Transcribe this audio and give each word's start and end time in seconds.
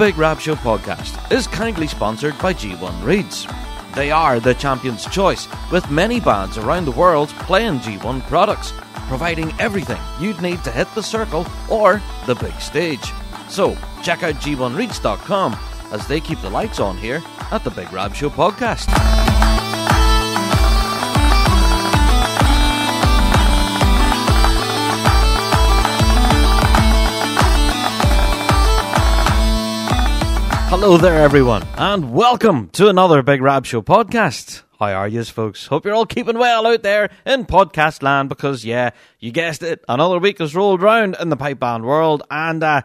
Big 0.00 0.16
Rab 0.16 0.40
Show 0.40 0.54
podcast 0.54 1.30
is 1.30 1.46
kindly 1.46 1.86
sponsored 1.86 2.32
by 2.38 2.54
G1 2.54 3.04
Reeds. 3.04 3.46
They 3.94 4.10
are 4.10 4.40
the 4.40 4.54
champion's 4.54 5.04
choice, 5.04 5.46
with 5.70 5.90
many 5.90 6.20
bands 6.20 6.56
around 6.56 6.86
the 6.86 6.90
world 6.90 7.28
playing 7.40 7.80
G1 7.80 8.22
products, 8.22 8.72
providing 9.08 9.52
everything 9.60 10.00
you'd 10.18 10.40
need 10.40 10.64
to 10.64 10.70
hit 10.70 10.88
the 10.94 11.02
circle 11.02 11.46
or 11.68 12.00
the 12.24 12.34
big 12.34 12.58
stage. 12.62 13.12
So, 13.50 13.76
check 14.02 14.22
out 14.22 14.36
G1Reeds.com 14.36 15.54
as 15.92 16.06
they 16.06 16.20
keep 16.20 16.40
the 16.40 16.48
lights 16.48 16.80
on 16.80 16.96
here 16.96 17.22
at 17.50 17.62
the 17.62 17.70
Big 17.70 17.92
Rab 17.92 18.14
Show 18.14 18.30
podcast. 18.30 18.88
Hello 30.70 30.96
there, 30.96 31.20
everyone, 31.20 31.66
and 31.76 32.12
welcome 32.12 32.68
to 32.70 32.88
another 32.88 33.24
Big 33.24 33.42
Rab 33.42 33.66
Show 33.66 33.82
podcast. 33.82 34.62
How 34.78 34.92
are 34.92 35.08
yous, 35.08 35.28
folks? 35.28 35.66
Hope 35.66 35.84
you're 35.84 35.94
all 35.94 36.06
keeping 36.06 36.38
well 36.38 36.64
out 36.64 36.84
there 36.84 37.10
in 37.26 37.44
podcast 37.44 38.04
land 38.04 38.28
because, 38.28 38.64
yeah, 38.64 38.90
you 39.18 39.32
guessed 39.32 39.64
it, 39.64 39.84
another 39.88 40.20
week 40.20 40.38
has 40.38 40.54
rolled 40.54 40.80
round 40.80 41.16
in 41.18 41.28
the 41.28 41.36
pipe 41.36 41.58
band 41.58 41.84
world, 41.84 42.22
and 42.30 42.62
uh, 42.62 42.82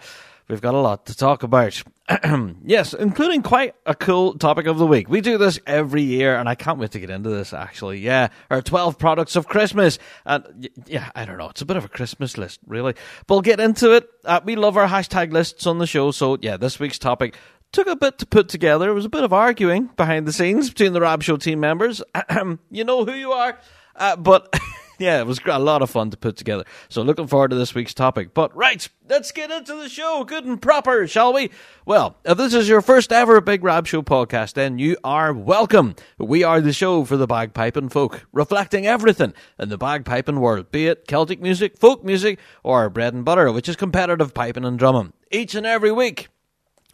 we've 0.48 0.62
got 0.62 0.73
a 0.73 0.79
lot 0.79 1.05
to 1.05 1.16
talk 1.16 1.43
about. 1.43 1.84
yes, 2.66 2.93
including 2.93 3.41
quite 3.41 3.73
a 3.85 3.95
cool 3.95 4.38
topic 4.38 4.67
of 4.67 4.77
the 4.77 4.85
week. 4.85 5.09
We 5.09 5.21
do 5.21 5.38
this 5.38 5.59
every 5.65 6.04
year, 6.04 6.38
and 6.38 6.48
I 6.48 6.55
can't 6.55 6.79
wait 6.79 6.91
to 6.91 6.99
get 6.99 7.09
into 7.09 7.29
this, 7.29 7.54
actually. 7.54 7.99
Yeah, 7.99 8.29
our 8.49 8.62
12 8.62 8.99
products 8.99 9.35
of 9.35 9.48
Christmas. 9.48 9.98
And 10.26 10.70
yeah, 10.85 11.09
I 11.15 11.26
don't 11.26 11.37
know, 11.37 11.49
it's 11.49 11.62
a 11.62 11.65
bit 11.65 11.77
of 11.77 11.85
a 11.85 11.90
Christmas 11.90 12.37
list, 12.37 12.59
really. 12.68 12.93
But 13.26 13.35
we'll 13.35 13.41
get 13.41 13.59
into 13.59 13.91
it. 13.93 14.07
Uh, 14.24 14.40
we 14.43 14.55
love 14.55 14.76
our 14.76 14.87
hashtag 14.87 15.31
lists 15.31 15.65
on 15.65 15.79
the 15.79 15.87
show, 15.87 16.12
so 16.12 16.37
yeah, 16.41 16.57
this 16.57 16.79
week's 16.79 16.99
topic 16.99 17.37
took 17.76 17.87
a 17.87 17.95
bit 17.95 18.18
to 18.18 18.26
put 18.26 18.48
together. 18.48 18.90
It 18.90 18.93
was 18.93 19.04
a 19.04 19.09
bit 19.09 19.26
of 19.26 19.34
arguing 19.34 19.87
behind 19.98 20.26
the 20.26 20.31
scenes 20.31 20.70
between 20.70 20.93
the 20.93 21.01
Rab 21.01 21.21
Show 21.21 21.35
team 21.35 21.59
members. 21.59 22.01
you 22.71 22.85
know 22.85 23.04
who 23.04 23.12
you 23.12 23.34
are, 23.34 23.59
uh, 23.98 24.15
but 24.15 24.57
yeah, 24.98 25.20
it 25.20 25.27
was 25.27 25.41
a 25.45 25.59
lot 25.59 25.81
of 25.81 25.90
fun 25.90 26.09
to 26.12 26.15
put 26.15 26.37
together. 26.37 26.63
So 26.87 27.01
looking 27.01 27.27
forward 27.27 27.49
to 27.49 27.57
this 27.57 27.76
week's 27.76 27.93
topic. 27.93 28.34
But 28.34 28.55
right, 28.55 28.87
let's 29.09 29.34
get 29.34 29.51
into 29.51 29.76
the 29.76 29.90
show, 29.90 30.23
good 30.23 30.46
and 30.46 30.62
proper, 30.62 31.05
shall 31.05 31.34
we? 31.34 31.51
Well, 31.85 32.15
if 32.23 32.37
this 32.37 32.53
is 32.53 32.70
your 32.70 32.81
first 32.81 33.12
ever 33.12 33.41
Big 33.41 33.62
Rab 33.62 33.87
Show 33.87 34.01
podcast, 34.03 34.53
then 34.53 34.79
you 34.79 34.96
are 35.03 35.34
welcome. 35.34 35.98
We 36.18 36.46
are 36.46 36.62
the 36.62 36.71
show 36.71 37.03
for 37.03 37.18
the 37.18 37.27
bagpiping 37.27 37.91
folk, 37.91 38.26
reflecting 38.31 38.87
everything 38.87 39.34
in 39.59 39.68
the 39.68 39.77
bagpiping 39.77 40.40
world, 40.40 40.71
be 40.71 40.87
it 40.87 41.09
Celtic 41.09 41.41
music, 41.41 41.77
folk 41.77 42.05
music, 42.05 42.40
or 42.63 42.90
bread 42.90 43.13
and 43.13 43.26
butter, 43.26 43.51
which 43.51 43.68
is 43.68 43.76
competitive 43.76 44.34
piping 44.34 44.63
and 44.63 44.79
drumming. 44.79 45.12
Each 45.29 45.55
and 45.55 45.65
every 45.65 45.91
week, 45.91 46.29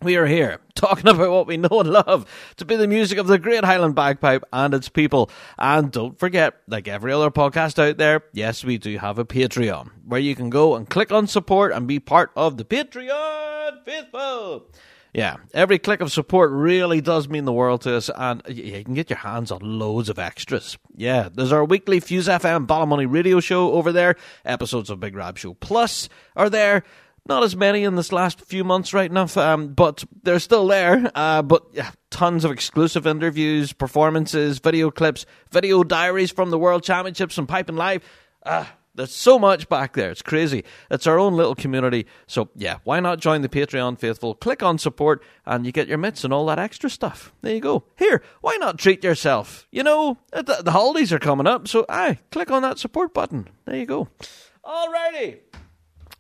we 0.02 0.16
are 0.18 0.26
here 0.26 0.60
talking 0.74 1.08
about 1.10 1.32
what 1.32 1.48
we 1.48 1.58
know 1.58 1.80
and 1.80 1.90
love 1.90 2.26
to 2.58 2.66
be 2.66 2.76
the 2.76 2.88
music 2.88 3.18
of 3.18 3.28
the 3.28 3.38
Great 3.38 3.64
Highland 3.64 3.96
Bagpipe 3.96 4.44
and 4.52 4.74
its 4.74 4.90
people. 4.90 5.30
And 5.58 5.92
don't 5.92 6.18
forget, 6.18 6.56
like 6.68 6.88
every 6.88 7.12
other 7.12 7.32
podcast 7.32 7.80
out 7.80 7.98
there, 7.98 8.24
yes, 8.34 8.64
we 8.64 8.78
do 8.78 8.98
have 8.98 9.20
a 9.20 9.26
Patreon 9.26 9.92
where 10.06 10.20
you 10.20 10.36
can 10.36 10.50
go 10.50 10.76
and 10.76 10.90
click 10.90 11.12
on 11.12 11.28
support 11.28 11.72
and 11.72 11.88
be 11.88 12.00
part 12.00 12.32
of 12.36 12.58
the 12.58 12.66
Patreon 12.66 13.86
faithful. 13.86 14.68
Yeah, 15.14 15.38
every 15.54 15.78
click 15.78 16.00
of 16.00 16.10
support 16.10 16.52
really 16.52 17.02
does 17.02 17.28
mean 17.28 17.44
the 17.44 17.52
world 17.52 17.82
to 17.82 17.98
us, 17.98 18.10
and 18.16 18.42
you 18.48 18.82
can 18.84 18.94
get 18.94 19.10
your 19.10 19.20
hands 19.20 19.52
on 19.52 19.60
loads 19.62 20.08
of 20.08 20.18
extras. 20.18 20.78
Yeah, 20.96 21.28
there's 21.34 21.52
our 21.52 21.66
weekly 21.66 22.00
Fuse 22.00 22.30
FM 22.30 22.66
Ballymoney 22.66 23.12
radio 23.12 23.42
show 23.42 23.74
over 23.74 23.92
there. 23.92 24.16
Episodes 24.46 24.90
of 24.90 25.02
Big 25.02 25.14
Rab 25.14 25.38
Show 25.38 25.54
Plus 25.56 26.08
are 26.38 26.50
there. 26.50 26.84
Not 27.28 27.44
as 27.44 27.56
many 27.56 27.84
in 27.84 27.96
this 27.96 28.12
last 28.12 28.42
few 28.42 28.64
months, 28.64 28.94
right 28.94 29.09
enough, 29.09 29.38
um, 29.38 29.74
but 29.74 30.04
they're 30.24 30.40
still 30.40 30.68
there. 30.68 31.12
Uh, 31.14 31.42
but 31.42 31.66
yeah, 31.72 31.92
tons 32.09 32.44
of 32.44 32.52
exclusive 32.52 33.06
interviews, 33.06 33.74
performances, 33.74 34.59
video 34.59 34.90
clips, 34.90 35.26
video 35.52 35.84
diaries 35.84 36.31
from 36.31 36.50
the 36.50 36.58
World 36.58 36.84
Championships 36.84 37.38
and 37.38 37.48
Piping 37.48 37.76
Live. 37.76 38.04
Uh, 38.44 38.66
there's 38.96 39.14
so 39.14 39.40
much 39.40 39.70
back 39.70 39.94
there. 39.94 40.12
It's 40.12 40.22
crazy. 40.22 40.66
It's 40.90 41.08
our 41.08 41.18
own 41.18 41.36
little 41.36 41.56
community. 41.56 42.08
So, 42.28 42.50
yeah, 42.56 42.80
why 42.84 43.00
not 43.00 43.20
join 43.20 43.42
the 43.42 43.50
Patreon 43.50 44.00
faithful? 44.00 44.36
Click 44.36 44.62
on 44.62 44.78
support 44.78 45.24
and 45.46 45.66
you 45.66 45.72
get 45.72 45.88
your 45.88 45.98
mitts 45.98 46.24
and 46.24 46.34
all 46.34 46.46
that 46.48 46.60
extra 46.60 46.90
stuff. 46.90 47.34
There 47.42 47.54
you 47.54 47.62
go. 47.62 47.86
Here, 47.98 48.22
why 48.42 48.58
not 48.58 48.78
treat 48.78 49.04
yourself? 49.04 49.68
You 49.72 49.84
know, 49.84 50.18
the, 50.31 50.72
holidays 50.72 51.14
are 51.14 51.20
coming 51.20 51.48
up, 51.48 51.68
so 51.68 51.86
aye, 51.88 52.20
click 52.31 52.52
on 52.52 52.64
that 52.64 52.80
support 52.80 53.14
button. 53.14 53.48
There 53.66 53.78
you 53.78 53.86
go. 53.86 54.10
Alrighty. 54.66 55.40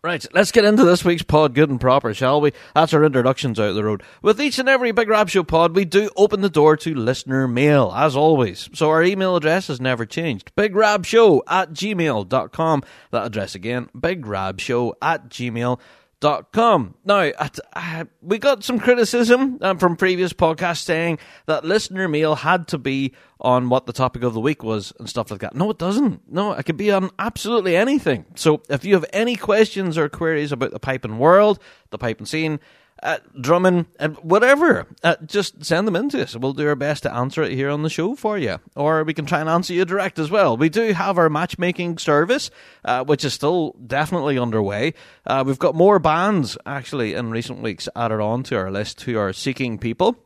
Right, 0.03 0.25
let's 0.33 0.51
get 0.51 0.65
into 0.65 0.83
this 0.83 1.05
week's 1.05 1.21
pod 1.21 1.53
good 1.53 1.69
and 1.69 1.79
proper, 1.79 2.11
shall 2.15 2.41
we? 2.41 2.53
That's 2.73 2.91
our 2.91 3.03
introductions 3.03 3.59
out 3.59 3.73
the 3.73 3.83
road. 3.83 4.01
With 4.23 4.41
each 4.41 4.57
and 4.57 4.67
every 4.67 4.91
Big 4.91 5.07
Rab 5.07 5.29
Show 5.29 5.43
pod, 5.43 5.75
we 5.75 5.85
do 5.85 6.09
open 6.17 6.41
the 6.41 6.49
door 6.49 6.75
to 6.77 6.95
listener 6.95 7.47
mail, 7.47 7.93
as 7.95 8.15
always. 8.15 8.67
So 8.73 8.89
our 8.89 9.03
email 9.03 9.35
address 9.35 9.67
has 9.67 9.79
never 9.79 10.07
changed. 10.07 10.55
BigRabShow 10.55 11.41
at 11.47 11.73
gmail.com. 11.73 12.83
That 13.11 13.25
address 13.27 13.53
again, 13.53 13.89
BigRabShow 13.95 14.93
at 15.03 15.29
gmail.com 15.29 15.77
com. 16.21 16.95
Now, 17.03 17.31
uh, 17.73 18.05
we 18.21 18.37
got 18.37 18.63
some 18.63 18.79
criticism 18.79 19.57
um, 19.61 19.77
from 19.77 19.95
previous 19.95 20.33
podcasts 20.33 20.83
saying 20.83 21.19
that 21.47 21.65
listener 21.65 22.07
mail 22.07 22.35
had 22.35 22.67
to 22.69 22.77
be 22.77 23.13
on 23.39 23.69
what 23.69 23.87
the 23.87 23.93
topic 23.93 24.23
of 24.23 24.33
the 24.33 24.39
week 24.39 24.63
was 24.63 24.93
and 24.99 25.09
stuff 25.09 25.31
like 25.31 25.41
that. 25.41 25.55
No, 25.55 25.69
it 25.71 25.79
doesn't. 25.79 26.31
No, 26.31 26.53
it 26.53 26.63
could 26.63 26.77
be 26.77 26.91
on 26.91 27.09
absolutely 27.17 27.75
anything. 27.75 28.25
So 28.35 28.61
if 28.69 28.85
you 28.85 28.93
have 28.93 29.05
any 29.11 29.35
questions 29.35 29.97
or 29.97 30.09
queries 30.09 30.51
about 30.51 30.71
the 30.71 30.79
piping 30.79 31.17
world, 31.17 31.59
the 31.89 31.97
piping 31.97 32.27
scene, 32.27 32.59
uh, 33.03 33.17
drumming, 33.39 33.87
and 33.99 34.15
whatever. 34.17 34.87
Uh, 35.03 35.15
just 35.25 35.65
send 35.65 35.87
them 35.87 35.95
in 35.95 36.09
to 36.09 36.21
us. 36.21 36.35
We'll 36.35 36.53
do 36.53 36.67
our 36.67 36.75
best 36.75 37.03
to 37.03 37.13
answer 37.13 37.41
it 37.43 37.51
here 37.53 37.69
on 37.69 37.83
the 37.83 37.89
show 37.89 38.15
for 38.15 38.37
you. 38.37 38.59
Or 38.75 39.03
we 39.03 39.13
can 39.13 39.25
try 39.25 39.39
and 39.39 39.49
answer 39.49 39.73
you 39.73 39.85
direct 39.85 40.19
as 40.19 40.29
well. 40.29 40.57
We 40.57 40.69
do 40.69 40.93
have 40.93 41.17
our 41.17 41.29
matchmaking 41.29 41.97
service, 41.97 42.51
uh, 42.85 43.03
which 43.03 43.25
is 43.25 43.33
still 43.33 43.75
definitely 43.85 44.37
underway. 44.37 44.93
Uh, 45.25 45.43
we've 45.45 45.59
got 45.59 45.75
more 45.75 45.99
bands, 45.99 46.57
actually, 46.65 47.13
in 47.13 47.31
recent 47.31 47.61
weeks 47.61 47.89
added 47.95 48.19
on 48.19 48.43
to 48.43 48.57
our 48.57 48.71
list 48.71 49.01
who 49.01 49.17
are 49.17 49.33
seeking 49.33 49.77
people. 49.77 50.17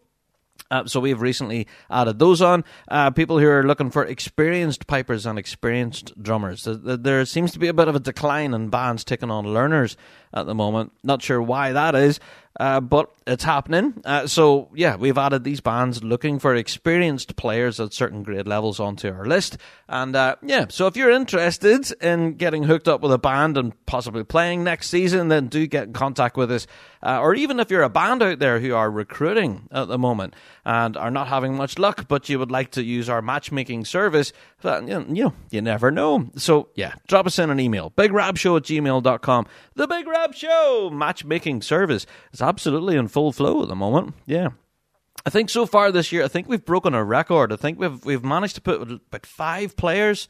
Uh, 0.71 0.85
so 0.85 0.99
we've 0.99 1.21
recently 1.21 1.67
added 1.91 2.17
those 2.17 2.41
on. 2.41 2.63
Uh, 2.87 3.11
people 3.11 3.37
who 3.37 3.47
are 3.47 3.63
looking 3.63 3.91
for 3.91 4.03
experienced 4.03 4.87
pipers 4.87 5.25
and 5.25 5.37
experienced 5.37 6.19
drummers. 6.21 6.67
There 6.67 7.23
seems 7.25 7.51
to 7.51 7.59
be 7.59 7.67
a 7.67 7.73
bit 7.73 7.87
of 7.87 7.95
a 7.95 7.99
decline 7.99 8.53
in 8.53 8.69
bands 8.69 9.03
taking 9.03 9.29
on 9.29 9.45
learners 9.45 9.95
at 10.33 10.47
the 10.47 10.55
moment. 10.55 10.91
Not 11.03 11.21
sure 11.21 11.41
why 11.41 11.71
that 11.73 11.93
is. 11.93 12.19
Uh, 12.57 12.79
but 12.79 13.11
it's 13.27 13.43
happening. 13.43 14.01
Uh, 14.05 14.27
so 14.27 14.69
yeah, 14.73 14.95
we've 14.95 15.17
added 15.17 15.43
these 15.43 15.59
bands 15.59 16.03
looking 16.03 16.39
for 16.39 16.55
experienced 16.55 17.35
players 17.35 17.79
at 17.79 17.91
certain 17.91 18.23
grade 18.23 18.47
levels 18.47 18.79
onto 18.79 19.09
our 19.11 19.25
list. 19.25 19.57
And 19.89 20.15
uh, 20.15 20.37
yeah, 20.41 20.67
so 20.69 20.87
if 20.87 20.95
you're 20.95 21.11
interested 21.11 21.91
in 22.01 22.35
getting 22.35 22.63
hooked 22.63 22.87
up 22.87 23.01
with 23.01 23.11
a 23.11 23.17
band 23.17 23.57
and 23.57 23.73
possibly 23.85 24.23
playing 24.23 24.63
next 24.63 24.89
season, 24.89 25.27
then 25.27 25.47
do 25.47 25.67
get 25.67 25.87
in 25.87 25.93
contact 25.93 26.37
with 26.37 26.51
us. 26.51 26.65
Uh, 27.03 27.19
or 27.19 27.35
even 27.35 27.59
if 27.59 27.69
you're 27.69 27.83
a 27.83 27.89
band 27.89 28.23
out 28.23 28.39
there 28.39 28.59
who 28.59 28.73
are 28.73 28.89
recruiting 28.89 29.67
at 29.71 29.87
the 29.87 29.97
moment 29.97 30.33
and 30.65 30.97
are 30.97 31.11
not 31.11 31.27
having 31.27 31.55
much 31.55 31.77
luck, 31.77 32.07
but 32.07 32.27
you 32.27 32.39
would 32.39 32.51
like 32.51 32.71
to 32.71 32.83
use 32.83 33.07
our 33.07 33.21
matchmaking 33.21 33.85
service, 33.85 34.33
you 34.63 34.81
know, 34.81 35.33
you 35.51 35.61
never 35.61 35.91
know. 35.91 36.29
So 36.35 36.69
yeah, 36.75 36.95
drop 37.07 37.27
us 37.27 37.37
in 37.37 37.49
an 37.49 37.59
email, 37.59 37.91
bigrabshow 37.91 38.57
at 38.57 38.63
gmail.com. 38.63 39.47
The 39.75 39.87
Big 39.87 40.07
Rab 40.07 40.33
Show 40.33 40.89
matchmaking 40.91 41.61
service 41.61 42.05
is 42.33 42.41
absolutely 42.41 42.95
in 42.95 43.07
full 43.07 43.31
flow 43.31 43.61
at 43.61 43.67
the 43.67 43.75
moment. 43.75 44.15
Yeah. 44.25 44.49
I 45.25 45.29
think 45.29 45.49
so 45.49 45.65
far 45.65 45.91
this 45.91 46.11
year, 46.11 46.23
I 46.23 46.27
think 46.27 46.47
we've 46.47 46.63
broken 46.63 46.93
a 46.93 47.03
record. 47.03 47.51
I 47.51 47.55
think 47.55 47.79
we've 47.79 48.03
we've 48.05 48.23
managed 48.23 48.55
to 48.55 48.61
put 48.61 48.81
about 48.81 49.25
five 49.25 49.75
players 49.75 50.27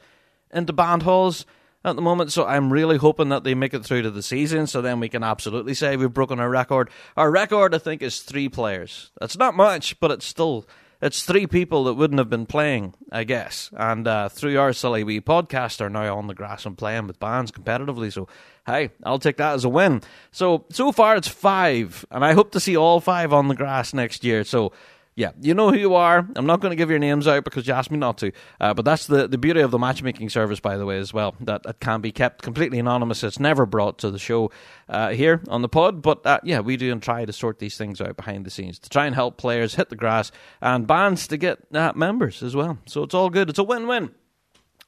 into 0.51 0.73
band 0.73 1.03
halls 1.03 1.45
at 1.85 1.95
the 1.95 2.01
moment. 2.01 2.31
So 2.31 2.45
I'm 2.45 2.73
really 2.73 2.97
hoping 2.97 3.29
that 3.29 3.43
they 3.43 3.53
make 3.53 3.73
it 3.73 3.85
through 3.85 4.01
to 4.01 4.11
the 4.11 4.23
season. 4.23 4.67
So 4.67 4.81
then 4.81 4.99
we 4.99 5.07
can 5.07 5.23
absolutely 5.23 5.75
say 5.75 5.95
we've 5.95 6.13
broken 6.13 6.39
our 6.39 6.49
record. 6.49 6.89
Our 7.15 7.31
record, 7.31 7.73
I 7.75 7.77
think, 7.77 8.01
is 8.01 8.21
three 8.21 8.49
players. 8.49 9.11
That's 9.19 9.37
not 9.37 9.55
much, 9.55 9.99
but 9.99 10.11
it's 10.11 10.25
still 10.25 10.65
it's 11.01 11.23
three 11.23 11.45
people 11.45 11.83
that 11.83 11.93
wouldn't 11.93 12.19
have 12.19 12.29
been 12.29 12.45
playing, 12.45 12.95
I 13.11 13.25
guess. 13.25 13.69
And 13.77 14.07
uh, 14.07 14.29
through 14.29 14.57
our 14.57 14.73
silly 14.73 15.03
wee 15.03 15.21
podcast, 15.21 15.81
are 15.81 15.89
now 15.89 16.17
on 16.17 16.27
the 16.27 16.33
grass 16.33 16.65
and 16.65 16.77
playing 16.77 17.07
with 17.07 17.19
bands 17.19 17.51
competitively. 17.51 18.11
So 18.11 18.27
hey, 18.65 18.89
I'll 19.03 19.19
take 19.19 19.37
that 19.37 19.53
as 19.53 19.63
a 19.63 19.69
win. 19.69 20.01
So, 20.31 20.65
so 20.71 20.91
far 20.91 21.15
it's 21.15 21.27
five, 21.27 22.05
and 22.11 22.25
I 22.25 22.33
hope 22.33 22.51
to 22.51 22.59
see 22.59 22.75
all 22.75 22.99
five 22.99 23.31
on 23.33 23.47
the 23.47 23.55
grass 23.55 23.93
next 23.93 24.23
year. 24.23 24.43
So, 24.43 24.71
yeah, 25.17 25.31
you 25.39 25.53
know 25.53 25.71
who 25.71 25.77
you 25.77 25.95
are. 25.95 26.27
I'm 26.35 26.45
not 26.45 26.59
going 26.59 26.71
to 26.71 26.75
give 26.75 26.89
your 26.89 26.99
names 26.99 27.25
out 27.25 27.45
because 27.45 27.65
you 27.65 27.73
asked 27.73 27.89
me 27.89 27.97
not 27.97 28.17
to. 28.17 28.33
Uh, 28.59 28.73
but 28.73 28.83
that's 28.83 29.07
the, 29.07 29.29
the 29.29 29.37
beauty 29.37 29.61
of 29.61 29.71
the 29.71 29.79
matchmaking 29.79 30.29
service, 30.29 30.59
by 30.59 30.75
the 30.75 30.85
way, 30.85 30.97
as 30.97 31.13
well. 31.13 31.35
That 31.39 31.61
it 31.65 31.79
can 31.79 32.01
be 32.01 32.11
kept 32.11 32.41
completely 32.41 32.79
anonymous. 32.79 33.23
It's 33.23 33.39
never 33.39 33.65
brought 33.65 33.97
to 33.99 34.11
the 34.11 34.19
show 34.19 34.51
uh, 34.89 35.11
here 35.11 35.41
on 35.47 35.61
the 35.61 35.69
pod. 35.69 36.01
But 36.01 36.25
uh, 36.25 36.39
yeah, 36.43 36.59
we 36.59 36.75
do 36.75 36.91
and 36.91 37.01
try 37.01 37.23
to 37.23 37.31
sort 37.31 37.59
these 37.59 37.77
things 37.77 38.01
out 38.01 38.17
behind 38.17 38.45
the 38.45 38.49
scenes 38.49 38.77
to 38.79 38.89
try 38.89 39.05
and 39.05 39.15
help 39.15 39.37
players 39.37 39.75
hit 39.75 39.89
the 39.89 39.95
grass 39.95 40.33
and 40.61 40.85
bands 40.85 41.27
to 41.27 41.37
get 41.37 41.59
uh, 41.73 41.93
members 41.95 42.43
as 42.43 42.53
well. 42.53 42.77
So 42.85 43.03
it's 43.03 43.13
all 43.13 43.29
good. 43.29 43.49
It's 43.49 43.59
a 43.59 43.63
win 43.63 43.87
win. 43.87 44.13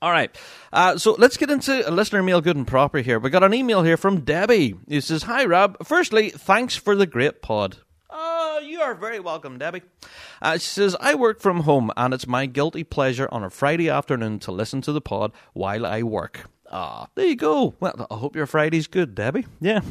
All 0.02 0.12
right. 0.12 0.38
Uh, 0.74 0.98
so 0.98 1.16
let's 1.18 1.38
get 1.38 1.50
into 1.50 1.90
a 1.90 1.92
listener 1.92 2.22
mail 2.22 2.42
good 2.42 2.58
and 2.58 2.68
proper 2.68 3.00
here. 3.00 3.18
We 3.18 3.30
got 3.30 3.44
an 3.46 3.54
email 3.54 3.82
here 3.82 3.98
from 3.98 4.22
Debbie. 4.22 4.76
He 4.90 5.00
says, 5.00 5.24
Hi, 5.24 5.46
Rob. 5.46 5.78
Firstly, 5.86 6.32
thanks 6.32 6.76
for 6.76 6.98
the 6.98 7.08
great 7.08 7.42
pod. 7.42 7.78
Oh, 8.10 8.60
you 8.64 8.82
are 8.82 8.96
very 8.96 9.20
welcome, 9.20 9.58
Debbie. 9.58 9.82
Uh, 10.42 10.54
she 10.54 10.68
says, 10.68 10.96
I 11.00 11.16
work 11.16 11.42
from 11.42 11.62
home 11.62 11.92
and 11.98 12.14
it's 12.14 12.28
my 12.28 12.46
guilty 12.46 12.84
pleasure 12.84 13.28
on 13.32 13.44
a 13.44 13.50
Friday 13.50 13.90
afternoon 13.90 14.40
to 14.40 14.52
listen 14.52 14.82
to 14.82 14.92
the 14.92 15.02
pod 15.02 15.34
while 15.54 15.86
I 15.86 16.04
work. 16.04 16.50
Ah, 16.70 17.08
there 17.16 17.26
you 17.26 17.36
go. 17.36 17.76
Well, 17.80 18.08
I 18.12 18.16
hope 18.16 18.36
your 18.36 18.46
Friday's 18.46 18.88
good, 18.88 19.16
Debbie. 19.16 19.46
Yeah. 19.62 19.82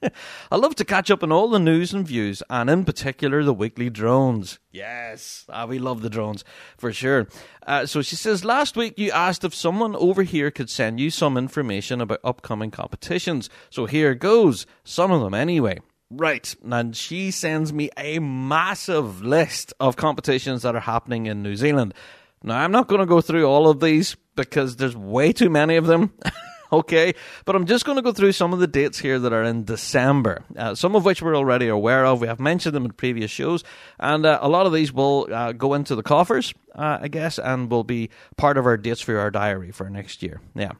I 0.52 0.56
love 0.56 0.76
to 0.76 0.84
catch 0.84 1.10
up 1.10 1.22
on 1.22 1.32
all 1.32 1.48
the 1.48 1.58
news 1.58 1.92
and 1.92 2.06
views, 2.06 2.42
and 2.48 2.70
in 2.70 2.84
particular 2.84 3.42
the 3.42 3.54
weekly 3.54 3.90
drones. 3.90 4.60
Yes, 4.70 5.44
ah, 5.48 5.66
we 5.66 5.78
love 5.80 6.02
the 6.02 6.10
drones 6.10 6.44
for 6.78 6.92
sure. 6.92 7.26
Uh, 7.66 7.86
so 7.86 8.02
she 8.02 8.14
says, 8.14 8.44
last 8.44 8.76
week 8.76 8.98
you 8.98 9.10
asked 9.10 9.42
if 9.44 9.54
someone 9.54 9.96
over 9.96 10.22
here 10.22 10.50
could 10.52 10.70
send 10.70 11.00
you 11.00 11.10
some 11.10 11.36
information 11.36 12.00
about 12.00 12.20
upcoming 12.22 12.70
competitions. 12.70 13.50
So 13.70 13.86
here 13.86 14.14
goes. 14.14 14.64
Some 14.84 15.10
of 15.10 15.22
them 15.22 15.34
anyway. 15.34 15.80
Right, 16.14 16.54
and 16.62 16.94
she 16.94 17.30
sends 17.30 17.72
me 17.72 17.88
a 17.96 18.18
massive 18.18 19.22
list 19.22 19.72
of 19.80 19.96
competitions 19.96 20.60
that 20.60 20.76
are 20.76 20.80
happening 20.80 21.24
in 21.24 21.42
New 21.42 21.56
Zealand. 21.56 21.94
Now, 22.42 22.58
I'm 22.58 22.70
not 22.70 22.86
going 22.86 23.00
to 23.00 23.06
go 23.06 23.22
through 23.22 23.46
all 23.46 23.66
of 23.66 23.80
these 23.80 24.14
because 24.36 24.76
there's 24.76 24.94
way 24.94 25.32
too 25.32 25.48
many 25.48 25.76
of 25.76 25.86
them. 25.86 26.12
okay, 26.72 27.14
but 27.46 27.56
I'm 27.56 27.64
just 27.64 27.86
going 27.86 27.96
to 27.96 28.02
go 28.02 28.12
through 28.12 28.32
some 28.32 28.52
of 28.52 28.58
the 28.58 28.66
dates 28.66 28.98
here 28.98 29.18
that 29.20 29.32
are 29.32 29.42
in 29.42 29.64
December, 29.64 30.44
uh, 30.54 30.74
some 30.74 30.94
of 30.94 31.06
which 31.06 31.22
we're 31.22 31.36
already 31.36 31.68
aware 31.68 32.04
of. 32.04 32.20
We 32.20 32.26
have 32.26 32.40
mentioned 32.40 32.74
them 32.74 32.84
in 32.84 32.92
previous 32.92 33.30
shows, 33.30 33.64
and 33.98 34.26
uh, 34.26 34.38
a 34.42 34.50
lot 34.50 34.66
of 34.66 34.74
these 34.74 34.92
will 34.92 35.28
uh, 35.32 35.52
go 35.52 35.72
into 35.72 35.94
the 35.94 36.02
coffers, 36.02 36.52
uh, 36.74 36.98
I 37.00 37.08
guess, 37.08 37.38
and 37.38 37.70
will 37.70 37.84
be 37.84 38.10
part 38.36 38.58
of 38.58 38.66
our 38.66 38.76
dates 38.76 39.00
for 39.00 39.18
our 39.18 39.30
diary 39.30 39.70
for 39.70 39.88
next 39.88 40.22
year. 40.22 40.42
Yeah. 40.54 40.72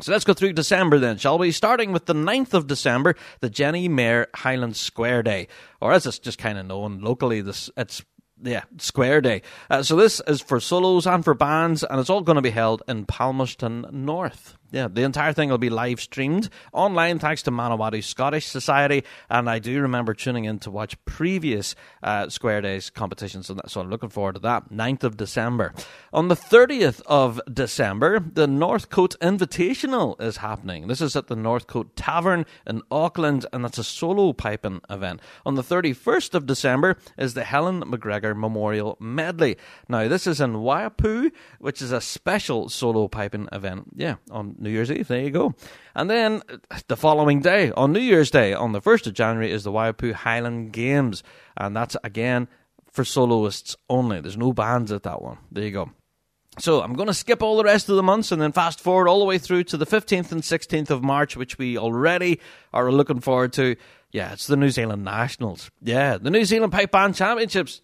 So 0.00 0.12
let's 0.12 0.24
go 0.24 0.34
through 0.34 0.52
December 0.52 0.98
then, 0.98 1.16
shall 1.16 1.38
we? 1.38 1.52
Starting 1.52 1.92
with 1.92 2.06
the 2.06 2.14
9th 2.14 2.54
of 2.54 2.66
December, 2.66 3.14
the 3.40 3.48
Jenny 3.48 3.88
Mayer 3.88 4.28
Highland 4.34 4.76
Square 4.76 5.22
Day. 5.22 5.48
Or 5.80 5.92
as 5.92 6.06
it's 6.06 6.18
just 6.18 6.38
kind 6.38 6.58
of 6.58 6.66
known 6.66 7.00
locally, 7.00 7.40
this 7.40 7.70
it's 7.76 8.04
yeah, 8.42 8.64
Square 8.78 9.22
Day. 9.22 9.42
Uh, 9.70 9.82
so 9.82 9.96
this 9.96 10.20
is 10.26 10.40
for 10.42 10.60
solos 10.60 11.06
and 11.06 11.24
for 11.24 11.34
bands, 11.34 11.82
and 11.82 11.98
it's 11.98 12.10
all 12.10 12.20
going 12.20 12.36
to 12.36 12.42
be 12.42 12.50
held 12.50 12.82
in 12.86 13.06
Palmerston 13.06 13.86
North. 13.90 14.56
Yeah, 14.76 14.88
the 14.88 15.04
entire 15.04 15.32
thing 15.32 15.48
will 15.48 15.56
be 15.56 15.70
live 15.70 16.02
streamed 16.02 16.50
online 16.74 17.18
thanks 17.18 17.42
to 17.44 17.50
Manawatu 17.50 18.04
Scottish 18.04 18.44
Society. 18.44 19.04
And 19.30 19.48
I 19.48 19.58
do 19.58 19.80
remember 19.80 20.12
tuning 20.12 20.44
in 20.44 20.58
to 20.58 20.70
watch 20.70 21.02
previous 21.06 21.74
uh, 22.02 22.28
Square 22.28 22.60
Days 22.60 22.90
competitions. 22.90 23.46
So, 23.46 23.56
so 23.66 23.80
I'm 23.80 23.88
looking 23.88 24.10
forward 24.10 24.34
to 24.34 24.40
that. 24.40 24.70
9th 24.70 25.02
of 25.02 25.16
December. 25.16 25.72
On 26.12 26.28
the 26.28 26.36
30th 26.36 27.00
of 27.06 27.40
December, 27.50 28.20
the 28.20 28.46
Northcote 28.46 29.18
Invitational 29.20 30.20
is 30.20 30.36
happening. 30.36 30.88
This 30.88 31.00
is 31.00 31.16
at 31.16 31.28
the 31.28 31.36
Northcote 31.36 31.96
Tavern 31.96 32.44
in 32.66 32.82
Auckland, 32.90 33.46
and 33.54 33.64
that's 33.64 33.78
a 33.78 33.84
solo 33.84 34.34
piping 34.34 34.82
event. 34.90 35.22
On 35.46 35.54
the 35.54 35.62
31st 35.62 36.34
of 36.34 36.44
December 36.44 36.98
is 37.16 37.32
the 37.32 37.44
Helen 37.44 37.82
McGregor 37.84 38.36
Memorial 38.36 38.98
Medley. 39.00 39.56
Now, 39.88 40.06
this 40.06 40.26
is 40.26 40.38
in 40.38 40.56
Waipu, 40.56 41.32
which 41.60 41.80
is 41.80 41.92
a 41.92 42.02
special 42.02 42.68
solo 42.68 43.08
piping 43.08 43.48
event. 43.52 43.86
Yeah, 43.96 44.16
on 44.30 44.54
New 44.66 44.72
Year's 44.72 44.90
Eve. 44.90 45.08
There 45.08 45.22
you 45.22 45.30
go. 45.30 45.54
And 45.94 46.10
then 46.10 46.42
uh, 46.48 46.78
the 46.88 46.96
following 46.96 47.40
day, 47.40 47.70
on 47.72 47.92
New 47.92 48.00
Year's 48.00 48.30
Day, 48.30 48.52
on 48.52 48.72
the 48.72 48.80
1st 48.80 49.06
of 49.06 49.14
January, 49.14 49.50
is 49.50 49.64
the 49.64 49.72
Waipu 49.72 50.12
Highland 50.12 50.72
Games. 50.72 51.22
And 51.56 51.76
that's, 51.76 51.96
again, 52.04 52.48
for 52.90 53.04
soloists 53.04 53.76
only. 53.88 54.20
There's 54.20 54.36
no 54.36 54.52
bands 54.52 54.90
at 54.92 55.04
that 55.04 55.22
one. 55.22 55.38
There 55.52 55.64
you 55.64 55.70
go. 55.70 55.90
So 56.58 56.82
I'm 56.82 56.94
going 56.94 57.08
to 57.08 57.14
skip 57.14 57.42
all 57.42 57.56
the 57.56 57.64
rest 57.64 57.88
of 57.88 57.96
the 57.96 58.02
months 58.02 58.32
and 58.32 58.40
then 58.40 58.52
fast 58.52 58.80
forward 58.80 59.08
all 59.08 59.18
the 59.18 59.26
way 59.26 59.38
through 59.38 59.64
to 59.64 59.76
the 59.76 59.86
15th 59.86 60.32
and 60.32 60.42
16th 60.42 60.90
of 60.90 61.02
March, 61.02 61.36
which 61.36 61.58
we 61.58 61.76
already 61.76 62.40
are 62.72 62.90
looking 62.90 63.20
forward 63.20 63.52
to. 63.54 63.76
Yeah, 64.10 64.32
it's 64.32 64.46
the 64.46 64.56
New 64.56 64.70
Zealand 64.70 65.04
Nationals. 65.04 65.70
Yeah, 65.82 66.16
the 66.16 66.30
New 66.30 66.44
Zealand 66.46 66.72
Pipe 66.72 66.90
Band 66.90 67.14
Championships. 67.14 67.82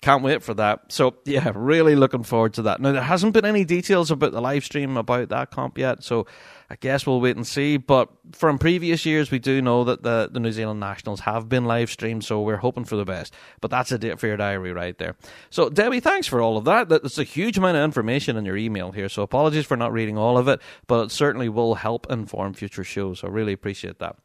Can't 0.00 0.22
wait 0.22 0.44
for 0.44 0.54
that. 0.54 0.92
So 0.92 1.16
yeah, 1.24 1.50
really 1.56 1.96
looking 1.96 2.22
forward 2.22 2.54
to 2.54 2.62
that. 2.62 2.80
Now 2.80 2.92
there 2.92 3.02
hasn't 3.02 3.32
been 3.32 3.44
any 3.44 3.64
details 3.64 4.12
about 4.12 4.30
the 4.30 4.40
live 4.40 4.64
stream 4.64 4.96
about 4.96 5.28
that 5.30 5.50
comp 5.50 5.76
yet, 5.76 6.04
so 6.04 6.24
I 6.70 6.76
guess 6.76 7.04
we'll 7.04 7.20
wait 7.20 7.34
and 7.34 7.44
see. 7.44 7.78
But 7.78 8.08
from 8.30 8.58
previous 8.58 9.04
years, 9.04 9.32
we 9.32 9.40
do 9.40 9.60
know 9.60 9.82
that 9.82 10.04
the, 10.04 10.28
the 10.30 10.38
New 10.38 10.52
Zealand 10.52 10.78
Nationals 10.78 11.20
have 11.20 11.48
been 11.48 11.64
live 11.64 11.90
streamed, 11.90 12.24
so 12.24 12.40
we're 12.42 12.58
hoping 12.58 12.84
for 12.84 12.94
the 12.94 13.04
best. 13.04 13.34
But 13.60 13.72
that's 13.72 13.90
a 13.90 13.98
date 13.98 14.20
for 14.20 14.28
your 14.28 14.36
diary 14.36 14.72
right 14.72 14.96
there. 14.98 15.16
So 15.50 15.68
Debbie, 15.68 15.98
thanks 15.98 16.28
for 16.28 16.40
all 16.40 16.56
of 16.56 16.64
that. 16.66 16.88
That's 16.88 17.18
a 17.18 17.24
huge 17.24 17.58
amount 17.58 17.76
of 17.76 17.82
information 17.82 18.36
in 18.36 18.44
your 18.44 18.56
email 18.56 18.92
here. 18.92 19.08
So 19.08 19.22
apologies 19.22 19.66
for 19.66 19.76
not 19.76 19.92
reading 19.92 20.16
all 20.16 20.38
of 20.38 20.46
it, 20.46 20.60
but 20.86 21.06
it 21.06 21.10
certainly 21.10 21.48
will 21.48 21.74
help 21.74 22.06
inform 22.08 22.54
future 22.54 22.84
shows. 22.84 23.24
I 23.24 23.28
really 23.28 23.52
appreciate 23.52 23.98
that. 23.98 24.16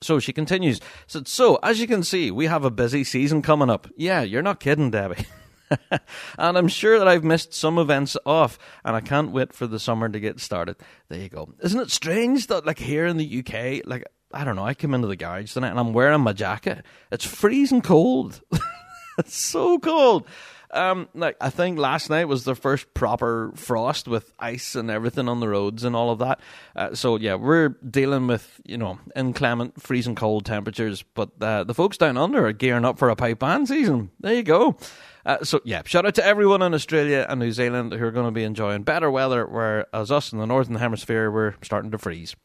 So 0.00 0.18
she 0.18 0.32
continues. 0.32 0.80
So, 1.06 1.22
so, 1.24 1.56
as 1.62 1.80
you 1.80 1.86
can 1.86 2.02
see, 2.02 2.30
we 2.30 2.46
have 2.46 2.64
a 2.64 2.70
busy 2.70 3.04
season 3.04 3.42
coming 3.42 3.70
up. 3.70 3.88
Yeah, 3.96 4.22
you're 4.22 4.42
not 4.42 4.60
kidding, 4.60 4.90
Debbie. 4.90 5.26
and 5.90 6.58
I'm 6.58 6.68
sure 6.68 6.98
that 6.98 7.08
I've 7.08 7.24
missed 7.24 7.54
some 7.54 7.78
events 7.78 8.16
off, 8.26 8.58
and 8.84 8.94
I 8.94 9.00
can't 9.00 9.32
wait 9.32 9.52
for 9.52 9.66
the 9.66 9.80
summer 9.80 10.08
to 10.08 10.20
get 10.20 10.40
started. 10.40 10.76
There 11.08 11.20
you 11.20 11.28
go. 11.28 11.54
Isn't 11.62 11.80
it 11.80 11.90
strange 11.90 12.48
that, 12.48 12.66
like, 12.66 12.78
here 12.78 13.06
in 13.06 13.16
the 13.16 13.38
UK, 13.38 13.86
like, 13.86 14.04
I 14.32 14.44
don't 14.44 14.56
know, 14.56 14.64
I 14.64 14.74
come 14.74 14.94
into 14.94 15.08
the 15.08 15.16
garage 15.16 15.52
tonight 15.52 15.70
and 15.70 15.78
I'm 15.78 15.92
wearing 15.92 16.20
my 16.20 16.32
jacket. 16.32 16.84
It's 17.10 17.24
freezing 17.24 17.80
cold. 17.80 18.42
it's 19.18 19.36
so 19.36 19.78
cold. 19.78 20.26
Um, 20.70 21.08
like 21.14 21.36
I 21.40 21.50
think 21.50 21.78
last 21.78 22.10
night 22.10 22.26
was 22.26 22.44
the 22.44 22.54
first 22.54 22.92
proper 22.94 23.52
frost 23.54 24.08
with 24.08 24.32
ice 24.38 24.74
and 24.74 24.90
everything 24.90 25.28
on 25.28 25.40
the 25.40 25.48
roads 25.48 25.84
and 25.84 25.94
all 25.94 26.10
of 26.10 26.18
that. 26.18 26.40
Uh, 26.74 26.94
so 26.94 27.16
yeah, 27.16 27.34
we're 27.34 27.68
dealing 27.68 28.26
with 28.26 28.60
you 28.64 28.78
know 28.78 28.98
inclement, 29.14 29.80
freezing 29.80 30.14
cold 30.14 30.44
temperatures. 30.44 31.04
But 31.14 31.30
uh, 31.40 31.64
the 31.64 31.74
folks 31.74 31.96
down 31.96 32.16
under 32.16 32.46
are 32.46 32.52
gearing 32.52 32.84
up 32.84 32.98
for 32.98 33.08
a 33.08 33.16
pipe 33.16 33.38
band 33.38 33.68
season. 33.68 34.10
There 34.20 34.34
you 34.34 34.42
go. 34.42 34.76
Uh, 35.26 35.42
so 35.42 35.60
yeah, 35.64 35.82
shout 35.84 36.06
out 36.06 36.14
to 36.14 36.24
everyone 36.24 36.62
in 36.62 36.72
Australia 36.72 37.26
and 37.28 37.40
New 37.40 37.50
Zealand 37.50 37.92
who 37.92 38.04
are 38.04 38.12
going 38.12 38.26
to 38.26 38.32
be 38.32 38.44
enjoying 38.44 38.84
better 38.84 39.10
weather, 39.10 39.44
whereas 39.44 40.12
us 40.12 40.32
in 40.32 40.38
the 40.38 40.46
northern 40.46 40.76
hemisphere 40.76 41.30
we're 41.32 41.54
starting 41.62 41.90
to 41.90 41.98
freeze. 41.98 42.36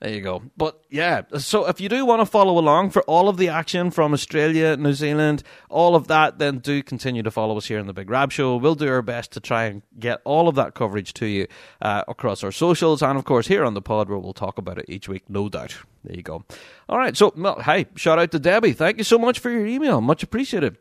There 0.00 0.12
you 0.14 0.20
go. 0.20 0.42
But 0.56 0.80
yeah, 0.88 1.22
so 1.38 1.66
if 1.66 1.80
you 1.80 1.88
do 1.88 2.06
want 2.06 2.20
to 2.20 2.26
follow 2.26 2.56
along 2.56 2.90
for 2.90 3.02
all 3.02 3.28
of 3.28 3.36
the 3.36 3.48
action 3.48 3.90
from 3.90 4.12
Australia, 4.12 4.76
New 4.76 4.92
Zealand, 4.92 5.42
all 5.68 5.96
of 5.96 6.06
that, 6.06 6.38
then 6.38 6.58
do 6.58 6.84
continue 6.84 7.24
to 7.24 7.32
follow 7.32 7.56
us 7.58 7.66
here 7.66 7.80
in 7.80 7.88
the 7.88 7.92
Big 7.92 8.08
Rab 8.08 8.30
Show. 8.30 8.56
We'll 8.56 8.76
do 8.76 8.88
our 8.88 9.02
best 9.02 9.32
to 9.32 9.40
try 9.40 9.64
and 9.64 9.82
get 9.98 10.20
all 10.24 10.46
of 10.46 10.54
that 10.54 10.74
coverage 10.74 11.14
to 11.14 11.26
you 11.26 11.48
uh, 11.82 12.04
across 12.06 12.44
our 12.44 12.52
socials 12.52 13.02
and, 13.02 13.18
of 13.18 13.24
course, 13.24 13.48
here 13.48 13.64
on 13.64 13.74
the 13.74 13.82
pod 13.82 14.08
where 14.08 14.18
we'll 14.18 14.32
talk 14.32 14.56
about 14.56 14.78
it 14.78 14.84
each 14.86 15.08
week, 15.08 15.28
no 15.28 15.48
doubt. 15.48 15.76
There 16.04 16.14
you 16.14 16.22
go. 16.22 16.44
All 16.88 16.98
right, 16.98 17.16
so, 17.16 17.32
well, 17.36 17.60
hi, 17.60 17.86
shout 17.96 18.20
out 18.20 18.30
to 18.30 18.38
Debbie. 18.38 18.74
Thank 18.74 18.98
you 18.98 19.04
so 19.04 19.18
much 19.18 19.40
for 19.40 19.50
your 19.50 19.66
email. 19.66 20.00
Much 20.00 20.22
appreciated. 20.22 20.76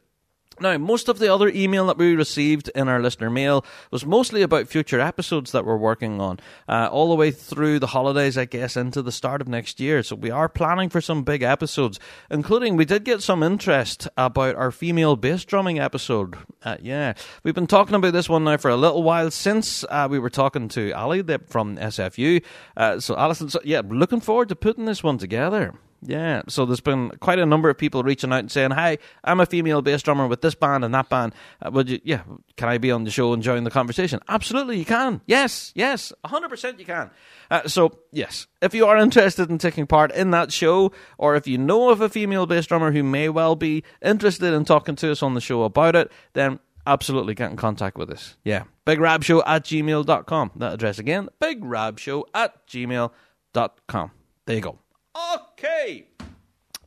Now, 0.59 0.77
most 0.77 1.07
of 1.07 1.19
the 1.19 1.33
other 1.33 1.49
email 1.49 1.85
that 1.87 1.97
we 1.97 2.15
received 2.15 2.69
in 2.73 2.87
our 2.87 2.99
listener 2.99 3.29
mail 3.29 3.63
was 3.91 4.05
mostly 4.05 4.41
about 4.41 4.67
future 4.67 4.99
episodes 4.99 5.51
that 5.51 5.65
we're 5.65 5.77
working 5.77 6.19
on, 6.19 6.39
uh, 6.67 6.89
all 6.91 7.09
the 7.09 7.15
way 7.15 7.31
through 7.31 7.79
the 7.79 7.87
holidays, 7.87 8.37
I 8.37 8.45
guess, 8.45 8.75
into 8.75 9.01
the 9.01 9.11
start 9.11 9.41
of 9.41 9.47
next 9.47 9.79
year. 9.79 10.01
So 10.01 10.15
we 10.15 10.31
are 10.31 10.49
planning 10.49 10.89
for 10.89 11.01
some 11.01 11.23
big 11.23 11.43
episodes, 11.43 11.99
including 12.31 12.75
we 12.75 12.85
did 12.85 13.03
get 13.03 13.21
some 13.21 13.43
interest 13.43 14.07
about 14.17 14.55
our 14.55 14.71
female 14.71 15.15
bass 15.15 15.45
drumming 15.45 15.79
episode. 15.79 16.35
Uh, 16.63 16.77
yeah, 16.81 17.13
we've 17.43 17.55
been 17.55 17.67
talking 17.67 17.95
about 17.95 18.13
this 18.13 18.29
one 18.29 18.43
now 18.43 18.57
for 18.57 18.71
a 18.71 18.75
little 18.77 19.03
while 19.03 19.29
since 19.29 19.83
uh, 19.89 20.07
we 20.09 20.19
were 20.19 20.29
talking 20.29 20.67
to 20.69 20.91
Ali 20.93 21.21
from 21.47 21.77
SFU. 21.77 22.43
Uh, 22.75 22.99
so, 22.99 23.15
Alison, 23.15 23.49
so, 23.49 23.59
yeah, 23.63 23.81
looking 23.87 24.21
forward 24.21 24.49
to 24.49 24.55
putting 24.55 24.85
this 24.85 25.03
one 25.03 25.17
together. 25.17 25.73
Yeah, 26.01 26.43
so 26.47 26.65
there's 26.65 26.79
been 26.79 27.09
quite 27.19 27.39
a 27.39 27.45
number 27.45 27.69
of 27.69 27.77
people 27.77 28.03
reaching 28.03 28.31
out 28.31 28.39
and 28.39 28.51
saying, 28.51 28.71
"Hi, 28.71 28.99
I'm 29.23 29.39
a 29.39 29.45
female 29.45 29.81
bass 29.81 30.03
drummer 30.03 30.27
with 30.27 30.41
this 30.41 30.53
band 30.53 30.85
and 30.85 30.93
that 30.93 31.09
band. 31.09 31.33
Uh, 31.61 31.71
would 31.71 31.89
you? 31.89 31.99
Yeah, 32.03 32.21
can 32.55 32.69
I 32.69 32.77
be 32.77 32.91
on 32.91 33.03
the 33.03 33.09
show 33.11 33.33
and 33.33 33.41
join 33.41 33.63
the 33.63 33.71
conversation?" 33.71 34.19
Absolutely, 34.29 34.77
you 34.77 34.85
can. 34.85 35.21
Yes, 35.25 35.71
yes, 35.75 36.13
100 36.21 36.49
percent 36.49 36.79
you 36.79 36.85
can. 36.85 37.09
Uh, 37.49 37.67
so 37.67 37.97
yes, 38.11 38.45
if 38.61 38.75
you 38.75 38.85
are 38.85 38.97
interested 38.97 39.49
in 39.49 39.57
taking 39.57 39.87
part 39.87 40.11
in 40.11 40.31
that 40.31 40.51
show, 40.51 40.91
or 41.17 41.35
if 41.35 41.47
you 41.47 41.57
know 41.57 41.89
of 41.89 41.99
a 42.01 42.09
female 42.09 42.45
bass 42.45 42.67
drummer 42.67 42.91
who 42.91 43.01
may 43.03 43.27
well 43.29 43.55
be 43.55 43.83
interested 44.01 44.53
in 44.53 44.65
talking 44.65 44.95
to 44.97 45.11
us 45.11 45.23
on 45.23 45.33
the 45.33 45.41
show 45.41 45.63
about 45.63 45.95
it, 45.95 46.11
then 46.33 46.59
absolutely 46.85 47.33
get 47.33 47.49
in 47.49 47.57
contact 47.57 47.97
with 47.97 48.11
us. 48.11 48.37
Yeah, 48.43 48.63
bigrabshow 48.85 49.41
at 49.47 49.63
gmail.com. 49.63 50.51
That 50.57 50.73
address 50.73 50.99
again, 50.99 51.29
bigrabshow 51.41 52.23
at 52.35 52.67
gmail.com. 52.67 54.11
There 54.45 54.55
you 54.55 54.61
go. 54.61 54.79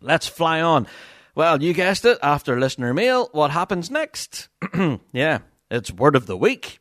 Let's 0.00 0.26
fly 0.28 0.60
on. 0.60 0.86
Well, 1.34 1.62
you 1.62 1.72
guessed 1.72 2.04
it, 2.04 2.18
after 2.22 2.58
listener 2.58 2.94
mail, 2.94 3.28
what 3.32 3.50
happens 3.50 3.90
next? 3.90 4.48
yeah, 5.12 5.38
it's 5.70 5.92
word 5.92 6.16
of 6.16 6.26
the 6.26 6.36
week. 6.36 6.78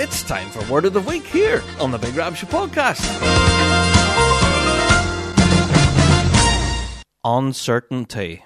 It's 0.00 0.22
time 0.22 0.48
for 0.50 0.72
word 0.72 0.84
of 0.84 0.92
the 0.92 1.00
week 1.00 1.24
here 1.24 1.62
on 1.80 1.90
the 1.90 1.98
Big 1.98 2.14
Rab 2.14 2.36
Show 2.36 2.46
podcast. 2.46 3.02
Uncertainty. 7.24 8.44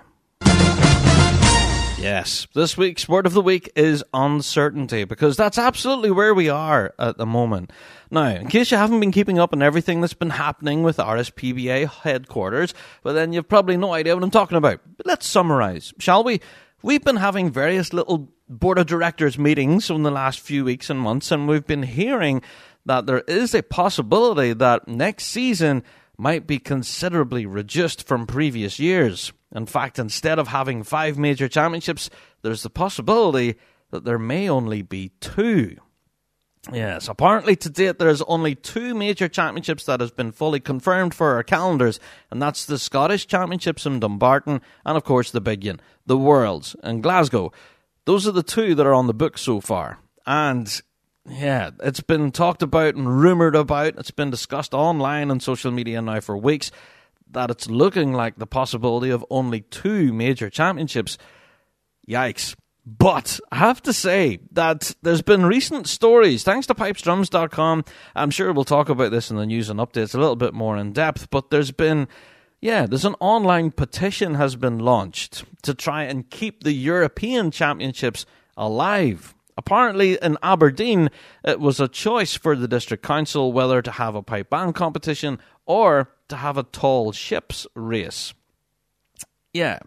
Yes, 2.01 2.47
this 2.55 2.77
week's 2.77 3.09
word 3.09 3.27
of 3.27 3.33
the 3.33 3.43
week 3.43 3.73
is 3.75 4.05
uncertainty 4.15 5.03
because 5.03 5.37
that's 5.37 5.59
absolutely 5.59 6.13
where 6.13 6.33
we 6.33 6.49
are 6.49 6.95
at 6.97 7.19
the 7.19 7.27
moment. 7.27 7.73
Now, 8.09 8.29
in 8.29 8.47
case 8.47 8.71
you 8.71 8.77
haven't 8.77 9.01
been 9.01 9.11
keeping 9.11 9.41
up 9.41 9.53
on 9.53 9.63
everything 9.63 10.01
that's 10.01 10.15
been 10.15 10.31
happening 10.31 10.85
with 10.85 10.99
RSPBA 10.99 11.89
headquarters, 11.89 12.73
well, 13.03 13.15
then 13.15 13.33
you've 13.33 13.49
probably 13.49 13.77
no 13.77 13.93
idea 13.93 14.15
what 14.15 14.23
I'm 14.23 14.31
talking 14.31 14.57
about. 14.57 14.81
But 14.97 15.07
let's 15.07 15.27
summarize, 15.27 15.93
shall 15.99 16.23
we? 16.23 16.41
We've 16.83 17.03
been 17.03 17.17
having 17.17 17.51
various 17.51 17.93
little 17.93 18.29
board 18.49 18.79
of 18.79 18.87
directors 18.87 19.37
meetings 19.37 19.91
in 19.91 20.05
the 20.05 20.13
last 20.13 20.39
few 20.39 20.65
weeks 20.65 20.91
and 20.91 21.01
months, 21.01 21.33
and 21.33 21.49
we've 21.49 21.67
been 21.67 21.83
hearing 21.83 22.43
that 22.87 23.07
there 23.07 23.25
is 23.27 23.57
a 23.57 23.63
possibility 23.65 24.53
that 24.53 24.87
next 24.87 25.25
season 25.25 25.83
might 26.17 26.47
be 26.47 26.61
considerably 26.61 27.45
reduced 27.45 28.07
from 28.07 28.25
previous 28.25 28.79
years. 28.79 29.33
In 29.55 29.67
fact, 29.67 29.99
instead 29.99 30.39
of 30.39 30.49
having 30.49 30.83
five 30.83 31.19
major 31.19 31.49
championships, 31.49 32.11
there's 32.43 32.63
the 32.63 32.71
possibility 32.71 33.57
that 33.91 34.05
there 34.05 34.19
may 34.19 34.49
only 34.49 34.83
be 34.83 35.13
two. 35.21 35.77
Yes, 36.73 37.09
apparently 37.09 37.57
to 37.57 37.71
date 37.71 37.99
there's 37.99 38.21
only 38.23 38.55
two 38.55 38.95
major 38.95 39.29
championships 39.29 39.85
that 39.85 40.01
has 40.01 40.11
been 40.11 40.33
fully 40.33 40.61
confirmed 40.61 41.15
for 41.15 41.35
our 41.35 41.43
calendars, 41.43 41.99
and 42.31 42.43
that's 42.43 42.67
the 42.67 42.79
Scottish 42.79 43.27
Championships 43.27 43.87
in 43.87 44.01
Dumbarton 44.01 44.61
and 44.85 44.97
of 44.97 45.05
course 45.05 45.31
the 45.31 45.41
big 45.41 45.67
one, 45.67 45.81
the 46.05 46.19
Worlds 46.19 46.77
in 46.83 47.01
Glasgow. 47.01 47.53
Those 48.05 48.27
are 48.27 48.33
the 48.33 48.43
two 48.43 48.75
that 48.75 48.87
are 48.87 48.95
on 48.95 49.07
the 49.07 49.15
book 49.15 49.39
so 49.39 49.61
far. 49.61 49.99
And 50.27 50.81
yeah, 51.27 51.71
it's 51.81 52.01
been 52.01 52.33
talked 52.33 52.63
about 52.63 52.97
and 52.97 53.21
rumoured 53.21 53.55
about. 53.55 53.97
It's 53.97 54.11
been 54.11 54.31
discussed 54.31 54.75
online 54.75 55.31
and 55.31 55.43
social 55.43 55.71
media 55.71 56.03
now 56.03 56.21
for 56.21 56.37
weeks 56.37 56.71
that 57.33 57.51
it's 57.51 57.69
looking 57.69 58.13
like 58.13 58.37
the 58.37 58.47
possibility 58.47 59.11
of 59.11 59.25
only 59.31 59.61
two 59.63 60.13
major 60.13 60.51
championships. 60.51 61.19
Yikes. 62.09 62.55
But 62.87 63.39
I 63.53 63.57
have 63.57 63.83
to 63.83 63.93
say 63.93 64.39
that 64.53 64.95
there's 65.03 65.21
been 65.21 65.45
recent 65.45 65.87
stories, 65.87 66.43
thanks 66.43 66.67
to 66.69 66.75
pipesdrums.com. 66.75 67.85
I'm 68.15 68.31
sure 68.31 68.51
we'll 68.53 68.65
talk 68.65 68.89
about 68.89 69.11
this 69.11 69.31
in 69.31 69.37
the 69.37 69.45
news 69.45 69.69
and 69.69 69.79
updates 69.79 70.15
a 70.15 70.19
little 70.19 70.37
bit 70.37 70.55
more 70.55 70.79
in 70.79 70.95
depth, 70.95 71.29
but 71.29 71.51
there's 71.51 71.71
been, 71.71 72.09
yeah, 72.63 72.87
there's 72.87 73.05
an 73.05 73.17
online 73.21 73.73
petition 73.73 74.35
has 74.35 74.57
been 74.57 74.79
launched 74.79 75.45
to 75.65 75.75
try 75.75 76.05
and 76.05 76.31
keep 76.31 76.65
the 76.65 76.73
European 76.73 77.51
Championships 77.51 78.25
alive. 78.57 79.35
Apparently, 79.59 80.17
in 80.23 80.39
Aberdeen, 80.43 81.11
it 81.45 81.61
was 81.61 81.81
a 81.81 81.89
choice 81.89 82.37
for 82.37 82.57
the 82.57 82.69
district 82.69 83.05
council 83.05 83.53
whether 83.53 83.83
to 83.83 83.91
have 83.91 84.15
a 84.15 84.23
pipe 84.23 84.49
band 84.49 84.75
competition 84.75 85.41
or 85.67 86.11
to 86.29 86.37
have 86.37 86.57
a 86.57 86.63
tall 86.63 87.13
ships 87.13 87.67
race. 87.75 88.35
Yeah, 89.53 89.79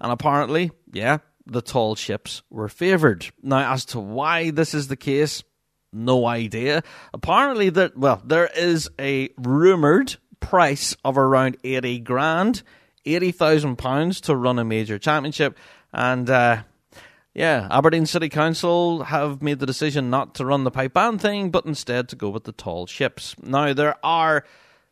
and 0.00 0.12
apparently, 0.12 0.70
yeah, 0.92 1.18
the 1.46 1.62
tall 1.62 1.94
ships 1.94 2.42
were 2.50 2.68
favoured. 2.68 3.26
Now, 3.42 3.72
as 3.72 3.84
to 3.86 4.00
why 4.00 4.50
this 4.50 4.74
is 4.74 4.88
the 4.88 4.96
case, 4.96 5.42
no 5.92 6.26
idea. 6.26 6.82
Apparently, 7.12 7.70
that 7.70 7.96
well, 7.96 8.22
there 8.24 8.48
is 8.56 8.88
a 8.98 9.30
rumoured 9.36 10.16
price 10.40 10.96
of 11.04 11.18
around 11.18 11.56
eighty 11.64 11.98
grand, 11.98 12.62
eighty 13.04 13.32
thousand 13.32 13.76
pounds 13.76 14.20
to 14.22 14.36
run 14.36 14.58
a 14.58 14.64
major 14.64 14.98
championship, 14.98 15.58
and 15.92 16.30
uh, 16.30 16.62
yeah, 17.34 17.68
Aberdeen 17.70 18.06
City 18.06 18.28
Council 18.28 19.04
have 19.04 19.42
made 19.42 19.58
the 19.58 19.66
decision 19.66 20.10
not 20.10 20.34
to 20.36 20.44
run 20.44 20.64
the 20.64 20.70
pipe 20.70 20.94
band 20.94 21.20
thing, 21.20 21.50
but 21.50 21.66
instead 21.66 22.08
to 22.08 22.16
go 22.16 22.30
with 22.30 22.44
the 22.44 22.52
tall 22.52 22.86
ships. 22.86 23.34
Now, 23.42 23.72
there 23.72 23.94
are 24.04 24.44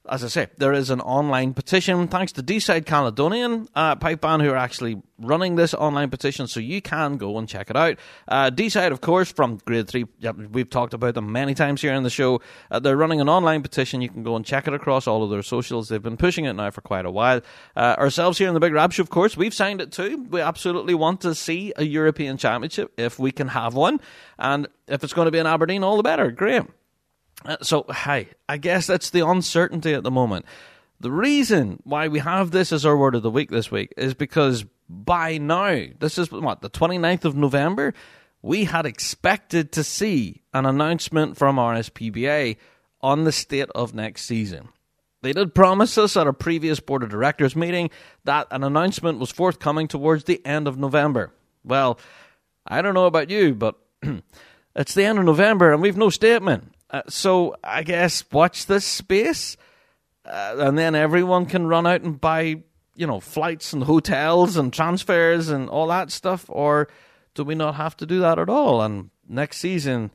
as 0.08 0.25
I 0.25 0.28
say, 0.28 0.48
there 0.58 0.72
is 0.72 0.90
an 0.90 1.00
online 1.00 1.54
petition 1.54 2.08
thanks 2.08 2.32
to 2.32 2.42
Deeside 2.42 2.86
Caledonian 2.86 3.68
uh, 3.75 3.96
Pipe 3.96 4.20
Band 4.20 4.42
who 4.42 4.50
are 4.50 4.56
actually 4.56 5.02
running 5.18 5.56
this 5.56 5.75
online 5.75 6.10
petition, 6.10 6.46
so 6.46 6.60
you 6.60 6.82
can 6.82 7.16
go 7.16 7.38
and 7.38 7.48
check 7.48 7.70
it 7.70 7.76
out. 7.76 7.98
Uh, 8.28 8.50
Deeside, 8.50 8.92
of 8.92 9.00
course, 9.00 9.32
from 9.32 9.58
Grade 9.64 9.88
3, 9.88 10.04
yeah, 10.18 10.32
we've 10.32 10.68
talked 10.68 10.94
about 10.94 11.14
them 11.14 11.32
many 11.32 11.54
times 11.54 11.80
here 11.80 11.94
in 11.94 12.02
the 12.02 12.10
show. 12.10 12.40
Uh, 12.70 12.78
they're 12.78 12.96
running 12.96 13.20
an 13.20 13.28
online 13.28 13.62
petition. 13.62 14.00
You 14.00 14.08
can 14.08 14.22
go 14.22 14.36
and 14.36 14.44
check 14.44 14.68
it 14.68 14.75
across 14.75 15.06
all 15.06 15.22
of 15.22 15.30
their 15.30 15.42
socials. 15.42 15.88
They've 15.88 16.02
been 16.02 16.16
pushing 16.16 16.44
it 16.44 16.52
now 16.52 16.70
for 16.70 16.80
quite 16.80 17.06
a 17.06 17.10
while. 17.10 17.40
Uh, 17.75 17.96
ourselves 17.98 18.38
here 18.38 18.48
in 18.48 18.54
the 18.54 18.60
Big 18.60 18.75
Show, 18.92 19.02
of 19.02 19.10
course, 19.10 19.36
we've 19.36 19.54
signed 19.54 19.80
it 19.80 19.92
too. 19.92 20.26
We 20.30 20.40
absolutely 20.40 20.94
want 20.94 21.22
to 21.22 21.34
see 21.34 21.72
a 21.76 21.84
European 21.84 22.36
Championship 22.36 22.92
if 22.98 23.18
we 23.18 23.32
can 23.32 23.48
have 23.48 23.75
one. 23.75 24.00
And 24.38 24.68
if 24.86 25.02
it's 25.02 25.12
going 25.12 25.26
to 25.26 25.32
be 25.32 25.38
in 25.38 25.46
Aberdeen, 25.46 25.82
all 25.82 25.96
the 25.96 26.02
better. 26.02 26.30
Great. 26.30 26.62
Uh, 27.45 27.57
so, 27.62 27.85
hi, 27.88 28.28
I 28.49 28.57
guess 28.57 28.87
that's 28.87 29.11
the 29.11 29.26
uncertainty 29.26 29.93
at 29.93 30.02
the 30.02 30.11
moment. 30.11 30.47
The 31.00 31.11
reason 31.11 31.81
why 31.85 32.09
we 32.09 32.21
have 32.21 32.50
this 32.50 32.73
as 32.73 32.87
our 32.87 32.97
word 32.97 33.14
of 33.14 33.23
the 33.23 33.31
week 33.31 33.50
this 33.50 33.71
week 33.71 33.93
is 33.97 34.14
because 34.14 34.64
by 34.88 35.37
now, 35.38 35.85
this 35.99 36.16
is 36.16 36.31
what, 36.31 36.62
the 36.62 36.71
29th 36.71 37.25
of 37.26 37.37
November, 37.37 37.93
we 38.40 38.64
had 38.64 38.87
expected 38.87 39.73
to 39.73 39.85
see 39.85 40.43
an 40.55 40.64
announcement 40.64 41.37
from 41.37 41.57
RSPBA 41.57 42.57
on 43.02 43.25
the 43.25 43.33
state 43.33 43.69
of 43.75 43.95
next 43.95 44.23
season. 44.23 44.69
They 45.23 45.33
did 45.33 45.55
promise 45.55 45.99
us 45.99 46.16
at 46.16 46.26
a 46.26 46.33
previous 46.33 46.81
board 46.81 47.02
of 47.02 47.11
directors 47.11 47.57
meeting 47.57 47.90
that 48.25 48.47
an 48.50 48.62
announcement 48.62 49.19
was 49.19 49.31
forthcoming 49.31 49.88
towards 49.88 50.25
the 50.25 50.45
end 50.47 50.69
of 50.69 50.78
November. 50.78 51.33
Well, 51.64 51.99
I 52.66 52.81
don't 52.81 52.95
know 52.95 53.07
about 53.07 53.31
you, 53.31 53.55
but 53.55 53.75
it's 54.76 54.95
the 54.95 55.05
end 55.05 55.19
of 55.19 55.25
November 55.25 55.73
and 55.73 55.83
we've 55.83 55.97
no 55.97 56.11
statement. 56.11 56.73
Uh, 56.90 57.02
so 57.09 57.57
I 57.64 57.83
guess 57.83 58.25
watch 58.31 58.66
this 58.66 58.85
space, 58.85 59.57
uh, 60.25 60.57
and 60.59 60.78
then 60.78 60.95
everyone 60.95 61.47
can 61.47 61.66
run 61.66 61.87
out 61.87 62.02
and 62.02 62.21
buy, 62.21 62.62
you 62.95 63.07
know, 63.07 63.21
flights 63.21 63.73
and 63.73 63.85
hotels 63.85 64.57
and 64.57 64.73
transfers 64.73 65.49
and 65.49 65.69
all 65.69 65.88
that 65.88 66.11
stuff. 66.11 66.47
Or 66.49 66.88
do 67.35 67.45
we 67.45 67.55
not 67.55 67.75
have 67.75 67.97
to 67.99 68.07
do 68.07 68.21
that 68.21 68.38
at 68.38 68.49
all? 68.49 68.83
And 68.83 69.11
next 69.28 69.59
season, 69.59 70.11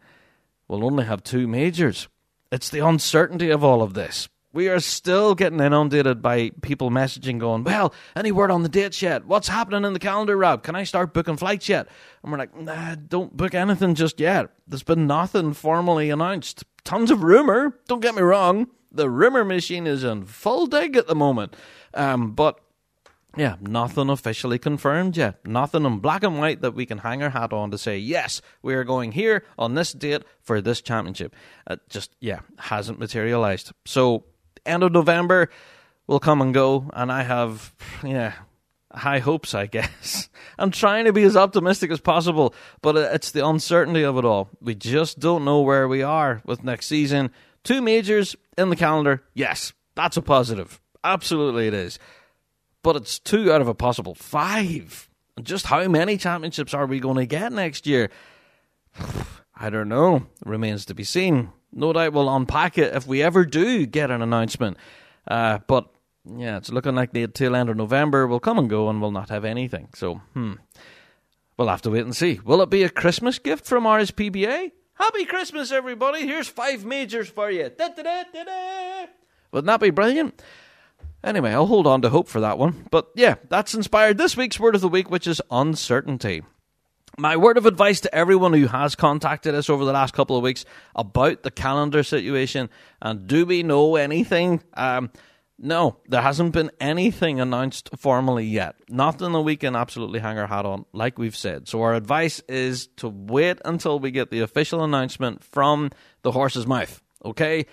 we'll 0.68 0.86
only 0.86 1.06
have 1.06 1.24
two 1.24 1.48
majors. 1.48 2.08
It's 2.51 2.70
the 2.70 2.86
uncertainty 2.86 3.50
of 3.50 3.63
all 3.63 3.82
of 3.82 3.94
this 3.94 4.28
we 4.53 4.67
are 4.67 4.79
still 4.79 5.36
getting 5.36 5.60
inundated 5.60 6.22
by 6.22 6.51
people 6.62 6.89
messaging 6.89 7.39
going, 7.39 7.63
Well, 7.63 7.93
any 8.15 8.31
word 8.31 8.51
on 8.51 8.63
the 8.63 8.70
dates 8.70 9.01
yet? 9.01 9.25
What's 9.25 9.48
happening 9.48 9.86
in 9.86 9.93
the 9.93 10.00
calendar, 10.00 10.38
Rob? 10.38 10.63
Can 10.63 10.75
I 10.75 10.84
start 10.84 11.13
booking 11.13 11.38
flights 11.38 11.70
yet? 11.70 11.88
And 12.24 12.31
we're 12.31 12.38
like, 12.38 12.55
Nah, 12.55 12.96
don't 12.96 13.36
book 13.36 13.53
anything 13.53 13.96
just 13.96 14.20
yet. 14.20 14.50
There's 14.67 14.84
been 14.84 15.08
nothing 15.08 15.53
formally 15.53 16.10
announced. 16.10 16.63
Tons 16.84 17.12
of 17.12 17.24
rumour, 17.24 17.79
don't 17.88 18.01
get 18.01 18.15
me 18.15 18.22
wrong. 18.22 18.67
The 18.91 19.10
rumour 19.10 19.46
machine 19.46 19.88
is 19.88 20.03
in 20.03 20.25
full 20.25 20.67
dig 20.67 20.98
at 20.98 21.08
the 21.08 21.15
moment. 21.15 21.55
Um, 21.93 22.31
but 22.31 22.60
yeah, 23.38 23.55
nothing 23.62 24.10
officially 24.10 24.60
confirmed 24.60 25.15
yet. 25.15 25.46
Nothing 25.48 25.86
in 25.86 26.00
black 26.00 26.24
and 26.24 26.38
white 26.38 26.62
that 26.62 26.74
we 26.74 26.86
can 26.86 26.98
hang 26.98 27.24
our 27.24 27.29
hat 27.29 27.53
on 27.53 27.72
to 27.72 27.77
say, 27.77 27.98
yes, 27.98 28.41
we 28.62 28.74
are 28.74 28.84
going 28.84 29.13
here 29.13 29.46
on 29.58 29.75
this 29.75 29.93
date 29.93 30.24
for 30.41 30.60
this 30.60 30.81
championship. 30.81 31.34
It 31.70 31.79
just, 31.89 32.13
yeah, 32.20 32.39
hasn't 32.58 33.00
materialized. 33.00 33.72
So 33.86 34.25
end 34.65 34.84
of 34.84 34.91
November 34.91 35.50
will 36.08 36.20
come 36.20 36.41
and 36.41 36.53
go, 36.53 36.89
and 36.94 37.12
I 37.12 37.24
have, 37.24 37.74
yeah, 38.03 38.34
high 38.94 39.20
hopes, 39.20 39.53
I 39.53 39.65
guess. 39.65 40.30
I'm 40.60 40.72
trying 40.72 41.06
to 41.06 41.13
be 41.13 41.24
as 41.24 41.38
optimistic 41.38 41.91
as 41.91 42.00
possible, 42.00 42.53
but 42.82 42.96
it's 42.96 43.32
the 43.32 43.46
uncertainty 43.46 44.03
of 44.03 44.18
it 44.18 44.25
all. 44.25 44.50
We 44.60 44.75
just 44.75 45.20
don't 45.20 45.46
know 45.46 45.62
where 45.62 45.88
we 45.88 46.01
are 46.01 46.41
with 46.46 46.63
next 46.63 46.88
season. 46.88 47.32
Two 47.63 47.82
majors 47.82 48.36
in 48.58 48.70
the 48.70 48.75
calendar, 48.75 49.24
yes, 49.34 49.74
that's 49.96 50.18
a 50.18 50.22
positive. 50.22 50.82
Absolutely, 51.03 51.68
it 51.68 51.74
is. 51.74 52.00
But 52.84 52.96
it's 52.96 53.20
two 53.20 53.51
out 53.51 53.62
of 53.62 53.68
a 53.68 53.75
possible 53.75 54.15
five. 54.15 55.10
And 55.38 55.46
Just 55.46 55.68
how 55.68 55.88
many 55.88 56.18
championships 56.18 56.74
are 56.74 56.86
we 56.86 57.00
going 57.00 57.18
to 57.18 57.25
get 57.25 57.51
next 57.53 57.88
year? 57.88 58.10
I 59.56 59.70
don't 59.70 59.89
know. 59.89 60.25
Remains 60.44 60.86
to 60.86 60.96
be 60.96 61.03
seen 61.03 61.51
no 61.74 61.94
doubt 61.94 62.13
we'll 62.13 62.34
unpack 62.34 62.78
it 62.78 62.96
if 62.96 63.08
we 63.08 63.22
ever 63.22 63.46
do 63.46 63.86
get 63.86 64.12
an 64.12 64.22
announcement. 64.22 64.78
Uh, 65.28 65.60
but 65.68 65.90
yeah, 66.25 66.58
it's 66.58 66.72
looking 66.72 66.96
like 66.96 67.13
the 67.13 67.28
tail 67.28 67.56
end 67.56 67.70
of 67.70 67.78
November 67.78 68.28
will 68.28 68.40
come 68.40 68.60
and 68.60 68.70
go 68.70 68.90
and 68.90 69.01
we'll 69.01 69.12
not 69.12 69.30
have 69.30 69.46
anything. 69.46 69.90
So, 69.96 70.16
hmm. 70.34 70.54
We'll 71.62 71.70
have 71.70 71.84
to 71.84 71.92
wait 71.92 72.06
and 72.06 72.16
see. 72.16 72.40
Will 72.44 72.62
it 72.63 72.72
be 72.72 72.82
a 72.82 72.90
Christmas 72.90 73.38
gift 73.38 73.66
from 73.66 73.84
RSPBA? 73.84 74.72
Happy 74.96 75.25
Christmas, 75.25 75.72
everybody. 75.72 76.25
Here's 76.25 76.48
five 76.48 76.86
majors 76.86 77.30
for 77.30 77.51
you. 77.51 77.70
Da, 77.70 77.90
da, 77.90 78.24
da, 78.34 79.06
Wouldn't 79.51 79.68
that 79.68 79.80
be 79.80 79.92
brilliant? 79.92 80.42
Anyway, 81.24 81.51
I'll 81.51 81.68
hold 81.68 81.86
on 81.86 82.01
to 82.01 82.10
hope 82.10 82.28
for 82.28 82.42
that 82.42 82.58
one. 82.58 82.88
But 82.90 83.10
yeah, 83.16 83.36
that's 83.50 83.75
inspired 83.75 84.18
this 84.18 84.36
week's 84.36 84.60
word 84.60 84.74
of 84.74 84.82
the 84.82 84.88
week, 84.88 85.12
which 85.12 85.28
is 85.28 85.40
uncertainty. 85.51 86.42
My 87.18 87.36
word 87.38 87.58
of 87.58 87.65
advice 87.65 88.01
to 88.01 88.15
everyone 88.15 88.53
who 88.53 88.68
has 88.68 88.96
contacted 88.96 89.53
us 89.53 89.70
over 89.70 89.84
the 89.86 89.91
last 89.91 90.13
couple 90.13 90.38
of 90.38 90.44
weeks 90.44 90.65
about 90.96 91.44
the 91.44 91.51
calendar 91.51 92.03
situation 92.03 92.70
and 93.01 93.27
do 93.27 93.46
we 93.46 93.63
know 93.63 93.98
anything? 93.98 94.63
Um, 94.75 95.12
no, 95.63 95.98
there 96.08 96.22
hasn't 96.22 96.53
been 96.53 96.72
anything 96.80 97.39
announced 97.39 97.89
formally 97.96 98.46
yet. 98.46 98.75
Nothing 98.89 99.34
that 99.34 99.41
we 99.41 99.58
can 99.58 99.75
absolutely 99.75 100.20
hang 100.20 100.39
our 100.39 100.48
hat 100.48 100.65
on, 100.65 100.86
like 100.91 101.20
we've 101.20 101.36
said. 101.36 101.68
So 101.68 101.84
our 101.84 101.94
advice 101.94 102.39
is 102.48 102.88
to 102.98 103.10
wait 103.10 103.60
until 103.63 104.00
we 104.00 104.10
get 104.10 104.32
the 104.32 104.39
official 104.39 104.84
announcement 104.84 105.44
from 105.44 105.91
the 106.24 106.32
horse's 106.32 106.65
mouth. 106.65 107.03
Okay? 107.24 107.68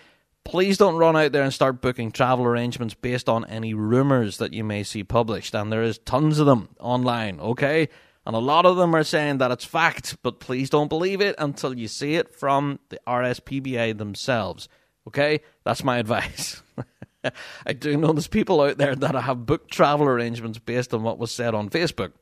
Please 0.44 0.76
don't 0.76 0.96
run 0.96 1.16
out 1.16 1.32
there 1.32 1.42
and 1.42 1.52
start 1.52 1.80
booking 1.80 2.10
travel 2.12 2.44
arrangements 2.44 2.94
based 2.94 3.28
on 3.28 3.46
any 3.46 3.72
rumours 3.72 4.36
that 4.36 4.52
you 4.52 4.64
may 4.64 4.82
see 4.82 5.04
published, 5.04 5.54
and 5.54 5.72
there 5.72 5.82
is 5.82 5.98
tons 5.98 6.38
of 6.38 6.46
them 6.46 6.68
online. 6.78 7.40
Okay? 7.40 7.88
And 8.28 8.36
a 8.36 8.40
lot 8.40 8.66
of 8.66 8.76
them 8.76 8.94
are 8.94 9.04
saying 9.04 9.38
that 9.38 9.50
it's 9.50 9.64
fact, 9.64 10.18
but 10.22 10.38
please 10.38 10.68
don't 10.68 10.88
believe 10.88 11.22
it 11.22 11.34
until 11.38 11.76
you 11.76 11.88
see 11.88 12.16
it 12.16 12.34
from 12.34 12.78
the 12.90 13.00
RSPBA 13.06 13.96
themselves. 13.96 14.68
Okay? 15.06 15.40
That's 15.64 15.82
my 15.82 15.96
advice. 15.98 16.62
I 17.66 17.72
do 17.72 17.96
know 17.96 18.12
there's 18.12 18.28
people 18.28 18.60
out 18.60 18.76
there 18.76 18.94
that 18.94 19.14
have 19.14 19.46
booked 19.46 19.70
travel 19.70 20.06
arrangements 20.06 20.58
based 20.58 20.92
on 20.92 21.02
what 21.02 21.18
was 21.18 21.32
said 21.32 21.54
on 21.54 21.70
Facebook. 21.70 22.12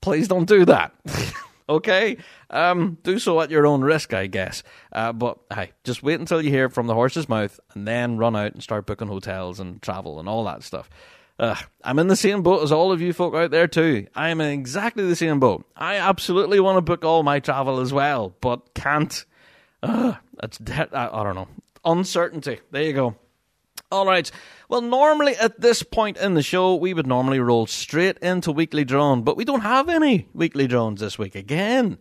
Please 0.00 0.28
don't 0.28 0.48
do 0.48 0.64
that. 0.64 0.94
okay? 1.68 2.16
Um, 2.48 2.96
do 3.02 3.18
so 3.18 3.38
at 3.42 3.50
your 3.50 3.66
own 3.66 3.82
risk, 3.82 4.14
I 4.14 4.28
guess. 4.28 4.62
Uh, 4.92 5.12
but 5.12 5.40
hey, 5.52 5.72
just 5.84 6.02
wait 6.02 6.20
until 6.20 6.40
you 6.40 6.48
hear 6.48 6.70
from 6.70 6.86
the 6.86 6.94
horse's 6.94 7.28
mouth 7.28 7.60
and 7.74 7.86
then 7.86 8.16
run 8.16 8.34
out 8.34 8.54
and 8.54 8.62
start 8.62 8.86
booking 8.86 9.08
hotels 9.08 9.60
and 9.60 9.82
travel 9.82 10.18
and 10.18 10.26
all 10.26 10.44
that 10.44 10.62
stuff. 10.62 10.88
Uh, 11.38 11.56
I'm 11.82 11.98
in 11.98 12.06
the 12.06 12.16
same 12.16 12.42
boat 12.42 12.62
as 12.62 12.70
all 12.70 12.92
of 12.92 13.00
you 13.00 13.12
folk 13.12 13.34
out 13.34 13.50
there 13.50 13.66
too. 13.66 14.06
I 14.14 14.28
am 14.28 14.40
in 14.40 14.50
exactly 14.50 15.06
the 15.06 15.16
same 15.16 15.40
boat. 15.40 15.66
I 15.76 15.96
absolutely 15.96 16.60
want 16.60 16.76
to 16.76 16.82
book 16.82 17.04
all 17.04 17.22
my 17.22 17.40
travel 17.40 17.80
as 17.80 17.92
well, 17.92 18.34
but 18.40 18.74
can't. 18.74 19.24
Uh, 19.82 20.14
it's 20.42 20.58
de- 20.58 20.96
I, 20.96 21.20
I 21.20 21.24
don't 21.24 21.34
know. 21.34 21.48
Uncertainty. 21.84 22.60
There 22.70 22.82
you 22.82 22.92
go. 22.92 23.16
All 23.90 24.06
right. 24.06 24.30
Well, 24.68 24.80
normally 24.80 25.36
at 25.36 25.60
this 25.60 25.82
point 25.82 26.16
in 26.16 26.34
the 26.34 26.42
show, 26.42 26.74
we 26.76 26.94
would 26.94 27.06
normally 27.06 27.40
roll 27.40 27.66
straight 27.66 28.18
into 28.18 28.50
weekly 28.52 28.84
drone, 28.84 29.22
but 29.22 29.36
we 29.36 29.44
don't 29.44 29.60
have 29.60 29.88
any 29.88 30.28
weekly 30.34 30.66
drones 30.66 31.00
this 31.00 31.18
week 31.18 31.34
again. 31.34 31.98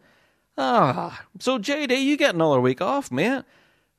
Ah, 0.58 1.26
so 1.40 1.58
JD, 1.58 2.04
you 2.04 2.18
get 2.18 2.36
another 2.36 2.62
week 2.62 2.82
off, 2.82 3.12
mate. 3.12 3.44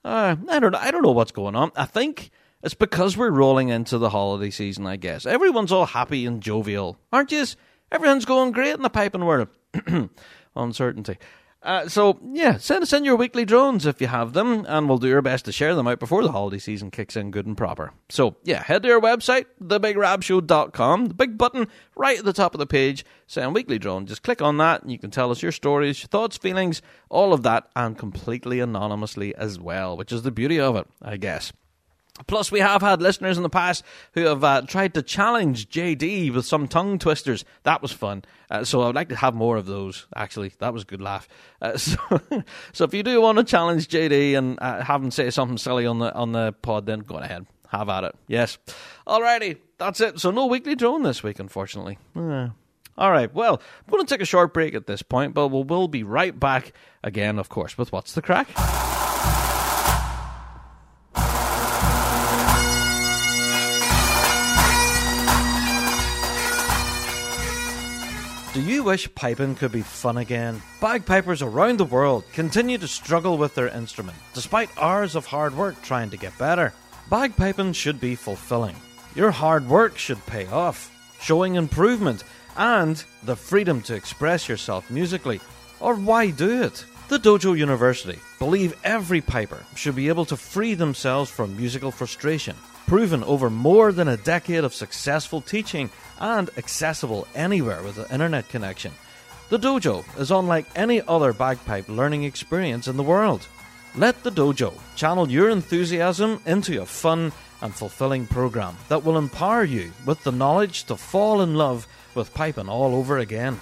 Uh, 0.04 0.36
I 0.48 0.60
don't. 0.60 0.74
I 0.74 0.90
don't 0.90 1.02
know 1.02 1.12
what's 1.12 1.32
going 1.32 1.56
on. 1.56 1.72
I 1.74 1.84
think 1.86 2.30
it's 2.64 2.74
because 2.74 3.16
we're 3.16 3.30
rolling 3.30 3.68
into 3.68 3.98
the 3.98 4.10
holiday 4.10 4.50
season. 4.50 4.86
I 4.86 4.96
guess 4.96 5.26
everyone's 5.26 5.70
all 5.70 5.86
happy 5.86 6.26
and 6.26 6.42
jovial, 6.42 6.98
aren't 7.12 7.30
you? 7.30 7.44
Everything's 7.92 8.24
going 8.24 8.52
great 8.52 8.74
in 8.74 8.82
the 8.82 8.90
piping 8.90 9.24
world. 9.24 9.48
Uncertainty. 10.56 11.18
Uh, 11.62 11.88
so 11.88 12.20
yeah, 12.32 12.58
send 12.58 12.82
us 12.82 12.92
in 12.92 13.04
your 13.04 13.16
weekly 13.16 13.44
drones 13.46 13.86
if 13.86 14.00
you 14.00 14.06
have 14.06 14.34
them, 14.34 14.66
and 14.68 14.86
we'll 14.86 14.98
do 14.98 15.14
our 15.14 15.22
best 15.22 15.46
to 15.46 15.52
share 15.52 15.74
them 15.74 15.86
out 15.86 15.98
before 15.98 16.22
the 16.22 16.30
holiday 16.30 16.58
season 16.58 16.90
kicks 16.90 17.16
in 17.16 17.30
good 17.30 17.46
and 17.46 17.56
proper. 17.56 17.92
So 18.10 18.36
yeah, 18.44 18.62
head 18.62 18.82
to 18.82 18.92
our 18.92 19.00
website, 19.00 19.46
thebigrabshow.com, 19.62 21.06
the 21.06 21.14
big 21.14 21.38
button 21.38 21.68
right 21.96 22.18
at 22.18 22.24
the 22.24 22.34
top 22.34 22.54
of 22.54 22.58
the 22.58 22.66
page, 22.66 23.04
send 23.26 23.54
weekly 23.54 23.78
drone. 23.78 24.04
Just 24.04 24.22
click 24.22 24.42
on 24.42 24.58
that, 24.58 24.82
and 24.82 24.92
you 24.92 24.98
can 24.98 25.10
tell 25.10 25.30
us 25.30 25.42
your 25.42 25.52
stories, 25.52 26.02
your 26.02 26.08
thoughts, 26.08 26.36
feelings, 26.36 26.82
all 27.08 27.32
of 27.32 27.42
that, 27.44 27.70
and 27.74 27.96
completely 27.96 28.60
anonymously 28.60 29.34
as 29.34 29.58
well, 29.58 29.96
which 29.96 30.12
is 30.12 30.22
the 30.22 30.30
beauty 30.30 30.60
of 30.60 30.76
it, 30.76 30.86
I 31.00 31.16
guess. 31.16 31.50
Plus, 32.28 32.52
we 32.52 32.60
have 32.60 32.80
had 32.80 33.02
listeners 33.02 33.36
in 33.36 33.42
the 33.42 33.50
past 33.50 33.82
who 34.12 34.24
have 34.26 34.44
uh, 34.44 34.62
tried 34.62 34.94
to 34.94 35.02
challenge 35.02 35.68
JD 35.68 36.32
with 36.32 36.46
some 36.46 36.68
tongue 36.68 36.96
twisters. 37.00 37.44
That 37.64 37.82
was 37.82 37.90
fun. 37.90 38.22
Uh, 38.48 38.62
so 38.62 38.82
I'd 38.82 38.94
like 38.94 39.08
to 39.08 39.16
have 39.16 39.34
more 39.34 39.56
of 39.56 39.66
those. 39.66 40.06
Actually, 40.14 40.52
that 40.60 40.72
was 40.72 40.82
a 40.82 40.86
good 40.86 41.00
laugh. 41.00 41.28
Uh, 41.60 41.76
so, 41.76 41.98
so 42.72 42.84
if 42.84 42.94
you 42.94 43.02
do 43.02 43.20
want 43.20 43.38
to 43.38 43.44
challenge 43.44 43.88
JD 43.88 44.38
and 44.38 44.58
uh, 44.62 44.84
have 44.84 45.02
him 45.02 45.10
say 45.10 45.28
something 45.30 45.58
silly 45.58 45.86
on 45.86 45.98
the 45.98 46.14
on 46.14 46.30
the 46.30 46.52
pod, 46.62 46.86
then 46.86 47.00
go 47.00 47.16
ahead, 47.16 47.46
have 47.70 47.88
at 47.88 48.04
it. 48.04 48.14
Yes. 48.28 48.58
Alrighty, 49.08 49.58
that's 49.78 50.00
it. 50.00 50.20
So 50.20 50.30
no 50.30 50.46
weekly 50.46 50.76
drone 50.76 51.02
this 51.02 51.24
week, 51.24 51.40
unfortunately. 51.40 51.98
All 52.96 53.10
right. 53.10 53.32
Well, 53.34 53.60
I'm 53.86 53.90
going 53.90 54.06
to 54.06 54.14
take 54.14 54.22
a 54.22 54.26
short 54.26 54.54
break 54.54 54.74
at 54.74 54.86
this 54.86 55.02
point, 55.02 55.34
but 55.34 55.48
we'll, 55.48 55.64
we'll 55.64 55.88
be 55.88 56.04
right 56.04 56.38
back 56.38 56.72
again, 57.02 57.40
of 57.40 57.48
course, 57.48 57.76
with 57.76 57.90
what's 57.90 58.12
the 58.12 58.22
crack. 58.22 58.46
Do 68.54 68.60
you 68.60 68.84
wish 68.84 69.12
piping 69.16 69.56
could 69.56 69.72
be 69.72 69.82
fun 69.82 70.16
again? 70.16 70.62
Bagpipers 70.80 71.42
around 71.42 71.80
the 71.80 71.84
world 71.84 72.22
continue 72.32 72.78
to 72.78 72.86
struggle 72.86 73.36
with 73.36 73.56
their 73.56 73.66
instrument, 73.66 74.16
despite 74.32 74.70
hours 74.78 75.16
of 75.16 75.26
hard 75.26 75.56
work 75.56 75.82
trying 75.82 76.08
to 76.10 76.16
get 76.16 76.38
better. 76.38 76.72
Bagpiping 77.10 77.74
should 77.74 78.00
be 78.00 78.14
fulfilling. 78.14 78.76
Your 79.16 79.32
hard 79.32 79.68
work 79.68 79.98
should 79.98 80.24
pay 80.26 80.46
off, 80.46 80.88
showing 81.20 81.56
improvement 81.56 82.22
and 82.56 83.02
the 83.24 83.34
freedom 83.34 83.82
to 83.82 83.94
express 83.96 84.48
yourself 84.48 84.88
musically. 84.88 85.40
Or 85.80 85.96
why 85.96 86.30
do 86.30 86.62
it? 86.62 86.84
The 87.08 87.18
Dojo 87.18 87.56
University 87.56 88.18
believe 88.38 88.74
every 88.82 89.20
piper 89.20 89.62
should 89.76 89.94
be 89.94 90.08
able 90.08 90.24
to 90.24 90.36
free 90.36 90.74
themselves 90.74 91.30
from 91.30 91.56
musical 91.56 91.90
frustration 91.90 92.56
proven 92.86 93.22
over 93.24 93.50
more 93.50 93.92
than 93.92 94.08
a 94.08 94.16
decade 94.16 94.64
of 94.64 94.74
successful 94.74 95.40
teaching 95.40 95.90
and 96.18 96.50
accessible 96.56 97.26
anywhere 97.34 97.82
with 97.82 97.98
an 97.98 98.10
internet 98.10 98.48
connection. 98.48 98.92
The 99.50 99.58
dojo 99.58 100.04
is 100.18 100.30
unlike 100.30 100.66
any 100.74 101.02
other 101.02 101.32
bagpipe 101.32 101.88
learning 101.88 102.24
experience 102.24 102.88
in 102.88 102.96
the 102.96 103.02
world. 103.02 103.46
Let 103.94 104.22
the 104.22 104.32
dojo 104.32 104.72
channel 104.96 105.30
your 105.30 105.50
enthusiasm 105.50 106.40
into 106.46 106.80
a 106.80 106.86
fun 106.86 107.32
and 107.60 107.74
fulfilling 107.74 108.26
program 108.26 108.76
that 108.88 109.04
will 109.04 109.18
empower 109.18 109.64
you 109.64 109.92
with 110.06 110.22
the 110.24 110.32
knowledge 110.32 110.84
to 110.84 110.96
fall 110.96 111.42
in 111.42 111.54
love 111.54 111.86
with 112.14 112.34
piping 112.34 112.68
all 112.68 112.94
over 112.94 113.18
again. 113.18 113.58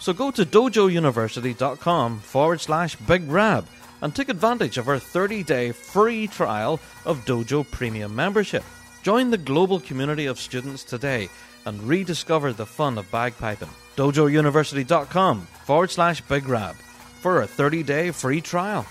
So 0.00 0.12
go 0.12 0.30
to 0.30 0.44
dojouniversity.com 0.44 2.20
forward 2.20 2.60
slash 2.60 2.96
big 2.96 3.30
rab 3.30 3.66
and 4.02 4.14
take 4.14 4.30
advantage 4.30 4.78
of 4.78 4.88
our 4.88 4.98
30 4.98 5.42
day 5.42 5.72
free 5.72 6.26
trial 6.26 6.80
of 7.04 7.24
Dojo 7.26 7.70
Premium 7.70 8.16
membership. 8.16 8.64
Join 9.02 9.30
the 9.30 9.38
global 9.38 9.78
community 9.78 10.26
of 10.26 10.40
students 10.40 10.84
today 10.84 11.28
and 11.66 11.82
rediscover 11.82 12.52
the 12.52 12.66
fun 12.66 12.98
of 12.98 13.10
bagpiping. 13.10 13.68
DojoUniversity.com 13.96 15.42
forward 15.64 15.90
slash 15.90 16.20
Big 16.22 16.48
Rab 16.48 16.74
for 17.20 17.42
a 17.42 17.46
30 17.46 17.82
day 17.82 18.10
free 18.10 18.40
trial. 18.40 18.86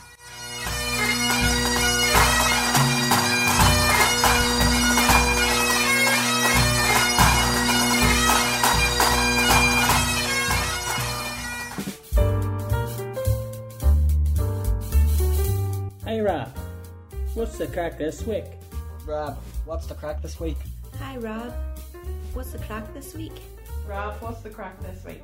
Hey 16.10 16.22
Rob, 16.22 16.50
what's 17.36 17.60
the 17.60 17.68
crack 17.68 18.00
this 18.00 18.26
week? 18.26 18.46
Rob, 19.06 19.38
what's 19.66 19.86
the 19.86 19.94
crack 19.94 20.24
this 20.24 20.40
week? 20.40 20.58
Hi 20.98 21.18
Rob, 21.18 21.54
what's 22.34 22.52
the 22.52 22.58
crack 22.58 22.92
this 22.96 23.14
week? 23.14 23.34
Rob, 23.88 24.16
what's 24.20 24.42
the 24.42 24.50
crack 24.50 24.82
this 24.82 25.06
week? 25.06 25.22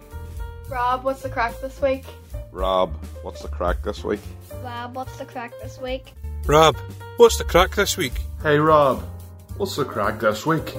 Rob, 0.69 1.03
what's 1.03 1.23
the 1.23 1.29
crack 1.29 1.59
this 1.59 1.81
week? 1.81 2.05
Rob, 2.51 2.95
what's 3.23 3.41
the 3.41 3.47
crack 3.47 3.81
this 3.81 4.03
week? 4.03 4.19
Rob, 4.61 4.95
what's 4.95 5.17
the 5.17 5.25
crack 5.25 5.53
this 5.59 5.81
week? 5.81 6.13
Rob, 6.45 6.77
what's 7.17 7.39
the 7.39 7.45
crack 7.45 7.73
this 7.73 7.97
week? 7.97 8.21
Hey 8.43 8.59
Rob, 8.59 9.03
what's 9.57 9.75
the 9.75 9.85
crack 9.85 10.19
this 10.19 10.45
week? 10.45 10.71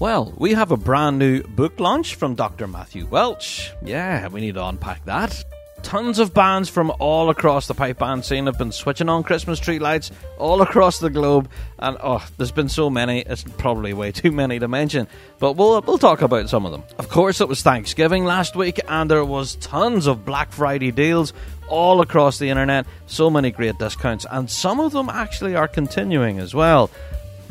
Well, 0.00 0.34
we 0.36 0.54
have 0.54 0.72
a 0.72 0.76
brand 0.76 1.20
new 1.20 1.44
book 1.44 1.78
launch 1.78 2.16
from 2.16 2.34
Dr. 2.34 2.66
Matthew 2.66 3.06
Welch. 3.06 3.70
Yeah, 3.80 4.26
we 4.26 4.40
need 4.40 4.54
to 4.54 4.66
unpack 4.66 5.04
that. 5.04 5.44
Tons 5.84 6.18
of 6.18 6.32
bands 6.32 6.70
from 6.70 6.90
all 6.98 7.28
across 7.28 7.68
the 7.68 7.74
pipe 7.74 7.98
band 7.98 8.24
scene 8.24 8.46
have 8.46 8.56
been 8.56 8.72
switching 8.72 9.10
on 9.10 9.22
Christmas 9.22 9.60
tree 9.60 9.78
lights 9.78 10.10
all 10.38 10.62
across 10.62 10.98
the 10.98 11.10
globe, 11.10 11.48
and 11.78 11.98
oh, 12.02 12.26
there's 12.36 12.50
been 12.50 12.70
so 12.70 12.88
many, 12.88 13.20
it's 13.20 13.44
probably 13.44 13.92
way 13.92 14.10
too 14.10 14.32
many 14.32 14.58
to 14.58 14.66
mention, 14.66 15.06
but 15.38 15.52
we'll, 15.52 15.82
we'll 15.82 15.98
talk 15.98 16.22
about 16.22 16.48
some 16.48 16.64
of 16.64 16.72
them. 16.72 16.82
Of 16.98 17.10
course, 17.10 17.42
it 17.42 17.48
was 17.48 17.62
Thanksgiving 17.62 18.24
last 18.24 18.56
week, 18.56 18.80
and 18.88 19.10
there 19.10 19.24
was 19.26 19.56
tons 19.56 20.06
of 20.06 20.24
Black 20.24 20.52
Friday 20.52 20.90
deals 20.90 21.34
all 21.68 22.00
across 22.00 22.38
the 22.38 22.48
internet, 22.48 22.86
so 23.06 23.28
many 23.28 23.50
great 23.50 23.78
discounts, 23.78 24.26
and 24.28 24.50
some 24.50 24.80
of 24.80 24.92
them 24.92 25.10
actually 25.10 25.54
are 25.54 25.68
continuing 25.68 26.38
as 26.38 26.54
well. 26.54 26.90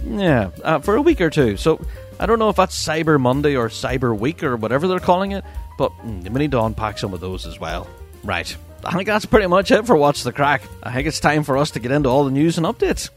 Yeah, 0.05 0.49
uh, 0.63 0.79
for 0.79 0.95
a 0.95 1.01
week 1.01 1.21
or 1.21 1.29
two. 1.29 1.55
So 1.55 1.79
I 2.19 2.25
don't 2.25 2.39
know 2.39 2.49
if 2.49 2.55
that's 2.55 2.75
Cyber 2.83 3.21
Monday 3.21 3.55
or 3.55 3.69
Cyber 3.69 4.17
Week 4.17 4.43
or 4.43 4.57
whatever 4.57 4.87
they're 4.87 4.99
calling 4.99 5.31
it, 5.31 5.45
but 5.77 5.91
mm, 5.99 6.27
we 6.29 6.39
need 6.39 6.51
to 6.51 6.61
unpack 6.61 6.97
some 6.97 7.13
of 7.13 7.21
those 7.21 7.45
as 7.45 7.59
well. 7.59 7.87
Right. 8.23 8.55
I 8.85 8.91
think 8.91 9.07
that's 9.07 9.25
pretty 9.25 9.47
much 9.47 9.71
it 9.71 9.85
for 9.85 9.95
What's 9.95 10.23
the 10.23 10.33
Crack. 10.33 10.63
I 10.81 10.91
think 10.91 11.07
it's 11.07 11.19
time 11.19 11.43
for 11.43 11.57
us 11.57 11.71
to 11.71 11.79
get 11.79 11.91
into 11.91 12.09
all 12.09 12.25
the 12.25 12.31
news 12.31 12.57
and 12.57 12.65
updates. 12.65 13.09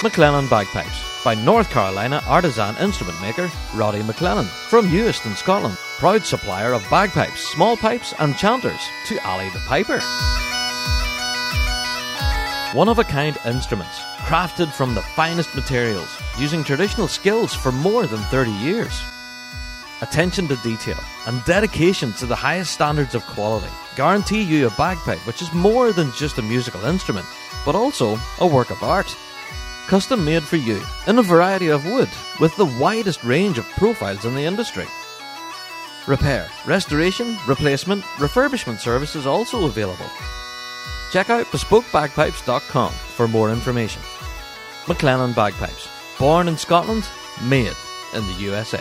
McLennan 0.00 0.48
Bagpipes 0.48 1.10
by 1.22 1.34
North 1.34 1.68
Carolina 1.68 2.22
artisan 2.26 2.74
instrument 2.78 3.20
maker 3.20 3.50
Roddy 3.74 4.00
McLennan 4.00 4.46
from 4.46 4.88
Euston, 4.90 5.34
Scotland. 5.34 5.76
Proud 5.98 6.24
supplier 6.24 6.72
of 6.72 6.86
bagpipes, 6.88 7.40
small 7.40 7.76
pipes, 7.76 8.14
and 8.18 8.34
chanters 8.38 8.80
to 9.08 9.28
Ali 9.28 9.50
the 9.50 9.58
Piper. 9.66 10.00
One 12.72 12.88
of 12.88 12.98
a 12.98 13.04
kind 13.04 13.36
instruments, 13.44 13.98
crafted 14.20 14.72
from 14.72 14.94
the 14.94 15.02
finest 15.02 15.54
materials, 15.54 16.08
using 16.38 16.64
traditional 16.64 17.08
skills 17.08 17.52
for 17.52 17.70
more 17.72 18.06
than 18.06 18.20
30 18.20 18.52
years. 18.52 19.02
Attention 20.02 20.48
to 20.48 20.56
detail 20.56 20.98
and 21.26 21.44
dedication 21.44 22.12
to 22.14 22.26
the 22.26 22.34
highest 22.34 22.72
standards 22.72 23.14
of 23.14 23.26
quality 23.26 23.68
guarantee 23.96 24.42
you 24.42 24.66
a 24.66 24.70
bagpipe 24.70 25.18
which 25.26 25.42
is 25.42 25.52
more 25.52 25.92
than 25.92 26.10
just 26.12 26.38
a 26.38 26.42
musical 26.42 26.84
instrument, 26.86 27.26
but 27.66 27.74
also 27.74 28.18
a 28.40 28.46
work 28.46 28.70
of 28.70 28.82
art. 28.82 29.14
custom 29.88 30.24
made 30.24 30.42
for 30.42 30.56
you 30.56 30.80
in 31.06 31.18
a 31.18 31.22
variety 31.22 31.68
of 31.68 31.84
wood 31.84 32.08
with 32.38 32.54
the 32.56 32.72
widest 32.80 33.22
range 33.24 33.58
of 33.58 33.68
profiles 33.70 34.24
in 34.24 34.34
the 34.34 34.44
industry. 34.44 34.86
Repair, 36.06 36.48
restoration, 36.66 37.36
replacement, 37.46 38.02
refurbishment 38.16 38.78
services 38.78 39.26
also 39.26 39.66
available. 39.66 40.06
Check 41.12 41.28
out 41.28 41.46
bespokebagpipes.com 41.46 42.92
for 42.92 43.28
more 43.28 43.50
information. 43.50 44.00
McLennan 44.86 45.34
Bagpipes, 45.34 45.88
born 46.18 46.48
in 46.48 46.56
Scotland, 46.56 47.06
made 47.42 47.76
in 48.14 48.26
the 48.26 48.36
USA. 48.38 48.80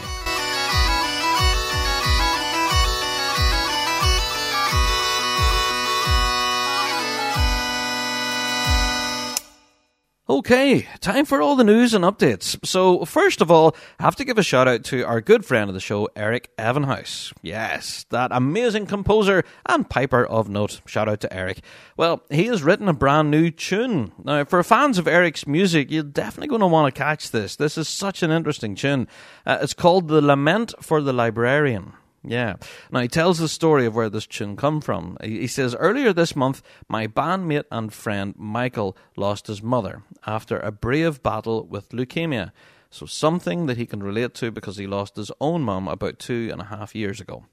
Okay, 10.29 10.87
time 10.99 11.25
for 11.25 11.41
all 11.41 11.55
the 11.55 11.63
news 11.63 11.95
and 11.95 12.05
updates. 12.05 12.63
So, 12.63 13.03
first 13.03 13.41
of 13.41 13.49
all, 13.49 13.75
I 13.99 14.03
have 14.03 14.15
to 14.17 14.23
give 14.23 14.37
a 14.37 14.43
shout 14.43 14.67
out 14.67 14.83
to 14.83 15.01
our 15.01 15.21
good 15.21 15.43
friend 15.43 15.71
of 15.71 15.73
the 15.73 15.79
show, 15.79 16.07
Eric 16.15 16.55
Evenhouse. 16.55 17.33
Yes, 17.41 18.05
that 18.11 18.29
amazing 18.31 18.85
composer 18.85 19.43
and 19.65 19.89
piper 19.89 20.23
of 20.23 20.47
note. 20.47 20.81
Shout 20.85 21.09
out 21.09 21.19
to 21.21 21.33
Eric. 21.33 21.61
Well, 21.97 22.21
he 22.29 22.45
has 22.45 22.61
written 22.61 22.87
a 22.87 22.93
brand 22.93 23.31
new 23.31 23.49
tune. 23.49 24.11
Now, 24.23 24.45
for 24.45 24.61
fans 24.61 24.99
of 24.99 25.07
Eric's 25.07 25.47
music, 25.47 25.89
you're 25.89 26.03
definitely 26.03 26.49
going 26.49 26.61
to 26.61 26.67
want 26.67 26.93
to 26.93 26.99
catch 26.99 27.31
this. 27.31 27.55
This 27.55 27.75
is 27.75 27.89
such 27.89 28.21
an 28.21 28.29
interesting 28.29 28.75
tune. 28.75 29.07
Uh, 29.47 29.57
it's 29.63 29.73
called 29.73 30.09
The 30.09 30.21
Lament 30.21 30.75
for 30.79 31.01
the 31.01 31.11
Librarian. 31.11 31.93
Yeah. 32.23 32.55
Now 32.91 32.99
he 32.99 33.07
tells 33.07 33.39
the 33.39 33.47
story 33.47 33.85
of 33.85 33.95
where 33.95 34.09
this 34.09 34.27
tune 34.27 34.55
come 34.55 34.81
from. 34.81 35.17
He 35.23 35.47
says 35.47 35.75
earlier 35.75 36.11
this 36.11 36.35
month, 36.35 36.61
my 36.87 37.07
bandmate 37.07 37.65
and 37.71 37.93
friend 37.93 38.33
Michael 38.37 38.97
lost 39.15 39.47
his 39.47 39.63
mother 39.63 40.03
after 40.25 40.59
a 40.59 40.71
brave 40.71 41.23
battle 41.23 41.65
with 41.65 41.89
leukemia. 41.89 42.51
So 42.91 43.05
something 43.05 43.67
that 43.67 43.77
he 43.77 43.85
can 43.85 44.01
relate 44.01 44.33
to 44.35 44.51
because 44.51 44.77
he 44.77 44.87
lost 44.87 45.15
his 45.15 45.31
own 45.39 45.61
mum 45.61 45.87
about 45.87 46.19
two 46.19 46.49
and 46.51 46.61
a 46.61 46.65
half 46.65 46.95
years 46.95 47.21
ago. 47.21 47.45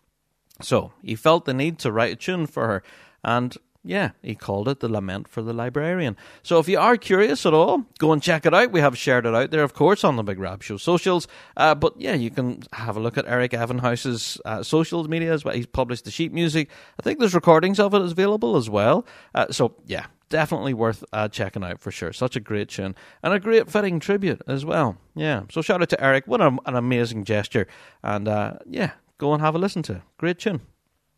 So 0.63 0.93
he 1.03 1.15
felt 1.15 1.45
the 1.45 1.55
need 1.55 1.79
to 1.81 1.93
write 1.93 2.13
a 2.13 2.17
tune 2.17 2.47
for 2.47 2.67
her, 2.67 2.83
and 3.23 3.57
yeah, 3.87 4.11
he 4.23 4.35
called 4.35 4.69
it 4.69 4.81
The 4.81 4.89
Lament 4.89 5.29
for 5.29 5.43
the 5.43 5.53
Librarian. 5.53 6.17
So 6.43 6.59
if 6.59 6.69
you 6.69 6.79
are 6.79 6.97
curious 6.97 7.47
at 7.47 7.55
all, 7.55 7.85
go 7.99 8.13
and 8.13 8.23
check 8.23 8.45
it 8.45 8.53
out. 8.53 8.73
We 8.73 8.81
have 8.81 8.99
shared 8.99 9.27
it 9.27 9.35
out 9.35 9.53
there, 9.53 9.63
of 9.63 9.75
course, 9.75 10.03
on 10.03 10.17
the 10.17 10.25
Big 10.25 10.41
Rab 10.41 10.63
Show 10.63 10.77
socials. 10.77 11.29
Uh, 11.57 11.75
but 11.75 11.99
yeah, 11.99 12.15
you 12.15 12.31
can 12.31 12.63
have 12.73 12.97
a 12.97 13.01
look 13.01 13.17
at 13.17 13.27
Eric 13.29 13.53
Evenhouse's 13.53 14.41
uh, 14.45 14.63
social 14.63 15.05
media 15.09 15.33
as 15.33 15.45
well. 15.45 15.55
He's 15.55 15.67
published 15.67 16.05
the 16.05 16.11
sheet 16.11 16.33
music. 16.33 16.69
I 16.99 17.03
think 17.03 17.21
there's 17.21 17.35
recordings 17.35 17.79
of 17.79 17.95
it 17.95 18.03
available 18.03 18.57
as 18.57 18.69
well. 18.69 19.07
Uh, 19.35 19.47
so 19.51 19.77
yeah, 19.87 20.07
definitely 20.29 20.75
worth 20.75 21.05
uh, 21.13 21.29
checking 21.29 21.63
out 21.63 21.81
for 21.81 21.93
sure. 21.93 22.13
Such 22.13 22.35
a 22.35 22.41
great 22.41 22.69
tune 22.69 22.97
and 23.23 23.33
a 23.33 23.39
great 23.39 23.71
fitting 23.71 24.01
tribute 24.01 24.43
as 24.49 24.65
well. 24.65 24.99
Yeah, 25.15 25.45
so 25.51 25.63
shout 25.63 25.81
out 25.81 25.89
to 25.91 26.03
Eric. 26.03 26.27
What 26.27 26.41
an 26.41 26.59
amazing 26.67 27.25
gesture. 27.25 27.69
And 28.03 28.27
uh, 28.27 28.55
yeah, 28.67 28.93
go 29.19 29.33
and 29.33 29.41
have 29.41 29.55
a 29.55 29.59
listen 29.59 29.83
to 29.83 29.93
it. 29.95 30.03
Great 30.19 30.39
tune. 30.41 30.61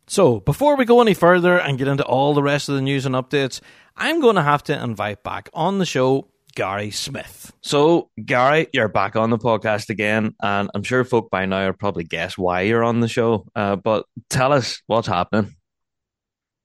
So, 0.09 0.39
before 0.39 0.75
we 0.75 0.85
go 0.85 1.01
any 1.01 1.13
further 1.13 1.59
and 1.59 1.77
get 1.77 1.87
into 1.87 2.03
all 2.03 2.33
the 2.33 2.41
rest 2.41 2.67
of 2.67 2.73
the 2.73 2.81
news 2.81 3.05
and 3.05 3.13
updates, 3.13 3.61
I'm 3.95 4.19
going 4.19 4.37
to 4.37 4.41
have 4.41 4.63
to 4.63 4.83
invite 4.83 5.21
back 5.21 5.49
on 5.53 5.77
the 5.77 5.85
show 5.85 6.27
Gary 6.55 6.89
Smith. 6.89 7.53
So, 7.61 8.09
Gary, 8.25 8.65
you're 8.73 8.87
back 8.87 9.15
on 9.15 9.29
the 9.29 9.37
podcast 9.37 9.91
again, 9.91 10.33
and 10.41 10.71
I'm 10.73 10.81
sure 10.81 11.03
folk 11.03 11.29
by 11.29 11.45
now 11.45 11.67
are 11.67 11.73
probably 11.73 12.05
guess 12.05 12.39
why 12.39 12.61
you're 12.61 12.83
on 12.83 13.01
the 13.01 13.07
show. 13.07 13.45
Uh, 13.53 13.75
but 13.75 14.07
tell 14.31 14.51
us 14.51 14.81
what's 14.87 15.07
happening. 15.07 15.55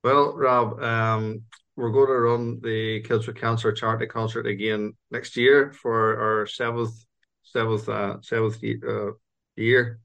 Well, 0.02 0.34
Rob, 0.34 0.82
um, 0.82 1.42
we're 1.76 1.92
going 1.92 2.08
to 2.08 2.14
run 2.14 2.60
the 2.62 3.02
Kids 3.02 3.26
with 3.26 3.36
Cancer 3.36 3.72
charity 3.72 4.06
concert 4.06 4.46
again 4.46 4.94
next 5.10 5.36
year 5.36 5.70
for 5.70 6.18
our 6.18 6.46
seventh 6.46 6.94
seventh 7.42 7.90
uh, 7.90 8.22
seventh 8.22 8.56
uh, 8.64 9.10
year. 9.54 10.00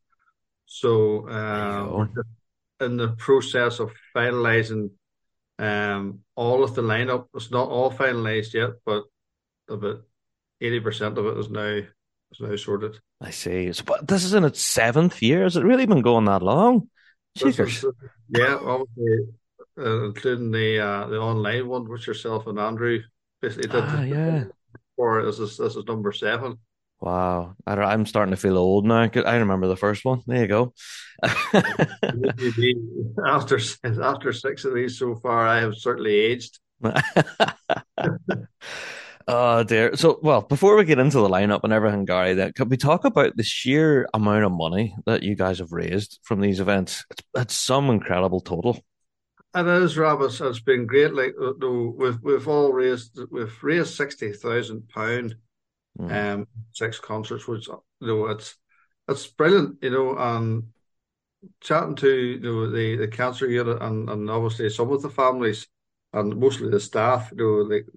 So 0.65 1.25
uh, 1.29 2.05
in 2.81 2.97
the 2.97 3.09
process 3.09 3.79
of 3.79 3.91
finalising 4.15 4.91
um, 5.57 6.19
all 6.35 6.63
of 6.63 6.75
the 6.75 6.81
lineup. 6.81 7.27
It's 7.35 7.51
not 7.51 7.69
all 7.69 7.91
finalised 7.91 8.53
yet, 8.53 8.71
but 8.85 9.03
about 9.69 10.01
eighty 10.61 10.79
percent 10.79 11.17
of 11.17 11.25
it 11.25 11.37
is 11.37 11.49
now 11.49 11.81
is 12.31 12.39
now 12.39 12.55
sorted. 12.55 12.99
I 13.21 13.31
see. 13.31 13.71
So, 13.73 13.83
but 13.85 14.07
this 14.07 14.23
is 14.23 14.33
in 14.33 14.45
its 14.45 14.61
seventh 14.61 15.21
year. 15.21 15.43
Has 15.43 15.57
it 15.57 15.63
really 15.63 15.85
been 15.85 16.01
going 16.01 16.25
that 16.25 16.41
long? 16.41 16.89
Is, 17.35 17.85
yeah, 18.29 18.57
obviously, 18.61 19.27
uh, 19.77 20.05
including 20.05 20.51
the 20.51 20.79
uh, 20.79 21.07
the 21.07 21.19
online 21.19 21.67
one, 21.67 21.87
which 21.87 22.07
yourself 22.07 22.47
and 22.47 22.59
Andrew 22.59 22.99
basically 23.41 23.69
did. 23.69 23.83
Ah, 23.83 24.03
yeah. 24.03 24.43
Or 24.97 25.23
this 25.23 25.39
is 25.39 25.55
this 25.55 25.77
is 25.77 25.85
number 25.85 26.11
seven. 26.11 26.57
Wow, 27.01 27.55
I 27.65 27.93
am 27.93 28.05
starting 28.05 28.31
to 28.31 28.37
feel 28.37 28.57
old 28.57 28.85
now. 28.85 29.09
I 29.25 29.37
remember 29.37 29.67
the 29.67 29.77
first 29.77 30.03
one. 30.03 30.21
There 30.27 30.41
you 30.41 30.47
go. 30.47 30.73
after 33.25 33.59
after 34.03 34.33
six 34.33 34.65
of 34.65 34.73
these 34.73 34.99
so 34.99 35.15
far, 35.15 35.47
I 35.47 35.61
have 35.61 35.75
certainly 35.75 36.13
aged. 36.15 36.59
oh 39.27 39.63
dear. 39.63 39.95
So, 39.95 40.19
well, 40.21 40.41
before 40.41 40.75
we 40.75 40.83
get 40.83 40.99
into 40.99 41.19
the 41.19 41.29
lineup 41.29 41.61
and 41.63 41.71
everything, 41.71 42.03
Gary, 42.03 42.33
then 42.33 42.51
could 42.51 42.69
we 42.69 42.75
talk 42.75 43.05
about 43.05 43.37
the 43.37 43.43
sheer 43.43 44.09
amount 44.13 44.43
of 44.43 44.51
money 44.51 44.93
that 45.05 45.23
you 45.23 45.35
guys 45.35 45.59
have 45.59 45.71
raised 45.71 46.19
from 46.23 46.41
these 46.41 46.59
events? 46.59 47.05
It's, 47.11 47.23
it's 47.35 47.55
some 47.55 47.89
incredible 47.89 48.41
total. 48.41 48.83
It 49.55 49.65
is, 49.67 49.97
Rob. 49.97 50.21
It's, 50.21 50.41
it's 50.41 50.59
been 50.59 50.85
great. 50.85 51.13
Like, 51.13 51.33
uh, 51.41 51.53
no, 51.59 51.95
we've 51.97 52.19
we've 52.21 52.47
all 52.47 52.73
raised 52.73 53.17
we've 53.31 53.57
raised 53.63 53.95
sixty 53.95 54.33
thousand 54.33 54.89
pound 54.89 55.35
mm. 55.99 56.33
um, 56.33 56.47
six 56.73 56.99
concerts, 56.99 57.47
which 57.47 57.67
you 57.67 57.81
know 58.01 58.27
it's 58.27 58.55
it's 59.07 59.27
brilliant, 59.27 59.77
you 59.81 59.89
know. 59.89 60.17
And 60.17 60.63
chatting 61.61 61.95
to 61.95 62.09
you 62.09 62.39
know 62.39 62.69
the 62.69 62.97
the 62.97 63.07
cancer 63.07 63.47
unit 63.47 63.81
and 63.81 64.09
and 64.09 64.29
obviously 64.29 64.69
some 64.69 64.91
of 64.91 65.01
the 65.01 65.09
families 65.09 65.67
and 66.13 66.37
mostly 66.37 66.69
the 66.69 66.79
staff, 66.79 67.31
you 67.31 67.37
know, 67.37 67.75
like 67.75 67.87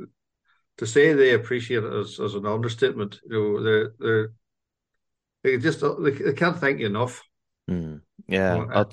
to 0.79 0.87
say 0.87 1.13
they 1.13 1.35
appreciate 1.35 1.85
it 1.85 1.93
as, 1.93 2.19
an 2.19 2.47
understatement. 2.47 3.21
You 3.29 3.31
know, 3.31 3.63
they're 3.63 3.93
they're 3.99 4.33
they 5.43 5.59
just 5.59 5.81
they, 5.81 6.11
they 6.11 6.33
can't 6.33 6.59
thank 6.59 6.81
you 6.81 6.87
enough. 6.87 7.23
Mm. 7.71 8.03
Yeah. 8.29 8.57
Know, 8.57 8.87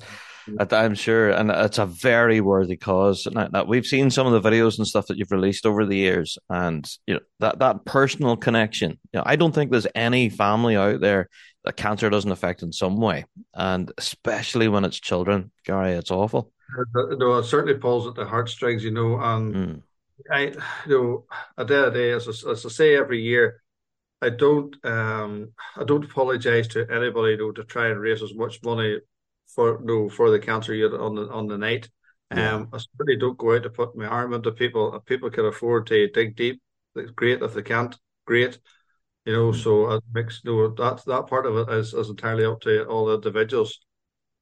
I'm 0.71 0.95
sure, 0.95 1.29
and 1.29 1.51
it's 1.51 1.77
a 1.77 1.85
very 1.85 2.41
worthy 2.41 2.77
cause. 2.77 3.27
Now, 3.31 3.63
we've 3.65 3.85
seen 3.85 4.09
some 4.09 4.27
of 4.27 4.41
the 4.41 4.49
videos 4.49 4.77
and 4.77 4.87
stuff 4.87 5.07
that 5.07 5.17
you've 5.17 5.31
released 5.31 5.65
over 5.65 5.85
the 5.85 5.97
years, 5.97 6.37
and 6.49 6.89
you 7.05 7.15
know 7.15 7.19
that 7.39 7.59
that 7.59 7.85
personal 7.85 8.35
connection. 8.37 8.91
You 9.13 9.19
know, 9.19 9.23
I 9.25 9.35
don't 9.35 9.53
think 9.53 9.71
there's 9.71 9.87
any 9.95 10.29
family 10.29 10.75
out 10.75 11.01
there 11.01 11.29
that 11.65 11.77
cancer 11.77 12.09
doesn't 12.09 12.31
affect 12.31 12.63
in 12.63 12.71
some 12.71 12.97
way, 12.97 13.25
and 13.53 13.91
especially 13.97 14.67
when 14.67 14.85
it's 14.85 14.99
children, 14.99 15.51
Gary, 15.65 15.93
it's 15.93 16.11
awful. 16.11 16.51
No, 16.95 17.37
it 17.37 17.43
certainly 17.43 17.79
pulls 17.79 18.07
at 18.07 18.15
the 18.15 18.25
heartstrings, 18.25 18.83
you 18.83 18.91
know. 18.91 19.19
And 19.19 19.55
mm. 19.55 19.81
I, 20.31 20.41
you 20.87 21.01
know, 21.01 21.25
at 21.57 21.67
the 21.67 21.75
end 21.75 21.85
of 21.85 21.93
the 21.93 21.99
day, 21.99 22.11
as 22.11 22.27
I, 22.27 22.51
as 22.51 22.65
I 22.65 22.69
say 22.69 22.95
every 22.95 23.21
year, 23.21 23.61
I 24.21 24.29
don't, 24.29 24.75
um, 24.85 25.53
I 25.77 25.83
don't 25.83 26.03
apologize 26.03 26.67
to 26.69 26.85
anybody, 26.91 27.31
you 27.31 27.37
know, 27.37 27.51
to 27.53 27.63
try 27.63 27.87
and 27.87 27.99
raise 27.99 28.21
as 28.21 28.35
much 28.35 28.61
money 28.63 28.99
for 29.53 29.79
no 29.83 30.09
for 30.09 30.29
the 30.29 30.39
cancer 30.39 30.73
unit 30.73 30.99
on 30.99 31.15
the 31.15 31.29
on 31.29 31.47
the 31.47 31.57
night. 31.57 31.89
Yeah. 32.31 32.53
Um, 32.53 32.69
I 32.71 32.77
certainly 32.77 33.17
don't 33.17 33.37
go 33.37 33.55
out 33.55 33.63
to 33.63 33.69
put 33.69 33.97
my 33.97 34.05
arm 34.05 34.33
into 34.33 34.51
people. 34.51 34.95
If 34.95 35.05
people 35.05 35.31
can 35.31 35.45
afford 35.45 35.87
to 35.87 36.09
dig 36.09 36.35
deep, 36.35 36.61
great. 37.15 37.41
If 37.41 37.53
they 37.53 37.63
can't, 37.63 37.95
great. 38.25 38.59
You 39.25 39.33
know, 39.33 39.51
mm-hmm. 39.51 39.61
so 39.61 39.91
it 39.91 40.03
makes 40.13 40.41
you 40.43 40.51
know, 40.51 40.67
that 40.75 41.03
that 41.05 41.27
part 41.27 41.45
of 41.45 41.57
it 41.57 41.73
is, 41.73 41.93
is 41.93 42.09
entirely 42.09 42.45
up 42.45 42.61
to 42.61 42.85
all 42.85 43.05
the 43.05 43.15
individuals. 43.15 43.79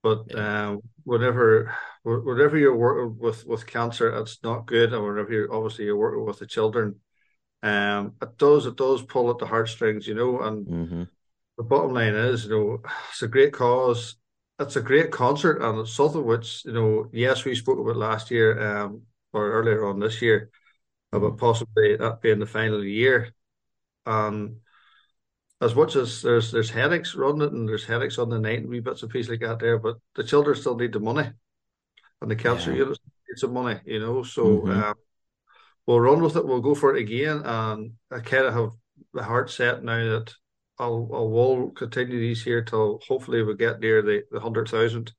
But 0.04 0.26
yeah. 0.30 0.68
um, 0.68 0.82
whenever 1.04 1.76
whenever 2.04 2.58
you're 2.58 2.76
working 2.76 3.18
with 3.20 3.46
with 3.46 3.66
cancer, 3.66 4.10
it's 4.10 4.40
not 4.44 4.68
good, 4.68 4.94
and 4.94 5.04
whenever 5.04 5.32
you 5.32 5.50
obviously 5.52 5.86
you're 5.86 5.98
working 5.98 6.26
with 6.26 6.40
the 6.40 6.46
children, 6.46 7.00
um, 7.64 8.14
it 8.22 8.38
does 8.38 8.66
it 8.66 8.76
does 8.76 9.02
pull 9.02 9.30
at 9.32 9.38
the 9.38 9.48
heartstrings, 9.48 10.08
you 10.08 10.14
know. 10.14 10.42
And 10.42 10.68
mm-hmm. 10.68 11.04
the 11.58 11.64
bottom 11.64 11.94
line 11.94 12.16
is, 12.16 12.46
you 12.46 12.52
know, 12.52 12.82
it's 13.10 13.22
a 13.22 13.28
great 13.28 13.54
cause 13.54 14.18
it's 14.60 14.76
a 14.76 14.82
great 14.82 15.12
concert 15.12 15.62
and 15.62 15.80
it's 15.80 15.94
something 15.94 16.26
which 16.26 16.66
you 16.66 16.74
know 16.74 17.08
yes 17.12 17.46
we 17.46 17.56
spoke 17.56 17.80
about 17.80 17.96
last 17.96 18.32
year 18.32 18.78
um 18.78 19.02
or 19.34 19.52
earlier 19.52 19.86
on 19.86 20.00
this 20.00 20.22
year 20.22 20.50
about 21.12 21.32
mm-hmm. 21.32 21.40
possibly 21.40 21.96
that 21.96 22.22
being 22.22 22.40
the 22.40 22.46
final 22.46 22.84
year 22.84 23.34
um 24.06 24.58
as 25.62 25.76
much 25.76 25.96
as 25.96 26.22
there's 26.22 26.52
there's 26.52 26.70
headaches 26.70 27.16
running 27.16 27.42
it 27.42 27.52
and 27.52 27.68
there's 27.68 27.86
headaches 27.86 28.18
on 28.18 28.30
the 28.30 28.40
night 28.40 28.60
and 28.60 28.70
wee 28.70 28.80
bits 28.80 29.04
of 29.04 29.10
pieces 29.10 29.30
like 29.30 29.40
that 29.40 29.60
there 29.60 29.78
but 29.78 29.98
the 30.16 30.24
children 30.24 30.56
still 30.56 30.76
need 30.76 30.94
the 30.94 31.00
money 31.00 31.30
and 32.22 32.32
the 32.32 32.36
cancer 32.36 32.72
yeah. 32.72 32.80
units 32.80 33.00
need 33.30 33.38
some 33.38 33.54
money 33.54 33.80
you 33.86 34.00
know 34.00 34.24
so 34.24 34.60
mm-hmm. 34.60 34.84
um, 34.84 34.96
we'll 35.86 36.00
run 36.00 36.22
with 36.22 36.36
it 36.36 36.46
we'll 36.46 36.62
go 36.62 36.76
for 36.76 36.96
it 36.96 37.02
again 37.02 37.42
and 37.44 37.94
I 38.12 38.20
kind 38.20 38.46
of 38.46 38.54
have 38.54 38.72
the 39.14 39.24
heart 39.24 39.50
set 39.50 39.84
now 39.84 39.98
that 39.98 40.34
I'll, 40.80 41.10
I 41.14 41.20
will 41.20 41.70
continue 41.72 42.20
these 42.20 42.44
here 42.44 42.64
till 42.64 43.00
hopefully 43.08 43.42
we 43.42 43.56
get 43.56 43.80
near 43.80 44.02
the, 44.02 44.24
the 44.32 44.40
hundred 44.40 44.70
thousand. 44.70 45.14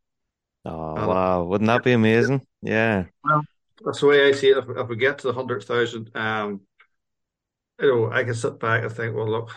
Oh 0.64 0.96
um, 0.96 1.08
wow! 1.08 1.44
Wouldn't 1.44 1.68
that 1.68 1.84
be 1.84 1.92
amazing? 1.92 2.46
Yeah. 2.62 3.04
Well, 3.24 3.42
that's 3.84 4.00
the 4.00 4.06
way 4.06 4.28
I 4.28 4.32
see 4.32 4.50
it. 4.50 4.58
If, 4.58 4.68
if 4.68 4.88
we 4.88 4.96
get 4.96 5.18
to 5.18 5.28
the 5.28 5.32
hundred 5.32 5.64
thousand, 5.64 6.10
um, 6.16 6.60
you 7.80 7.88
know, 7.88 8.12
I 8.12 8.24
can 8.24 8.34
sit 8.34 8.58
back 8.60 8.82
and 8.82 8.92
think, 8.92 9.14
well, 9.14 9.28
look, 9.28 9.50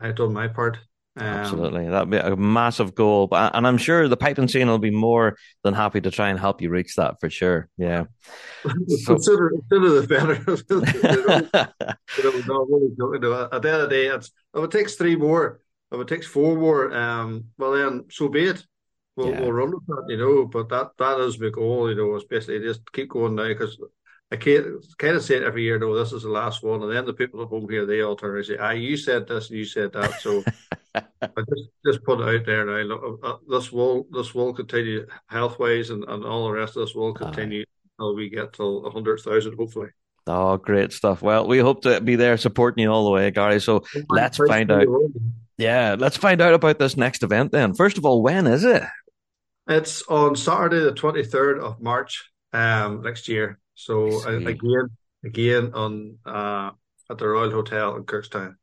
I've 0.00 0.16
done 0.16 0.32
my 0.32 0.48
part. 0.48 0.78
Um, 1.14 1.26
Absolutely, 1.26 1.88
that'd 1.88 2.08
be 2.08 2.16
a 2.16 2.36
massive 2.36 2.94
goal, 2.94 3.26
but 3.26 3.54
and 3.54 3.66
I'm 3.66 3.76
sure 3.76 4.08
the 4.08 4.16
piping 4.16 4.48
scene 4.48 4.66
will 4.66 4.78
be 4.78 4.90
more 4.90 5.36
than 5.62 5.74
happy 5.74 6.00
to 6.00 6.10
try 6.10 6.30
and 6.30 6.38
help 6.38 6.62
you 6.62 6.70
reach 6.70 6.96
that 6.96 7.20
for 7.20 7.28
sure. 7.28 7.68
Yeah, 7.76 8.04
so, 8.64 9.14
consider 9.14 9.52
consider 9.68 10.00
the 10.00 10.06
better. 10.06 10.34
you 12.16 12.24
know, 12.24 12.42
no, 12.46 12.64
really, 12.64 12.94
you 12.96 13.18
know, 13.18 13.48
at 13.52 13.60
the 13.60 13.72
end 13.72 13.82
of 13.82 13.90
the 13.90 13.94
day, 13.94 14.06
it's, 14.06 14.32
if 14.54 14.64
it 14.64 14.70
takes 14.70 14.94
three 14.94 15.16
more, 15.16 15.60
if 15.90 16.00
it 16.00 16.08
takes 16.08 16.26
four 16.26 16.56
more, 16.56 16.94
um, 16.94 17.44
well 17.58 17.72
then 17.72 18.04
so 18.10 18.28
be 18.28 18.44
it. 18.44 18.64
We'll, 19.14 19.28
yeah. 19.28 19.40
we'll 19.40 19.52
run 19.52 19.72
with 19.72 19.86
that, 19.88 20.06
you 20.08 20.16
know. 20.16 20.46
But 20.46 20.70
that 20.70 20.92
that 20.98 21.20
is 21.20 21.38
my 21.38 21.50
goal, 21.50 21.90
you 21.90 21.96
know. 21.96 22.14
Is 22.16 22.24
basically 22.24 22.60
just 22.60 22.90
keep 22.90 23.10
going 23.10 23.34
now 23.34 23.48
because 23.48 23.78
I 24.30 24.36
can't 24.36 24.82
kind 24.96 25.16
of 25.16 25.22
say 25.22 25.36
it 25.36 25.42
every 25.42 25.62
year. 25.62 25.78
No, 25.78 25.94
this 25.94 26.12
is 26.12 26.22
the 26.22 26.30
last 26.30 26.62
one, 26.62 26.82
and 26.82 26.90
then 26.90 27.04
the 27.04 27.12
people 27.12 27.42
at 27.42 27.48
home 27.48 27.68
here 27.68 27.84
they 27.84 28.00
all 28.00 28.16
turn 28.16 28.38
and 28.38 28.46
say, 28.46 28.56
"Ah, 28.56 28.70
you 28.70 28.96
said 28.96 29.28
this 29.28 29.50
and 29.50 29.58
you 29.58 29.66
said 29.66 29.92
that." 29.92 30.22
So 30.22 30.42
I 30.94 31.04
just 31.22 31.68
just 31.86 32.04
put 32.04 32.20
it 32.20 32.40
out 32.40 32.46
there 32.46 32.66
now. 32.66 32.82
Look, 32.82 33.20
uh, 33.22 33.26
uh, 33.26 33.36
this 33.48 33.72
will 33.72 34.06
this 34.10 34.34
will 34.34 34.52
continue 34.52 35.06
health 35.26 35.58
wise, 35.58 35.90
and, 35.90 36.04
and 36.04 36.24
all 36.24 36.46
the 36.46 36.52
rest 36.52 36.76
of 36.76 36.86
this 36.86 36.94
will 36.94 37.14
continue 37.14 37.64
until 37.98 38.14
we 38.14 38.28
get 38.28 38.52
till 38.52 38.90
hundred 38.90 39.20
thousand, 39.20 39.56
hopefully. 39.56 39.88
Oh, 40.26 40.56
great 40.56 40.92
stuff. 40.92 41.22
Well, 41.22 41.46
we 41.46 41.58
hope 41.58 41.82
to 41.82 42.00
be 42.00 42.16
there 42.16 42.36
supporting 42.36 42.82
you 42.82 42.92
all 42.92 43.04
the 43.04 43.10
way, 43.10 43.30
Gary. 43.30 43.60
So 43.60 43.84
let's 44.08 44.36
find 44.36 44.70
out. 44.70 44.86
Yeah, 45.58 45.96
let's 45.98 46.16
find 46.16 46.40
out 46.40 46.54
about 46.54 46.78
this 46.78 46.96
next 46.96 47.22
event 47.22 47.52
then. 47.52 47.74
First 47.74 47.98
of 47.98 48.04
all, 48.04 48.22
when 48.22 48.46
is 48.46 48.64
it? 48.64 48.82
It's 49.68 50.02
on 50.08 50.36
Saturday, 50.36 50.80
the 50.80 50.92
23rd 50.92 51.60
of 51.60 51.80
March 51.80 52.30
um, 52.52 53.02
next 53.02 53.28
year. 53.28 53.58
So 53.74 54.22
again, 54.26 54.88
again 55.24 55.72
on 55.74 56.18
uh, 56.26 56.70
at 57.10 57.18
the 57.18 57.28
Royal 57.28 57.50
Hotel 57.50 57.96
in 57.96 58.04
Cookstown. 58.04 58.56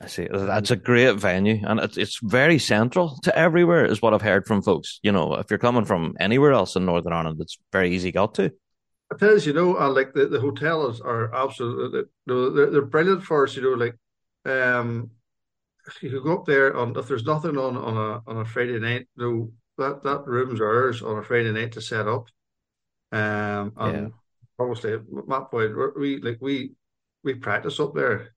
I 0.00 0.08
see. 0.08 0.28
That's 0.30 0.70
a 0.70 0.76
great 0.76 1.16
venue, 1.16 1.60
and 1.64 1.80
it's 1.80 1.96
it's 1.96 2.18
very 2.22 2.58
central 2.58 3.18
to 3.22 3.36
everywhere, 3.36 3.86
is 3.86 4.02
what 4.02 4.12
I've 4.12 4.20
heard 4.20 4.46
from 4.46 4.60
folks. 4.60 5.00
You 5.02 5.10
know, 5.10 5.34
if 5.34 5.46
you're 5.48 5.58
coming 5.58 5.86
from 5.86 6.14
anywhere 6.20 6.52
else 6.52 6.76
in 6.76 6.84
Northern 6.84 7.14
Ireland, 7.14 7.40
it's 7.40 7.58
very 7.72 7.94
easy 7.94 8.12
got 8.12 8.34
to. 8.34 8.44
It 8.44 9.22
is, 9.22 9.46
you 9.46 9.54
know, 9.54 9.76
and 9.78 9.94
like 9.94 10.12
the, 10.12 10.26
the 10.26 10.40
hotels 10.40 11.00
are 11.00 11.34
absolutely, 11.34 12.02
they're, 12.26 12.70
they're 12.70 12.82
brilliant 12.82 13.22
for 13.22 13.44
us. 13.44 13.56
You 13.56 13.62
know, 13.62 13.84
like 13.84 13.96
um, 14.44 15.10
you 16.02 16.10
can 16.10 16.22
go 16.22 16.38
up 16.38 16.44
there 16.44 16.76
on 16.76 16.94
if 16.96 17.08
there's 17.08 17.24
nothing 17.24 17.56
on 17.56 17.76
on 17.78 17.96
a 17.96 18.30
on 18.30 18.36
a 18.38 18.44
Friday 18.44 18.78
night. 18.78 19.08
You 19.16 19.24
know, 19.24 19.52
that 19.78 20.02
that 20.02 20.26
room's 20.26 20.60
ours 20.60 21.02
on 21.02 21.18
a 21.18 21.22
Friday 21.22 21.52
night 21.52 21.72
to 21.72 21.80
set 21.80 22.06
up. 22.06 22.28
Um, 23.12 23.72
and 23.78 23.94
yeah. 23.94 24.08
obviously, 24.58 24.98
Matt 25.26 25.50
Boyd, 25.50 25.74
we 25.96 26.20
like 26.20 26.38
we 26.42 26.72
we 27.24 27.34
practice 27.34 27.80
up 27.80 27.94
there. 27.94 28.34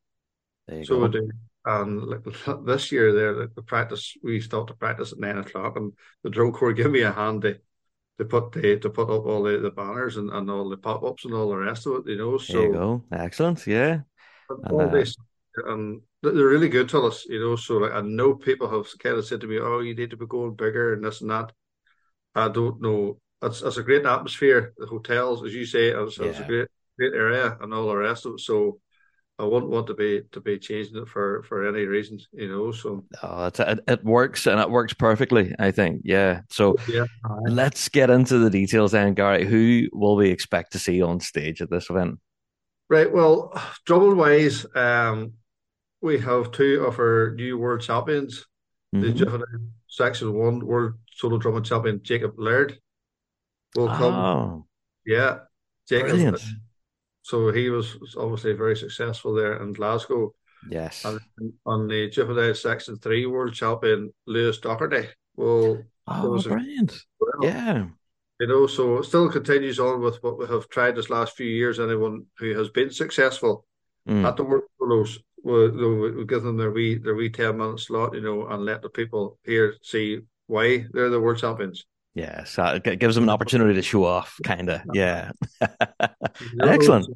there 0.69 0.86
so 0.86 0.95
go. 0.95 1.04
we 1.04 1.10
do. 1.10 1.32
And 1.70 2.04
like 2.04 2.26
this 2.66 2.92
year, 2.92 3.14
there 3.14 3.48
the 3.48 3.62
practice 3.62 4.18
we 4.24 4.42
start 4.42 4.68
to 4.68 4.74
practice 4.74 5.12
at 5.12 5.20
nine 5.20 5.38
o'clock, 5.38 5.76
and 5.76 5.94
the 6.24 6.32
drill 6.32 6.52
corps 6.52 6.74
give 6.74 6.90
me 6.90 7.02
a 7.02 7.12
hand 7.12 7.44
to, 7.44 7.60
to 8.18 8.26
put 8.26 8.52
the 8.54 8.80
to 8.80 8.90
put 8.90 9.12
up 9.12 9.26
all 9.28 9.44
the, 9.44 9.60
the 9.60 9.70
banners 9.70 10.18
and, 10.18 10.32
and 10.32 10.50
all 10.50 10.68
the 10.68 10.78
pop 10.78 11.04
ups 11.04 11.26
and 11.26 11.34
all 11.36 11.50
the 11.50 11.58
rest 11.58 11.86
of 11.86 11.94
it. 11.98 12.12
You 12.12 12.18
know, 12.18 12.38
so 12.40 12.54
there 12.54 12.68
you 12.68 12.74
go, 12.74 13.04
excellent, 13.12 13.68
yeah. 13.68 14.00
And, 14.50 14.82
uh, 14.82 14.88
this, 14.88 15.16
and 15.68 16.02
they're 16.24 16.34
really 16.34 16.70
good 16.70 16.90
to 16.90 17.02
us, 17.02 17.28
you 17.30 17.40
know. 17.40 17.56
So 17.56 17.76
like, 17.78 17.94
I 17.94 18.02
know 18.02 18.34
people 18.34 18.68
have 18.68 18.88
kind 18.98 19.18
of 19.18 19.28
said 19.28 19.42
to 19.42 19.48
me, 19.48 19.60
"Oh, 19.60 19.82
you 19.82 19.94
need 19.94 20.10
to 20.10 20.18
be 20.18 20.26
going 20.26 20.56
bigger 20.56 20.94
and 20.94 21.04
this 21.04 21.22
and 21.22 21.30
that." 21.30 21.54
I 22.34 22.48
don't 22.50 22.82
know. 22.82 23.20
It's, 23.44 23.62
it's 23.62 23.78
a 23.78 23.84
great 23.84 24.08
atmosphere. 24.08 24.74
The 24.78 24.88
hotels, 24.88 25.44
as 25.44 25.54
you 25.54 25.66
say, 25.66 25.90
it's, 25.90 26.18
yeah. 26.18 26.26
it's 26.26 26.40
a 26.40 26.46
great 26.46 26.68
great 26.98 27.14
area 27.14 27.58
and 27.62 27.74
all 27.74 27.88
the 27.88 27.96
rest 27.96 28.26
of 28.26 28.34
it. 28.34 28.40
So 28.40 28.80
I 29.39 29.43
wouldn't 29.43 29.71
want 29.71 29.88
to 29.88 29.93
be 29.93 30.23
to 30.34 30.41
be 30.41 30.60
changing 30.60 30.97
it 30.97 31.08
for 31.08 31.43
for 31.43 31.65
any 31.65 31.86
reasons, 31.86 32.28
you 32.34 32.49
know. 32.49 32.73
So 32.73 33.06
oh, 33.23 33.45
it, 33.45 33.80
it 33.88 34.04
works 34.04 34.45
and 34.45 34.60
it 34.60 34.69
works 34.69 34.93
perfectly. 34.93 35.56
I 35.58 35.71
think, 35.71 36.02
yeah. 36.04 36.41
So 36.49 36.75
yeah. 36.89 37.06
let's 37.47 37.88
get 37.88 38.10
into 38.10 38.38
the 38.38 38.49
details 38.49 38.91
then, 38.91 39.13
Gary. 39.13 39.45
Who 39.45 39.88
will 39.93 40.17
we 40.17 40.30
expect 40.30 40.73
to 40.73 40.80
see 40.80 41.02
on 41.02 41.21
stage 41.21 41.62
at 41.62 41.69
this 41.69 41.89
event? 41.89 42.19
Right. 42.89 43.12
Well, 43.12 43.54
drumming 43.86 44.17
wise, 44.17 44.65
um, 44.75 45.34
we 46.02 46.19
have 46.19 46.52
two 46.52 46.84
of 46.84 46.99
our 46.99 47.34
new 47.36 47.58
world 47.58 47.82
champions. 47.82 48.45
Mm-hmm. 48.93 49.02
The 49.06 49.13
juvenile 49.13 49.47
section 49.88 50.34
one 50.34 50.65
world 50.65 50.95
solo 51.13 51.38
drumming 51.38 51.63
champion 51.63 52.02
Jacob 52.04 52.34
Laird 52.38 52.78
will 53.75 53.88
come. 53.88 54.13
Oh. 54.13 54.65
Yeah, 55.06 55.39
Jacob. 55.88 56.10
Brilliant 56.10 56.41
so 57.30 57.52
he 57.52 57.70
was 57.70 57.96
obviously 58.18 58.54
very 58.54 58.76
successful 58.76 59.36
there 59.36 59.62
in 59.62 59.74
Glasgow. 59.74 60.34
Yes. 60.68 61.06
And 61.06 61.20
on 61.63 61.88
the 61.88 62.10
juvenile 62.10 62.56
section 62.56 62.98
three 62.98 63.28
world 63.28 63.54
champion 63.54 64.12
Lewis 64.26 64.58
Doherty. 64.58 65.08
Well, 65.36 65.84
oh, 66.08 66.42
brilliant! 66.42 66.92
A, 67.22 67.46
yeah. 67.46 67.86
You 68.39 68.48
know, 68.48 68.65
so 68.65 68.98
it 68.98 69.06
still 69.06 69.30
continues 69.30 69.80
on 69.80 70.02
with 70.02 70.24
what 70.24 70.39
we 70.39 70.48
have 70.48 70.70
tried 70.70 70.96
this 70.96 71.12
last 71.12 71.38
few 71.38 71.46
years. 71.48 71.80
Anyone 71.80 72.26
who 72.39 72.58
has 72.58 72.70
been 72.70 72.89
successful 72.89 73.65
mm. 74.08 74.26
at 74.26 74.36
the 74.36 74.44
world 74.44 74.63
solos, 74.80 75.20
we'll, 75.44 75.72
we'll 75.72 76.26
give 76.26 76.44
them 76.44 76.58
their 76.58 76.72
wee 76.72 76.98
their 76.98 77.15
wee 77.15 77.30
ten 77.30 77.58
minute 77.58 77.80
slot, 77.80 78.15
you 78.15 78.22
know, 78.22 78.48
and 78.48 78.65
let 78.65 78.82
the 78.82 78.89
people 78.89 79.38
here 79.44 79.76
see 79.84 80.22
why 80.48 80.86
they're 80.94 81.12
the 81.12 81.20
world 81.20 81.38
champions. 81.38 81.86
Yeah, 82.15 82.43
so 82.43 82.80
it 82.84 83.00
gives 83.00 83.15
them 83.15 83.26
an 83.26 83.30
opportunity 83.30 83.76
to 83.76 83.82
show 83.82 84.04
off, 84.04 84.39
kind 84.43 84.69
of. 84.69 84.82
Yeah. 84.93 85.32
Excellent. 86.62 87.08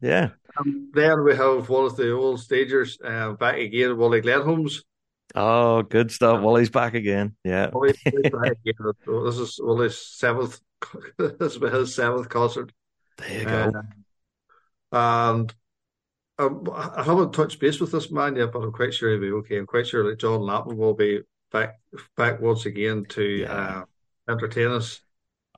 Yeah. 0.00 0.30
Um, 0.56 0.90
then 0.92 1.24
we 1.24 1.34
have 1.34 1.68
one 1.68 1.86
of 1.86 1.96
the 1.96 2.12
old 2.12 2.40
stagers 2.40 2.98
uh, 3.02 3.32
back 3.32 3.56
again, 3.56 3.96
Wally 3.96 4.20
Glenholmes. 4.20 4.82
Oh, 5.34 5.82
good 5.82 6.12
stuff. 6.12 6.40
Wally's 6.40 6.70
back 6.70 6.94
again. 6.94 7.36
Yeah. 7.42 7.70
Wally's 7.72 7.96
back 8.04 8.58
again. 8.64 8.92
This 9.24 9.38
is 9.38 9.58
Wally's 9.62 9.98
seventh. 9.98 10.60
this 11.18 11.56
is 11.56 11.72
his 11.72 11.94
seventh 11.94 12.28
concert. 12.28 12.72
There 13.18 13.38
you 13.40 13.44
go. 13.44 13.72
Uh, 14.92 15.38
and 15.38 15.54
um, 16.38 16.68
I 16.72 17.02
haven't 17.02 17.32
touched 17.32 17.60
base 17.60 17.80
with 17.80 17.92
this 17.92 18.10
man 18.10 18.36
yet, 18.36 18.52
but 18.52 18.60
I'm 18.60 18.72
quite 18.72 18.94
sure 18.94 19.10
he'll 19.10 19.20
be 19.20 19.32
okay. 19.38 19.58
I'm 19.58 19.66
quite 19.66 19.86
sure 19.86 20.08
that 20.08 20.20
John 20.20 20.40
Lappin 20.40 20.76
will 20.76 20.94
be 20.94 21.22
back 21.50 21.80
back 22.16 22.40
once 22.40 22.66
again 22.66 23.04
to 23.10 23.22
yeah. 23.22 23.52
uh, 23.52 23.84
entertain 24.28 24.68
us. 24.68 25.00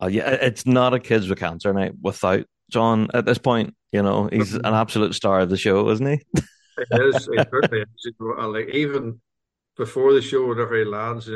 Uh, 0.01 0.09
yeah, 0.09 0.31
it's 0.31 0.67
not 0.67 0.95
a 0.95 1.01
kids 1.01 1.29
with 1.29 1.39
cancer 1.39 1.73
night 1.73 1.93
without 2.01 2.45
John 2.71 3.09
at 3.15 3.25
this 3.25 3.39
point. 3.39 3.75
You 3.93 4.03
know, 4.03 4.29
he's 4.31 4.55
an 4.55 4.67
absolute 4.67 5.15
star 5.15 5.41
of 5.41 5.51
the 5.51 5.57
show, 5.57 5.89
isn't 5.91 6.07
he? 6.07 6.23
it 6.79 7.15
is. 7.15 7.29
It 7.33 7.49
certainly 7.51 7.83
is. 7.83 8.13
Like 8.19 8.69
even 8.75 9.21
before 9.77 10.13
the 10.13 10.23
show, 10.23 10.47
whenever 10.47 10.77
he 10.77 10.85
lands, 10.85 11.27
you 11.27 11.35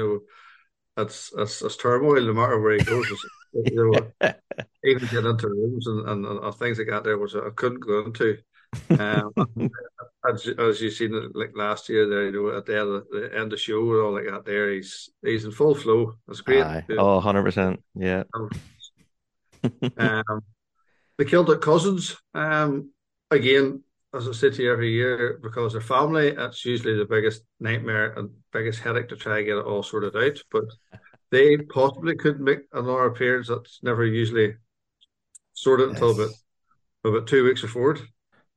know, 0.97 1.03
it's 1.03 1.33
it's, 1.37 1.63
it's 1.63 1.77
turmoil 1.77 2.23
no 2.23 2.33
matter 2.35 2.61
where 2.61 2.77
he 2.77 2.85
goes. 2.85 3.07
you 3.55 3.91
know, 4.21 4.31
even 4.85 5.09
get 5.09 5.25
into 5.25 5.49
rooms 5.49 5.87
and, 5.87 6.09
and, 6.09 6.27
and, 6.27 6.55
things 6.55 6.79
like 6.79 6.89
that 6.89 7.05
there, 7.05 7.19
was 7.19 7.35
I 7.35 7.51
couldn't 7.55 7.81
go 7.81 8.05
into. 8.05 8.39
Um, 8.91 9.33
as, 10.29 10.47
as 10.47 10.81
you 10.81 10.91
seen 10.91 11.31
like 11.35 11.53
last 11.57 11.89
year, 11.89 12.09
there, 12.09 12.27
you 12.27 12.33
know, 12.33 12.57
at 12.57 12.67
the 12.67 12.79
end 12.79 12.89
of 12.89 13.07
the 13.11 13.31
end 13.33 13.45
of 13.45 13.51
the 13.51 13.57
show 13.57 13.81
and 13.81 14.03
all 14.03 14.13
like 14.13 14.27
that, 14.27 14.45
there, 14.45 14.73
he's 14.73 15.11
he's 15.23 15.45
in 15.45 15.51
full 15.51 15.75
flow. 15.75 16.15
That's 16.27 16.41
great. 16.41 16.63
Aye. 16.63 16.85
Oh, 16.91 17.15
100 17.15 17.43
percent. 17.43 17.83
Yeah. 17.95 18.25
um, 19.99 20.43
the 21.19 21.25
Celtic 21.25 21.61
cousins, 21.61 22.17
um, 22.35 22.91
again, 23.31 23.83
as 24.15 24.29
I 24.29 24.33
say 24.33 24.51
to 24.51 24.63
you 24.63 24.73
every 24.73 24.93
year, 24.93 25.39
because 25.43 25.73
they're 25.73 25.81
family, 25.81 26.29
it's 26.29 26.65
usually 26.65 26.97
the 26.97 27.05
biggest 27.05 27.43
nightmare 27.61 28.13
and 28.15 28.31
biggest 28.53 28.81
headache 28.81 29.09
to 29.09 29.17
try 29.17 29.39
and 29.39 29.47
get 29.47 29.59
it 29.59 29.67
all 29.67 29.83
sorted 29.83 30.17
out. 30.17 30.39
But 30.51 30.65
they 31.31 31.57
possibly 31.59 32.17
could 32.17 32.41
make 32.41 32.61
another 32.73 33.05
appearance. 33.05 33.49
That's 33.49 33.81
never 33.83 34.05
usually 34.05 34.57
sorted 35.53 35.91
yes. 35.91 36.01
until 36.01 36.11
about 36.13 36.35
about 37.05 37.27
two 37.27 37.45
weeks 37.45 37.63
before 37.63 37.93
it. 37.93 38.03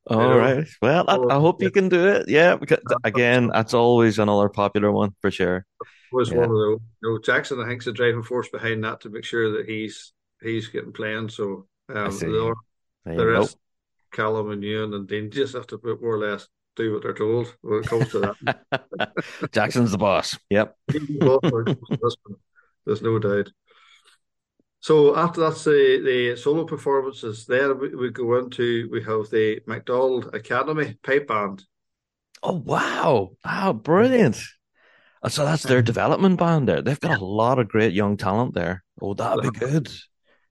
All 0.07 0.21
you 0.21 0.27
know? 0.27 0.37
right. 0.37 0.67
Well, 0.81 1.05
I, 1.07 1.35
I, 1.35 1.39
hope 1.39 1.61
you 1.61 1.71
can 1.71 1.87
do 1.87 2.07
it. 2.07 2.27
Yeah, 2.27 2.57
because 2.57 2.79
again, 3.03 3.49
that's 3.53 3.73
always 3.73 4.19
another 4.19 4.49
popular 4.49 4.91
one 4.91 5.15
for 5.21 5.31
sure. 5.31 5.65
Was 6.11 6.29
yeah. 6.29 6.37
one 6.37 6.45
of 6.45 6.51
those. 6.51 6.79
You 7.01 7.09
know, 7.09 7.19
Jackson, 7.19 7.61
I 7.61 7.67
think's 7.67 7.85
the 7.85 7.93
driving 7.93 8.23
force 8.23 8.49
behind 8.49 8.83
that 8.83 9.01
to 9.01 9.09
make 9.09 9.23
sure 9.23 9.51
that 9.57 9.69
he's 9.69 10.11
he's 10.41 10.67
getting 10.67 10.91
playing. 10.91 11.29
So 11.29 11.67
um, 11.89 12.11
the, 12.11 12.53
the 13.05 13.25
rest, 13.25 13.57
Callum 14.11 14.51
and 14.51 14.63
Ewan 14.63 14.93
and 14.93 15.07
Dean 15.07 15.31
just 15.31 15.55
have 15.55 15.67
to 15.67 15.77
put 15.77 16.01
more 16.01 16.15
or 16.15 16.19
less 16.19 16.47
do 16.75 16.93
what 16.93 17.03
they're 17.03 17.13
told 17.13 17.55
when 17.61 17.79
it 17.79 17.87
comes 17.87 18.09
to 18.09 18.19
that. 18.19 19.13
Jackson's 19.51 19.91
the 19.91 19.97
boss. 19.97 20.37
Yep. 20.49 20.75
There's 22.85 23.01
no 23.01 23.19
doubt. 23.19 23.51
So 24.83 25.15
after 25.15 25.39
that's 25.39 25.63
the, 25.63 26.01
the 26.03 26.35
solo 26.35 26.65
performances, 26.65 27.45
then 27.45 27.79
we, 27.79 27.95
we 27.95 28.09
go 28.09 28.37
into 28.37 28.89
we 28.91 29.01
have 29.03 29.29
the 29.29 29.61
McDonald 29.65 30.35
Academy 30.35 30.97
pipe 31.01 31.25
band. 31.25 31.63
Oh 32.43 32.57
wow! 32.57 33.31
Wow, 33.45 33.71
brilliant! 33.71 34.43
Uh, 35.21 35.29
so 35.29 35.45
that's 35.45 35.63
their 35.63 35.81
development 35.81 36.37
band 36.37 36.67
there. 36.67 36.81
They've 36.81 36.99
got 36.99 37.21
a 37.21 37.25
lot 37.25 37.59
of 37.59 37.69
great 37.69 37.93
young 37.93 38.17
talent 38.17 38.55
there. 38.55 38.83
Oh, 39.01 39.13
that'd 39.13 39.53
be 39.53 39.57
good. 39.57 39.89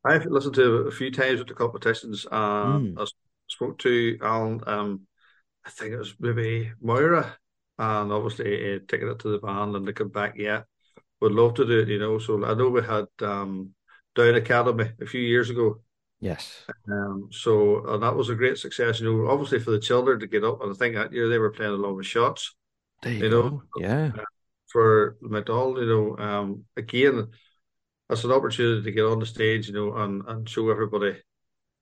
I've 0.03 0.25
listened 0.25 0.55
to 0.55 0.77
a 0.87 0.91
few 0.91 1.11
times 1.11 1.43
at 1.43 1.49
the 1.49 1.53
competitions. 1.53 2.25
Uh, 2.25 2.79
mm. 2.79 2.95
I 2.99 3.05
spoke 3.49 3.77
to 3.81 4.17
Alan 4.23 4.63
um, 4.67 5.03
I 5.63 5.69
think 5.69 5.93
it 5.93 5.99
was 5.99 6.15
maybe 6.19 6.73
Moira, 6.81 7.37
and 7.79 8.11
obviously 8.11 8.77
uh, 8.77 8.79
taking 8.89 9.09
it 9.09 9.19
to 9.19 9.29
the 9.29 9.47
band 9.47 9.77
and 9.77 9.87
they 9.87 9.93
come 9.93 10.09
back. 10.09 10.39
Yeah, 10.39 10.63
would 11.21 11.33
love 11.33 11.53
to 11.57 11.67
do 11.67 11.81
it. 11.81 11.89
You 11.89 11.99
know, 11.99 12.19
so 12.19 12.43
I 12.47 12.55
know 12.55 12.71
we 12.71 12.81
had 12.81 13.09
um, 13.21 13.75
Down 14.15 14.35
Academy 14.35 14.91
a 15.01 15.07
few 15.07 15.21
years 15.21 15.51
ago. 15.51 15.81
Yes. 16.21 16.65
Um, 16.91 17.29
so 17.33 17.85
and 17.87 18.03
that 18.03 18.15
was 18.15 18.29
a 18.29 18.35
great 18.35 18.59
success. 18.59 19.01
You 19.01 19.13
know, 19.13 19.31
obviously 19.31 19.59
for 19.59 19.71
the 19.73 19.81
children 19.81 20.21
to 20.21 20.27
get 20.27 20.45
up, 20.45 20.63
and 20.63 20.71
I 20.71 20.75
think 20.75 20.95
that 20.95 21.13
year 21.13 21.29
they 21.29 21.39
were 21.39 21.51
playing 21.51 21.73
a 21.73 21.77
lot 21.77 21.99
of 21.99 22.07
shots. 22.07 22.55
There 23.03 23.13
you, 23.13 23.25
You 23.25 23.31
go. 23.31 23.43
know, 23.43 23.63
yeah. 23.79 24.11
for 24.71 25.17
McDonald, 25.21 25.79
you 25.79 25.87
know, 25.87 26.17
um, 26.25 26.65
again, 26.77 27.29
that's 28.09 28.25
an 28.25 28.33
opportunity 28.33 28.83
to 28.83 28.93
get 28.93 29.05
on 29.05 29.19
the 29.19 29.27
stage, 29.27 29.69
you 29.69 29.75
know, 29.75 29.95
and, 29.97 30.23
and 30.27 30.49
show 30.49 30.71
everybody 30.71 31.17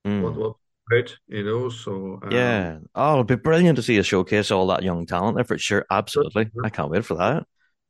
Mm. 0.06 0.22
what 0.22 0.34
what 0.34 0.56
about, 0.90 1.14
you 1.28 1.44
know. 1.44 1.68
So 1.68 2.18
um, 2.22 2.30
Yeah. 2.32 2.78
Oh, 2.94 3.12
it'll 3.12 3.24
be 3.24 3.36
brilliant 3.36 3.76
to 3.76 3.82
see 3.82 3.98
a 3.98 4.02
showcase 4.02 4.50
all 4.50 4.66
that 4.68 4.82
young 4.82 5.04
talent 5.04 5.36
there 5.36 5.44
for 5.44 5.58
sure. 5.58 5.84
Absolutely. 5.90 6.50
I 6.64 6.70
can't 6.70 6.90
wait 6.90 7.04
for 7.04 7.16
that. 7.16 7.46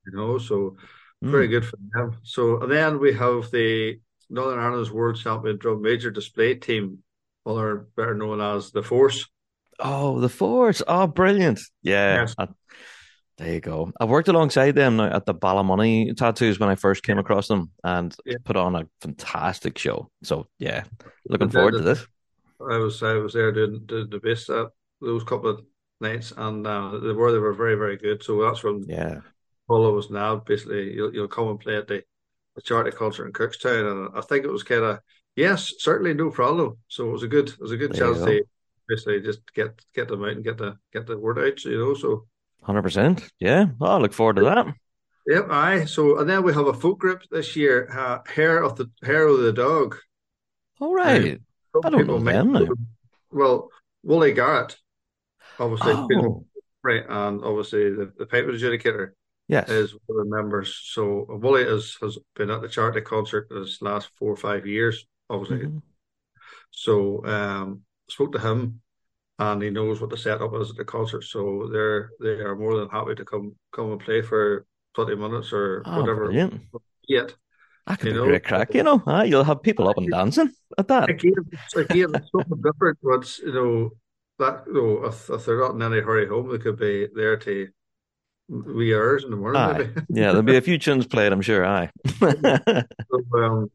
you 0.07 0.13
know, 0.13 0.39
so 0.39 0.77
Mm. 1.23 1.31
very 1.31 1.49
good 1.49 1.65
for 1.67 1.77
them. 1.93 2.17
So 2.25 2.61
and 2.63 2.73
then 2.73 2.99
we 2.99 3.13
have 3.13 3.51
the 3.53 4.01
Northern 4.31 4.59
Ireland's 4.61 4.91
World 4.91 5.17
Champion 5.17 5.59
Drum 5.59 5.83
Major 5.83 6.11
Display 6.11 6.55
Team, 6.55 6.99
other 7.45 7.89
better 7.97 8.15
known 8.15 8.41
as 8.41 8.71
the 8.71 8.83
Force. 8.83 9.27
Oh, 9.79 10.21
the 10.21 10.29
Force. 10.29 10.83
Oh, 10.87 11.07
brilliant. 11.07 11.61
Yeah. 11.83 12.21
Yes. 12.21 12.35
I- 12.39 12.49
there 13.39 13.55
you 13.55 13.61
go. 13.61 13.91
I've 13.99 14.11
worked 14.11 14.29
alongside 14.29 14.73
them 14.75 15.01
at 15.01 15.25
the 15.25 15.35
Ballymoney 15.35 16.15
tattoos 16.15 16.61
when 16.61 16.69
I 16.69 16.75
first 16.75 17.03
came 17.03 17.17
across 17.19 17.49
them 17.49 17.71
and 17.83 18.15
Yeah. 18.27 18.37
put 18.45 18.57
on 18.57 18.77
a 18.77 18.87
fantastic 19.01 19.79
show. 19.79 20.11
So, 20.23 20.47
yeah, 20.59 20.85
looking 21.27 21.49
forward 21.49 21.73
the- 21.73 21.79
to 21.79 21.85
this. 21.85 22.07
I 22.61 22.77
was 22.77 23.03
I 23.03 23.15
was 23.15 23.33
there 23.33 23.51
doing 23.51 23.83
the, 23.87 24.05
the 24.05 24.19
bass 24.21 24.51
at 24.51 24.67
those 25.01 25.25
couple 25.25 25.49
of 25.49 25.63
nights, 26.03 26.35
and 26.37 26.67
uh, 26.67 26.99
they 26.99 27.13
were 27.13 27.33
they 27.33 27.39
were 27.39 27.55
very 27.55 27.77
very 27.77 27.97
good. 27.97 28.23
So 28.23 28.43
that's 28.43 28.59
from 28.59 28.85
Yeah. 28.87 29.21
follow 29.67 29.97
us 29.99 30.11
now. 30.11 30.37
Basically, 30.37 30.93
you'll 30.93 31.15
you'll 31.15 31.27
come 31.29 31.49
and 31.49 31.59
play 31.59 31.77
at 31.77 31.89
the, 31.89 32.03
the 32.61 32.69
charity 32.69 32.91
concert 32.97 33.27
in 33.27 33.33
Cookstown, 33.33 33.91
and 33.91 34.17
I 34.17 34.21
think 34.21 34.45
it 34.45 34.51
was 34.51 34.63
kind 34.63 34.83
of 34.85 34.99
yes, 35.37 35.73
certainly 35.79 36.15
no 36.15 36.31
problem. 36.31 36.77
So 36.89 37.09
it 37.09 37.13
was 37.13 37.23
a 37.23 37.29
good 37.29 37.49
it 37.49 37.61
was 37.61 37.73
a 37.73 37.77
good 37.77 37.93
There 37.93 38.07
chance 38.07 38.19
go. 38.19 38.27
to 38.27 38.45
basically 38.89 39.21
just 39.21 39.41
get 39.55 39.81
get 39.95 40.09
them 40.09 40.23
out 40.25 40.31
and 40.33 40.45
get 40.45 40.59
the 40.59 40.77
get 40.93 41.07
the 41.07 41.19
word 41.19 41.39
out. 41.39 41.65
You 41.65 41.79
know, 41.79 41.95
so 41.95 42.27
100%. 42.67 43.29
Yeah. 43.39 43.67
Oh, 43.81 43.87
I 43.87 43.97
look 43.99 44.13
forward 44.13 44.37
to 44.37 44.43
that. 44.43 44.67
yep, 45.27 45.47
aye. 45.51 45.87
So 45.87 46.19
and 46.19 46.29
then 46.29 46.43
we 46.43 46.53
have 46.53 46.67
a 46.67 46.75
folk 46.75 46.99
group 46.99 47.23
this 47.31 47.57
year, 47.57 47.89
uh, 47.91 48.19
Hair 48.31 48.63
of 48.63 48.77
the 48.77 48.91
Hair 49.03 49.29
of 49.29 49.41
the 49.41 49.53
Dog. 49.53 49.97
All 50.81 50.95
right. 50.95 51.41
Some 51.73 51.83
I 51.85 51.91
don't 51.91 52.07
know 52.07 52.19
them 52.19 52.53
now. 52.53 52.67
Well, 53.31 53.69
Wooly 54.03 54.33
Garrett, 54.33 54.77
obviously, 55.59 55.93
Oh, 55.95 56.45
right, 56.83 57.05
and 57.09 57.45
obviously 57.45 57.91
the, 57.91 58.13
the 58.19 58.27
pipe 58.27 58.47
adjudicator. 58.47 59.11
Yes. 59.51 59.69
is 59.71 59.93
one 60.07 60.21
of 60.21 60.25
the 60.29 60.37
members. 60.37 60.69
So 60.95 61.27
Wooly 61.29 61.65
has 61.65 61.97
has 62.03 62.19
been 62.37 62.51
at 62.51 62.61
the 62.63 62.69
charity 62.69 63.01
concert 63.01 63.49
this 63.51 63.83
last 63.83 64.11
four 64.19 64.33
or 64.33 64.37
five 64.37 64.67
years, 64.67 65.07
obviously. 65.29 65.67
Mhm. 65.67 65.83
So 66.71 67.25
um 67.27 67.83
spoke 68.09 68.33
to 68.33 68.39
him 68.41 68.81
and 69.39 69.63
he 69.63 69.71
knows 69.71 70.01
what 70.01 70.11
the 70.11 70.17
setup 70.17 70.55
is 70.61 70.71
at 70.71 70.77
the 70.77 70.85
concert. 70.85 71.25
So 71.25 71.69
they're 71.73 72.11
they 72.21 72.41
are 72.47 72.57
more 72.57 72.77
than 72.79 72.89
happy 72.91 73.15
to 73.15 73.25
come 73.25 73.57
come 73.73 73.93
and 73.93 74.01
play 74.01 74.23
for 74.23 74.67
twenty 74.95 75.17
minutes 75.17 75.53
or 75.53 75.83
Oh, 75.87 76.01
whatever 76.01 76.27
brilliant. 76.27 76.61
yet. 77.09 77.35
That 77.87 77.99
could 77.99 78.09
You 78.09 78.13
be 78.15 78.19
know? 78.21 78.27
great 78.27 78.45
crack, 78.45 78.75
you 78.75 78.83
know. 78.83 79.03
Ah, 79.07 79.23
you'll 79.23 79.45
have 79.51 79.63
people 79.63 79.89
up 79.89 79.97
and 79.99 80.11
dancing 80.11 80.51
at 80.79 80.87
that. 80.89 81.11
Again, 81.11 81.33
again, 81.75 82.15
it's 82.15 82.31
something 82.31 82.61
different. 82.63 82.99
Once 83.03 83.39
you 83.39 83.53
know 83.53 83.91
that 84.39 84.65
you 84.67 84.75
know 84.75 85.05
if, 85.07 85.29
if 85.31 85.45
they're 85.45 85.59
not 85.59 85.75
in 85.75 85.83
any 85.83 86.01
hurry 86.01 86.27
home, 86.29 86.49
they 86.51 86.59
could 86.59 86.79
be 86.79 87.09
there 87.15 87.37
to 87.39 87.69
wee 88.51 88.95
hours 88.95 89.25
in 89.25 89.31
the 89.31 89.37
morning. 89.37 89.63
Aye. 89.63 90.03
Yeah, 90.09 90.33
there'll 90.33 90.43
be 90.43 90.57
a 90.57 90.61
few 90.61 90.79
tunes 90.79 91.07
played, 91.15 91.33
I'm 91.33 91.43
sure. 91.43 91.65
Aye. 91.65 91.91
So, 92.21 92.83
um, 93.35 93.71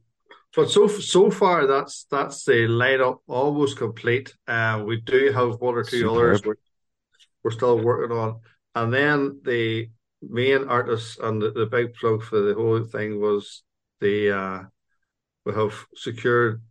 but 0.56 0.70
so 0.70 0.88
so 0.88 1.32
far 1.32 1.68
that's 1.68 2.06
that's 2.10 2.46
the 2.46 2.68
lineup 2.68 3.20
almost 3.28 3.78
complete. 3.78 4.34
Uh, 4.48 4.84
we 4.86 5.02
do 5.02 5.32
have 5.32 5.60
one 5.60 5.76
or 5.76 5.84
two 5.84 6.00
Superb. 6.00 6.16
others 6.16 6.44
we're, 6.46 6.56
we're 7.44 7.52
still 7.52 7.80
working 7.80 8.16
on, 8.16 8.40
and 8.74 8.94
then 8.94 9.40
the 9.44 9.90
main 10.22 10.66
artist 10.68 11.20
and 11.20 11.42
the, 11.42 11.52
the 11.52 11.66
big 11.66 11.94
plug 11.96 12.24
for 12.24 12.40
the 12.40 12.54
whole 12.54 12.84
thing 12.84 13.20
was 13.20 13.64
the 14.00 14.32
uh, 14.32 14.64
we 15.46 15.54
have 15.54 15.86
secured 15.96 16.62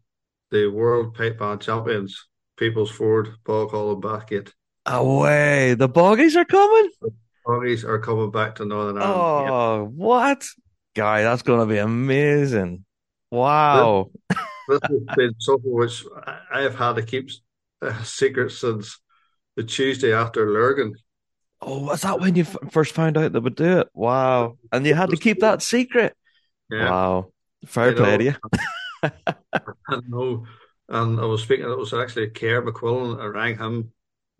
the 0.50 0.66
World 0.66 1.14
Pipe 1.14 1.38
Band 1.38 1.60
Champions, 1.60 2.26
People's 2.56 2.90
Ford, 2.90 3.28
Boghall, 3.44 3.94
and 3.94 4.02
Bathgate. 4.02 4.52
Away. 4.86 5.74
The 5.74 5.88
Boggies 5.88 6.36
are 6.36 6.44
coming. 6.44 6.90
Boggies 7.44 7.84
are 7.84 7.98
coming 7.98 8.30
back 8.30 8.56
to 8.56 8.64
Northern 8.64 8.98
Ireland. 8.98 9.50
Oh, 9.50 9.84
what? 9.94 10.46
Guy, 10.94 11.22
that's 11.22 11.42
going 11.42 11.60
to 11.60 11.66
be 11.66 11.78
amazing. 11.78 12.84
Wow. 13.30 14.10
this 14.68 14.80
has 14.82 15.00
been 15.16 15.34
something 15.38 15.72
which 15.72 16.04
I 16.50 16.62
have 16.62 16.74
had 16.76 16.96
to 16.96 17.02
keep 17.02 17.30
uh, 17.82 18.02
secret 18.02 18.50
since 18.50 18.98
the 19.56 19.64
Tuesday 19.64 20.12
after 20.12 20.50
Lurgan. 20.50 20.94
Oh, 21.60 21.78
was 21.84 22.02
that 22.02 22.20
when 22.20 22.34
you 22.34 22.42
f 22.42 22.56
first 22.70 22.92
found 22.92 23.16
out 23.16 23.32
they 23.32 23.38
would 23.38 23.56
do 23.56 23.78
it? 23.80 23.88
Wow. 23.94 24.58
And 24.72 24.86
you 24.86 24.94
had 24.94 25.10
to 25.10 25.16
keep 25.16 25.40
that 25.40 25.62
secret. 25.62 26.14
Yeah, 26.70 26.90
Wow. 26.90 27.32
Fair 27.66 27.90
You 27.90 27.96
play 27.96 28.16
know, 28.16 28.18
to 28.18 28.24
you. 28.24 28.34
I 29.88 30.00
know. 30.08 30.46
And 30.88 31.18
I 31.18 31.24
was 31.24 31.42
speaking, 31.42 31.64
it 31.70 31.78
was 31.78 31.94
actually 31.94 32.28
Kerr 32.30 32.62
McQuillan. 32.62 33.20
I 33.20 33.26
rang 33.26 33.58
him 33.58 33.92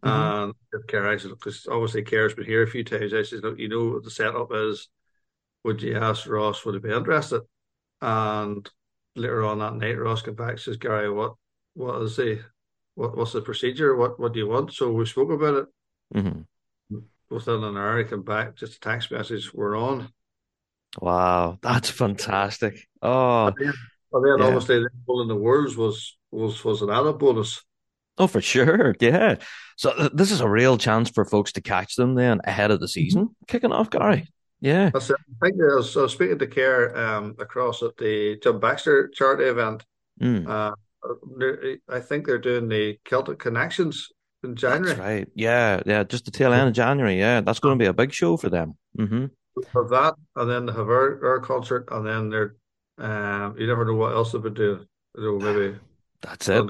Mhm. 0.05 0.55
and 0.73 0.87
Kerr, 0.89 1.09
I 1.13 1.17
said, 1.17 1.31
because 1.31 1.67
obviously 1.67 2.03
Kerr's 2.03 2.35
been 2.35 2.45
here 2.45 2.63
a 2.63 2.67
few 2.67 2.85
times. 2.85 3.15
I 3.15 3.23
said, 3.23 3.43
look, 3.43 3.59
you 3.59 3.69
know 3.69 3.91
what 3.95 4.05
the 4.05 4.11
setup 4.11 4.53
is. 4.53 4.89
Would 5.65 5.83
you 5.83 5.97
ask 5.97 6.27
Ross, 6.29 6.65
would 6.65 6.75
he 6.75 6.81
be 6.81 6.91
interested? 6.93 7.43
And 8.01 8.69
later 9.17 9.45
on 9.45 9.61
that 9.61 9.75
night, 9.75 9.99
Ross 9.99 10.23
came 10.23 10.35
back 10.35 10.59
says, 10.59 10.77
Gary, 10.77 11.11
what, 11.11 11.35
what 11.75 12.03
is 12.03 12.17
the, 12.17 12.43
what, 12.95 13.17
what's 13.17 13.33
the 13.33 13.41
procedure? 13.41 13.97
What, 13.97 14.21
what 14.21 14.33
do 14.35 14.41
you 14.41 14.49
want? 14.49 14.73
So 14.75 14.93
we 14.93 15.07
spoke 15.07 15.31
about 15.31 15.55
it. 15.55 15.67
Mhm. 16.15 16.45
Within 17.31 17.65
an 17.65 17.77
hour, 17.77 17.99
he 17.99 18.05
came 18.05 18.23
back, 18.23 18.57
just 18.57 18.77
a 18.77 18.81
text 18.81 19.11
message, 19.11 19.53
we're 19.55 19.77
on. 19.77 20.13
Wow. 21.01 21.59
That's 21.63 21.91
fantastic. 21.91 22.87
Oh, 23.03 23.47
And 23.47 23.57
then, 23.59 23.73
and 24.13 24.25
then 24.25 24.39
Yeah. 24.39 24.47
obviously, 24.47 24.79
the 24.81 24.91
goal 25.07 25.23
in 25.23 25.29
the 25.29 25.35
Worlds 25.37 25.77
was, 25.77 26.17
was, 26.31 26.63
was 26.65 26.83
an 26.83 26.91
added 26.91 27.19
bonus. 27.19 27.63
Oh, 28.19 28.27
for 28.27 28.41
sure. 28.41 28.95
Yeah. 29.01 29.37
So 29.77 29.93
th 29.93 30.13
this 30.15 30.31
is 30.31 30.41
a 30.41 30.49
real 30.49 30.79
chance 30.79 31.11
for 31.11 31.25
folks 31.25 31.53
to 31.53 31.61
catch 31.61 31.97
them 31.97 32.15
then 32.15 32.41
ahead 32.45 32.71
of 32.71 32.81
the 32.81 32.89
season 32.89 33.35
kicking 33.49 33.73
off, 33.73 33.91
Gary. 33.91 34.29
Yeah. 34.61 34.91
That's 34.91 35.11
it. 35.11 35.17
I 35.43 35.47
think 35.47 35.61
I 35.61 35.75
was, 35.75 35.97
I 35.97 36.03
was 36.03 36.13
speaking 36.13 36.39
to 36.39 36.47
Kerr 36.47 36.95
um, 36.97 37.35
across 37.39 37.83
at 37.83 37.97
the 37.97 38.39
Jim 38.43 38.61
Baxter 38.61 39.09
charity 39.09 39.45
event. 39.45 39.85
Mm. 40.21 40.49
Uh, 40.49 40.75
I 41.89 42.01
think 42.01 42.27
they're 42.27 42.39
doing 42.39 42.69
the 42.69 42.99
Celtic 43.05 43.39
Connections 43.39 44.09
in 44.43 44.55
January. 44.57 44.89
That's 44.89 44.99
right. 45.01 45.29
Yeah. 45.35 45.83
Yeah. 45.85 46.05
Just 46.05 46.25
the 46.25 46.31
tail 46.31 46.53
end 46.53 46.69
of 46.69 46.75
January. 46.75 47.19
Yeah. 47.19 47.41
That's 47.41 47.59
going 47.59 47.77
to 47.77 47.83
be 47.83 47.89
a 47.89 47.93
big 47.93 48.13
show 48.13 48.37
for 48.37 48.49
them. 48.49 48.77
hmm 48.97 49.27
Have 49.75 49.91
that, 49.91 50.15
and 50.37 50.49
then 50.49 50.67
they 50.67 50.73
have 50.73 50.89
our, 50.89 51.25
our 51.27 51.41
concert, 51.41 51.89
and 51.91 52.07
then 52.07 52.31
they're 52.31 52.55
um, 52.99 53.57
you 53.59 53.67
never 53.67 53.85
know 53.85 53.95
what 53.95 54.13
else 54.13 54.33
they 54.33 54.39
would 54.39 54.55
do. 54.55 54.87
You 55.17 55.23
know, 55.23 55.39
maybe 55.39 55.79
That's 56.23 56.49
it. 56.49 56.65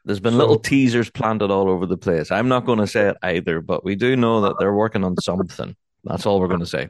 Right. 0.00 0.06
There's 0.06 0.20
been 0.20 0.32
So- 0.32 0.38
little 0.38 0.58
teasers 0.58 1.10
planted 1.10 1.50
all 1.50 1.68
over 1.68 1.86
the 1.86 1.96
place. 1.98 2.30
I'm 2.30 2.48
not 2.48 2.66
going 2.66 2.78
to 2.78 2.86
say 2.86 3.08
it 3.08 3.16
either, 3.22 3.60
but 3.60 3.84
we 3.84 3.94
do 3.96 4.16
know 4.16 4.42
that 4.42 4.56
they're 4.58 4.74
working 4.74 5.04
on 5.04 5.16
something. 5.18 5.76
That's 6.04 6.26
all 6.26 6.40
we're 6.40 6.48
going 6.48 6.60
to 6.60 6.66
say. 6.66 6.88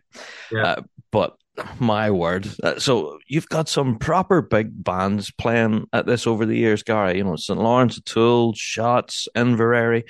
Yeah. 0.52 0.62
Uh, 0.62 0.82
but 1.10 1.36
my 1.78 2.10
word. 2.10 2.48
Uh, 2.62 2.78
so 2.78 3.18
you've 3.26 3.48
got 3.48 3.68
some 3.68 3.98
proper 3.98 4.40
big 4.40 4.84
bands 4.84 5.30
playing 5.32 5.86
at 5.92 6.06
this 6.06 6.26
over 6.26 6.46
the 6.46 6.56
years, 6.56 6.82
Gary. 6.82 7.18
You 7.18 7.24
know, 7.24 7.36
St. 7.36 7.58
Laurence 7.58 7.98
O'Toole, 7.98 8.54
Shotts, 8.54 9.26
Inveraray, 9.36 10.08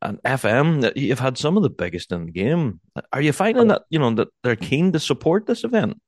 and 0.00 0.22
FM. 0.22 0.82
That 0.82 0.96
You've 0.96 1.18
had 1.18 1.36
some 1.38 1.56
of 1.56 1.62
the 1.64 1.70
biggest 1.70 2.12
in 2.12 2.26
the 2.26 2.32
game. 2.32 2.80
Are 3.12 3.20
you 3.20 3.32
finding 3.32 3.68
that, 3.68 3.82
you 3.90 3.98
know, 3.98 4.14
that 4.14 4.28
they're 4.42 4.56
keen 4.56 4.92
to 4.92 5.00
support 5.00 5.46
this 5.46 5.64
event? 5.64 6.00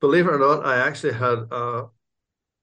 Believe 0.00 0.26
it 0.26 0.34
or 0.34 0.38
not, 0.38 0.66
I 0.66 0.76
actually 0.76 1.14
had 1.14 1.46
a 1.50 1.84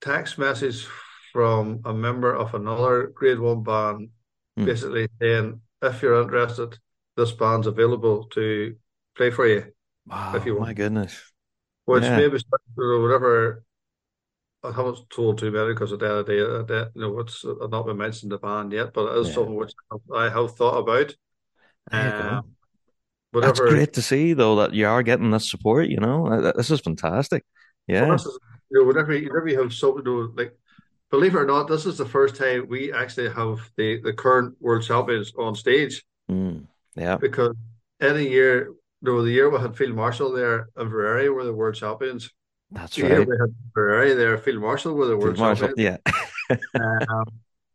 text 0.01 0.37
message 0.37 0.85
from 1.33 1.81
a 1.85 1.93
member 1.93 2.33
of 2.35 2.55
another 2.55 3.07
Grade 3.07 3.39
One 3.39 3.63
band, 3.63 4.11
Hmm. 4.57 4.65
basically 4.65 5.09
saying, 5.21 5.61
"If 5.81 6.01
you're 6.03 6.21
interested, 6.21 6.79
this 7.17 7.33
band's 7.33 7.67
available 7.67 8.25
to 8.35 8.77
play 9.17 9.31
for 9.31 9.47
you." 9.47 9.73
Wow, 10.05 10.35
If 10.35 10.45
you 10.45 10.55
want. 10.55 10.69
my 10.69 10.73
goodness. 10.73 11.19
Which 11.85 12.03
Yeah. 12.03 12.17
maybe 12.17 12.39
or 12.77 13.01
whatever. 13.01 13.63
I 14.63 14.71
haven't 14.71 15.09
told 15.09 15.37
too 15.37 15.51
many 15.51 15.73
because 15.73 15.91
at 15.91 15.99
the 15.99 16.05
end 16.09 16.17
of 16.19 16.25
the 16.25 16.33
day, 16.33 16.41
uh, 16.41 16.63
that, 16.63 16.91
you 16.95 17.01
know, 17.01 17.19
it's 17.19 17.43
I've 17.45 17.69
not 17.69 17.85
been 17.85 17.97
mentioned 17.97 18.31
the 18.31 18.37
band 18.37 18.71
yet, 18.71 18.93
but 18.93 19.13
it 19.13 19.19
is 19.19 19.27
Yeah. 19.27 19.33
something 19.33 19.55
which 19.55 19.73
I 20.13 20.29
have 20.29 20.55
thought 20.55 20.77
about. 20.79 21.15
There 21.91 22.07
you 22.07 22.13
go. 22.13 22.29
Um, 22.29 22.55
That's 23.33 23.59
great 23.59 23.93
to 23.93 24.01
see, 24.01 24.33
though, 24.33 24.55
that 24.57 24.73
you 24.73 24.87
are 24.87 25.03
getting 25.03 25.31
this 25.31 25.49
support. 25.49 25.87
You 25.89 25.97
know, 25.97 26.53
this 26.55 26.71
is 26.71 26.79
fantastic. 26.79 27.43
Yeah, 27.87 28.05
this 28.11 28.25
is, 28.25 28.39
you 28.69 28.79
know, 28.79 28.87
whenever 28.87 29.13
you, 29.13 29.27
whenever 29.29 29.49
you 29.49 29.61
have 29.61 29.73
something, 29.73 30.05
you 30.05 30.11
know, 30.11 30.33
like 30.35 30.57
believe 31.13 31.35
it 31.35 31.37
or 31.37 31.45
not, 31.45 31.67
this 31.67 31.85
is 31.85 31.99
the 31.99 32.07
first 32.07 32.35
time 32.35 32.67
we 32.67 32.91
actually 32.91 33.29
have 33.29 33.59
the, 33.77 34.01
the 34.01 34.11
current 34.11 34.55
world 34.59 34.81
champions 34.81 35.31
on 35.37 35.53
stage. 35.53 36.03
Mm, 36.29 36.65
yeah. 36.95 37.17
Because 37.17 37.55
any 38.01 38.27
year, 38.27 38.73
know, 39.03 39.21
the 39.21 39.29
year 39.29 39.47
we 39.47 39.59
had 39.59 39.77
Field 39.77 39.93
Marshal 39.93 40.31
there 40.31 40.69
and 40.75 40.89
Ferrari 40.89 41.29
were 41.29 41.43
the 41.43 41.53
world 41.53 41.75
champions. 41.75 42.31
That's 42.71 42.95
the 42.95 43.03
right. 43.03 43.11
year 43.11 43.25
we 43.25 43.37
had 43.39 43.53
Ferrari 43.75 44.15
there, 44.15 44.39
Field 44.39 44.59
Marshal 44.59 44.95
were 44.95 45.05
the 45.05 45.15
world 45.15 45.37
Field 45.37 45.55
champions. 45.59 45.99
yeah. 46.49 46.57
um, 47.07 47.25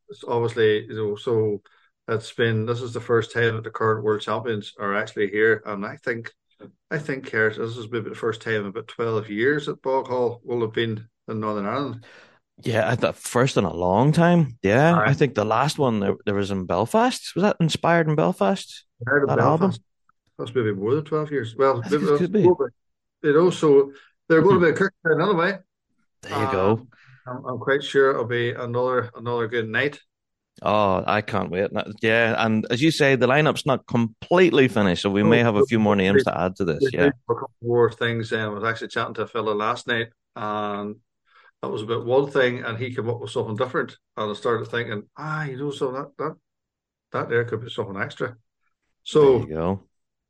it's 0.09 0.25
obviously, 0.27 0.87
you 0.87 0.97
know, 0.97 1.15
so 1.15 1.63
it's 2.09 2.33
been 2.33 2.67
this 2.67 2.83
is 2.83 2.93
the 2.93 3.01
first 3.01 3.31
time 3.31 3.55
that 3.55 3.63
the 3.63 3.71
current 3.71 4.03
world 4.03 4.21
champions 4.21 4.75
are 4.81 4.97
actually 4.97 5.31
here, 5.31 5.63
and 5.65 5.87
I 5.87 5.95
think, 5.97 6.33
I 6.91 6.99
think 6.99 7.31
here 7.31 7.51
this 7.51 7.77
is 7.77 7.89
maybe 7.89 8.09
the 8.09 8.17
first 8.17 8.41
time 8.41 8.63
in 8.63 8.67
about 8.67 8.89
twelve 8.89 9.31
years 9.31 9.67
that 9.67 9.83
Boghall 9.83 10.41
will 10.43 10.63
have 10.63 10.73
been 10.73 11.07
in 11.29 11.39
Northern 11.39 11.67
Ireland. 11.67 12.05
Yeah, 12.63 12.89
I 12.89 12.97
thought 12.97 13.17
first 13.17 13.57
in 13.57 13.65
a 13.65 13.73
long 13.73 14.13
time. 14.13 14.59
Yeah, 14.63 14.97
Aye. 14.97 15.11
I 15.11 15.15
think 15.15 15.35
the 15.35 15.45
last 15.45 15.79
one 15.79 16.01
there, 16.01 16.17
there 16.27 16.35
was 16.35 16.51
in 16.51 16.67
Belfast. 16.67 17.35
Was 17.35 17.43
that 17.43 17.57
inspired 17.61 18.09
in 18.09 18.17
Belfast? 18.17 18.85
Of 19.01 19.07
That 19.07 19.37
Belfast. 19.37 19.41
album? 19.41 19.73
That's 20.39 20.55
maybe 20.55 20.73
more 20.73 20.95
than 20.95 21.05
twelve 21.05 21.31
years. 21.31 21.55
Well, 21.57 21.83
I 21.85 21.89
think 21.89 22.03
maybe 22.03 22.15
it 22.15 22.19
could 22.19 22.33
be. 22.33 22.41
you 22.41 22.73
know, 23.23 23.93
they're 24.29 24.43
going 24.43 24.61
to 24.61 24.61
be 24.61 24.69
in 24.69 24.75
Cookstown 24.75 25.29
anyway. 25.29 25.59
There 26.23 26.39
you 26.45 26.53
go. 26.53 26.87
I'm, 27.27 27.45
I'm 27.45 27.59
quite 27.59 27.83
sure 27.83 28.11
it'll 28.11 28.25
be 28.25 28.51
another 28.53 29.11
another 29.17 29.47
good 29.49 29.69
night. 29.69 30.01
Oh, 30.61 31.05
I 31.07 31.21
can't 31.21 31.51
wait. 31.51 31.71
Yeah, 32.03 32.35
and 32.45 32.67
as 32.71 32.83
you 32.83 32.91
say, 32.91 33.15
the 33.15 33.29
lineup's 33.29 33.65
not 33.65 33.87
completely 33.87 34.67
finished, 34.67 35.03
so 35.03 35.11
we 35.11 35.23
may 35.23 35.39
have 35.39 35.55
a 35.55 35.65
few 35.67 35.79
more 35.79 35.95
names 35.95 36.25
to 36.25 36.37
add 36.37 36.57
to 36.57 36.65
this. 36.65 36.81
Yeah. 36.93 37.11
a 37.31 37.35
couple 37.35 37.51
more 37.63 37.93
things. 37.93 38.33
Um, 38.33 38.41
I 38.41 38.49
was 38.49 38.65
actually 38.65 38.89
chatting 38.89 39.15
to 39.15 39.23
a 39.23 39.27
fella 39.29 39.53
last 39.53 39.87
night, 39.87 40.09
and 40.35 40.97
that 41.63 41.69
was 41.69 41.83
about 41.83 42.07
one 42.07 42.31
thing, 42.31 42.63
and 42.65 42.79
he 42.79 42.95
came 42.95 43.09
up 43.09 43.21
with 43.21 43.31
something 43.31 43.57
different. 43.57 43.97
And 44.17 44.31
I 44.31 44.35
started 44.35 44.67
thinking, 44.67 45.05
ah, 45.17 45.45
you 45.45 45.57
know, 45.57 45.71
so 45.71 45.93
that 45.93 46.17
that 46.19 46.37
that 47.13 47.29
there 47.29 47.45
could 47.45 47.63
be 47.63 47.71
something 47.71 48.01
extra. 48.01 48.37
So 49.03 49.47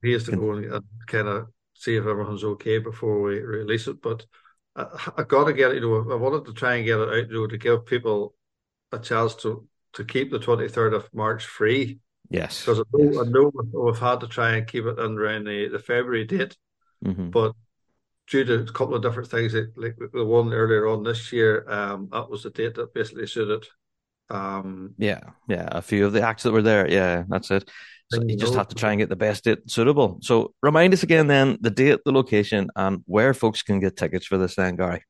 he 0.02 0.12
has 0.12 0.24
to 0.24 0.36
go 0.36 0.52
and, 0.52 0.84
kind 1.06 1.28
of 1.28 1.48
see 1.74 1.96
if 1.96 2.06
everything's 2.06 2.44
okay 2.44 2.78
before 2.78 3.20
we 3.22 3.40
release 3.40 3.88
it. 3.88 4.00
But 4.00 4.24
I, 4.76 4.86
I 5.18 5.22
got 5.24 5.44
to 5.44 5.52
get 5.52 5.72
it. 5.72 5.82
You 5.82 6.04
know, 6.04 6.12
I 6.12 6.16
wanted 6.16 6.44
to 6.46 6.52
try 6.52 6.76
and 6.76 6.86
get 6.86 7.00
it 7.00 7.08
out. 7.08 7.30
You 7.30 7.40
know, 7.40 7.46
to 7.46 7.58
give 7.58 7.86
people 7.86 8.34
a 8.92 8.98
chance 8.98 9.34
to 9.36 9.66
to 9.94 10.04
keep 10.04 10.30
the 10.30 10.38
twenty 10.38 10.68
third 10.68 10.94
of 10.94 11.08
March 11.12 11.44
free 11.44 11.98
Yes. 12.30 12.60
because 12.60 12.80
I 12.80 12.82
know, 12.92 13.10
yes. 13.12 13.26
I 13.26 13.30
know 13.30 13.52
we've 13.72 13.98
had 13.98 14.20
to 14.20 14.28
try 14.28 14.56
and 14.56 14.66
keep 14.66 14.84
it 14.84 14.98
in 14.98 15.18
around 15.18 15.44
the, 15.44 15.68
the 15.68 15.78
February 15.78 16.24
date. 16.24 16.56
Mhm. 17.04 17.30
But 17.30 17.54
due 18.30 18.44
to 18.44 18.60
a 18.60 18.72
couple 18.72 18.94
of 18.94 19.02
different 19.02 19.30
things, 19.30 19.54
like, 19.54 19.72
like 19.76 19.96
the 20.12 20.24
one 20.24 20.52
earlier 20.52 20.86
on 20.86 21.02
this 21.02 21.32
year, 21.32 21.64
um, 21.68 22.08
that 22.12 22.28
was 22.28 22.42
the 22.42 22.50
date 22.50 22.74
that 22.74 22.94
basically 22.94 23.26
suited. 23.26 23.66
Um, 24.30 24.94
Yeah, 24.98 25.20
yeah. 25.48 25.68
A 25.72 25.80
few 25.82 26.04
of 26.06 26.12
the 26.12 26.22
acts 26.22 26.42
that 26.42 26.52
were 26.52 26.62
there. 26.62 26.90
Yeah, 26.90 27.24
that's 27.28 27.50
it. 27.50 27.70
So 28.10 28.22
you 28.22 28.36
just 28.36 28.54
have 28.54 28.68
to 28.68 28.74
try 28.74 28.92
and 28.92 28.98
get 28.98 29.10
the 29.10 29.16
best 29.16 29.44
date 29.44 29.70
suitable. 29.70 30.18
So 30.22 30.54
remind 30.62 30.94
us 30.94 31.02
again 31.02 31.26
then 31.26 31.58
the 31.60 31.70
date, 31.70 32.00
the 32.04 32.12
location, 32.12 32.70
and 32.74 33.02
where 33.06 33.34
folks 33.34 33.62
can 33.62 33.80
get 33.80 33.96
tickets 33.96 34.26
for 34.26 34.38
this 34.38 34.54
then, 34.54 34.76
Gary. 34.76 35.04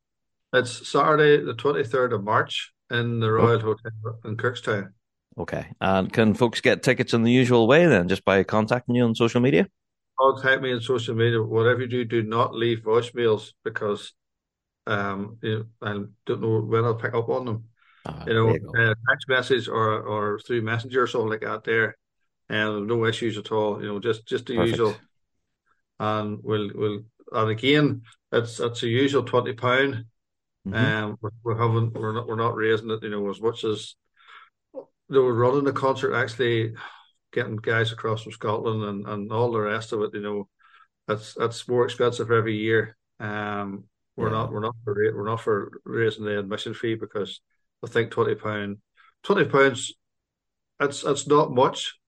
it's 0.52 0.88
Saturday, 0.88 1.44
the 1.44 1.54
twenty 1.54 1.84
third 1.84 2.12
of 2.12 2.24
March, 2.24 2.72
in 2.90 3.20
the 3.20 3.30
Royal 3.30 3.60
Hotel 3.60 3.92
in 4.24 4.36
Cookstown. 4.36 4.88
Okay. 5.38 5.66
And 5.80 6.12
can 6.12 6.34
folks 6.34 6.60
get 6.60 6.82
tickets 6.82 7.14
in 7.14 7.22
the 7.22 7.30
usual 7.30 7.68
way 7.68 7.86
then, 7.86 8.08
just 8.08 8.24
by 8.24 8.42
contacting 8.42 8.96
you 8.96 9.04
on 9.04 9.14
social 9.14 9.40
media? 9.40 9.68
Contact 10.20 10.62
me 10.62 10.72
on 10.72 10.80
social 10.80 11.14
media. 11.14 11.42
Whatever 11.42 11.82
you 11.82 11.86
do, 11.86 12.04
do 12.04 12.22
not 12.22 12.54
leave 12.54 12.80
voicemails 12.80 13.52
because 13.64 14.12
um, 14.86 15.38
you 15.42 15.58
know, 15.58 15.64
I 15.82 15.92
don't 16.26 16.40
know 16.40 16.60
when 16.60 16.84
I'll 16.84 16.94
pick 16.94 17.14
up 17.14 17.28
on 17.28 17.44
them. 17.44 17.64
Ah, 18.04 18.24
you 18.26 18.34
know, 18.34 18.48
you 18.54 18.72
uh, 18.76 18.94
text 19.08 19.28
message 19.28 19.68
or 19.68 20.00
or 20.02 20.38
through 20.40 20.62
messenger 20.62 21.02
or 21.02 21.06
something 21.06 21.28
like 21.30 21.42
that 21.42 21.64
there, 21.64 21.96
and 22.48 22.86
no 22.86 23.04
issues 23.04 23.38
at 23.38 23.52
all. 23.52 23.80
You 23.82 23.88
know, 23.88 24.00
just 24.00 24.26
just 24.26 24.46
the 24.46 24.54
Perfect. 24.54 24.70
usual. 24.70 25.00
And 26.00 26.38
we'll 26.42 26.70
we'll 26.74 27.00
and 27.32 27.50
again, 27.50 28.02
it's 28.32 28.60
it's 28.60 28.82
a 28.82 28.88
usual 28.88 29.24
twenty 29.24 29.52
pound. 29.52 30.06
Mhm. 30.66 30.74
Um, 30.74 31.18
we 31.20 31.30
we 31.44 31.54
haven't 31.54 31.94
we're 31.94 32.12
not 32.12 32.26
we're 32.26 32.36
not 32.36 32.56
raising 32.56 32.90
it. 32.90 33.02
You 33.02 33.10
know, 33.10 33.28
as 33.30 33.40
much 33.40 33.64
as 33.64 33.94
they 35.10 35.18
were 35.18 35.34
running 35.34 35.64
the 35.64 35.72
concert, 35.72 36.14
actually 36.14 36.74
getting 37.32 37.56
guys 37.56 37.92
across 37.92 38.22
from 38.22 38.32
Scotland 38.32 38.84
and 38.84 39.06
and 39.08 39.32
all 39.32 39.52
the 39.52 39.60
rest 39.60 39.92
of 39.92 40.02
it. 40.02 40.10
You 40.14 40.20
know, 40.22 40.48
that's 41.06 41.34
that's 41.34 41.68
more 41.68 41.84
expensive 41.84 42.30
every 42.30 42.56
year. 42.56 42.96
Um, 43.20 43.84
we're 44.16 44.28
Yeah. 44.28 44.34
not 44.38 44.52
we're 44.52 44.60
not 44.60 44.76
for 44.84 44.94
we're 44.94 45.28
not 45.28 45.40
for 45.40 45.80
raising 45.84 46.24
the 46.24 46.38
admission 46.38 46.74
fee 46.74 46.94
because 46.94 47.40
I 47.84 47.88
think 47.88 48.10
twenty 48.10 48.34
pound 48.34 48.78
twenty 49.22 49.44
pounds 49.44 49.94
it's 50.80 51.04
it's 51.04 51.26
not 51.26 51.52
much, 51.52 51.98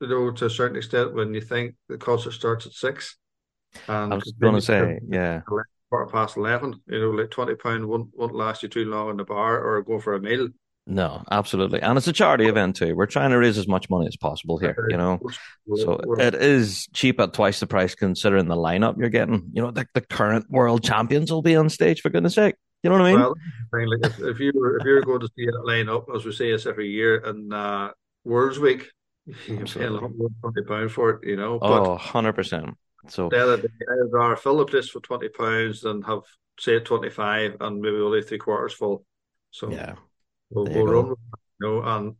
you 0.00 0.08
know, 0.08 0.30
to 0.32 0.46
a 0.46 0.50
certain 0.50 0.76
extent 0.76 1.14
when 1.14 1.34
you 1.34 1.40
think 1.40 1.74
the 1.88 1.98
concert 1.98 2.32
starts 2.32 2.66
at 2.66 2.72
six. 2.72 3.16
And 3.88 4.12
I 4.12 4.16
was 4.16 4.24
just 4.24 4.38
going 4.38 4.54
to 4.54 4.60
say, 4.60 5.00
yeah. 5.08 5.40
quarter 5.90 6.10
past 6.10 6.36
eleven, 6.36 6.80
you 6.86 7.00
know, 7.00 7.10
like 7.10 7.30
twenty 7.30 7.54
pound 7.54 7.86
won't 7.86 8.10
won't 8.14 8.34
last 8.34 8.62
you 8.62 8.68
too 8.68 8.84
long 8.84 9.10
in 9.10 9.16
the 9.16 9.24
bar 9.24 9.62
or 9.62 9.82
go 9.82 9.98
for 9.98 10.14
a 10.14 10.20
meal. 10.20 10.48
No, 10.86 11.22
absolutely. 11.30 11.80
And 11.80 11.96
it's 11.96 12.08
a 12.08 12.12
charity 12.12 12.46
event 12.46 12.76
too. 12.76 12.96
We're 12.96 13.06
trying 13.06 13.30
to 13.30 13.38
raise 13.38 13.56
as 13.56 13.68
much 13.68 13.88
money 13.88 14.08
as 14.08 14.16
possible 14.16 14.58
here, 14.58 14.88
you 14.90 14.96
know. 14.96 15.20
So 15.76 16.00
it 16.18 16.34
is 16.34 16.88
cheap 16.92 17.20
at 17.20 17.32
twice 17.32 17.60
the 17.60 17.68
price 17.68 17.94
considering 17.94 18.48
the 18.48 18.56
lineup 18.56 18.98
you're 18.98 19.08
getting. 19.08 19.50
You 19.52 19.62
know, 19.62 19.70
the, 19.70 19.86
the 19.94 20.00
current 20.00 20.50
world 20.50 20.82
champions 20.82 21.30
will 21.30 21.42
be 21.42 21.54
on 21.54 21.68
stage 21.68 22.00
for 22.00 22.10
goodness 22.10 22.34
sake. 22.34 22.56
You 22.82 22.90
know 22.90 22.98
what 22.98 23.06
I 23.06 23.10
mean? 23.12 23.20
Well, 23.20 23.34
like 23.72 24.10
if, 24.10 24.18
if 24.18 24.40
you 24.40 24.50
were 24.56 24.76
if 24.78 24.84
you 24.84 24.94
were 24.94 25.02
going 25.02 25.20
to 25.20 25.28
see 25.36 25.44
it 25.44 25.54
line 25.64 25.88
up, 25.88 26.06
as 26.14 26.24
we 26.24 26.32
say 26.32 26.50
it's 26.50 26.66
every 26.66 26.90
year, 26.90 27.16
in 27.16 27.52
uh, 27.52 27.92
World's 28.24 28.58
Week, 28.58 28.90
you 29.46 29.58
pay 29.58 29.84
a 29.84 29.90
lot 29.90 30.10
more 30.16 30.30
twenty 30.40 30.62
pound 30.62 30.90
for 30.90 31.10
it, 31.10 31.28
you 31.28 31.36
know. 31.36 31.60
But 31.60 31.86
oh, 31.86 31.96
100%. 31.96 32.74
So 33.08 33.28
the 33.28 33.40
other 33.40 33.56
day, 33.58 33.68
I'd 33.88 34.12
rather 34.12 34.34
fill 34.34 34.56
the 34.56 34.64
place 34.64 34.88
for 34.88 34.98
twenty 34.98 35.28
pounds 35.28 35.82
than 35.82 36.02
have 36.02 36.22
say 36.58 36.80
twenty 36.80 37.10
five 37.10 37.56
and 37.60 37.80
maybe 37.80 37.98
only 37.98 38.22
three 38.22 38.38
quarters 38.38 38.74
full. 38.74 39.04
So 39.52 39.70
yeah. 39.70 39.94
We'll, 40.52 40.66
we'll 40.66 40.86
go. 40.86 40.92
run, 40.92 41.06
you 41.08 41.16
know, 41.60 41.82
and 41.82 42.16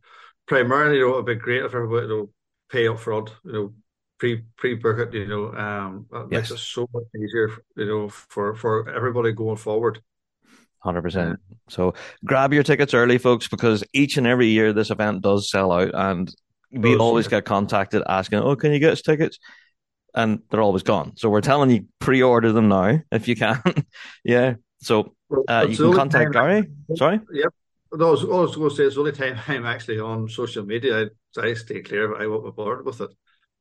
primarily, 0.47 0.97
you 0.97 1.07
know, 1.07 1.13
it'd 1.13 1.25
be 1.25 1.35
great 1.35 1.63
if 1.63 1.73
everybody 1.73 2.07
will 2.07 2.31
pay 2.69 2.87
up 2.87 2.99
front, 2.99 3.31
you 3.43 3.51
know, 3.51 3.73
pre 4.19 4.43
pre 4.57 4.75
book 4.75 4.99
it, 4.99 5.13
you 5.13 5.27
know, 5.27 5.53
um, 5.53 6.05
that 6.11 6.29
makes 6.29 6.51
it 6.51 6.57
so 6.57 6.87
much 6.93 7.03
easier, 7.15 7.49
you 7.75 7.85
know, 7.85 8.09
for 8.09 8.55
for 8.55 8.89
everybody 8.89 9.31
going 9.31 9.57
forward. 9.57 10.01
Hundred 10.79 11.01
percent. 11.01 11.39
So 11.69 11.93
grab 12.25 12.53
your 12.53 12.63
tickets 12.63 12.93
early, 12.93 13.17
folks, 13.17 13.47
because 13.47 13.83
each 13.93 14.17
and 14.17 14.27
every 14.27 14.47
year 14.47 14.73
this 14.73 14.91
event 14.91 15.21
does 15.21 15.49
sell 15.49 15.71
out, 15.71 15.91
and 15.93 16.33
we 16.71 16.91
Does, 16.91 16.99
always 16.99 17.25
yeah. 17.25 17.31
get 17.31 17.45
contacted 17.45 18.03
asking, 18.07 18.39
"Oh, 18.39 18.55
can 18.55 18.73
you 18.73 18.79
get 18.79 18.93
us 18.93 19.01
tickets?" 19.01 19.39
And 20.15 20.39
they're 20.49 20.61
always 20.61 20.83
gone. 20.83 21.13
So 21.15 21.29
we're 21.29 21.41
telling 21.41 21.69
you, 21.71 21.87
pre-order 21.99 22.51
them 22.51 22.67
now 22.67 22.99
if 23.11 23.27
you 23.27 23.35
can. 23.35 23.61
yeah. 24.23 24.55
So 24.79 25.15
uh, 25.47 25.67
you 25.69 25.77
can 25.77 25.93
contact 25.93 26.33
Gary. 26.33 26.69
Sorry. 26.95 27.19
Yep. 27.31 27.53
No, 27.95 28.07
I 28.07 28.11
was, 28.11 28.23
I 28.23 28.27
was 28.27 28.55
going 28.55 28.69
to 28.69 28.75
say 28.75 28.83
it's 28.85 28.95
the 28.95 29.01
only 29.01 29.11
time 29.11 29.39
I'm 29.47 29.65
actually 29.65 29.99
on 29.99 30.27
social 30.27 30.65
media. 30.65 31.09
I, 31.37 31.41
I 31.41 31.53
stay 31.53 31.81
clear. 31.81 32.15
I 32.15 32.27
won't 32.27 32.45
be 32.45 32.51
bothered 32.51 32.85
with 32.85 33.01
it. 33.01 33.11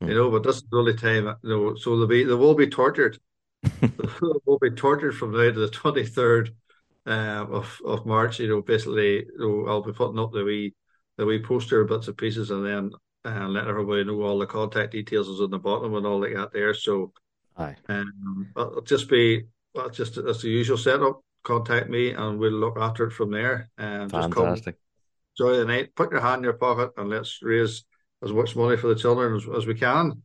Hmm. 0.01 0.09
You 0.09 0.15
know, 0.15 0.31
but 0.31 0.43
this 0.43 0.57
is 0.57 0.65
the 0.71 0.79
only 0.79 0.95
time, 0.95 1.27
you 1.43 1.51
know, 1.51 1.75
so 1.75 1.97
they'll 1.97 2.07
be, 2.07 2.25
they 2.25 2.35
will 2.35 2.55
be 2.55 2.69
tortured. 2.69 3.19
they 3.81 3.89
will 4.47 4.59
be 4.59 4.71
tortured 4.71 5.13
from 5.13 5.33
now 5.33 5.51
to 5.51 5.53
the 5.53 5.69
23rd 5.69 6.51
um, 7.07 7.53
of, 7.53 7.81
of 7.85 8.07
March. 8.07 8.41
You 8.41 8.49
know, 8.49 8.63
basically, 8.63 9.17
you 9.17 9.39
know, 9.39 9.67
I'll 9.69 9.83
be 9.83 9.93
putting 9.93 10.19
up 10.19 10.33
the 10.33 10.45
wee, 10.45 10.75
the 11.19 11.27
wee 11.27 11.43
poster 11.43 11.85
bits 11.85 12.09
and 12.09 12.17
pieces 12.17 12.51
and 12.51 12.65
then 12.65 12.91
uh, 13.25 13.47
letting 13.47 13.71
everybody 13.71 14.05
know 14.05 14.23
all 14.23 14.39
the 14.39 14.47
contact 14.47 14.93
details 14.93 15.29
is 15.29 15.41
on 15.41 15.51
the 15.51 15.59
bottom 15.59 15.95
and 15.95 16.07
all 16.07 16.21
like 16.21 16.35
that 16.35 16.53
there. 16.53 16.75
So, 16.75 17.13
Aye. 17.57 17.77
um, 17.89 18.49
it'll 18.57 18.81
just 18.81 19.09
be, 19.09 19.45
well, 19.75 19.91
just 19.91 20.23
that's 20.25 20.43
the 20.43 20.49
usual 20.49 20.79
setup. 20.79 21.21
Contact 21.45 21.89
me 21.89 22.11
and 22.11 22.39
we'll 22.39 22.53
look 22.53 22.79
after 22.79 23.07
it 23.07 23.13
from 23.13 23.31
there. 23.31 23.71
And 23.79 24.11
just 24.11 24.31
come 24.31 24.45
Fantastic. 24.47 24.77
enjoy 25.39 25.57
the 25.57 25.65
night. 25.65 25.95
Put 25.95 26.13
your 26.13 26.21
hand 26.21 26.41
in 26.41 26.45
your 26.45 26.53
pocket 26.55 26.93
and 26.97 27.09
let's 27.09 27.39
raise 27.43 27.85
as 28.23 28.33
much 28.33 28.55
money 28.55 28.77
for 28.77 28.89
the 28.89 28.95
children 28.95 29.37
as, 29.37 29.45
as 29.57 29.67
we 29.67 29.75
can. 29.75 30.23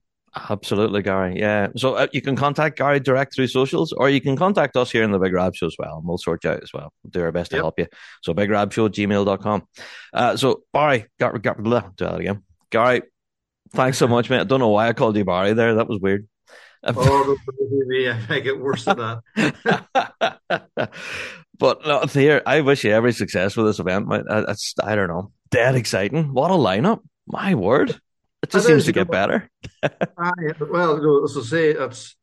Absolutely, 0.49 1.01
Gary. 1.01 1.39
Yeah. 1.39 1.67
So 1.75 1.95
uh, 1.95 2.07
you 2.11 2.21
can 2.21 2.35
contact 2.35 2.77
Gary 2.77 2.99
direct 2.99 3.33
through 3.33 3.47
socials, 3.47 3.93
or 3.93 4.09
you 4.09 4.21
can 4.21 4.35
contact 4.35 4.75
us 4.75 4.91
here 4.91 5.03
in 5.03 5.11
the 5.11 5.19
Big 5.19 5.33
Rab 5.33 5.55
Show 5.55 5.67
as 5.67 5.75
well, 5.79 5.97
and 5.97 6.07
we'll 6.07 6.17
sort 6.17 6.43
you 6.43 6.51
out 6.51 6.61
as 6.61 6.71
well. 6.73 6.93
We'll 7.03 7.11
do 7.11 7.21
our 7.21 7.31
best 7.31 7.51
to 7.51 7.57
help 7.57 7.79
you. 7.79 7.87
So 8.21 8.33
Big 8.33 8.49
bigrabshow 8.49 8.87
at 8.87 8.91
gmail.com. 8.91 9.67
Uh, 10.13 10.37
so 10.37 10.63
Barry, 10.73 11.05
got, 11.19 11.41
got, 11.41 11.63
do 11.63 11.69
that 11.69 12.19
again. 12.19 12.43
Gary, 12.69 13.03
thanks 13.71 13.97
so 13.97 14.07
much, 14.15 14.29
mate. 14.29 14.41
I 14.41 14.43
don't 14.43 14.59
know 14.59 14.69
why 14.69 14.89
I 14.89 14.93
called 14.93 15.17
you 15.17 15.25
Barry 15.25 15.53
there. 15.53 15.75
That 15.75 15.87
was 15.87 15.99
weird. 15.99 16.27
Oh, 16.83 17.35
me, 17.87 18.09
I 18.09 18.19
make 18.29 18.45
it 18.45 18.59
worse 18.59 18.85
than 18.85 18.97
that. 18.97 20.39
but 21.59 21.85
no, 21.85 22.01
here, 22.05 22.41
I 22.45 22.61
wish 22.61 22.83
you 22.83 22.91
every 22.91 23.13
success 23.13 23.55
with 23.57 23.65
this 23.67 23.79
event. 23.79 24.11
Uh, 24.11 24.45
It's, 24.49 24.73
I 24.83 24.95
don't 24.95 25.07
know, 25.07 25.31
dead 25.49 25.75
exciting. 25.75 26.33
What 26.33 26.51
a 26.51 26.55
lineup. 26.55 27.01
My 27.27 27.55
word. 27.55 27.89
It 28.43 28.51
just 28.51 28.65
It 28.65 28.67
seems 28.69 28.79
is, 28.81 28.85
to 28.85 28.91
get 28.91 29.07
know. 29.07 29.11
better. 29.11 29.49
Yeah, 29.83 30.51
well, 30.69 30.97
you 30.97 31.03
know, 31.03 31.23
as 31.23 31.37
I 31.37 31.41
say, 31.41 31.69
it's 31.71 32.15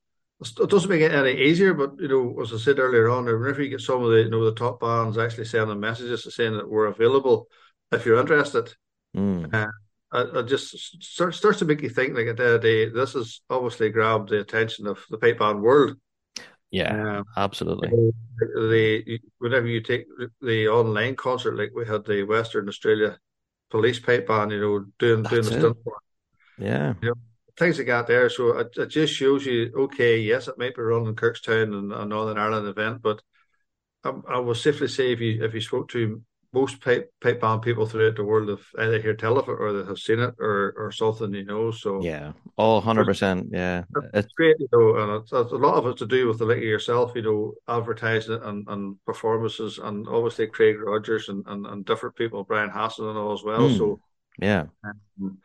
it 0.61 0.68
doesn't 0.70 0.90
make 0.90 1.00
it 1.00 1.12
any 1.12 1.32
easier, 1.32 1.74
but 1.74 1.92
you 1.98 2.09
know, 2.09 2.40
as 2.42 2.52
I 2.52 2.59
said 2.59 2.78
earlier 2.78 3.09
on, 3.09 3.24
whenever 3.24 3.62
you 3.62 3.70
get 3.70 3.80
some 3.80 4.02
of 4.02 4.11
the 4.11 4.22
you 4.22 4.30
know 4.30 4.44
the 4.44 4.55
top 4.55 4.80
bands 4.80 5.16
actually 5.16 5.44
sending 5.46 5.80
messages 5.80 6.26
saying 6.34 6.57
that 6.57 6.68
we're 6.68 6.86
available 6.86 7.48
if 7.92 8.05
you're 8.05 8.20
interested, 8.20 8.74
Mm. 9.16 9.52
uh, 9.55 9.66
I, 10.14 10.40
I 10.40 10.42
just 10.42 11.02
start, 11.04 11.34
starts 11.36 11.60
to 11.60 11.66
make 11.66 11.82
you 11.82 11.90
think 11.90 12.16
like 12.16 12.28
at 12.28 12.38
the 12.38 12.44
end 12.44 12.54
of 12.56 12.62
the 12.62 12.68
day, 12.68 12.90
this 12.90 13.14
has 13.14 13.42
obviously 13.50 13.90
grabbed 13.90 14.30
the 14.30 14.40
attention 14.40 14.86
of 14.88 15.04
the 15.10 15.18
pipe 15.18 15.40
band 15.40 15.62
world. 15.62 15.96
Yeah, 16.70 16.98
Um, 16.98 17.24
absolutely. 17.36 17.94
the 18.38 19.20
whenever 19.38 19.66
you 19.66 19.80
take 19.80 20.06
the 20.40 20.68
online 20.68 21.16
concert, 21.16 21.56
like 21.56 21.72
we 21.74 21.86
had 21.86 22.04
the 22.04 22.24
Western 22.24 22.68
Australia 22.68 23.18
Police 23.70 24.00
Pipe 24.00 24.26
Band, 24.26 24.52
you 24.52 24.60
know, 24.60 24.86
doing 24.98 25.26
doing 25.26 25.44
That's 25.44 25.46
the 25.46 25.52
it. 25.52 25.74
stunt 25.78 25.78
Yeah. 26.58 26.94
things 27.58 27.78
like 27.78 27.86
that 27.86 28.06
there. 28.06 28.28
So 28.28 28.58
it, 28.58 28.76
it 28.76 28.86
just 28.86 29.14
shows 29.14 29.46
you, 29.46 29.72
okay, 29.76 30.18
yes, 30.18 30.48
it 30.48 30.58
might 30.58 30.74
be 30.74 30.82
run 30.82 31.06
in 31.06 31.14
Cookstown 31.14 31.76
and 31.76 31.92
a 31.92 32.04
Northern 32.04 32.38
Ireland 32.38 32.66
event, 32.68 33.02
but 33.02 33.22
I, 34.04 34.12
I 34.28 34.38
will 34.38 34.54
safely 34.54 34.88
say 34.88 35.12
if 35.12 35.20
you 35.20 35.44
if 35.44 35.54
you 35.54 35.60
spoke 35.60 35.88
to 35.90 36.22
most 36.55 36.80
pipe 36.80 37.12
pipe 37.20 37.40
band 37.40 37.62
people 37.62 37.86
throughout 37.86 38.16
the 38.16 38.24
world 38.24 38.48
have 38.48 38.64
either 38.78 39.00
heard 39.02 39.18
tell 39.18 39.36
of 39.38 39.48
it 39.48 39.52
or 39.61 39.72
they 39.72 39.86
have 39.86 39.98
seen 39.98 40.20
it 40.20 40.34
or 40.38 40.72
or 40.76 40.92
something, 40.92 41.34
you 41.34 41.44
know. 41.44 41.70
So 41.72 42.02
Yeah. 42.02 42.32
all 42.57 42.80
100%. 42.80 43.48
Yeah. 43.50 43.82
It's, 43.96 44.07
it's 44.14 44.32
great, 44.34 44.57
you 44.61 44.68
know, 44.72 44.96
and 44.96 45.22
it's, 45.22 45.32
it's 45.32 45.52
a 45.52 45.57
lot 45.57 45.74
of 45.74 45.86
it 45.86 45.96
to 45.98 46.07
do 46.07 46.28
with 46.28 46.38
the 46.38 46.46
like 46.46 46.62
yourself, 46.62 47.12
you 47.14 47.22
know, 47.22 47.55
advertising 47.68 48.40
and, 48.42 48.66
and 48.68 48.96
performances, 49.05 49.78
and 49.78 50.07
obviously 50.09 50.46
Craig 50.46 50.80
Rogers 50.80 51.28
and, 51.28 51.44
and, 51.46 51.66
and 51.66 51.84
different 51.84 52.16
people, 52.16 52.44
Brian 52.44 52.70
Hassan 52.70 53.09
and 53.09 53.18
all 53.18 53.32
as 53.32 53.42
well. 53.42 53.68
Mm. 53.68 53.78
So, 53.78 54.00
yeah. 54.38 54.64
um, 54.84 55.38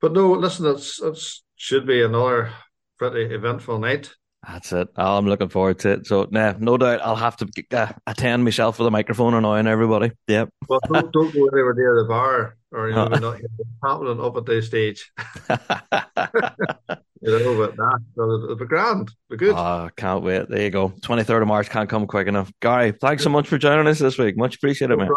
but 0.00 0.12
no, 0.12 0.32
listen, 0.32 0.66
it's 0.66 1.00
it's 1.02 1.44
should 1.56 1.86
be 1.86 2.02
another 2.02 2.50
pretty 2.98 3.34
eventful 3.34 3.78
night. 3.78 4.14
That's 4.46 4.72
it. 4.72 4.88
Oh, 4.96 5.16
I'm 5.16 5.26
looking 5.26 5.48
forward 5.48 5.78
to 5.80 5.92
it. 5.92 6.06
So, 6.06 6.28
nah, 6.30 6.54
no 6.58 6.76
doubt 6.76 7.00
I'll 7.02 7.16
have 7.16 7.36
to 7.38 7.48
uh, 7.72 7.92
attend 8.06 8.44
myself 8.44 8.78
with 8.78 8.86
a 8.86 8.90
microphone 8.90 9.34
annoying 9.34 9.66
everybody. 9.66 10.12
Yep. 10.28 10.50
Well, 10.68 10.80
don't, 10.92 11.12
don't 11.12 11.34
go 11.34 11.46
anywhere 11.48 11.74
near 11.74 11.96
the 12.02 12.06
bar, 12.08 12.56
or 12.72 12.88
you 12.88 12.94
know, 12.94 13.08
we're 13.10 13.20
not 13.20 13.40
happening 13.82 14.20
up 14.20 14.36
at 14.36 14.46
this 14.46 14.66
stage. 14.66 15.12
You 17.24 17.38
know, 17.38 17.56
but 17.56 17.78
nah, 17.78 17.96
so 18.14 18.30
it'll 18.44 18.56
be 18.56 18.66
grand, 18.66 19.10
be 19.30 19.38
good. 19.38 19.54
Oh, 19.56 19.88
can't 19.96 20.22
wait. 20.22 20.46
There 20.50 20.60
you 20.60 20.68
go. 20.68 20.90
23rd 20.90 21.40
of 21.40 21.48
March 21.48 21.70
can't 21.70 21.88
come 21.88 22.06
quick 22.06 22.28
enough. 22.28 22.52
Gary, 22.60 22.92
thanks 22.92 23.22
so 23.22 23.30
much 23.30 23.48
for 23.48 23.56
joining 23.56 23.86
us 23.86 23.98
this 23.98 24.18
week. 24.18 24.36
Much 24.36 24.56
appreciated, 24.56 24.98
man. 24.98 25.08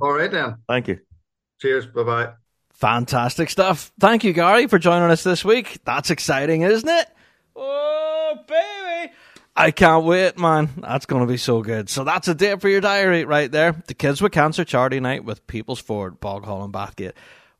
All 0.00 0.12
right 0.12 0.30
then. 0.30 0.56
Thank 0.66 0.88
you. 0.88 0.98
Cheers. 1.60 1.86
Bye 1.86 2.02
bye. 2.02 2.32
Fantastic 2.72 3.48
stuff. 3.48 3.92
Thank 4.00 4.24
you, 4.24 4.32
Gary, 4.32 4.66
for 4.66 4.80
joining 4.80 5.08
us 5.12 5.22
this 5.22 5.44
week. 5.44 5.78
That's 5.84 6.10
exciting, 6.10 6.62
isn't 6.62 6.88
it? 6.88 7.06
Oh, 7.54 8.38
baby. 8.46 9.12
I 9.54 9.70
can't 9.70 10.04
wait, 10.04 10.38
man. 10.38 10.70
That's 10.78 11.06
going 11.06 11.22
to 11.22 11.30
be 11.30 11.36
so 11.36 11.62
good. 11.62 11.90
So 11.90 12.04
that's 12.04 12.28
a 12.28 12.34
date 12.34 12.60
for 12.60 12.68
your 12.68 12.80
diary 12.80 13.24
right 13.24 13.50
there. 13.52 13.82
The 13.86 13.94
Kids 13.94 14.22
with 14.22 14.32
Cancer 14.32 14.64
charity 14.64 15.00
night 15.00 15.24
with 15.24 15.46
People's 15.46 15.80
Ford, 15.80 16.20
Boghall 16.20 16.64
and 16.64 16.72
Bathgate. 16.72 17.12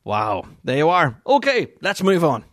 Wow. 0.03 0.45
There 0.63 0.77
you 0.77 0.89
are. 0.89 1.21
Okay, 1.27 1.73
let's 1.81 2.01
move 2.01 2.23
on. 2.23 2.45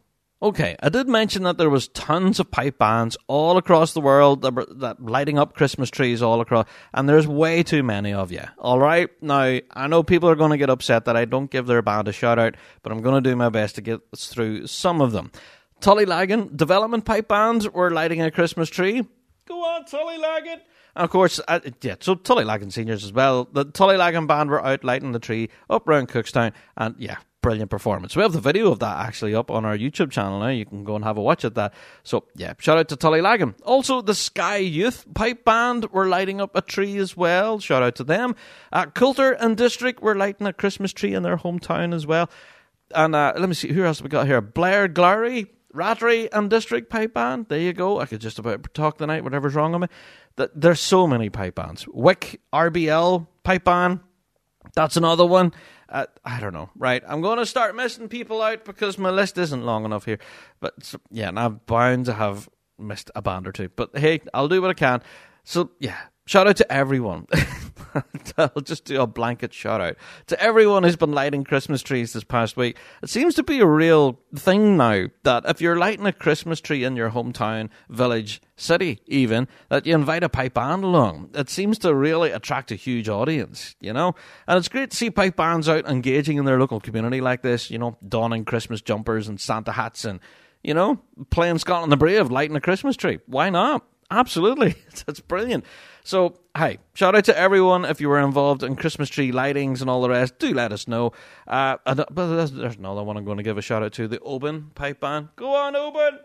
Okay, 0.42 0.74
I 0.82 0.88
did 0.88 1.06
mention 1.06 1.42
that 1.42 1.58
there 1.58 1.68
was 1.68 1.88
tons 1.88 2.40
of 2.40 2.50
pipe 2.50 2.78
bands 2.78 3.18
all 3.26 3.58
across 3.58 3.92
the 3.92 4.00
world 4.00 4.40
that 4.40 4.54
were 4.54 4.66
that 4.76 5.02
lighting 5.04 5.38
up 5.38 5.54
Christmas 5.54 5.90
trees 5.90 6.22
all 6.22 6.40
across, 6.40 6.66
and 6.94 7.06
there's 7.06 7.26
way 7.26 7.62
too 7.62 7.82
many 7.82 8.14
of 8.14 8.32
you. 8.32 8.44
All 8.56 8.78
right, 8.78 9.10
now 9.20 9.58
I 9.70 9.86
know 9.86 10.02
people 10.02 10.30
are 10.30 10.36
going 10.36 10.52
to 10.52 10.56
get 10.56 10.70
upset 10.70 11.04
that 11.04 11.16
I 11.16 11.26
don't 11.26 11.50
give 11.50 11.66
their 11.66 11.82
band 11.82 12.08
a 12.08 12.12
shout 12.12 12.38
out, 12.38 12.54
but 12.82 12.90
I'm 12.90 13.02
going 13.02 13.22
to 13.22 13.30
do 13.30 13.36
my 13.36 13.50
best 13.50 13.74
to 13.74 13.82
get 13.82 14.00
through 14.16 14.66
some 14.66 15.02
of 15.02 15.12
them. 15.12 15.30
Tullylagan 15.80 16.56
Development 16.56 17.04
Pipe 17.04 17.28
Band 17.28 17.68
were 17.72 17.90
lighting 17.90 18.22
a 18.22 18.30
Christmas 18.30 18.68
tree. 18.68 19.06
Go 19.46 19.64
on, 19.64 19.84
Tullylagan. 19.84 20.60
And 20.96 21.04
of 21.04 21.10
course, 21.10 21.40
uh, 21.46 21.60
yeah, 21.82 21.96
so 22.00 22.14
Tullylagan 22.14 22.72
seniors 22.72 23.04
as 23.04 23.12
well. 23.12 23.48
The 23.50 23.64
Tullylagan 23.64 24.26
band 24.26 24.50
were 24.50 24.64
out 24.64 24.84
lighting 24.84 25.12
the 25.12 25.18
tree 25.18 25.48
up 25.68 25.88
around 25.88 26.08
Cookstown, 26.08 26.52
and 26.76 26.96
yeah, 26.98 27.18
brilliant 27.42 27.70
performance. 27.70 28.16
We 28.16 28.22
have 28.22 28.32
the 28.32 28.40
video 28.40 28.70
of 28.70 28.80
that 28.80 29.06
actually 29.06 29.34
up 29.34 29.50
on 29.50 29.64
our 29.64 29.76
YouTube 29.76 30.10
channel 30.10 30.40
now. 30.40 30.48
You 30.48 30.66
can 30.66 30.84
go 30.84 30.96
and 30.96 31.04
have 31.04 31.16
a 31.16 31.22
watch 31.22 31.44
at 31.44 31.54
that. 31.54 31.74
So 32.02 32.24
yeah, 32.34 32.54
shout 32.58 32.78
out 32.78 32.88
to 32.88 32.96
Tullylagan. 32.96 33.54
Also, 33.62 34.02
the 34.02 34.14
Sky 34.14 34.56
Youth 34.56 35.06
Pipe 35.14 35.44
Band 35.44 35.90
were 35.92 36.08
lighting 36.08 36.40
up 36.40 36.56
a 36.56 36.60
tree 36.60 36.96
as 36.96 37.16
well. 37.16 37.60
Shout 37.60 37.82
out 37.82 37.94
to 37.96 38.04
them. 38.04 38.34
Uh, 38.72 38.86
Coulter 38.86 39.32
and 39.32 39.56
District 39.56 40.02
were 40.02 40.16
lighting 40.16 40.46
a 40.46 40.52
Christmas 40.52 40.92
tree 40.92 41.14
in 41.14 41.22
their 41.22 41.36
hometown 41.36 41.94
as 41.94 42.06
well. 42.06 42.28
And 42.92 43.14
uh, 43.14 43.32
let 43.36 43.48
me 43.48 43.54
see, 43.54 43.72
who 43.72 43.84
else 43.84 43.98
have 43.98 44.04
we 44.04 44.10
got 44.10 44.26
here? 44.26 44.42
Blairgowrie, 44.42 45.48
Rattray 45.72 46.28
and 46.28 46.50
District 46.50 46.90
Pipe 46.90 47.14
Band. 47.14 47.46
There 47.48 47.58
you 47.58 47.72
go. 47.72 48.00
I 48.00 48.06
could 48.06 48.20
just 48.20 48.38
about 48.38 48.72
talk 48.74 48.98
tonight, 48.98 49.24
whatever's 49.24 49.54
wrong 49.54 49.72
with 49.72 49.82
me. 49.82 50.48
There's 50.54 50.80
so 50.80 51.06
many 51.06 51.30
pipe 51.30 51.54
bands. 51.54 51.86
Wick, 51.88 52.40
RBL, 52.52 53.26
Pipe 53.42 53.64
Band. 53.64 54.00
That's 54.74 54.96
another 54.96 55.26
one. 55.26 55.52
Uh, 55.88 56.06
I 56.24 56.40
don't 56.40 56.52
know. 56.52 56.70
Right. 56.76 57.02
I'm 57.06 57.20
going 57.20 57.38
to 57.38 57.46
start 57.46 57.74
missing 57.74 58.08
people 58.08 58.40
out 58.42 58.64
because 58.64 58.96
my 58.96 59.10
list 59.10 59.38
isn't 59.38 59.64
long 59.64 59.84
enough 59.84 60.04
here. 60.04 60.18
But 60.60 60.94
yeah, 61.10 61.28
and 61.28 61.38
I'm 61.38 61.60
bound 61.66 62.06
to 62.06 62.14
have 62.14 62.48
missed 62.78 63.10
a 63.14 63.22
band 63.22 63.46
or 63.46 63.52
two. 63.52 63.68
But 63.68 63.96
hey, 63.96 64.20
I'll 64.32 64.48
do 64.48 64.62
what 64.62 64.70
I 64.70 64.74
can. 64.74 65.02
So 65.44 65.70
yeah, 65.80 65.98
shout 66.26 66.46
out 66.46 66.56
to 66.56 66.72
everyone. 66.72 67.26
I'll 68.38 68.62
just 68.62 68.84
do 68.84 69.00
a 69.00 69.06
blanket 69.06 69.52
shout 69.52 69.80
out 69.80 69.96
to 70.26 70.40
everyone 70.40 70.82
who's 70.82 70.96
been 70.96 71.12
lighting 71.12 71.44
Christmas 71.44 71.82
trees 71.82 72.12
this 72.12 72.24
past 72.24 72.56
week. 72.56 72.76
It 73.02 73.10
seems 73.10 73.34
to 73.34 73.42
be 73.42 73.60
a 73.60 73.66
real 73.66 74.18
thing 74.34 74.76
now 74.76 75.06
that 75.22 75.44
if 75.46 75.60
you're 75.60 75.78
lighting 75.78 76.06
a 76.06 76.12
Christmas 76.12 76.60
tree 76.60 76.84
in 76.84 76.96
your 76.96 77.10
hometown, 77.10 77.70
village, 77.88 78.40
city, 78.56 79.00
even, 79.06 79.48
that 79.68 79.86
you 79.86 79.94
invite 79.94 80.22
a 80.22 80.28
pipe 80.28 80.54
band 80.54 80.84
along. 80.84 81.30
It 81.34 81.50
seems 81.50 81.78
to 81.78 81.94
really 81.94 82.30
attract 82.30 82.70
a 82.70 82.76
huge 82.76 83.08
audience, 83.08 83.74
you 83.80 83.92
know? 83.92 84.14
And 84.46 84.58
it's 84.58 84.68
great 84.68 84.90
to 84.90 84.96
see 84.96 85.10
pipe 85.10 85.36
bands 85.36 85.68
out 85.68 85.86
engaging 85.86 86.36
in 86.36 86.44
their 86.44 86.60
local 86.60 86.80
community 86.80 87.20
like 87.20 87.42
this, 87.42 87.70
you 87.70 87.78
know, 87.78 87.96
donning 88.06 88.44
Christmas 88.44 88.80
jumpers 88.80 89.28
and 89.28 89.40
Santa 89.40 89.72
hats 89.72 90.04
and, 90.04 90.20
you 90.62 90.74
know, 90.74 91.00
playing 91.30 91.58
Scotland 91.58 91.90
the 91.90 91.96
Brave, 91.96 92.30
lighting 92.30 92.56
a 92.56 92.60
Christmas 92.60 92.96
tree. 92.96 93.18
Why 93.26 93.50
not? 93.50 93.84
Absolutely. 94.10 94.74
That's 95.06 95.20
brilliant. 95.20 95.64
So, 96.04 96.39
hey, 96.56 96.78
shout 96.94 97.14
out 97.14 97.24
to 97.24 97.38
everyone 97.38 97.84
if 97.84 98.00
you 98.00 98.08
were 98.08 98.20
involved 98.20 98.62
in 98.62 98.76
Christmas 98.76 99.08
tree 99.08 99.32
lightings 99.32 99.80
and 99.80 99.90
all 99.90 100.02
the 100.02 100.10
rest. 100.10 100.38
Do 100.38 100.52
let 100.52 100.72
us 100.72 100.88
know. 100.88 101.12
Uh, 101.46 101.76
but 101.84 102.06
there's, 102.14 102.52
there's 102.52 102.76
another 102.76 103.02
one 103.02 103.16
I'm 103.16 103.24
going 103.24 103.38
to 103.38 103.42
give 103.42 103.58
a 103.58 103.62
shout 103.62 103.82
out 103.82 103.92
to 103.94 104.08
the 104.08 104.20
Oban 104.20 104.70
Pipe 104.74 105.00
Band. 105.00 105.28
Go 105.36 105.54
on, 105.54 105.76
Oban! 105.76 106.18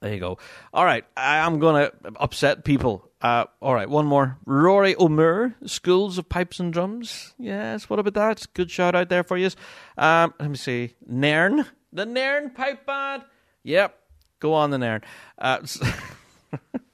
There 0.00 0.12
you 0.12 0.18
go. 0.18 0.38
All 0.74 0.84
right, 0.84 1.04
I 1.16 1.38
am 1.38 1.60
going 1.60 1.86
to 1.86 1.92
upset 2.16 2.64
people. 2.64 3.08
Uh, 3.20 3.44
all 3.60 3.72
right, 3.72 3.88
one 3.88 4.04
more. 4.04 4.36
Rory 4.44 4.96
O'Mur, 4.98 5.54
Schools 5.64 6.18
of 6.18 6.28
Pipes 6.28 6.58
and 6.58 6.72
Drums. 6.72 7.34
Yes, 7.38 7.88
what 7.88 8.00
about 8.00 8.14
that? 8.14 8.46
Good 8.52 8.68
shout 8.68 8.96
out 8.96 9.08
there 9.08 9.22
for 9.22 9.36
you. 9.36 9.50
Um, 9.96 10.34
let 10.40 10.50
me 10.50 10.56
see. 10.56 10.94
Nairn, 11.06 11.66
the 11.92 12.04
Nairn 12.04 12.50
Pipe 12.50 12.84
Band. 12.84 13.22
Yep, 13.62 13.96
go 14.40 14.54
on 14.54 14.70
the 14.70 14.78
Nairn. 14.78 15.02
Uh, 15.38 15.60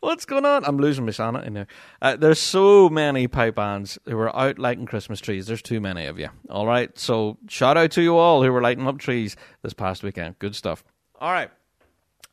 What's 0.00 0.24
going 0.24 0.44
on? 0.44 0.64
I'm 0.64 0.78
losing 0.78 1.04
my 1.04 1.12
sanity 1.12 1.50
now. 1.50 1.66
Uh, 2.00 2.16
there's 2.16 2.40
so 2.40 2.88
many 2.88 3.28
pipe 3.28 3.54
bands 3.56 3.98
who 4.06 4.18
are 4.18 4.34
out 4.34 4.58
lighting 4.58 4.86
Christmas 4.86 5.20
trees. 5.20 5.46
There's 5.46 5.62
too 5.62 5.80
many 5.80 6.06
of 6.06 6.18
you. 6.18 6.28
All 6.48 6.66
right. 6.66 6.96
So 6.98 7.38
shout 7.48 7.76
out 7.76 7.90
to 7.92 8.02
you 8.02 8.16
all 8.16 8.42
who 8.42 8.52
were 8.52 8.62
lighting 8.62 8.86
up 8.86 8.98
trees 8.98 9.36
this 9.62 9.72
past 9.72 10.02
weekend. 10.02 10.38
Good 10.38 10.54
stuff. 10.54 10.84
All 11.20 11.32
right. 11.32 11.50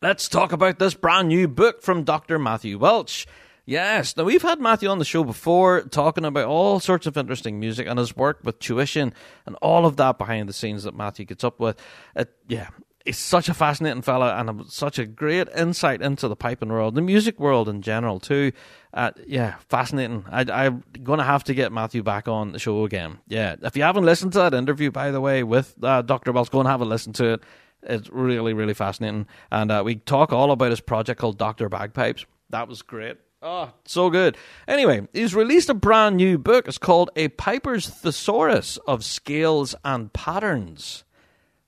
Let's 0.02 0.30
talk 0.30 0.52
about 0.52 0.78
this 0.78 0.94
brand 0.94 1.30
new 1.30 1.48
book 1.48 1.82
from 1.82 2.04
Dr. 2.04 2.38
Matthew 2.38 2.78
Welch. 2.78 3.26
Yes, 3.66 4.16
now 4.16 4.24
we've 4.24 4.42
had 4.42 4.62
Matthew 4.62 4.88
on 4.88 4.98
the 4.98 5.04
show 5.04 5.26
before 5.26 5.82
talking 5.82 6.24
about 6.24 6.46
all 6.46 6.80
sorts 6.80 7.06
of 7.06 7.18
interesting 7.18 7.60
music 7.60 7.86
and 7.86 8.00
his 8.00 8.16
work 8.16 8.40
with 8.44 8.60
tuition 8.60 9.14
and 9.46 9.58
all 9.62 9.86
of 9.86 9.98
that 9.98 10.18
behind 10.18 10.48
the 10.48 10.54
scenes 10.54 10.84
that 10.84 10.96
Matthew 10.96 11.26
gets 11.26 11.44
up 11.44 11.60
with. 11.60 11.78
It, 12.16 12.32
yeah, 12.48 12.70
he's 13.08 13.18
such 13.18 13.49
a 13.49 13.53
fascinating 13.53 14.01
fella 14.01 14.36
and 14.36 14.70
such 14.70 14.99
a 14.99 15.05
great 15.05 15.47
insight 15.55 16.01
into 16.01 16.28
the 16.28 16.36
piping 16.36 16.70
world, 16.70 16.93
the 16.93 17.01
music 17.01 17.39
world 17.39 17.68
in 17.68 17.82
general 17.82 18.20
too. 18.20 18.51
Uh, 18.93 19.12
yeah, 19.26 19.55
fascinating. 19.70 20.26
I, 20.30 20.45
I'm 20.49 20.84
going 21.03 21.20
to 21.20 21.26
have 21.26 21.43
to 21.45 21.53
get 21.53 21.72
Matthew 21.72 22.03
back 22.03 22.28
on 22.28 22.51
the 22.51 22.60
show 22.60 22.84
again. 22.84 23.18
Yeah, 23.28 23.55
if 23.64 23.76
you 23.76 23.84
haven't 23.84 24.05
listened 24.05 24.34
to 24.34 24.39
that 24.39 24.53
interview, 24.53 24.91
by 24.91 25.12
the 25.12 25.22
way, 25.22 25.43
with 25.43 25.74
uh, 25.82 26.01
Dr. 26.01 26.32
Welch, 26.32 26.51
go 26.51 26.60
and 26.60 26.68
have 26.68 26.82
a 26.82 26.86
listen 26.86 27.14
to 27.14 27.34
it. 27.34 27.43
It's 27.84 28.10
really, 28.10 28.53
really 28.53 28.74
fascinating. 28.74 29.28
And 29.51 29.72
uh, 29.72 29.84
we 29.86 29.95
talk 29.95 30.34
all 30.34 30.51
about 30.51 30.72
his 30.72 30.82
project 30.82 31.20
called 31.20 31.38
Dr. 31.38 31.70
Bagpipes. 31.70 32.26
That 32.49 32.68
was 32.68 32.82
great. 32.82 33.18
Oh, 33.41 33.72
so 33.86 34.10
good. 34.10 34.36
Anyway, 34.68 35.08
he's 35.14 35.36
released 35.36 35.70
a 35.70 35.76
brand 35.76 36.18
new 36.18 36.38
book. 36.38 36.68
It's 36.68 36.80
called 36.80 37.12
A 37.16 37.28
Piper's 37.30 37.88
Thesaurus 37.88 38.78
of 38.88 39.05
Scales 39.05 39.76
and 39.86 40.12
Patterns. 40.12 41.03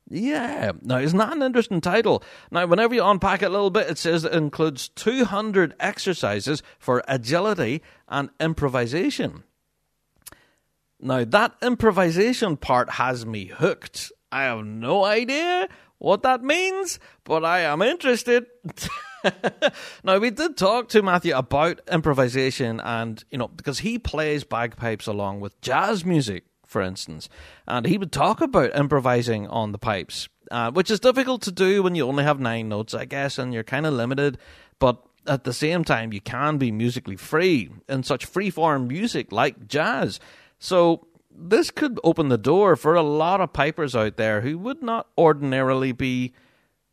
Yeah, 0.10 0.72
now 0.82 0.98
isn't 0.98 1.18
that 1.18 1.36
an 1.36 1.44
interesting 1.44 1.82
title? 1.82 2.24
Now, 2.52 2.66
whenever 2.66 2.96
you 2.96 3.04
unpack 3.04 3.44
it 3.44 3.46
a 3.46 3.50
little 3.50 3.70
bit, 3.70 3.90
it 3.90 3.98
says 4.00 4.26
it 4.26 4.34
includes 4.34 4.90
200 4.90 5.76
exercises 5.80 6.64
for 6.80 7.04
agility 7.08 7.84
and 8.08 8.30
improvisation. 8.40 9.44
Now, 11.00 11.24
that 11.26 11.56
improvisation 11.62 12.58
part 12.58 12.90
has 12.92 13.26
me 13.26 13.46
hooked. 13.46 14.12
I 14.32 14.44
have 14.44 14.66
no 14.66 15.06
idea 15.06 15.70
what 16.00 16.24
that 16.24 16.44
means, 16.44 17.00
but 17.24 17.46
I 17.46 17.60
am 17.62 17.82
interested. 17.82 18.48
now 20.04 20.18
we 20.18 20.32
did 20.32 20.58
talk 20.58 20.90
to 20.90 21.04
Matthew 21.04 21.36
about 21.36 21.82
improvisation, 21.92 22.80
and 22.80 23.24
you 23.30 23.38
know 23.38 23.48
because 23.48 23.80
he 23.80 24.00
plays 24.00 24.44
bagpipes 24.44 25.08
along 25.08 25.42
with 25.42 25.60
jazz 25.62 26.04
music, 26.06 26.46
for 26.70 26.82
instance, 26.82 27.28
and 27.68 27.86
he 27.86 27.98
would 27.98 28.12
talk 28.12 28.42
about 28.42 28.76
improvising 28.76 29.48
on 29.48 29.72
the 29.72 29.78
pipes, 29.78 30.30
uh, 30.52 30.72
which 30.72 30.92
is 30.92 31.00
difficult 31.00 31.42
to 31.44 31.52
do 31.52 31.84
when 31.84 31.96
you 31.96 32.08
only 32.08 32.24
have 32.24 32.40
nine 32.40 32.70
notes, 32.70 32.94
I 32.94 33.06
guess, 33.06 33.38
and 33.38 33.54
you're 33.54 33.64
kind 33.64 33.86
of 33.86 33.94
limited. 33.94 34.38
But 34.80 35.04
at 35.28 35.44
the 35.44 35.54
same 35.54 35.84
time, 35.84 36.14
you 36.14 36.22
can 36.22 36.58
be 36.58 36.72
musically 36.72 37.16
free 37.18 37.70
in 37.88 38.04
such 38.04 38.26
free-form 38.26 38.88
music 38.88 39.32
like 39.32 39.68
jazz. 39.68 40.20
So 40.60 41.08
this 41.30 41.72
could 41.72 42.00
open 42.04 42.30
the 42.30 42.38
door 42.38 42.76
for 42.76 42.96
a 42.96 43.02
lot 43.02 43.42
of 43.42 43.52
pipers 43.52 43.96
out 43.96 44.18
there 44.18 44.42
who 44.42 44.58
would 44.60 44.82
not 44.82 45.08
ordinarily 45.18 45.92
be 45.92 46.34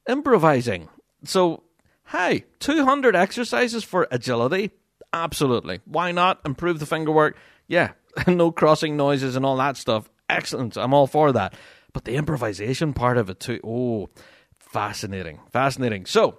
improvising. 0.08 0.88
So 1.24 1.62
Hey, 2.10 2.44
200 2.60 3.16
exercises 3.16 3.82
for 3.82 4.06
agility? 4.12 4.70
Absolutely. 5.12 5.80
Why 5.86 6.12
not? 6.12 6.40
Improve 6.44 6.78
the 6.78 6.86
finger 6.86 7.10
work? 7.10 7.36
No 8.26 8.50
crossing 8.50 8.96
noises 8.96 9.36
and 9.36 9.44
all 9.44 9.56
that 9.56 9.76
stuff. 9.76 10.08
Excellent. 10.28 10.76
I'm 10.76 10.94
all 10.94 11.06
for 11.06 11.32
that. 11.32 11.54
But 11.92 12.04
the 12.04 12.16
improvisation 12.16 12.92
part 12.92 13.18
of 13.18 13.30
it 13.30 13.40
too. 13.40 13.60
Oh, 13.64 14.08
fascinating. 14.58 15.40
Fascinating. 15.50 16.06
So, 16.06 16.38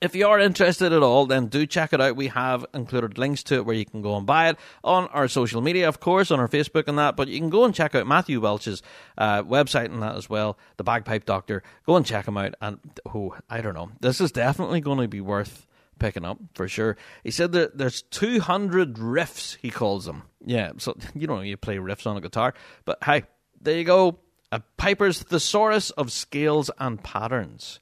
if 0.00 0.14
you 0.14 0.28
are 0.28 0.38
interested 0.38 0.92
at 0.92 1.02
all, 1.02 1.24
then 1.24 1.46
do 1.46 1.64
check 1.66 1.94
it 1.94 2.00
out. 2.02 2.16
We 2.16 2.28
have 2.28 2.66
included 2.74 3.16
links 3.16 3.42
to 3.44 3.54
it 3.54 3.64
where 3.64 3.74
you 3.74 3.86
can 3.86 4.02
go 4.02 4.16
and 4.16 4.26
buy 4.26 4.50
it 4.50 4.58
on 4.84 5.06
our 5.08 5.26
social 5.26 5.62
media, 5.62 5.88
of 5.88 6.00
course, 6.00 6.30
on 6.30 6.38
our 6.38 6.48
Facebook 6.48 6.86
and 6.86 6.98
that. 6.98 7.16
But 7.16 7.28
you 7.28 7.40
can 7.40 7.48
go 7.48 7.64
and 7.64 7.74
check 7.74 7.94
out 7.94 8.06
Matthew 8.06 8.40
Welch's 8.40 8.82
uh, 9.16 9.42
website 9.42 9.86
and 9.86 10.02
that 10.02 10.16
as 10.16 10.28
well, 10.28 10.58
the 10.76 10.84
Bagpipe 10.84 11.24
Doctor. 11.24 11.62
Go 11.86 11.96
and 11.96 12.04
check 12.04 12.28
him 12.28 12.36
out. 12.36 12.54
And 12.60 12.78
oh, 13.06 13.36
I 13.48 13.62
don't 13.62 13.74
know, 13.74 13.90
this 14.00 14.20
is 14.20 14.32
definitely 14.32 14.82
going 14.82 14.98
to 14.98 15.08
be 15.08 15.22
worth 15.22 15.66
picking 15.98 16.24
up 16.24 16.38
for 16.54 16.68
sure. 16.68 16.96
He 17.24 17.30
said 17.30 17.52
that 17.52 17.78
there's 17.78 18.02
200 18.02 18.94
riffs, 18.94 19.56
he 19.60 19.70
calls 19.70 20.04
them. 20.04 20.22
Yeah, 20.44 20.72
so 20.78 20.96
you 21.14 21.26
know 21.26 21.40
you 21.40 21.56
play 21.56 21.76
riffs 21.76 22.06
on 22.06 22.16
a 22.16 22.20
guitar, 22.20 22.54
but 22.84 23.02
hey, 23.04 23.24
there 23.60 23.76
you 23.76 23.84
go. 23.84 24.18
A 24.52 24.60
Piper's 24.76 25.22
thesaurus 25.22 25.90
of 25.90 26.12
scales 26.12 26.70
and 26.78 27.02
patterns. 27.02 27.80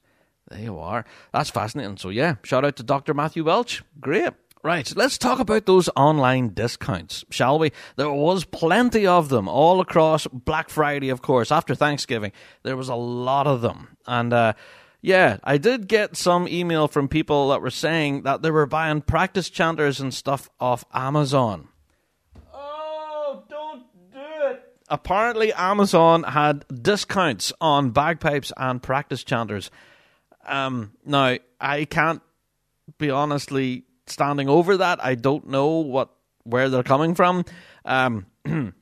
There 0.49 0.59
you 0.59 0.79
are. 0.79 1.05
That's 1.31 1.49
fascinating. 1.49 1.97
So, 1.97 2.09
yeah, 2.09 2.35
shout 2.43 2.65
out 2.65 2.75
to 2.77 2.83
Dr. 2.83 3.13
Matthew 3.13 3.43
Welch. 3.43 3.83
Great. 3.99 4.33
Right, 4.63 4.91
let's 4.95 5.19
talk 5.19 5.37
about 5.37 5.67
those 5.67 5.89
online 5.95 6.49
discounts, 6.49 7.23
shall 7.29 7.59
we? 7.59 7.71
There 7.97 8.11
was 8.11 8.45
plenty 8.45 9.05
of 9.05 9.29
them 9.29 9.47
all 9.47 9.79
across 9.79 10.25
Black 10.25 10.71
Friday, 10.71 11.09
of 11.09 11.21
course, 11.21 11.51
after 11.51 11.75
Thanksgiving. 11.75 12.31
There 12.63 12.75
was 12.75 12.89
a 12.89 12.95
lot 12.95 13.45
of 13.45 13.61
them. 13.61 13.95
And, 14.07 14.33
uh, 14.33 14.53
yeah, 15.05 15.37
I 15.43 15.59
did 15.59 15.87
get 15.87 16.17
some 16.17 16.47
email 16.47 16.87
from 16.87 17.07
people 17.07 17.49
that 17.49 17.61
were 17.61 17.69
saying 17.69 18.23
that 18.23 18.41
they 18.41 18.49
were 18.49 18.65
buying 18.65 19.01
practice 19.01 19.51
chanters 19.51 19.99
and 19.99 20.11
stuff 20.11 20.49
off 20.59 20.83
Amazon. 20.95 21.67
Oh, 22.51 23.43
don't 23.47 23.83
do 24.11 24.19
it. 24.47 24.63
Apparently, 24.89 25.53
Amazon 25.53 26.23
had 26.23 26.65
discounts 26.81 27.53
on 27.61 27.91
bagpipes 27.91 28.51
and 28.57 28.81
practice 28.81 29.23
chanters. 29.23 29.69
Um, 30.43 30.93
now, 31.05 31.37
I 31.61 31.85
can't 31.85 32.23
be 32.97 33.11
honestly 33.11 33.83
standing 34.07 34.49
over 34.49 34.77
that. 34.77 35.05
I 35.05 35.13
don't 35.13 35.47
know 35.47 35.67
what 35.67 36.09
where 36.45 36.67
they're 36.67 36.81
coming 36.81 37.13
from, 37.13 37.45
um, 37.85 38.25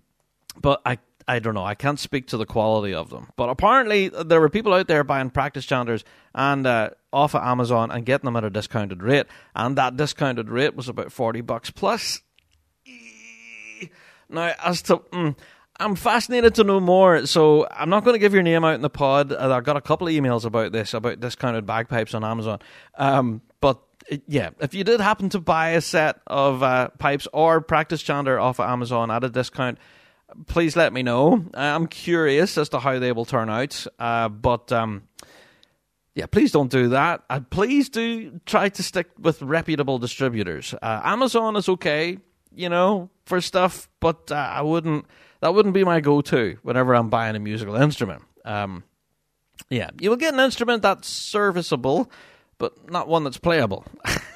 but 0.62 0.82
I 0.86 1.00
I 1.28 1.40
don't 1.40 1.54
know. 1.54 1.64
I 1.64 1.76
can't 1.76 2.00
speak 2.00 2.28
to 2.28 2.38
the 2.38 2.46
quality 2.46 2.94
of 2.94 3.10
them. 3.10 3.30
But 3.36 3.50
apparently, 3.50 4.10
there 4.10 4.42
were 4.42 4.50
people 4.50 4.74
out 4.74 4.88
there 4.88 5.04
buying 5.04 5.30
practice 5.30 5.66
chanters 5.66 6.04
and 6.36 6.68
uh, 6.68 6.92
off 7.12 7.36
of 7.36 7.44
Amazon 7.44 7.92
and 7.92 8.06
getting 8.06 8.26
them 8.26 8.36
at 8.36 8.44
a 8.44 8.50
discounted 8.50 9.02
rate, 9.04 9.28
and 9.56 9.78
that 9.78 9.96
discounted 9.98 10.50
rate 10.50 10.76
was 10.76 10.90
about 10.90 11.12
forty 11.12 11.42
bucks 11.42 11.70
plus. 11.70 12.22
Now, 14.30 14.54
as 14.64 14.82
to 14.84 14.98
mm, 14.98 15.36
I'm 15.80 15.96
fascinated 15.96 16.56
to 16.56 16.64
know 16.64 16.80
more. 16.80 17.26
So 17.26 17.68
I'm 17.70 17.90
not 17.90 18.04
going 18.04 18.16
to 18.16 18.20
give 18.20 18.34
your 18.34 18.44
name 18.44 18.64
out 18.64 18.76
in 18.76 18.82
the 18.82 18.90
pod. 18.90 19.32
Uh, 19.32 19.56
I 19.56 19.62
got 19.62 19.78
a 19.78 19.82
couple 19.82 20.08
of 20.08 20.14
emails 20.14 20.46
about 20.46 20.72
this, 20.72 20.94
about 20.94 21.20
discounted 21.20 21.66
bagpipes 21.66 22.14
on 22.14 22.24
Amazon. 22.24 22.60
Um, 22.96 23.42
but 23.60 23.82
yeah, 24.28 24.52
if 24.60 24.74
you 24.74 24.84
did 24.84 25.02
happen 25.02 25.30
to 25.30 25.40
buy 25.40 25.72
a 25.72 25.82
set 25.82 26.20
of 26.28 26.62
uh, 26.62 26.90
pipes 27.00 27.28
or 27.34 27.62
practice 27.62 28.02
chanter 28.02 28.40
off 28.40 28.60
of 28.60 28.70
Amazon 28.70 29.10
at 29.10 29.24
a 29.24 29.30
discount, 29.30 29.78
please 30.48 30.76
let 30.76 30.94
me 30.94 31.04
know. 31.04 31.46
I'm 31.54 31.88
curious 31.88 32.58
as 32.58 32.70
to 32.70 32.80
how 32.80 33.00
they 33.00 33.12
will 33.12 33.26
turn 33.26 33.50
out. 33.50 33.86
Uh, 34.00 34.30
but 34.30 34.72
um, 34.72 35.04
yeah, 36.16 36.26
please 36.28 36.52
don't 36.52 36.72
do 36.72 36.90
that. 36.90 37.24
Uh, 37.30 37.40
please 37.50 37.90
do 37.90 38.40
try 38.46 38.70
to 38.70 38.84
stick 38.84 39.08
with 39.20 39.42
reputable 39.42 39.98
distributors. 40.00 40.74
Uh, 40.82 41.02
Amazon 41.04 41.56
is 41.56 41.68
okay, 41.70 42.18
you 42.54 42.70
know, 42.70 43.10
for 43.26 43.42
stuff, 43.42 43.90
but 44.00 44.32
uh, 44.32 44.36
I 44.36 44.62
wouldn't 44.62 45.06
that 45.42 45.54
wouldn't 45.54 45.74
be 45.74 45.84
my 45.84 46.00
go-to 46.00 46.58
whenever 46.64 46.94
I'm 46.94 47.10
buying 47.10 47.36
a 47.36 47.40
musical 47.40 47.76
instrument. 47.76 48.24
Um, 48.46 48.84
yeah, 49.70 49.90
you 50.00 50.10
will 50.10 50.18
get 50.18 50.34
an 50.34 50.40
instrument 50.40 50.82
that's 50.84 51.08
serviceable, 51.08 52.10
but 52.58 52.90
not 52.90 53.08
one 53.08 53.24
that's 53.24 53.38
playable. 53.38 53.86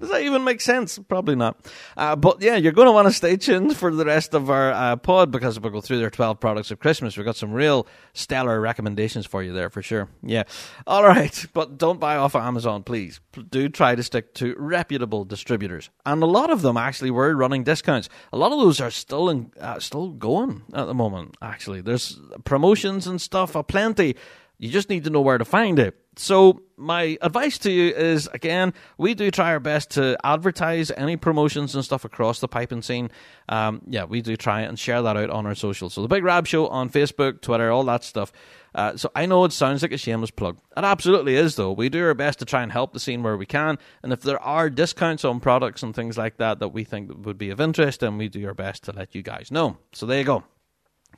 Does 0.00 0.10
that 0.10 0.22
even 0.22 0.44
make 0.44 0.60
sense? 0.60 0.98
Probably 0.98 1.36
not. 1.36 1.58
Uh, 1.96 2.16
but 2.16 2.42
yeah, 2.42 2.56
you're 2.56 2.72
going 2.72 2.86
to 2.86 2.92
want 2.92 3.08
to 3.08 3.12
stay 3.12 3.36
tuned 3.36 3.76
for 3.76 3.94
the 3.94 4.04
rest 4.04 4.34
of 4.34 4.50
our 4.50 4.72
uh, 4.72 4.96
pod 4.96 5.30
because 5.30 5.58
we'll 5.58 5.72
go 5.72 5.80
through 5.80 5.98
their 5.98 6.10
12 6.10 6.38
products 6.38 6.70
of 6.70 6.78
Christmas. 6.78 7.16
We've 7.16 7.26
got 7.26 7.36
some 7.36 7.52
real 7.52 7.86
stellar 8.12 8.60
recommendations 8.60 9.26
for 9.26 9.42
you 9.42 9.52
there 9.52 9.70
for 9.70 9.82
sure. 9.82 10.08
Yeah. 10.22 10.44
All 10.86 11.04
right. 11.04 11.46
But 11.52 11.78
don't 11.78 12.00
buy 12.00 12.16
off 12.16 12.34
of 12.34 12.42
Amazon, 12.42 12.82
please. 12.82 13.20
Do 13.50 13.68
try 13.68 13.94
to 13.94 14.02
stick 14.02 14.34
to 14.34 14.54
reputable 14.58 15.24
distributors. 15.24 15.90
And 16.04 16.22
a 16.22 16.26
lot 16.26 16.50
of 16.50 16.62
them 16.62 16.76
actually 16.76 17.10
were 17.10 17.34
running 17.34 17.64
discounts. 17.64 18.08
A 18.32 18.36
lot 18.36 18.52
of 18.52 18.58
those 18.58 18.80
are 18.80 18.90
still 18.90 19.30
in, 19.30 19.52
uh, 19.60 19.80
still 19.80 20.10
going 20.10 20.62
at 20.74 20.86
the 20.86 20.94
moment, 20.94 21.36
actually. 21.40 21.80
There's 21.80 22.18
promotions 22.44 23.06
and 23.06 23.20
stuff 23.20 23.54
aplenty. 23.54 24.16
You 24.58 24.70
just 24.70 24.88
need 24.88 25.04
to 25.04 25.10
know 25.10 25.20
where 25.20 25.38
to 25.38 25.44
find 25.44 25.78
it. 25.78 25.96
So, 26.18 26.62
my 26.78 27.18
advice 27.20 27.58
to 27.58 27.70
you 27.70 27.94
is 27.94 28.26
again, 28.32 28.72
we 28.96 29.14
do 29.14 29.30
try 29.30 29.50
our 29.50 29.60
best 29.60 29.90
to 29.92 30.16
advertise 30.24 30.90
any 30.90 31.16
promotions 31.16 31.74
and 31.74 31.84
stuff 31.84 32.06
across 32.06 32.40
the 32.40 32.48
piping 32.48 32.80
scene. 32.80 33.10
Um, 33.50 33.82
yeah, 33.86 34.04
we 34.04 34.22
do 34.22 34.36
try 34.36 34.62
and 34.62 34.78
share 34.78 35.02
that 35.02 35.16
out 35.16 35.28
on 35.28 35.44
our 35.44 35.54
socials. 35.54 35.92
So, 35.92 36.00
the 36.00 36.08
Big 36.08 36.24
Rab 36.24 36.46
Show 36.46 36.68
on 36.68 36.88
Facebook, 36.88 37.42
Twitter, 37.42 37.70
all 37.70 37.84
that 37.84 38.02
stuff. 38.02 38.32
Uh, 38.74 38.96
so, 38.96 39.10
I 39.14 39.26
know 39.26 39.44
it 39.44 39.52
sounds 39.52 39.82
like 39.82 39.92
a 39.92 39.98
shameless 39.98 40.30
plug. 40.30 40.58
It 40.74 40.84
absolutely 40.84 41.36
is, 41.36 41.56
though. 41.56 41.72
We 41.72 41.90
do 41.90 42.02
our 42.04 42.14
best 42.14 42.38
to 42.38 42.46
try 42.46 42.62
and 42.62 42.72
help 42.72 42.94
the 42.94 43.00
scene 43.00 43.22
where 43.22 43.36
we 43.36 43.46
can. 43.46 43.78
And 44.02 44.10
if 44.10 44.22
there 44.22 44.40
are 44.40 44.70
discounts 44.70 45.22
on 45.22 45.38
products 45.38 45.82
and 45.82 45.94
things 45.94 46.16
like 46.16 46.38
that 46.38 46.60
that 46.60 46.68
we 46.68 46.84
think 46.84 47.26
would 47.26 47.38
be 47.38 47.50
of 47.50 47.60
interest, 47.60 48.00
then 48.00 48.16
we 48.16 48.28
do 48.28 48.46
our 48.46 48.54
best 48.54 48.84
to 48.84 48.92
let 48.92 49.14
you 49.14 49.20
guys 49.22 49.50
know. 49.50 49.76
So, 49.92 50.06
there 50.06 50.18
you 50.18 50.24
go 50.24 50.44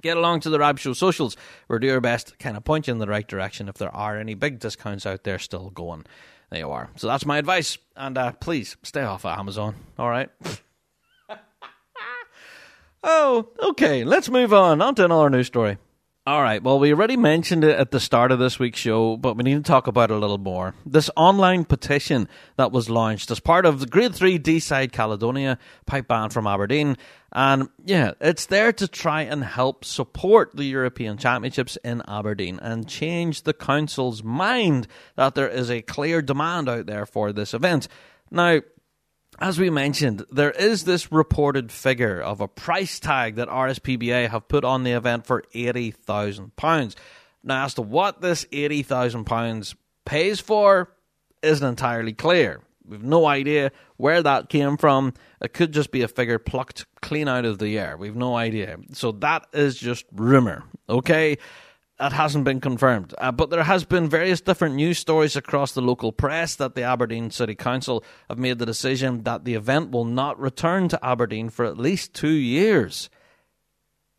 get 0.02 0.16
along 0.16 0.40
to 0.40 0.50
the 0.50 0.58
Rab 0.58 0.78
Show 0.78 0.92
socials. 0.92 1.36
We'll 1.68 1.78
do 1.78 1.92
our 1.92 2.00
best 2.00 2.28
to 2.28 2.36
kind 2.36 2.56
of 2.56 2.64
point 2.64 2.86
you 2.86 2.92
in 2.92 2.98
the 2.98 3.06
right 3.06 3.26
direction 3.26 3.68
if 3.68 3.76
there 3.76 3.94
are 3.94 4.18
any 4.18 4.34
big 4.34 4.58
discounts 4.58 5.06
out 5.06 5.24
there 5.24 5.38
still 5.38 5.70
going. 5.70 6.04
There 6.50 6.60
you 6.60 6.70
are. 6.70 6.90
So 6.96 7.06
that's 7.06 7.26
my 7.26 7.38
advice. 7.38 7.78
And 7.96 8.16
uh, 8.16 8.32
please 8.32 8.76
stay 8.82 9.02
off 9.02 9.24
of 9.24 9.38
Amazon. 9.38 9.74
All 9.98 10.08
right. 10.08 10.30
oh, 13.02 13.48
okay. 13.70 14.04
Let's 14.04 14.30
move 14.30 14.54
on. 14.54 14.80
On 14.80 14.94
to 14.94 15.04
another 15.04 15.30
news 15.30 15.48
story. 15.48 15.78
All 16.28 16.42
right. 16.42 16.62
Well, 16.62 16.78
we 16.78 16.92
already 16.92 17.16
mentioned 17.16 17.64
it 17.64 17.78
at 17.78 17.90
the 17.90 17.98
start 17.98 18.32
of 18.32 18.38
this 18.38 18.58
week's 18.58 18.78
show, 18.78 19.16
but 19.16 19.34
we 19.38 19.44
need 19.44 19.54
to 19.54 19.62
talk 19.62 19.86
about 19.86 20.10
it 20.10 20.14
a 20.14 20.18
little 20.18 20.36
more. 20.36 20.74
This 20.84 21.08
online 21.16 21.64
petition 21.64 22.28
that 22.56 22.70
was 22.70 22.90
launched 22.90 23.30
as 23.30 23.40
part 23.40 23.64
of 23.64 23.80
the 23.80 23.86
Grade 23.86 24.14
3 24.14 24.38
Deeside 24.38 24.92
Caledonia 24.92 25.58
pipe 25.86 26.06
band 26.06 26.34
from 26.34 26.46
Aberdeen. 26.46 26.98
And 27.32 27.70
yeah, 27.82 28.12
it's 28.20 28.44
there 28.44 28.74
to 28.74 28.86
try 28.86 29.22
and 29.22 29.42
help 29.42 29.86
support 29.86 30.54
the 30.54 30.64
European 30.64 31.16
Championships 31.16 31.78
in 31.82 32.02
Aberdeen 32.06 32.58
and 32.60 32.86
change 32.86 33.44
the 33.44 33.54
council's 33.54 34.22
mind 34.22 34.86
that 35.16 35.34
there 35.34 35.48
is 35.48 35.70
a 35.70 35.80
clear 35.80 36.20
demand 36.20 36.68
out 36.68 36.84
there 36.84 37.06
for 37.06 37.32
this 37.32 37.54
event. 37.54 37.88
Now, 38.30 38.60
as 39.40 39.58
we 39.58 39.70
mentioned, 39.70 40.24
there 40.30 40.50
is 40.50 40.84
this 40.84 41.12
reported 41.12 41.70
figure 41.70 42.20
of 42.20 42.40
a 42.40 42.48
price 42.48 42.98
tag 42.98 43.36
that 43.36 43.48
RSPBA 43.48 44.28
have 44.28 44.48
put 44.48 44.64
on 44.64 44.82
the 44.82 44.92
event 44.92 45.26
for 45.26 45.42
£80,000. 45.54 46.94
Now, 47.44 47.64
as 47.64 47.74
to 47.74 47.82
what 47.82 48.20
this 48.20 48.44
£80,000 48.46 49.74
pays 50.04 50.40
for 50.40 50.92
isn't 51.42 51.66
entirely 51.66 52.12
clear. 52.12 52.60
We've 52.84 53.02
no 53.02 53.26
idea 53.26 53.70
where 53.96 54.22
that 54.22 54.48
came 54.48 54.76
from. 54.76 55.12
It 55.42 55.52
could 55.52 55.72
just 55.72 55.90
be 55.90 56.02
a 56.02 56.08
figure 56.08 56.38
plucked 56.38 56.86
clean 57.02 57.28
out 57.28 57.44
of 57.44 57.58
the 57.58 57.78
air. 57.78 57.96
We've 57.96 58.16
no 58.16 58.34
idea. 58.34 58.78
So 58.92 59.12
that 59.12 59.46
is 59.52 59.76
just 59.76 60.06
rumour, 60.12 60.64
okay? 60.88 61.36
That 61.98 62.12
hasn't 62.12 62.44
been 62.44 62.60
confirmed. 62.60 63.14
Uh, 63.18 63.32
but 63.32 63.50
there 63.50 63.64
has 63.64 63.84
been 63.84 64.08
various 64.08 64.40
different 64.40 64.76
news 64.76 64.98
stories 64.98 65.36
across 65.36 65.72
the 65.72 65.80
local 65.80 66.12
press 66.12 66.54
that 66.56 66.74
the 66.74 66.82
Aberdeen 66.82 67.30
City 67.30 67.54
Council 67.54 68.04
have 68.28 68.38
made 68.38 68.58
the 68.58 68.66
decision 68.66 69.24
that 69.24 69.44
the 69.44 69.54
event 69.54 69.90
will 69.90 70.04
not 70.04 70.38
return 70.38 70.88
to 70.88 71.04
Aberdeen 71.04 71.50
for 71.50 71.64
at 71.64 71.76
least 71.76 72.14
two 72.14 72.28
years. 72.28 73.10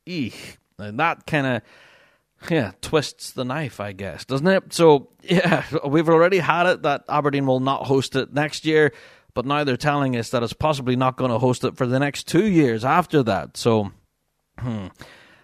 Eek. 0.06 0.58
And 0.78 1.00
that 1.00 1.26
kind 1.26 1.48
of 1.48 1.62
yeah, 2.50 2.72
twists 2.82 3.32
the 3.32 3.44
knife, 3.44 3.80
I 3.80 3.92
guess, 3.92 4.26
doesn't 4.26 4.48
it? 4.48 4.74
So, 4.74 5.10
yeah, 5.22 5.64
we've 5.86 6.10
already 6.10 6.40
had 6.40 6.68
it 6.68 6.84
that 6.84 7.04
Aberdeen 7.10 7.46
will 7.46 7.60
not 7.60 7.86
host 7.86 8.16
it 8.16 8.34
next 8.34 8.66
year, 8.66 8.94
but 9.34 9.46
now 9.46 9.64
they're 9.64 9.78
telling 9.78 10.16
us 10.16 10.30
that 10.30 10.44
it's 10.44 10.54
possibly 10.54 10.96
not 10.96 11.18
going 11.18 11.32
to 11.32 11.40
host 11.40 11.64
it 11.64 11.76
for 11.76 11.86
the 11.86 12.00
next 12.00 12.28
two 12.28 12.46
years 12.46 12.86
after 12.86 13.24
that. 13.24 13.58
So, 13.58 13.92
hmm, 14.58 14.88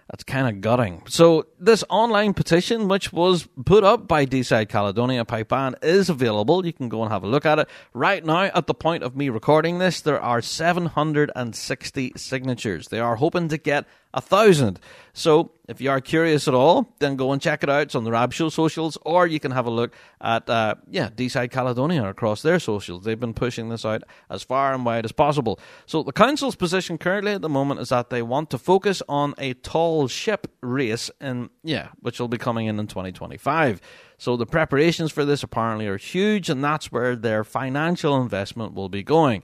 that's 0.08 0.22
kind 0.22 0.46
of 0.48 0.60
gutting. 0.60 1.02
So, 1.08 1.46
this 1.58 1.82
online 1.88 2.32
petition, 2.32 2.86
which 2.86 3.12
was 3.12 3.48
put 3.64 3.82
up 3.82 4.06
by 4.06 4.24
Deeside 4.24 4.68
Caledonia 4.68 5.24
Pipe 5.24 5.48
Band, 5.48 5.76
is 5.82 6.08
available. 6.08 6.64
You 6.64 6.72
can 6.72 6.88
go 6.88 7.02
and 7.02 7.10
have 7.10 7.24
a 7.24 7.26
look 7.26 7.44
at 7.44 7.58
it. 7.58 7.68
Right 7.92 8.24
now, 8.24 8.42
at 8.42 8.68
the 8.68 8.74
point 8.74 9.02
of 9.02 9.16
me 9.16 9.28
recording 9.30 9.78
this, 9.78 10.00
there 10.00 10.20
are 10.20 10.40
760 10.40 12.12
signatures. 12.16 12.88
They 12.88 13.00
are 13.00 13.16
hoping 13.16 13.48
to 13.48 13.58
get 13.58 13.86
a 14.16 14.20
thousand. 14.20 14.80
So 15.12 15.52
if 15.68 15.80
you 15.80 15.90
are 15.90 16.00
curious 16.00 16.48
at 16.48 16.54
all, 16.54 16.94
then 17.00 17.16
go 17.16 17.32
and 17.32 17.40
check 17.40 17.62
it 17.62 17.68
out. 17.68 17.82
It's 17.82 17.94
on 17.94 18.04
the 18.04 18.10
Rab 18.10 18.32
Show 18.32 18.48
socials, 18.48 18.96
or 19.02 19.26
you 19.26 19.38
can 19.38 19.50
have 19.50 19.66
a 19.66 19.70
look 19.70 19.94
at 20.20 20.48
uh, 20.48 20.76
yeah, 20.90 21.10
Deeside 21.10 21.50
Caledonia 21.50 22.08
across 22.08 22.40
their 22.40 22.58
socials. 22.58 23.04
They've 23.04 23.20
been 23.20 23.34
pushing 23.34 23.68
this 23.68 23.84
out 23.84 24.02
as 24.30 24.42
far 24.42 24.72
and 24.72 24.86
wide 24.86 25.04
as 25.04 25.12
possible. 25.12 25.60
So 25.84 26.02
the 26.02 26.12
council's 26.12 26.56
position 26.56 26.96
currently 26.96 27.32
at 27.32 27.42
the 27.42 27.48
moment 27.48 27.80
is 27.80 27.90
that 27.90 28.08
they 28.08 28.22
want 28.22 28.50
to 28.50 28.58
focus 28.58 29.02
on 29.08 29.34
a 29.36 29.52
tall 29.54 30.08
ship 30.08 30.50
race, 30.62 31.10
and 31.20 31.50
yeah, 31.62 31.88
which 32.00 32.18
will 32.18 32.28
be 32.28 32.38
coming 32.38 32.66
in 32.66 32.78
in 32.78 32.86
2025. 32.86 33.80
So 34.18 34.36
the 34.36 34.46
preparations 34.46 35.12
for 35.12 35.26
this 35.26 35.42
apparently 35.42 35.86
are 35.88 35.98
huge, 35.98 36.48
and 36.48 36.64
that's 36.64 36.90
where 36.90 37.16
their 37.16 37.44
financial 37.44 38.20
investment 38.20 38.72
will 38.72 38.88
be 38.88 39.02
going 39.02 39.42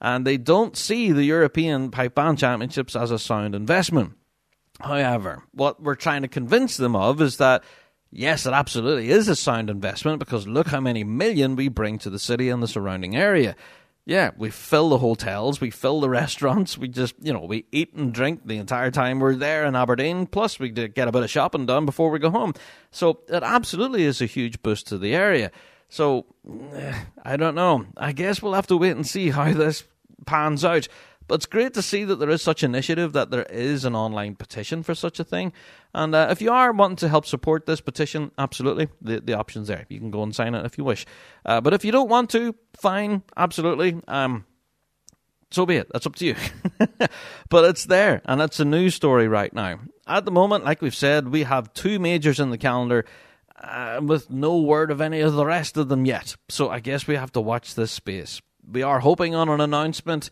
and 0.00 0.26
they 0.26 0.36
don't 0.36 0.76
see 0.76 1.12
the 1.12 1.24
European 1.24 1.90
Pipe 1.90 2.14
Band 2.14 2.38
Championships 2.38 2.96
as 2.96 3.10
a 3.10 3.18
sound 3.18 3.54
investment. 3.54 4.14
However, 4.80 5.44
what 5.52 5.82
we're 5.82 5.94
trying 5.94 6.22
to 6.22 6.28
convince 6.28 6.76
them 6.76 6.96
of 6.96 7.20
is 7.20 7.36
that 7.36 7.62
yes, 8.10 8.46
it 8.46 8.52
absolutely 8.52 9.10
is 9.10 9.28
a 9.28 9.36
sound 9.36 9.68
investment 9.68 10.18
because 10.18 10.46
look 10.46 10.68
how 10.68 10.80
many 10.80 11.04
million 11.04 11.56
we 11.56 11.68
bring 11.68 11.98
to 11.98 12.10
the 12.10 12.18
city 12.18 12.48
and 12.48 12.62
the 12.62 12.68
surrounding 12.68 13.16
area. 13.16 13.56
Yeah, 14.06 14.32
we 14.36 14.50
fill 14.50 14.90
the 14.90 14.98
hotels, 14.98 15.62
we 15.62 15.70
fill 15.70 16.00
the 16.00 16.10
restaurants, 16.10 16.76
we 16.76 16.88
just, 16.88 17.14
you 17.22 17.32
know, 17.32 17.44
we 17.44 17.64
eat 17.72 17.94
and 17.94 18.12
drink 18.12 18.42
the 18.44 18.58
entire 18.58 18.90
time 18.90 19.18
we're 19.18 19.34
there 19.34 19.64
in 19.64 19.74
Aberdeen, 19.74 20.26
plus 20.26 20.58
we 20.58 20.68
get 20.68 21.08
a 21.08 21.12
bit 21.12 21.22
of 21.22 21.30
shopping 21.30 21.66
done 21.66 21.86
before 21.86 22.10
we 22.10 22.18
go 22.18 22.30
home. 22.30 22.52
So 22.90 23.20
it 23.28 23.42
absolutely 23.42 24.04
is 24.04 24.20
a 24.20 24.26
huge 24.26 24.62
boost 24.62 24.86
to 24.88 24.98
the 24.98 25.14
area. 25.14 25.50
So 25.94 26.26
I 27.24 27.36
don't 27.36 27.54
know. 27.54 27.86
I 27.96 28.12
guess 28.12 28.42
we'll 28.42 28.54
have 28.54 28.66
to 28.66 28.76
wait 28.76 28.96
and 28.96 29.06
see 29.06 29.30
how 29.30 29.52
this 29.52 29.84
pans 30.26 30.64
out. 30.64 30.88
But 31.26 31.36
it's 31.36 31.46
great 31.46 31.72
to 31.74 31.82
see 31.82 32.04
that 32.04 32.16
there 32.16 32.28
is 32.28 32.42
such 32.42 32.62
initiative, 32.62 33.14
that 33.14 33.30
there 33.30 33.44
is 33.44 33.86
an 33.86 33.94
online 33.94 34.34
petition 34.34 34.82
for 34.82 34.94
such 34.94 35.18
a 35.18 35.24
thing. 35.24 35.54
And 35.94 36.14
uh, 36.14 36.28
if 36.30 36.42
you 36.42 36.52
are 36.52 36.70
wanting 36.72 36.96
to 36.96 37.08
help 37.08 37.24
support 37.24 37.64
this 37.64 37.80
petition, 37.80 38.30
absolutely, 38.36 38.88
the, 39.00 39.20
the 39.20 39.32
option's 39.32 39.68
there. 39.68 39.86
You 39.88 40.00
can 40.00 40.10
go 40.10 40.22
and 40.22 40.34
sign 40.34 40.54
it 40.54 40.66
if 40.66 40.76
you 40.76 40.84
wish. 40.84 41.06
Uh, 41.46 41.62
but 41.62 41.72
if 41.72 41.82
you 41.82 41.92
don't 41.92 42.10
want 42.10 42.28
to, 42.30 42.54
fine, 42.76 43.22
absolutely. 43.36 43.96
Um, 44.06 44.44
so 45.50 45.64
be 45.64 45.76
it. 45.76 45.88
That's 45.92 46.06
up 46.06 46.16
to 46.16 46.26
you. 46.26 46.34
but 47.48 47.64
it's 47.64 47.86
there, 47.86 48.20
and 48.26 48.42
it's 48.42 48.60
a 48.60 48.64
news 48.64 48.94
story 48.94 49.28
right 49.28 49.54
now. 49.54 49.78
At 50.06 50.26
the 50.26 50.32
moment, 50.32 50.64
like 50.64 50.82
we've 50.82 50.94
said, 50.94 51.28
we 51.28 51.44
have 51.44 51.72
two 51.72 51.98
majors 51.98 52.40
in 52.40 52.50
the 52.50 52.58
calendar 52.58 53.06
uh, 53.64 54.00
with 54.02 54.30
no 54.30 54.58
word 54.58 54.90
of 54.90 55.00
any 55.00 55.20
of 55.20 55.34
the 55.34 55.46
rest 55.46 55.76
of 55.76 55.88
them 55.88 56.04
yet. 56.04 56.36
So 56.48 56.68
I 56.68 56.80
guess 56.80 57.06
we 57.06 57.16
have 57.16 57.32
to 57.32 57.40
watch 57.40 57.74
this 57.74 57.90
space 57.90 58.40
we 58.70 58.82
are 58.82 59.00
hoping 59.00 59.34
on 59.34 59.48
an 59.48 59.60
announcement, 59.60 60.30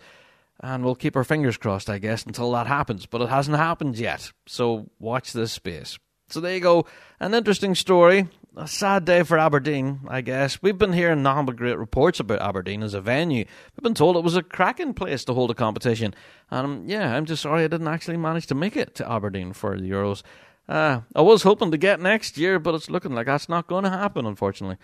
and 0.61 0.85
we'll 0.85 0.95
keep 0.95 1.16
our 1.16 1.24
fingers 1.24 1.57
crossed, 1.57 1.91
I 1.91 1.99
guess, 1.99 2.24
until 2.24 2.53
that 2.53 2.66
happens. 2.66 3.07
But 3.07 3.22
it 3.22 3.28
hasn't 3.28 3.57
happened 3.57 3.99
yet, 3.99 4.33
so 4.47 4.91
watch 4.99 5.33
this 5.33 5.53
space. 5.53 5.99
So 6.28 6.41
there 6.41 6.55
you 6.55 6.61
go, 6.61 6.87
an 7.20 7.35
interesting 7.35 7.74
story. 7.74 8.28
A 8.55 8.68
sad 8.68 9.07
day 9.07 9.22
for 9.22 9.39
Aberdeen, 9.39 10.01
I 10.09 10.20
guess. 10.20 10.61
We've 10.61 10.76
been 10.76 10.93
hearing 10.93 11.22
nothing 11.22 11.47
but 11.47 11.57
great 11.57 11.78
reports 11.78 12.20
about 12.20 12.43
Aberdeen 12.43 12.83
as 12.83 12.93
a 12.93 13.01
venue. 13.01 13.47
We've 13.74 13.83
been 13.83 13.95
told 13.95 14.14
it 14.14 14.24
was 14.24 14.37
a 14.37 14.43
cracking 14.43 14.93
place 14.93 15.24
to 15.24 15.33
hold 15.33 15.51
a 15.51 15.55
competition. 15.55 16.14
And 16.51 16.66
um, 16.66 16.85
yeah, 16.87 17.16
I'm 17.16 17.24
just 17.24 17.41
sorry 17.41 17.64
I 17.64 17.68
didn't 17.68 17.89
actually 17.89 18.18
manage 18.18 18.49
to 18.49 18.55
make 18.55 18.76
it 18.76 18.95
to 18.97 19.11
Aberdeen 19.11 19.55
for 19.55 19.78
the 19.78 19.91
Euros. 19.91 20.22
Uh, 20.69 21.01
I 21.15 21.23
was 21.23 21.43
hoping 21.43 21.71
to 21.71 21.79
get 21.79 22.01
next 22.01 22.39
year, 22.39 22.59
but 22.59 22.75
it's 22.75 22.91
looking 22.91 23.15
like 23.15 23.27
that's 23.27 23.49
not 23.49 23.67
going 23.67 23.85
to 23.85 23.91
happen, 23.91 24.27
unfortunately. 24.27 24.77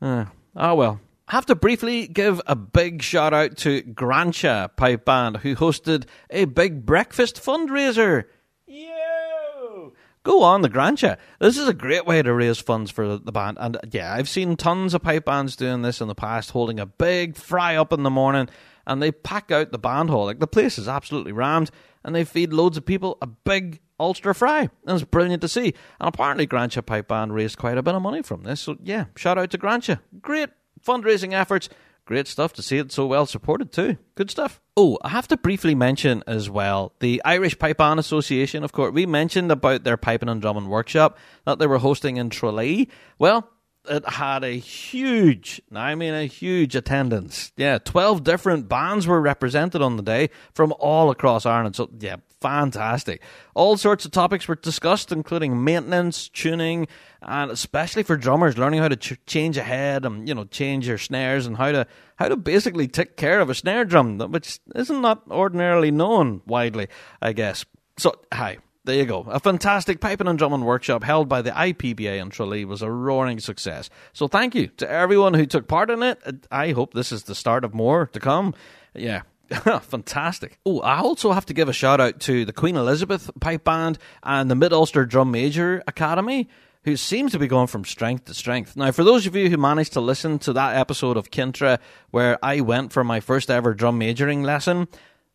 Uh, 0.00 0.26
oh 0.56 0.74
well, 0.74 1.00
I 1.28 1.32
have 1.32 1.46
to 1.46 1.54
briefly 1.54 2.06
give 2.06 2.40
a 2.46 2.56
big 2.56 3.02
shout 3.02 3.34
out 3.34 3.56
to 3.58 3.82
Grancha 3.82 4.70
Pipe 4.76 5.04
Band, 5.04 5.38
who 5.38 5.54
hosted 5.54 6.06
a 6.30 6.46
big 6.46 6.86
breakfast 6.86 7.36
fundraiser. 7.36 8.24
Yo! 8.66 9.92
Go 10.22 10.42
on, 10.42 10.62
the 10.62 10.68
Grancha. 10.68 11.18
This 11.38 11.56
is 11.56 11.68
a 11.68 11.74
great 11.74 12.06
way 12.06 12.22
to 12.22 12.32
raise 12.32 12.58
funds 12.58 12.90
for 12.90 13.18
the 13.18 13.32
band. 13.32 13.58
And 13.60 13.78
yeah, 13.92 14.12
I've 14.12 14.28
seen 14.28 14.56
tons 14.56 14.94
of 14.94 15.02
pipe 15.02 15.26
bands 15.26 15.56
doing 15.56 15.82
this 15.82 16.00
in 16.00 16.08
the 16.08 16.14
past, 16.14 16.50
holding 16.50 16.80
a 16.80 16.86
big 16.86 17.36
fry 17.36 17.76
up 17.76 17.92
in 17.92 18.02
the 18.02 18.10
morning, 18.10 18.48
and 18.88 19.00
they 19.00 19.12
pack 19.12 19.52
out 19.52 19.70
the 19.70 19.78
band 19.78 20.10
hall. 20.10 20.24
Like 20.24 20.40
the 20.40 20.48
place 20.48 20.78
is 20.78 20.88
absolutely 20.88 21.32
rammed, 21.32 21.70
and 22.02 22.14
they 22.14 22.24
feed 22.24 22.52
loads 22.52 22.76
of 22.76 22.84
people 22.84 23.18
a 23.22 23.26
big 23.26 23.80
Ulster 24.00 24.34
fry. 24.34 24.60
And 24.60 25.00
it's 25.00 25.04
brilliant 25.04 25.42
to 25.42 25.48
see. 25.48 25.74
And 26.00 26.08
apparently, 26.08 26.46
Grancha 26.46 26.82
Pipe 26.82 27.08
Band 27.08 27.34
raised 27.34 27.58
quite 27.58 27.78
a 27.78 27.82
bit 27.82 27.94
of 27.94 28.02
money 28.02 28.22
from 28.22 28.42
this. 28.42 28.62
So 28.62 28.76
yeah, 28.82 29.06
shout 29.16 29.38
out 29.38 29.50
to 29.50 29.58
Grancha. 29.58 30.00
Great 30.20 30.50
fundraising 30.84 31.32
efforts. 31.32 31.68
Great 32.06 32.26
stuff 32.26 32.54
to 32.54 32.62
see 32.62 32.78
it 32.78 32.90
so 32.90 33.06
well 33.06 33.26
supported 33.26 33.70
too. 33.70 33.98
Good 34.14 34.30
stuff. 34.30 34.62
Oh, 34.78 34.98
I 35.02 35.10
have 35.10 35.28
to 35.28 35.36
briefly 35.36 35.74
mention 35.74 36.24
as 36.26 36.48
well 36.48 36.94
the 37.00 37.20
Irish 37.22 37.58
Pipe 37.58 37.76
Band 37.76 38.00
Association. 38.00 38.64
Of 38.64 38.72
course, 38.72 38.94
we 38.94 39.04
mentioned 39.04 39.52
about 39.52 39.84
their 39.84 39.98
piping 39.98 40.30
and 40.30 40.40
drumming 40.40 40.68
workshop 40.68 41.18
that 41.44 41.58
they 41.58 41.66
were 41.66 41.78
hosting 41.78 42.16
in 42.16 42.30
Tralee. 42.30 42.88
Well, 43.18 43.50
it 43.88 44.08
had 44.08 44.44
a 44.44 44.58
huge, 44.58 45.60
I 45.74 45.94
mean 45.94 46.14
a 46.14 46.26
huge 46.26 46.74
attendance. 46.76 47.52
Yeah, 47.56 47.78
12 47.78 48.24
different 48.24 48.68
bands 48.68 49.06
were 49.06 49.20
represented 49.20 49.82
on 49.82 49.96
the 49.96 50.02
day 50.02 50.30
from 50.52 50.72
all 50.78 51.10
across 51.10 51.46
Ireland. 51.46 51.76
So, 51.76 51.88
yeah, 51.98 52.16
fantastic. 52.40 53.22
All 53.54 53.76
sorts 53.76 54.04
of 54.04 54.10
topics 54.10 54.46
were 54.46 54.54
discussed, 54.54 55.12
including 55.12 55.64
maintenance, 55.64 56.28
tuning, 56.28 56.88
and 57.22 57.50
especially 57.50 58.02
for 58.02 58.16
drummers, 58.16 58.58
learning 58.58 58.80
how 58.80 58.88
to 58.88 58.96
ch- 58.96 59.18
change 59.26 59.56
a 59.56 59.62
head 59.62 60.04
and, 60.04 60.28
you 60.28 60.34
know, 60.34 60.44
change 60.44 60.86
your 60.86 60.98
snares 60.98 61.46
and 61.46 61.56
how 61.56 61.72
to, 61.72 61.86
how 62.16 62.28
to 62.28 62.36
basically 62.36 62.88
take 62.88 63.16
care 63.16 63.40
of 63.40 63.50
a 63.50 63.54
snare 63.54 63.84
drum, 63.84 64.18
which 64.18 64.60
isn't 64.74 65.00
not 65.00 65.22
ordinarily 65.30 65.90
known 65.90 66.42
widely, 66.46 66.88
I 67.20 67.32
guess. 67.32 67.64
So, 67.96 68.14
hi. 68.32 68.58
There 68.88 68.96
you 68.96 69.04
go. 69.04 69.20
A 69.28 69.38
fantastic 69.38 70.00
piping 70.00 70.28
and 70.28 70.38
drumming 70.38 70.64
workshop 70.64 71.04
held 71.04 71.28
by 71.28 71.42
the 71.42 71.50
IPBA 71.50 72.22
in 72.22 72.30
Tralee 72.30 72.64
was 72.64 72.80
a 72.80 72.90
roaring 72.90 73.38
success. 73.38 73.90
So 74.14 74.28
thank 74.28 74.54
you 74.54 74.68
to 74.78 74.88
everyone 74.88 75.34
who 75.34 75.44
took 75.44 75.68
part 75.68 75.90
in 75.90 76.02
it. 76.02 76.46
I 76.50 76.70
hope 76.72 76.94
this 76.94 77.12
is 77.12 77.24
the 77.24 77.34
start 77.34 77.66
of 77.66 77.74
more 77.74 78.06
to 78.06 78.18
come. 78.18 78.54
Yeah, 78.94 79.24
Fantastic. 79.82 80.58
Oh, 80.64 80.80
I 80.80 81.00
also 81.00 81.32
have 81.32 81.44
to 81.46 81.52
give 81.52 81.68
a 81.68 81.74
shout 81.74 82.00
out 82.00 82.18
to 82.20 82.46
the 82.46 82.52
Queen 82.54 82.76
Elizabeth 82.76 83.30
Pipe 83.40 83.64
Band 83.64 83.98
and 84.22 84.50
the 84.50 84.54
Mid 84.54 84.72
Ulster 84.72 85.04
Drum 85.04 85.30
Major 85.30 85.82
Academy, 85.86 86.48
who 86.84 86.96
seems 86.96 87.32
to 87.32 87.38
be 87.38 87.46
going 87.46 87.66
from 87.66 87.84
strength 87.84 88.24
to 88.24 88.32
strength. 88.32 88.74
Now, 88.74 88.90
for 88.92 89.04
those 89.04 89.26
of 89.26 89.36
you 89.36 89.50
who 89.50 89.58
managed 89.58 89.92
to 89.92 90.00
listen 90.00 90.38
to 90.38 90.54
that 90.54 90.76
episode 90.76 91.18
of 91.18 91.30
Kintra 91.30 91.78
where 92.10 92.38
I 92.42 92.62
went 92.62 92.94
for 92.94 93.04
my 93.04 93.20
first 93.20 93.50
ever 93.50 93.74
drum 93.74 93.98
majoring 93.98 94.44
lesson, 94.44 94.88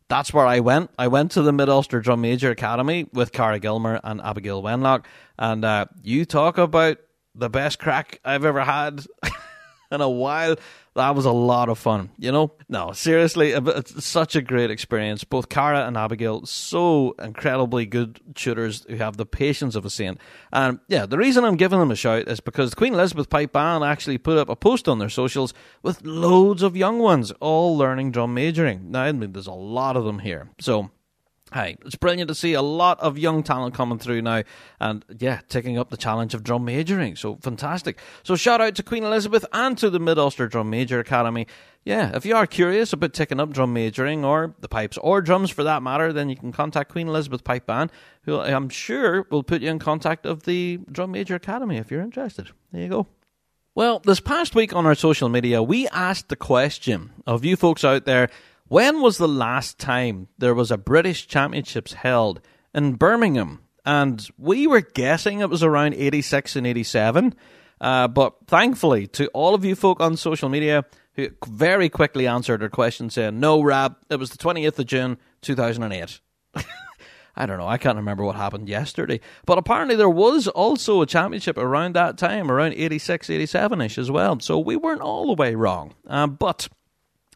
that's 0.08 0.32
where 0.32 0.46
I 0.46 0.60
went. 0.60 0.90
I 0.98 1.08
went 1.08 1.32
to 1.32 1.42
the 1.42 1.52
Mid 1.52 1.68
Ulster 1.68 2.00
Drum 2.00 2.20
Major 2.20 2.50
Academy 2.50 3.08
with 3.12 3.32
Cara 3.32 3.58
Gilmer 3.58 4.00
and 4.04 4.20
Abigail 4.20 4.62
Wenlock, 4.62 5.04
and 5.38 5.64
uh, 5.64 5.86
you 6.02 6.24
talk 6.24 6.58
about 6.58 6.98
the 7.34 7.50
best 7.50 7.78
crack 7.78 8.20
I've 8.24 8.44
ever 8.44 8.62
had 8.62 9.04
in 9.90 10.00
a 10.00 10.08
while 10.08 10.56
that 10.94 11.14
was 11.14 11.24
a 11.24 11.32
lot 11.32 11.68
of 11.68 11.78
fun. 11.78 12.10
You 12.18 12.32
know, 12.32 12.52
no, 12.68 12.92
seriously, 12.92 13.52
it's 13.52 14.04
such 14.04 14.36
a 14.36 14.42
great 14.42 14.70
experience. 14.70 15.24
Both 15.24 15.48
Cara 15.48 15.86
and 15.86 15.96
Abigail, 15.96 16.46
so 16.46 17.14
incredibly 17.18 17.86
good 17.86 18.20
tutors 18.34 18.84
who 18.88 18.96
have 18.96 19.16
the 19.16 19.26
patience 19.26 19.74
of 19.74 19.84
a 19.84 19.90
saint. 19.90 20.18
And 20.52 20.78
yeah, 20.88 21.06
the 21.06 21.18
reason 21.18 21.44
I'm 21.44 21.56
giving 21.56 21.78
them 21.78 21.90
a 21.90 21.96
shout 21.96 22.28
is 22.28 22.40
because 22.40 22.74
Queen 22.74 22.94
Elizabeth 22.94 23.28
Pipe 23.28 23.52
Band 23.52 23.84
actually 23.84 24.18
put 24.18 24.38
up 24.38 24.48
a 24.48 24.56
post 24.56 24.88
on 24.88 24.98
their 24.98 25.08
socials 25.08 25.52
with 25.82 26.04
loads 26.04 26.62
of 26.62 26.76
young 26.76 26.98
ones 26.98 27.32
all 27.40 27.76
learning 27.76 28.12
drum 28.12 28.34
majoring. 28.34 28.90
Now, 28.90 29.02
I 29.02 29.12
mean, 29.12 29.32
there's 29.32 29.46
a 29.46 29.52
lot 29.52 29.96
of 29.96 30.04
them 30.04 30.20
here, 30.20 30.50
so 30.60 30.90
Hey, 31.54 31.76
it's 31.86 31.94
brilliant 31.94 32.26
to 32.26 32.34
see 32.34 32.54
a 32.54 32.62
lot 32.62 32.98
of 32.98 33.16
young 33.16 33.44
talent 33.44 33.74
coming 33.74 34.00
through 34.00 34.22
now 34.22 34.42
and, 34.80 35.04
yeah, 35.20 35.40
taking 35.48 35.78
up 35.78 35.88
the 35.88 35.96
challenge 35.96 36.34
of 36.34 36.42
drum 36.42 36.64
majoring. 36.64 37.14
So 37.14 37.36
fantastic. 37.36 38.00
So 38.24 38.34
shout 38.34 38.60
out 38.60 38.74
to 38.74 38.82
Queen 38.82 39.04
Elizabeth 39.04 39.46
and 39.52 39.78
to 39.78 39.88
the 39.88 40.00
Mid 40.00 40.18
Ulster 40.18 40.48
Drum 40.48 40.68
Major 40.68 40.98
Academy. 40.98 41.46
Yeah, 41.84 42.10
if 42.16 42.26
you 42.26 42.34
are 42.34 42.48
curious 42.48 42.92
about 42.92 43.12
taking 43.12 43.38
up 43.38 43.50
drum 43.50 43.72
majoring 43.72 44.24
or 44.24 44.56
the 44.58 44.68
pipes 44.68 44.98
or 44.98 45.22
drums 45.22 45.48
for 45.48 45.62
that 45.62 45.80
matter, 45.80 46.12
then 46.12 46.28
you 46.28 46.34
can 46.34 46.50
contact 46.50 46.90
Queen 46.90 47.06
Elizabeth 47.06 47.44
Pipe 47.44 47.66
Band, 47.66 47.92
who 48.22 48.40
I'm 48.40 48.68
sure 48.68 49.24
will 49.30 49.44
put 49.44 49.62
you 49.62 49.70
in 49.70 49.78
contact 49.78 50.26
of 50.26 50.42
the 50.42 50.80
Drum 50.90 51.12
Major 51.12 51.36
Academy 51.36 51.76
if 51.76 51.88
you're 51.88 52.00
interested. 52.02 52.50
There 52.72 52.82
you 52.82 52.88
go. 52.88 53.06
Well, 53.76 54.00
this 54.00 54.18
past 54.18 54.56
week 54.56 54.74
on 54.74 54.86
our 54.86 54.94
social 54.96 55.28
media, 55.28 55.62
we 55.62 55.86
asked 55.88 56.30
the 56.30 56.36
question 56.36 57.10
of 57.28 57.44
you 57.44 57.54
folks 57.54 57.84
out 57.84 58.06
there 58.06 58.28
when 58.68 59.00
was 59.00 59.18
the 59.18 59.28
last 59.28 59.78
time 59.78 60.28
there 60.38 60.54
was 60.54 60.70
a 60.70 60.78
British 60.78 61.26
Championships 61.26 61.94
held 61.94 62.40
in 62.74 62.94
Birmingham? 62.94 63.64
and 63.84 64.28
we 64.38 64.66
were 64.66 64.80
guessing 64.80 65.40
it 65.40 65.50
was 65.50 65.62
around 65.62 65.94
86 65.94 66.56
and 66.56 66.66
87. 66.66 67.34
Uh, 67.80 68.08
but 68.08 68.34
thankfully, 68.46 69.06
to 69.08 69.28
all 69.28 69.54
of 69.54 69.64
you 69.64 69.74
folk 69.74 70.00
on 70.00 70.16
social 70.16 70.48
media 70.48 70.84
who 71.14 71.28
very 71.46 71.88
quickly 71.88 72.26
answered 72.26 72.62
our 72.62 72.68
question 72.68 73.10
saying, 73.10 73.38
No, 73.38 73.62
Rab, 73.62 73.96
it 74.08 74.16
was 74.16 74.30
the 74.30 74.38
20th 74.38 74.78
of 74.78 74.86
June 74.86 75.18
2008. 75.42 76.20
I 77.36 77.46
don't 77.46 77.58
know, 77.58 77.66
I 77.66 77.78
can't 77.78 77.96
remember 77.96 78.24
what 78.24 78.36
happened 78.36 78.68
yesterday. 78.68 79.20
But 79.44 79.58
apparently, 79.58 79.96
there 79.96 80.08
was 80.08 80.48
also 80.48 81.02
a 81.02 81.06
championship 81.06 81.58
around 81.58 81.94
that 81.94 82.16
time, 82.16 82.50
around 82.50 82.74
86, 82.74 83.28
87 83.28 83.80
ish 83.82 83.98
as 83.98 84.10
well. 84.10 84.38
So 84.40 84.58
we 84.58 84.76
weren't 84.76 85.02
all 85.02 85.26
the 85.26 85.40
way 85.40 85.54
wrong. 85.54 85.94
Uh, 86.06 86.28
but 86.28 86.68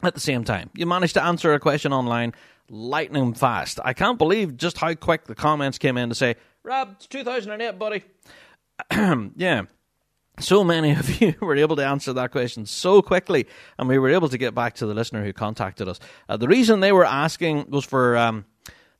at 0.03 0.13
the 0.13 0.19
same 0.19 0.43
time, 0.43 0.69
you 0.73 0.85
managed 0.85 1.15
to 1.15 1.23
answer 1.23 1.53
a 1.53 1.59
question 1.59 1.93
online 1.93 2.33
lightning 2.69 3.33
fast. 3.33 3.79
I 3.83 3.93
can't 3.93 4.17
believe 4.17 4.57
just 4.57 4.77
how 4.77 4.93
quick 4.93 5.25
the 5.25 5.35
comments 5.35 5.77
came 5.77 5.97
in 5.97 6.09
to 6.09 6.15
say, 6.15 6.35
Rob, 6.63 6.95
it's 6.97 7.07
2008, 7.07 7.79
buddy. 7.79 8.03
yeah. 9.35 9.63
So 10.39 10.63
many 10.63 10.91
of 10.95 11.21
you 11.21 11.35
were 11.41 11.55
able 11.55 11.75
to 11.75 11.85
answer 11.85 12.13
that 12.13 12.31
question 12.31 12.65
so 12.65 13.01
quickly, 13.01 13.47
and 13.77 13.89
we 13.89 13.97
were 13.97 14.09
able 14.09 14.29
to 14.29 14.37
get 14.37 14.55
back 14.55 14.75
to 14.75 14.85
the 14.85 14.93
listener 14.93 15.23
who 15.23 15.33
contacted 15.33 15.87
us. 15.87 15.99
Uh, 16.27 16.37
the 16.37 16.47
reason 16.47 16.79
they 16.79 16.91
were 16.91 17.05
asking 17.05 17.69
was 17.69 17.85
for 17.85 18.17
um, 18.17 18.45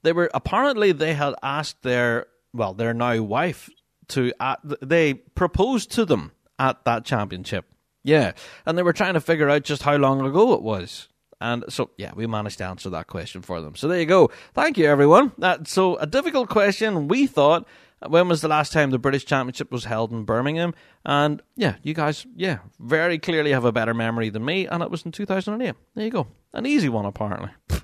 they 0.04 0.12
were 0.12 0.30
apparently 0.34 0.92
they 0.92 1.14
had 1.14 1.36
asked 1.44 1.82
their 1.82 2.28
well 2.54 2.74
their 2.74 2.94
now 2.94 3.22
wife 3.22 3.70
to 4.10 4.34
uh, 4.40 4.56
they 4.82 5.14
proposed 5.14 5.92
to 5.92 6.06
them 6.06 6.32
at 6.58 6.84
that 6.86 7.06
championship. 7.06 7.66
Yeah, 8.04 8.32
and 8.66 8.78
they 8.78 8.84
were 8.84 8.94
trying 8.94 9.16
to 9.16 9.22
figure 9.22 9.50
out 9.50 9.64
just 9.64 9.84
how 9.84 9.96
long 9.98 10.26
ago 10.26 10.54
it 10.54 10.62
was. 10.62 11.10
And 11.42 11.64
so, 11.70 11.92
yeah, 11.98 12.12
we 12.16 12.28
managed 12.28 12.58
to 12.58 12.66
answer 12.66 12.90
that 12.90 13.08
question 13.08 13.42
for 13.42 13.62
them. 13.62 13.76
So 13.76 13.88
there 13.88 14.00
you 14.00 14.06
go. 14.06 14.30
Thank 14.54 14.78
you, 14.78 14.86
everyone. 14.86 15.32
That 15.38 15.68
so 15.68 15.96
a 15.98 16.06
difficult 16.06 16.50
question. 16.50 17.08
We 17.08 17.28
thought 17.28 17.66
when 18.08 18.28
was 18.30 18.42
the 18.42 18.48
last 18.48 18.72
time 18.72 18.92
the 18.92 19.00
British 19.00 19.26
Championship 19.26 19.72
was 19.72 19.86
held 19.86 20.12
in 20.12 20.24
Birmingham? 20.24 20.74
And 21.06 21.42
yeah, 21.56 21.76
you 21.84 21.94
guys, 21.94 22.26
yeah, 22.36 22.60
very 22.80 23.20
clearly 23.20 23.52
have 23.52 23.66
a 23.66 23.72
better 23.72 23.94
memory 23.94 24.30
than 24.30 24.46
me, 24.46 24.68
and 24.68 24.82
it 24.82 24.92
was 24.92 25.06
in 25.06 25.12
2008. 25.12 25.76
There 25.96 26.06
you 26.06 26.12
go. 26.12 26.28
An 26.54 26.66
easy 26.66 26.90
one, 26.90 27.06
apparently. 27.06 27.50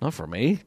Not 0.00 0.14
for 0.14 0.26
me. 0.26 0.60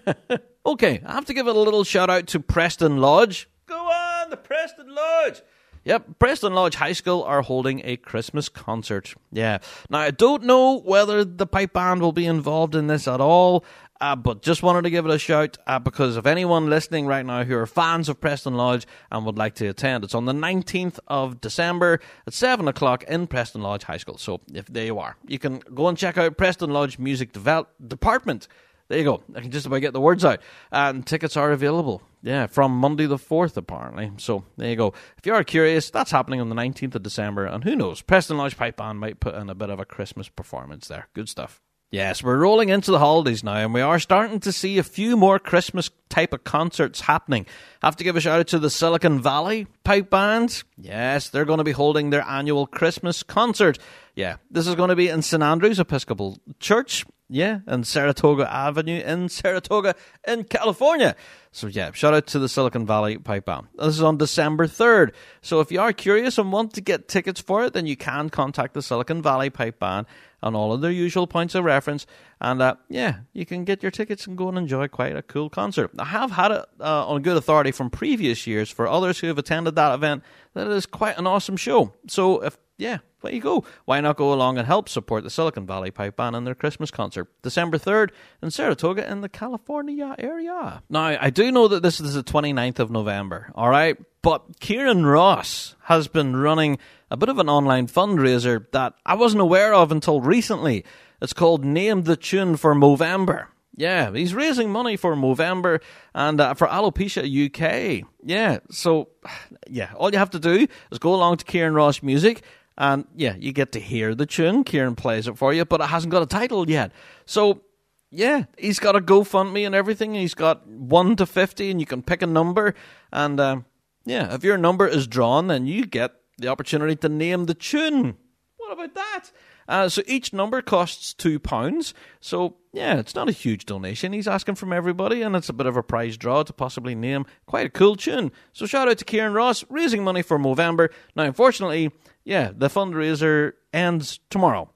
okay, 0.66 1.00
I 1.06 1.12
have 1.12 1.24
to 1.26 1.34
give 1.34 1.46
a 1.46 1.52
little 1.52 1.84
shout 1.84 2.10
out 2.10 2.26
to 2.28 2.40
Preston 2.40 2.98
Lodge. 2.98 3.48
Go 3.66 3.78
on, 3.78 4.30
the 4.30 4.36
Preston 4.36 4.94
Lodge. 4.94 5.42
Yep, 5.84 6.18
Preston 6.18 6.54
Lodge 6.54 6.76
High 6.76 6.92
School 6.92 7.22
are 7.24 7.42
holding 7.42 7.82
a 7.84 7.96
Christmas 7.96 8.48
concert. 8.48 9.14
Yeah. 9.32 9.58
Now, 9.90 9.98
I 9.98 10.10
don't 10.10 10.44
know 10.44 10.80
whether 10.80 11.24
the 11.24 11.46
pipe 11.46 11.74
band 11.74 12.00
will 12.00 12.12
be 12.12 12.26
involved 12.26 12.74
in 12.74 12.86
this 12.86 13.06
at 13.06 13.20
all. 13.20 13.64
Uh, 14.00 14.16
but 14.16 14.42
just 14.42 14.62
wanted 14.62 14.82
to 14.82 14.90
give 14.90 15.06
it 15.06 15.10
a 15.10 15.18
shout 15.18 15.56
uh, 15.66 15.78
because 15.78 16.16
if 16.16 16.26
anyone 16.26 16.68
listening 16.68 17.06
right 17.06 17.24
now 17.24 17.44
who 17.44 17.56
are 17.56 17.64
fans 17.64 18.08
of 18.08 18.20
Preston 18.20 18.54
Lodge 18.54 18.86
and 19.10 19.24
would 19.24 19.38
like 19.38 19.54
to 19.54 19.68
attend, 19.68 20.02
it's 20.04 20.16
on 20.16 20.24
the 20.24 20.32
19th 20.32 20.98
of 21.06 21.40
December 21.40 22.00
at 22.26 22.34
7 22.34 22.66
o'clock 22.66 23.04
in 23.04 23.28
Preston 23.28 23.62
Lodge 23.62 23.84
High 23.84 23.96
School. 23.98 24.18
So 24.18 24.40
if 24.52 24.66
there 24.66 24.84
you 24.84 24.98
are, 24.98 25.16
you 25.26 25.38
can 25.38 25.60
go 25.72 25.86
and 25.88 25.96
check 25.96 26.18
out 26.18 26.36
Preston 26.36 26.70
Lodge 26.70 26.98
Music 26.98 27.32
Devel- 27.32 27.66
Department. 27.86 28.48
There 28.88 28.98
you 28.98 29.04
go. 29.04 29.22
I 29.34 29.40
can 29.40 29.50
just 29.50 29.66
about 29.66 29.80
get 29.80 29.92
the 29.92 30.00
words 30.00 30.24
out. 30.24 30.40
And 30.70 31.06
tickets 31.06 31.36
are 31.36 31.52
available. 31.52 32.02
Yeah, 32.22 32.46
from 32.46 32.76
Monday 32.76 33.06
the 33.06 33.16
4th, 33.16 33.56
apparently. 33.56 34.12
So 34.18 34.44
there 34.56 34.70
you 34.70 34.76
go. 34.76 34.94
If 35.18 35.26
you 35.26 35.34
are 35.34 35.44
curious, 35.44 35.90
that's 35.90 36.10
happening 36.10 36.40
on 36.40 36.48
the 36.48 36.54
19th 36.54 36.94
of 36.94 37.02
December. 37.02 37.46
And 37.46 37.64
who 37.64 37.76
knows, 37.76 38.02
Preston 38.02 38.36
Lodge 38.36 38.56
Pipe 38.56 38.76
Band 38.76 39.00
might 39.00 39.20
put 39.20 39.34
in 39.34 39.50
a 39.50 39.54
bit 39.54 39.70
of 39.70 39.80
a 39.80 39.84
Christmas 39.84 40.28
performance 40.28 40.88
there. 40.88 41.08
Good 41.14 41.28
stuff. 41.28 41.60
Yes, 41.90 42.24
we're 42.24 42.38
rolling 42.38 42.70
into 42.70 42.90
the 42.90 42.98
holidays 42.98 43.44
now, 43.44 43.54
and 43.54 43.72
we 43.72 43.80
are 43.80 44.00
starting 44.00 44.40
to 44.40 44.50
see 44.50 44.78
a 44.78 44.82
few 44.82 45.16
more 45.16 45.38
Christmas 45.38 45.90
type 46.08 46.32
of 46.32 46.42
concerts 46.42 47.02
happening. 47.02 47.46
Have 47.82 47.94
to 47.96 48.04
give 48.04 48.16
a 48.16 48.20
shout 48.20 48.40
out 48.40 48.48
to 48.48 48.58
the 48.58 48.70
Silicon 48.70 49.22
Valley 49.22 49.68
Pipe 49.84 50.10
Band. 50.10 50.64
Yes, 50.76 51.28
they're 51.28 51.44
going 51.44 51.58
to 51.58 51.64
be 51.64 51.70
holding 51.70 52.10
their 52.10 52.22
annual 52.26 52.66
Christmas 52.66 53.22
concert. 53.22 53.78
Yeah, 54.16 54.38
this 54.50 54.66
is 54.66 54.74
going 54.74 54.88
to 54.88 54.96
be 54.96 55.08
in 55.08 55.22
St 55.22 55.42
Andrews 55.42 55.78
Episcopal 55.78 56.38
Church. 56.58 57.04
Yeah, 57.34 57.62
and 57.66 57.84
Saratoga 57.84 58.48
Avenue 58.48 59.00
in 59.00 59.28
Saratoga 59.28 59.96
in 60.24 60.44
California. 60.44 61.16
So 61.50 61.66
yeah, 61.66 61.90
shout 61.90 62.14
out 62.14 62.28
to 62.28 62.38
the 62.38 62.48
Silicon 62.48 62.86
Valley 62.86 63.18
Pipe 63.18 63.46
Band. 63.46 63.66
This 63.74 63.96
is 63.96 64.02
on 64.02 64.18
December 64.18 64.68
3rd. 64.68 65.12
So 65.42 65.58
if 65.58 65.72
you 65.72 65.80
are 65.80 65.92
curious 65.92 66.38
and 66.38 66.52
want 66.52 66.74
to 66.74 66.80
get 66.80 67.08
tickets 67.08 67.40
for 67.40 67.64
it, 67.64 67.72
then 67.72 67.86
you 67.86 67.96
can 67.96 68.30
contact 68.30 68.74
the 68.74 68.82
Silicon 68.82 69.20
Valley 69.20 69.50
Pipe 69.50 69.80
Band 69.80 70.06
on 70.44 70.54
all 70.54 70.72
of 70.72 70.80
their 70.80 70.92
usual 70.92 71.26
points 71.26 71.56
of 71.56 71.64
reference. 71.64 72.06
And 72.40 72.62
uh, 72.62 72.76
yeah, 72.88 73.16
you 73.32 73.44
can 73.44 73.64
get 73.64 73.82
your 73.82 73.90
tickets 73.90 74.28
and 74.28 74.38
go 74.38 74.48
and 74.48 74.56
enjoy 74.56 74.86
quite 74.86 75.16
a 75.16 75.22
cool 75.22 75.50
concert. 75.50 75.90
I 75.98 76.04
have 76.04 76.30
had 76.30 76.52
it 76.52 76.64
uh, 76.78 77.08
on 77.08 77.22
good 77.22 77.36
authority 77.36 77.72
from 77.72 77.90
previous 77.90 78.46
years 78.46 78.70
for 78.70 78.86
others 78.86 79.18
who 79.18 79.26
have 79.26 79.38
attended 79.38 79.74
that 79.74 79.92
event 79.92 80.22
that 80.52 80.68
it 80.68 80.72
is 80.72 80.86
quite 80.86 81.18
an 81.18 81.26
awesome 81.26 81.56
show. 81.56 81.94
So 82.06 82.44
if 82.44 82.56
yeah, 82.76 82.98
there 83.22 83.32
you 83.32 83.40
go. 83.40 83.64
Why 83.84 84.00
not 84.00 84.16
go 84.16 84.32
along 84.32 84.58
and 84.58 84.66
help 84.66 84.88
support 84.88 85.22
the 85.22 85.30
Silicon 85.30 85.66
Valley 85.66 85.90
Pipe 85.90 86.16
Band 86.16 86.34
and 86.34 86.46
their 86.46 86.54
Christmas 86.54 86.90
concert, 86.90 87.28
December 87.42 87.78
3rd 87.78 88.10
in 88.42 88.50
Saratoga 88.50 89.10
in 89.10 89.20
the 89.20 89.28
California 89.28 90.14
area. 90.18 90.82
Now, 90.90 91.16
I 91.20 91.30
do 91.30 91.52
know 91.52 91.68
that 91.68 91.82
this 91.82 92.00
is 92.00 92.14
the 92.14 92.24
29th 92.24 92.80
of 92.80 92.90
November, 92.90 93.52
all 93.54 93.68
right? 93.68 93.96
But 94.22 94.60
Kieran 94.60 95.06
Ross 95.06 95.76
has 95.82 96.08
been 96.08 96.36
running 96.36 96.78
a 97.10 97.16
bit 97.16 97.28
of 97.28 97.38
an 97.38 97.48
online 97.48 97.86
fundraiser 97.86 98.66
that 98.72 98.94
I 99.06 99.14
wasn't 99.14 99.42
aware 99.42 99.72
of 99.72 99.92
until 99.92 100.20
recently. 100.20 100.84
It's 101.22 101.32
called 101.32 101.64
Name 101.64 102.02
the 102.02 102.16
Tune 102.16 102.56
for 102.56 102.74
Movember. 102.74 103.46
Yeah, 103.76 104.12
he's 104.12 104.34
raising 104.34 104.70
money 104.70 104.96
for 104.96 105.16
Movember 105.16 105.80
and 106.14 106.40
uh, 106.40 106.54
for 106.54 106.68
Alopecia 106.68 107.24
UK. 107.24 108.06
Yeah, 108.22 108.58
so 108.70 109.08
yeah, 109.68 109.92
all 109.96 110.12
you 110.12 110.18
have 110.18 110.30
to 110.30 110.38
do 110.38 110.66
is 110.90 110.98
go 110.98 111.14
along 111.14 111.38
to 111.38 111.44
Kieran 111.44 111.74
Ross 111.74 112.02
Music 112.02 112.42
and 112.76 113.06
yeah, 113.14 113.36
you 113.36 113.52
get 113.52 113.72
to 113.72 113.80
hear 113.80 114.14
the 114.14 114.26
tune. 114.26 114.64
Kieran 114.64 114.96
plays 114.96 115.28
it 115.28 115.38
for 115.38 115.52
you, 115.52 115.64
but 115.64 115.80
it 115.80 115.88
hasn't 115.88 116.10
got 116.10 116.22
a 116.22 116.26
title 116.26 116.68
yet. 116.68 116.92
So 117.24 117.62
yeah, 118.10 118.44
he's 118.56 118.78
got 118.78 118.96
a 118.96 119.00
GoFundMe 119.00 119.66
and 119.66 119.74
everything. 119.74 120.14
He's 120.14 120.34
got 120.34 120.66
one 120.66 121.16
to 121.16 121.26
fifty, 121.26 121.70
and 121.70 121.80
you 121.80 121.86
can 121.86 122.02
pick 122.02 122.22
a 122.22 122.26
number. 122.26 122.74
And 123.12 123.40
uh, 123.40 123.60
yeah, 124.04 124.34
if 124.34 124.44
your 124.44 124.56
number 124.56 124.86
is 124.86 125.06
drawn, 125.06 125.48
then 125.48 125.66
you 125.66 125.86
get 125.86 126.12
the 126.38 126.48
opportunity 126.48 126.96
to 126.96 127.08
name 127.08 127.46
the 127.46 127.54
tune. 127.54 128.16
What 128.56 128.72
about 128.72 128.94
that? 128.94 129.30
Uh, 129.66 129.88
so 129.88 130.02
each 130.06 130.32
number 130.32 130.60
costs 130.60 131.14
two 131.14 131.38
pounds. 131.38 131.94
So 132.20 132.56
yeah, 132.72 132.98
it's 132.98 133.14
not 133.14 133.28
a 133.28 133.32
huge 133.32 133.66
donation. 133.66 134.12
He's 134.12 134.28
asking 134.28 134.56
from 134.56 134.72
everybody, 134.72 135.22
and 135.22 135.34
it's 135.34 135.48
a 135.48 135.54
bit 135.54 135.66
of 135.66 135.76
a 135.76 135.82
prize 135.82 136.16
draw 136.16 136.42
to 136.42 136.52
possibly 136.52 136.94
name 136.94 137.26
quite 137.46 137.66
a 137.66 137.70
cool 137.70 137.96
tune. 137.96 138.30
So 138.52 138.66
shout 138.66 138.88
out 138.88 138.98
to 138.98 139.04
Kieran 139.04 139.32
Ross 139.32 139.64
raising 139.68 140.04
money 140.04 140.22
for 140.22 140.38
Movember. 140.38 140.90
Now, 141.16 141.24
unfortunately, 141.24 141.92
yeah, 142.24 142.50
the 142.54 142.68
fundraiser 142.68 143.52
ends 143.72 144.20
tomorrow. 144.30 144.73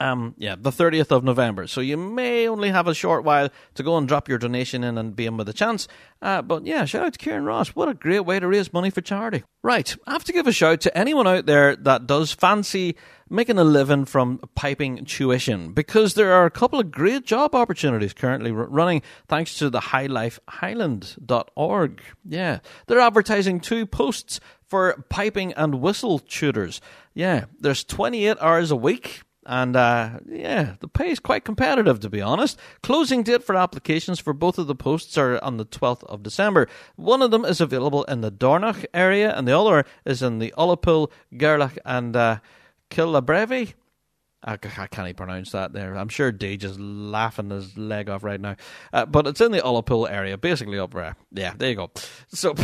Um, 0.00 0.34
yeah, 0.38 0.56
the 0.58 0.70
30th 0.70 1.10
of 1.10 1.24
November. 1.24 1.66
So 1.66 1.82
you 1.82 1.98
may 1.98 2.48
only 2.48 2.70
have 2.70 2.88
a 2.88 2.94
short 2.94 3.22
while 3.22 3.50
to 3.74 3.82
go 3.82 3.98
and 3.98 4.08
drop 4.08 4.30
your 4.30 4.38
donation 4.38 4.82
in 4.82 4.96
and 4.96 5.14
be 5.14 5.26
in 5.26 5.36
with 5.36 5.46
a 5.50 5.52
chance. 5.52 5.88
Uh, 6.22 6.40
but 6.40 6.64
yeah, 6.64 6.86
shout 6.86 7.04
out 7.04 7.12
to 7.12 7.18
Kieran 7.18 7.44
Ross. 7.44 7.76
What 7.76 7.90
a 7.90 7.94
great 7.94 8.20
way 8.20 8.40
to 8.40 8.48
raise 8.48 8.72
money 8.72 8.88
for 8.88 9.02
charity. 9.02 9.42
Right, 9.62 9.94
I 10.06 10.12
have 10.12 10.24
to 10.24 10.32
give 10.32 10.46
a 10.46 10.52
shout 10.52 10.80
to 10.82 10.96
anyone 10.96 11.26
out 11.26 11.44
there 11.44 11.76
that 11.76 12.06
does 12.06 12.32
fancy 12.32 12.96
making 13.28 13.58
a 13.58 13.64
living 13.64 14.06
from 14.06 14.40
piping 14.54 15.04
tuition 15.04 15.72
because 15.72 16.14
there 16.14 16.32
are 16.32 16.46
a 16.46 16.50
couple 16.50 16.80
of 16.80 16.90
great 16.90 17.26
job 17.26 17.54
opportunities 17.54 18.14
currently 18.14 18.52
running 18.52 19.02
thanks 19.28 19.58
to 19.58 19.68
the 19.70 19.80
highlifehighland.org. 19.80 22.02
Yeah, 22.26 22.58
they're 22.86 23.00
advertising 23.00 23.60
two 23.60 23.84
posts 23.86 24.40
for 24.66 25.04
piping 25.10 25.52
and 25.52 25.80
whistle 25.80 26.20
tutors. 26.20 26.80
Yeah, 27.12 27.44
there's 27.58 27.84
28 27.84 28.38
hours 28.40 28.70
a 28.70 28.76
week. 28.76 29.20
And 29.46 29.74
uh, 29.74 30.20
yeah, 30.26 30.74
the 30.80 30.88
pay 30.88 31.10
is 31.10 31.18
quite 31.18 31.44
competitive, 31.44 32.00
to 32.00 32.10
be 32.10 32.20
honest. 32.20 32.58
Closing 32.82 33.22
date 33.22 33.42
for 33.42 33.56
applications 33.56 34.20
for 34.20 34.32
both 34.32 34.58
of 34.58 34.66
the 34.66 34.74
posts 34.74 35.16
are 35.16 35.42
on 35.42 35.56
the 35.56 35.64
12th 35.64 36.04
of 36.04 36.22
December. 36.22 36.68
One 36.96 37.22
of 37.22 37.30
them 37.30 37.44
is 37.44 37.60
available 37.60 38.04
in 38.04 38.20
the 38.20 38.30
Dornoch 38.30 38.84
area, 38.92 39.34
and 39.34 39.48
the 39.48 39.58
other 39.58 39.84
is 40.04 40.22
in 40.22 40.38
the 40.38 40.52
Ullapool, 40.58 41.10
Gairloch, 41.32 41.78
and 41.84 42.14
uh, 42.14 42.38
Killabrevy. 42.90 43.74
I, 44.42 44.56
can't 44.56 45.16
pronounce 45.16 45.52
that 45.52 45.74
there. 45.74 45.96
I'm 45.96 46.08
sure 46.08 46.32
Deej 46.32 46.64
is 46.64 46.78
laughing 46.80 47.50
his 47.50 47.76
leg 47.76 48.08
off 48.08 48.24
right 48.24 48.40
now. 48.40 48.56
Uh, 48.90 49.04
but 49.04 49.26
it's 49.26 49.40
in 49.40 49.52
the 49.52 49.60
Ullapool 49.60 50.10
area, 50.10 50.38
basically 50.38 50.78
up 50.78 50.94
there. 50.94 51.14
Yeah, 51.30 51.52
there 51.56 51.70
you 51.70 51.76
go. 51.76 51.90
So, 52.28 52.54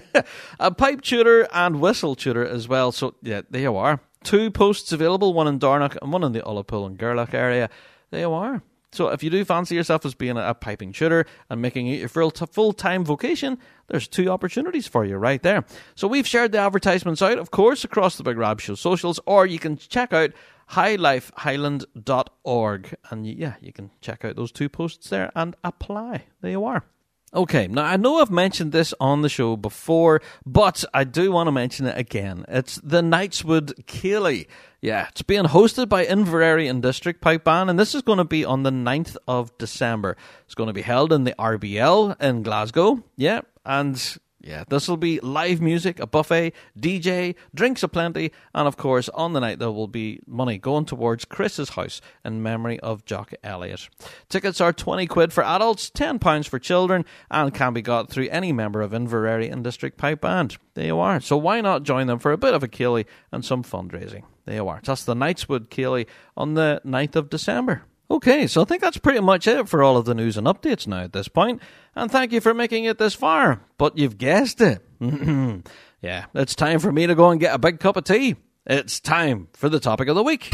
a 0.60 0.70
pipe 0.70 1.02
tutor 1.02 1.46
and 1.52 1.80
whistle 1.80 2.14
tutor 2.14 2.46
as 2.46 2.68
well. 2.68 2.90
So, 2.90 3.16
yeah, 3.22 3.42
there 3.50 3.60
you 3.62 3.76
are. 3.76 4.00
Two 4.22 4.50
posts 4.50 4.92
available, 4.92 5.32
one 5.32 5.48
in 5.48 5.58
Dornoch 5.58 5.96
and 6.00 6.12
one 6.12 6.24
in 6.24 6.32
the 6.32 6.42
Ullapool 6.42 6.86
and 6.86 6.98
Gairloch 6.98 7.34
area. 7.34 7.70
There 8.10 8.20
you 8.20 8.32
are. 8.32 8.62
So 8.92 9.08
if 9.08 9.22
you 9.22 9.30
do 9.30 9.44
fancy 9.44 9.76
yourself 9.76 10.04
as 10.04 10.14
being 10.14 10.36
a, 10.36 10.52
piping 10.52 10.92
tutor 10.92 11.24
and 11.48 11.62
making 11.62 11.86
it 11.86 12.00
your 12.00 12.08
full 12.08 12.72
time 12.72 13.04
vocation, 13.04 13.56
there's 13.86 14.08
two 14.08 14.28
opportunities 14.28 14.88
for 14.88 15.04
you 15.04 15.16
right 15.16 15.40
there. 15.42 15.64
So 15.94 16.08
we've 16.08 16.26
shared 16.26 16.52
the 16.52 16.58
advertisements 16.58 17.22
out, 17.22 17.38
of 17.38 17.52
course, 17.52 17.84
across 17.84 18.16
the 18.16 18.24
Big 18.24 18.36
Rab 18.36 18.60
Show 18.60 18.74
socials, 18.74 19.20
or 19.26 19.46
you 19.46 19.60
can 19.60 19.76
check 19.76 20.12
out 20.12 20.32
highlifehighland.org 20.70 22.94
and 23.10 23.26
yeah, 23.26 23.54
you 23.60 23.72
can 23.72 23.90
check 24.00 24.24
out 24.24 24.36
those 24.36 24.52
two 24.52 24.68
posts 24.68 25.08
there 25.08 25.32
and 25.34 25.56
apply. 25.64 26.26
There 26.40 26.50
you 26.50 26.64
are. 26.64 26.84
Okay, 27.32 27.68
now 27.68 27.84
I 27.84 27.96
know 27.96 28.16
I've 28.16 28.30
mentioned 28.30 28.72
this 28.72 28.92
on 28.98 29.22
the 29.22 29.28
show 29.28 29.56
before, 29.56 30.20
but 30.44 30.84
I 30.92 31.04
do 31.04 31.30
want 31.30 31.46
to 31.46 31.52
mention 31.52 31.86
it 31.86 31.96
again. 31.96 32.44
It's 32.48 32.80
the 32.82 33.02
Knightswood 33.02 33.84
Ceilidh. 33.84 34.48
Yeah, 34.80 35.06
it's 35.10 35.22
being 35.22 35.44
hosted 35.44 35.88
by 35.88 36.04
Inveraray 36.06 36.68
and 36.68 36.82
District 36.82 37.20
Pipe 37.20 37.44
Band, 37.44 37.70
and 37.70 37.78
this 37.78 37.94
is 37.94 38.02
going 38.02 38.18
to 38.18 38.24
be 38.24 38.44
on 38.44 38.64
the 38.64 38.72
9th 38.72 39.16
of 39.28 39.56
December. 39.58 40.16
It's 40.44 40.56
going 40.56 40.66
to 40.66 40.72
be 40.72 40.82
held 40.82 41.12
in 41.12 41.22
the 41.22 41.34
RBL 41.38 42.20
in 42.20 42.42
Glasgow. 42.42 43.04
Yeah, 43.14 43.42
and 43.64 44.18
yeah, 44.42 44.64
this 44.68 44.88
will 44.88 44.96
be 44.96 45.20
live 45.20 45.60
music, 45.60 46.00
a 46.00 46.06
buffet, 46.06 46.54
DJ, 46.78 47.34
drinks 47.54 47.82
aplenty, 47.82 48.32
and 48.54 48.66
of 48.66 48.76
course, 48.76 49.08
on 49.10 49.34
the 49.34 49.40
night 49.40 49.58
there 49.58 49.70
will 49.70 49.88
be 49.88 50.20
money 50.26 50.56
going 50.56 50.86
towards 50.86 51.26
Chris's 51.26 51.70
house 51.70 52.00
in 52.24 52.42
memory 52.42 52.80
of 52.80 53.04
Jock 53.04 53.32
Elliott. 53.44 53.88
Tickets 54.28 54.60
are 54.60 54.72
20 54.72 55.06
quid 55.06 55.32
for 55.32 55.44
adults, 55.44 55.90
10 55.90 56.18
pounds 56.18 56.46
for 56.46 56.58
children, 56.58 57.04
and 57.30 57.52
can 57.52 57.74
be 57.74 57.82
got 57.82 58.10
through 58.10 58.28
any 58.30 58.52
member 58.52 58.80
of 58.80 58.92
Inveraray 58.92 59.52
and 59.52 59.62
District 59.62 59.98
Pipe 59.98 60.22
Band. 60.22 60.56
There 60.74 60.86
you 60.86 60.98
are. 60.98 61.20
So 61.20 61.36
why 61.36 61.60
not 61.60 61.82
join 61.82 62.06
them 62.06 62.18
for 62.18 62.32
a 62.32 62.38
bit 62.38 62.54
of 62.54 62.62
a 62.62 62.68
ceilidh 62.68 63.06
and 63.30 63.44
some 63.44 63.62
fundraising? 63.62 64.24
There 64.46 64.54
you 64.56 64.68
are. 64.68 64.80
That's 64.82 65.04
the 65.04 65.14
Knightswood 65.14 65.68
Ceilidh 65.68 66.06
on 66.36 66.54
the 66.54 66.80
9th 66.84 67.16
of 67.16 67.28
December. 67.28 67.82
Okay, 68.10 68.48
so 68.48 68.62
I 68.62 68.64
think 68.64 68.82
that's 68.82 68.98
pretty 68.98 69.20
much 69.20 69.46
it 69.46 69.68
for 69.68 69.82
all 69.84 69.96
of 69.96 70.04
the 70.04 70.14
news 70.14 70.36
and 70.36 70.46
updates 70.46 70.86
now 70.86 71.02
at 71.02 71.12
this 71.12 71.28
point. 71.28 71.62
And 71.94 72.10
thank 72.10 72.32
you 72.32 72.40
for 72.40 72.52
making 72.52 72.84
it 72.84 72.98
this 72.98 73.14
far. 73.14 73.62
But 73.78 73.96
you've 73.96 74.18
guessed 74.18 74.60
it. 74.60 74.84
yeah, 76.02 76.26
it's 76.34 76.56
time 76.56 76.80
for 76.80 76.90
me 76.90 77.06
to 77.06 77.14
go 77.14 77.30
and 77.30 77.38
get 77.38 77.54
a 77.54 77.58
big 77.58 77.78
cup 77.78 77.96
of 77.96 78.04
tea. 78.04 78.34
It's 78.66 78.98
time 78.98 79.48
for 79.52 79.68
the 79.68 79.78
topic 79.78 80.08
of 80.08 80.16
the 80.16 80.24
week. 80.24 80.50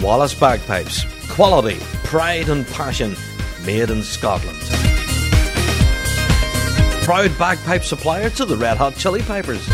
Wallace 0.00 0.38
Bagpipes. 0.38 1.04
Quality, 1.32 1.78
pride, 2.04 2.48
and 2.48 2.66
passion 2.68 3.16
made 3.66 3.90
in 3.90 4.02
Scotland. 4.02 4.58
Proud 7.02 7.36
bagpipe 7.38 7.82
supplier 7.82 8.30
to 8.30 8.44
the 8.44 8.56
Red 8.56 8.76
Hot 8.78 8.94
Chili 8.96 9.22
Pipers. 9.22 9.68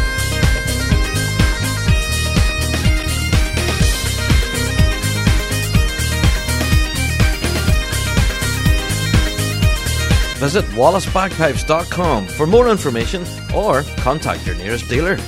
Visit 10.40 10.64
wallacebagpipes.com 10.72 12.26
for 12.26 12.46
more 12.46 12.68
information 12.70 13.26
or 13.54 13.82
contact 13.98 14.46
your 14.46 14.56
nearest 14.56 14.88
dealer. 14.88 15.18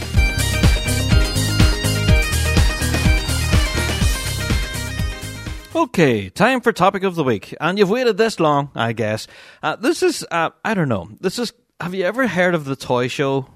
Okay, 5.74 6.30
time 6.30 6.62
for 6.62 6.72
topic 6.72 7.02
of 7.02 7.14
the 7.14 7.24
week, 7.24 7.54
and 7.60 7.78
you've 7.78 7.90
waited 7.90 8.16
this 8.16 8.40
long, 8.40 8.70
I 8.74 8.94
guess. 8.94 9.26
Uh, 9.62 9.76
this 9.76 10.02
is, 10.02 10.24
uh, 10.30 10.48
I 10.64 10.72
don't 10.72 10.88
know. 10.88 11.10
This 11.20 11.38
is. 11.38 11.52
Have 11.78 11.92
you 11.92 12.04
ever 12.04 12.26
heard 12.26 12.54
of 12.54 12.64
the 12.64 12.76
toy 12.76 13.08
show? 13.08 13.48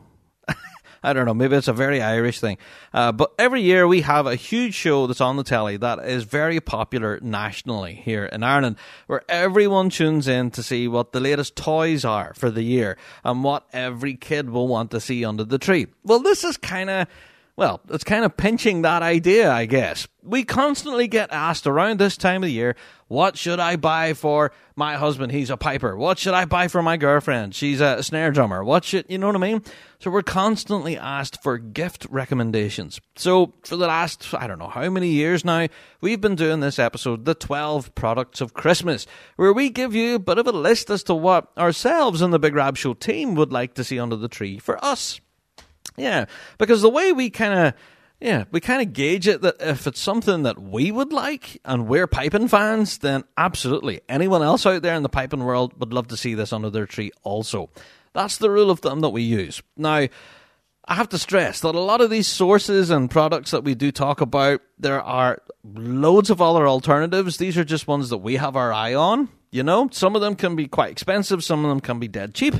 I 1.02 1.12
don't 1.12 1.26
know. 1.26 1.34
Maybe 1.34 1.56
it's 1.56 1.68
a 1.68 1.72
very 1.72 2.00
Irish 2.00 2.40
thing. 2.40 2.58
Uh, 2.92 3.12
but 3.12 3.32
every 3.38 3.62
year 3.62 3.86
we 3.86 4.00
have 4.02 4.26
a 4.26 4.34
huge 4.34 4.74
show 4.74 5.06
that's 5.06 5.20
on 5.20 5.36
the 5.36 5.44
telly 5.44 5.76
that 5.76 5.98
is 6.00 6.24
very 6.24 6.60
popular 6.60 7.18
nationally 7.22 7.94
here 7.94 8.26
in 8.26 8.42
Ireland, 8.42 8.76
where 9.06 9.22
everyone 9.28 9.90
tunes 9.90 10.28
in 10.28 10.50
to 10.52 10.62
see 10.62 10.88
what 10.88 11.12
the 11.12 11.20
latest 11.20 11.56
toys 11.56 12.04
are 12.04 12.34
for 12.34 12.50
the 12.50 12.62
year 12.62 12.96
and 13.24 13.44
what 13.44 13.66
every 13.72 14.14
kid 14.14 14.50
will 14.50 14.68
want 14.68 14.90
to 14.90 15.00
see 15.00 15.24
under 15.24 15.44
the 15.44 15.58
tree. 15.58 15.86
Well, 16.04 16.20
this 16.20 16.44
is 16.44 16.56
kind 16.56 16.90
of 16.90 17.08
well, 17.56 17.80
it's 17.88 18.04
kind 18.04 18.24
of 18.24 18.36
pinching 18.36 18.82
that 18.82 19.02
idea, 19.02 19.50
I 19.50 19.64
guess. 19.64 20.06
We 20.22 20.44
constantly 20.44 21.08
get 21.08 21.32
asked 21.32 21.66
around 21.66 21.98
this 21.98 22.18
time 22.18 22.42
of 22.42 22.48
the 22.48 22.52
year, 22.52 22.76
what 23.08 23.38
should 23.38 23.58
I 23.58 23.76
buy 23.76 24.12
for 24.12 24.52
my 24.74 24.96
husband? 24.96 25.32
He's 25.32 25.48
a 25.48 25.56
piper. 25.56 25.96
What 25.96 26.18
should 26.18 26.34
I 26.34 26.44
buy 26.44 26.68
for 26.68 26.82
my 26.82 26.98
girlfriend? 26.98 27.54
She's 27.54 27.80
a 27.80 28.02
snare 28.02 28.30
drummer. 28.30 28.62
What 28.62 28.84
should, 28.84 29.06
you 29.08 29.16
know 29.16 29.28
what 29.28 29.36
I 29.36 29.38
mean? 29.38 29.62
So 30.00 30.10
we're 30.10 30.22
constantly 30.22 30.98
asked 30.98 31.42
for 31.42 31.56
gift 31.56 32.06
recommendations. 32.10 33.00
So 33.14 33.54
for 33.64 33.76
the 33.76 33.86
last, 33.86 34.34
I 34.34 34.46
don't 34.46 34.58
know 34.58 34.68
how 34.68 34.90
many 34.90 35.08
years 35.08 35.42
now, 35.42 35.68
we've 36.02 36.20
been 36.20 36.34
doing 36.34 36.60
this 36.60 36.78
episode, 36.78 37.24
The 37.24 37.34
12 37.34 37.94
Products 37.94 38.42
of 38.42 38.52
Christmas, 38.52 39.06
where 39.36 39.54
we 39.54 39.70
give 39.70 39.94
you 39.94 40.16
a 40.16 40.18
bit 40.18 40.36
of 40.36 40.46
a 40.46 40.52
list 40.52 40.90
as 40.90 41.02
to 41.04 41.14
what 41.14 41.56
ourselves 41.56 42.20
and 42.20 42.34
the 42.34 42.38
Big 42.38 42.54
Rab 42.54 42.76
Show 42.76 42.92
team 42.92 43.34
would 43.36 43.52
like 43.52 43.72
to 43.74 43.84
see 43.84 43.98
under 43.98 44.16
the 44.16 44.28
tree 44.28 44.58
for 44.58 44.84
us. 44.84 45.20
Yeah, 45.96 46.26
because 46.58 46.82
the 46.82 46.90
way 46.90 47.12
we 47.12 47.30
kind 47.30 47.68
of 47.68 47.74
yeah, 48.20 48.44
we 48.50 48.60
kind 48.60 48.80
of 48.80 48.94
gauge 48.94 49.28
it 49.28 49.42
that 49.42 49.56
if 49.60 49.86
it's 49.86 50.00
something 50.00 50.44
that 50.44 50.58
we 50.58 50.90
would 50.90 51.12
like 51.12 51.60
and 51.64 51.86
we're 51.86 52.06
piping 52.06 52.48
fans, 52.48 52.98
then 52.98 53.24
absolutely 53.36 54.00
anyone 54.08 54.42
else 54.42 54.64
out 54.64 54.82
there 54.82 54.94
in 54.94 55.02
the 55.02 55.10
piping 55.10 55.44
world 55.44 55.78
would 55.78 55.92
love 55.92 56.08
to 56.08 56.16
see 56.16 56.34
this 56.34 56.52
under 56.52 56.70
their 56.70 56.86
tree 56.86 57.10
also. 57.22 57.68
That's 58.14 58.38
the 58.38 58.50
rule 58.50 58.70
of 58.70 58.80
thumb 58.80 59.00
that 59.00 59.10
we 59.10 59.22
use. 59.22 59.62
Now, 59.76 60.06
I 60.88 60.94
have 60.94 61.10
to 61.10 61.18
stress 61.18 61.60
that 61.60 61.74
a 61.74 61.80
lot 61.80 62.00
of 62.00 62.08
these 62.08 62.26
sources 62.26 62.88
and 62.88 63.10
products 63.10 63.50
that 63.50 63.64
we 63.64 63.74
do 63.74 63.92
talk 63.92 64.22
about, 64.22 64.62
there 64.78 65.02
are 65.02 65.42
loads 65.62 66.30
of 66.30 66.40
other 66.40 66.66
alternatives. 66.66 67.36
These 67.36 67.58
are 67.58 67.64
just 67.64 67.86
ones 67.86 68.08
that 68.08 68.18
we 68.18 68.36
have 68.36 68.56
our 68.56 68.72
eye 68.72 68.94
on. 68.94 69.28
You 69.50 69.62
know, 69.62 69.88
some 69.92 70.14
of 70.14 70.22
them 70.22 70.36
can 70.36 70.56
be 70.56 70.68
quite 70.68 70.90
expensive, 70.90 71.44
some 71.44 71.64
of 71.64 71.68
them 71.68 71.80
can 71.80 71.98
be 71.98 72.08
dead 72.08 72.34
cheap. 72.34 72.54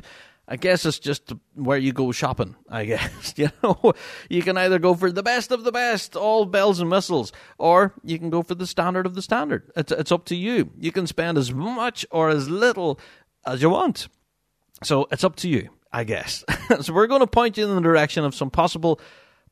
I 0.49 0.57
guess 0.57 0.87
it's 0.87 0.99
just 1.01 1.33
where 1.55 1.79
you 1.79 1.93
go 1.93 2.13
shopping. 2.13 2.55
I 2.71 2.85
guess 2.85 3.35
you 3.37 3.51
know 3.63 3.95
you 4.29 4.43
can 4.43 4.57
either 4.57 4.79
go 4.79 4.95
for 4.95 5.11
the 5.11 5.23
best 5.23 5.51
of 5.51 5.65
the 5.65 5.73
best, 5.73 6.17
all 6.17 6.45
bells 6.45 6.81
and 6.81 6.91
whistles, 6.91 7.33
or 7.59 7.95
you 8.05 8.19
can 8.19 8.31
go 8.31 8.43
for 8.43 8.55
the 8.55 8.67
standard 8.67 9.07
of 9.07 9.15
the 9.15 9.23
standard. 9.23 9.71
It's 9.77 9.93
it's 9.93 10.13
up 10.13 10.25
to 10.27 10.37
you. 10.37 10.71
You 10.79 10.93
can 10.93 11.07
spend 11.07 11.39
as 11.39 11.53
much 11.53 12.07
or 12.11 12.29
as 12.29 12.49
little 12.49 13.01
as 13.45 13.63
you 13.63 13.71
want. 13.71 14.09
So 14.83 15.09
it's 15.11 15.25
up 15.25 15.37
to 15.37 15.49
you, 15.49 15.71
I 15.93 16.05
guess. 16.05 16.45
so 16.81 16.93
we're 16.93 17.07
going 17.07 17.21
to 17.21 17.27
point 17.27 17.57
you 17.57 17.67
in 17.67 17.75
the 17.75 17.81
direction 17.81 18.25
of 18.25 18.35
some 18.35 18.51
possible 18.51 19.01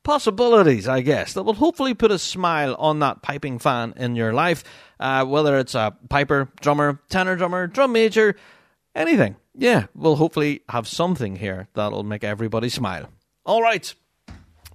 possibilities, 0.03 0.87
I 0.87 1.01
guess, 1.01 1.33
that 1.33 1.43
will 1.43 1.55
hopefully 1.55 1.93
put 1.93 2.11
a 2.11 2.19
smile 2.19 2.75
on 2.77 2.99
that 2.99 3.21
piping 3.21 3.59
fan 3.59 3.95
in 3.97 4.15
your 4.15 4.33
life, 4.33 4.63
uh, 4.99 5.25
whether 5.25 5.57
it's 5.57 5.75
a 5.75 5.97
piper, 6.09 6.49
drummer, 6.61 7.01
tenor 7.09 7.35
drummer, 7.35 7.67
drum 7.67 7.91
major, 7.91 8.35
anything 8.95 9.35
yeah, 9.57 9.85
we'll 9.95 10.15
hopefully 10.15 10.61
have 10.69 10.87
something 10.87 11.35
here 11.37 11.67
that'll 11.73 12.03
make 12.03 12.23
everybody 12.23 12.69
smile. 12.69 13.09
All 13.45 13.61
right. 13.61 13.93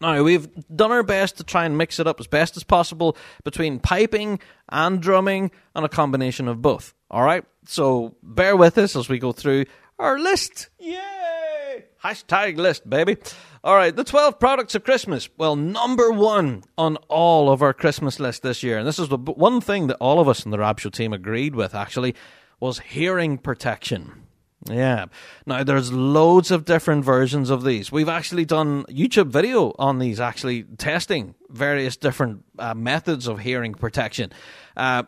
Now, 0.00 0.22
we've 0.22 0.48
done 0.74 0.92
our 0.92 1.02
best 1.02 1.36
to 1.36 1.44
try 1.44 1.66
and 1.66 1.76
mix 1.76 1.98
it 1.98 2.06
up 2.06 2.20
as 2.20 2.26
best 2.26 2.56
as 2.56 2.64
possible 2.64 3.16
between 3.44 3.80
piping 3.80 4.40
and 4.70 5.00
drumming 5.00 5.50
and 5.74 5.84
a 5.84 5.88
combination 5.90 6.48
of 6.48 6.62
both. 6.62 6.94
All 7.10 7.22
right? 7.22 7.44
So 7.66 8.16
bear 8.22 8.56
with 8.56 8.78
us 8.78 8.96
as 8.96 9.08
we 9.08 9.18
go 9.18 9.32
through 9.32 9.66
our 9.98 10.18
list. 10.18 10.70
Yay! 10.78 11.84
Hashtag 12.02 12.56
list, 12.56 12.88
baby. 12.88 13.18
All 13.62 13.76
right, 13.76 13.94
the 13.94 14.04
12 14.04 14.40
products 14.40 14.74
of 14.74 14.84
Christmas. 14.84 15.28
Well, 15.36 15.54
number 15.54 16.10
one 16.10 16.64
on 16.78 16.96
all 17.08 17.50
of 17.50 17.60
our 17.60 17.74
Christmas 17.74 18.18
list 18.18 18.42
this 18.42 18.62
year, 18.62 18.78
and 18.78 18.88
this 18.88 18.98
is 18.98 19.08
the 19.08 19.18
one 19.18 19.60
thing 19.60 19.88
that 19.88 19.98
all 20.00 20.18
of 20.18 20.26
us 20.26 20.46
in 20.46 20.50
the 20.50 20.58
Rab 20.58 20.80
Show 20.80 20.88
team 20.88 21.12
agreed 21.12 21.54
with 21.54 21.74
actually, 21.74 22.14
was 22.60 22.78
hearing 22.78 23.38
protection. 23.38 24.26
Yeah. 24.68 25.06
Now 25.46 25.64
there's 25.64 25.92
loads 25.92 26.50
of 26.50 26.66
different 26.66 27.04
versions 27.04 27.48
of 27.48 27.64
these. 27.64 27.90
We've 27.90 28.08
actually 28.08 28.44
done 28.44 28.84
YouTube 28.84 29.28
video 29.28 29.74
on 29.78 29.98
these, 29.98 30.20
actually 30.20 30.64
testing 30.64 31.34
various 31.48 31.96
different 31.96 32.44
uh, 32.58 32.74
methods 32.74 33.26
of 33.26 33.40
hearing 33.40 33.72
protection. 33.74 34.32
Uh, 34.76 35.04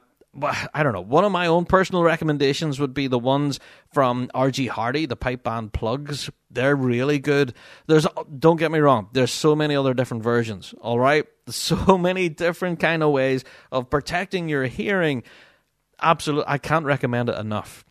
I 0.72 0.82
don't 0.82 0.94
know. 0.94 1.02
One 1.02 1.24
of 1.24 1.32
my 1.32 1.46
own 1.46 1.66
personal 1.66 2.02
recommendations 2.02 2.80
would 2.80 2.94
be 2.94 3.06
the 3.06 3.18
ones 3.18 3.60
from 3.92 4.28
RG 4.28 4.68
Hardy, 4.68 5.04
the 5.04 5.16
pipe 5.16 5.42
band 5.42 5.74
plugs. 5.74 6.30
They're 6.50 6.74
really 6.74 7.18
good. 7.18 7.52
There's 7.86 8.06
don't 8.38 8.56
get 8.56 8.72
me 8.72 8.78
wrong. 8.78 9.08
There's 9.12 9.30
so 9.30 9.54
many 9.54 9.76
other 9.76 9.92
different 9.92 10.22
versions. 10.22 10.74
All 10.80 10.98
right, 10.98 11.26
so 11.48 11.98
many 11.98 12.30
different 12.30 12.80
kind 12.80 13.02
of 13.02 13.10
ways 13.10 13.44
of 13.70 13.90
protecting 13.90 14.48
your 14.48 14.64
hearing. 14.64 15.22
Absolutely, 16.02 16.44
I 16.48 16.58
can't 16.58 16.84
recommend 16.84 17.28
it 17.28 17.38
enough 17.38 17.84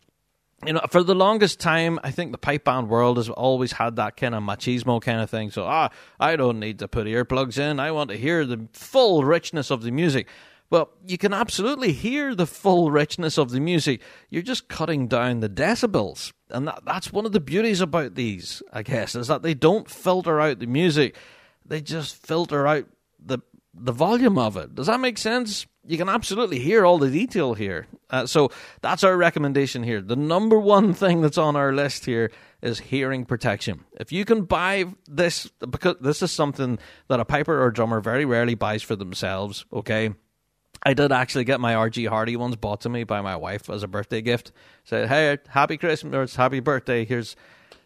you 0.66 0.74
know, 0.74 0.82
for 0.90 1.04
the 1.04 1.16
longest 1.16 1.60
time, 1.60 2.00
I 2.04 2.12
think 2.12 2.32
the 2.32 2.38
pipe 2.38 2.66
band 2.66 2.90
world 2.90 3.18
has 3.18 3.30
always 3.30 3.72
had 3.72 3.96
that 3.96 4.16
kind 4.16 4.36
of 4.36 4.44
machismo 4.44 5.02
kind 5.02 5.20
of 5.20 5.30
thing. 5.30 5.50
So, 5.50 5.64
ah, 5.66 5.90
I 6.20 6.36
don't 6.36 6.60
need 6.60 6.80
to 6.80 6.88
put 6.88 7.08
earplugs 7.08 7.58
in. 7.58 7.80
I 7.80 7.92
want 7.92 8.12
to 8.12 8.18
hear 8.18 8.46
the 8.46 8.68
full 8.74 9.24
richness 9.24 9.72
of 9.72 9.82
the 9.82 9.92
music. 9.92 10.28
Well, 10.70 10.90
you 11.06 11.18
can 11.18 11.34
absolutely 11.34 11.92
hear 11.92 12.34
the 12.36 12.46
full 12.46 12.92
richness 12.92 13.38
of 13.38 13.50
the 13.50 13.60
music. 13.60 14.02
You're 14.30 14.44
just 14.44 14.70
cutting 14.70 15.08
down 15.08 15.40
the 15.40 15.50
decibels. 15.50 16.32
And 16.50 16.68
that, 16.68 16.84
that's 16.86 17.12
one 17.12 17.26
of 17.26 17.32
the 17.32 17.40
beauties 17.40 17.82
about 17.82 18.16
these, 18.16 18.62
I 18.72 18.84
guess, 18.84 19.16
is 19.16 19.28
that 19.28 19.42
they 19.42 19.54
don't 19.54 19.90
filter 19.90 20.40
out 20.40 20.60
the 20.60 20.68
music. 20.68 21.18
They 21.66 21.82
just 21.82 22.16
filter 22.16 22.68
out 22.68 22.86
the 23.20 23.40
the 23.74 23.94
volume 23.94 24.38
of 24.38 24.58
it. 24.58 24.76
Does 24.76 24.88
that 24.88 25.00
make 25.00 25.18
sense? 25.18 25.66
You 25.92 25.98
can 25.98 26.08
absolutely 26.08 26.58
hear 26.58 26.86
all 26.86 26.98
the 26.98 27.10
detail 27.10 27.54
here. 27.54 27.86
Uh, 28.10 28.26
so 28.26 28.50
that's 28.80 29.04
our 29.04 29.18
recommendation 29.18 29.84
here. 29.84 30.00
The 30.00 30.16
number 30.16 30.58
one 30.58 30.94
thing 30.94 31.20
that's 31.20 31.38
on 31.38 31.58
our 31.58 31.74
list 31.74 32.06
here 32.06 32.32
is 32.62 32.80
hearing 32.80 33.26
protection. 33.26 33.84
If 34.00 34.14
you 34.14 34.24
can 34.24 34.44
buy 34.44 34.86
this, 35.06 35.48
because 35.60 35.98
this 36.00 36.22
is 36.22 36.32
something 36.32 36.80
that 37.10 37.20
a 37.20 37.26
piper 37.26 37.62
or 37.62 37.72
drummer 37.72 38.00
very 38.00 38.24
rarely 38.24 38.56
buys 38.56 38.82
for 38.82 38.96
themselves, 38.96 39.66
okay? 39.74 40.14
I 40.82 40.94
did 40.94 41.12
actually 41.12 41.44
get 41.44 41.60
my 41.60 41.74
RG 41.74 42.08
Hardy 42.08 42.38
ones 42.38 42.56
bought 42.56 42.80
to 42.82 42.90
me 42.90 43.04
by 43.04 43.20
my 43.20 43.36
wife 43.36 43.70
as 43.70 43.84
a 43.84 43.88
birthday 43.90 44.22
gift. 44.22 44.54
Said, 44.86 45.10
"Hey, 45.10 45.40
happy 45.50 45.78
Christmas 45.78 46.38
happy 46.38 46.62
birthday. 46.62 47.04
Here's 47.04 47.36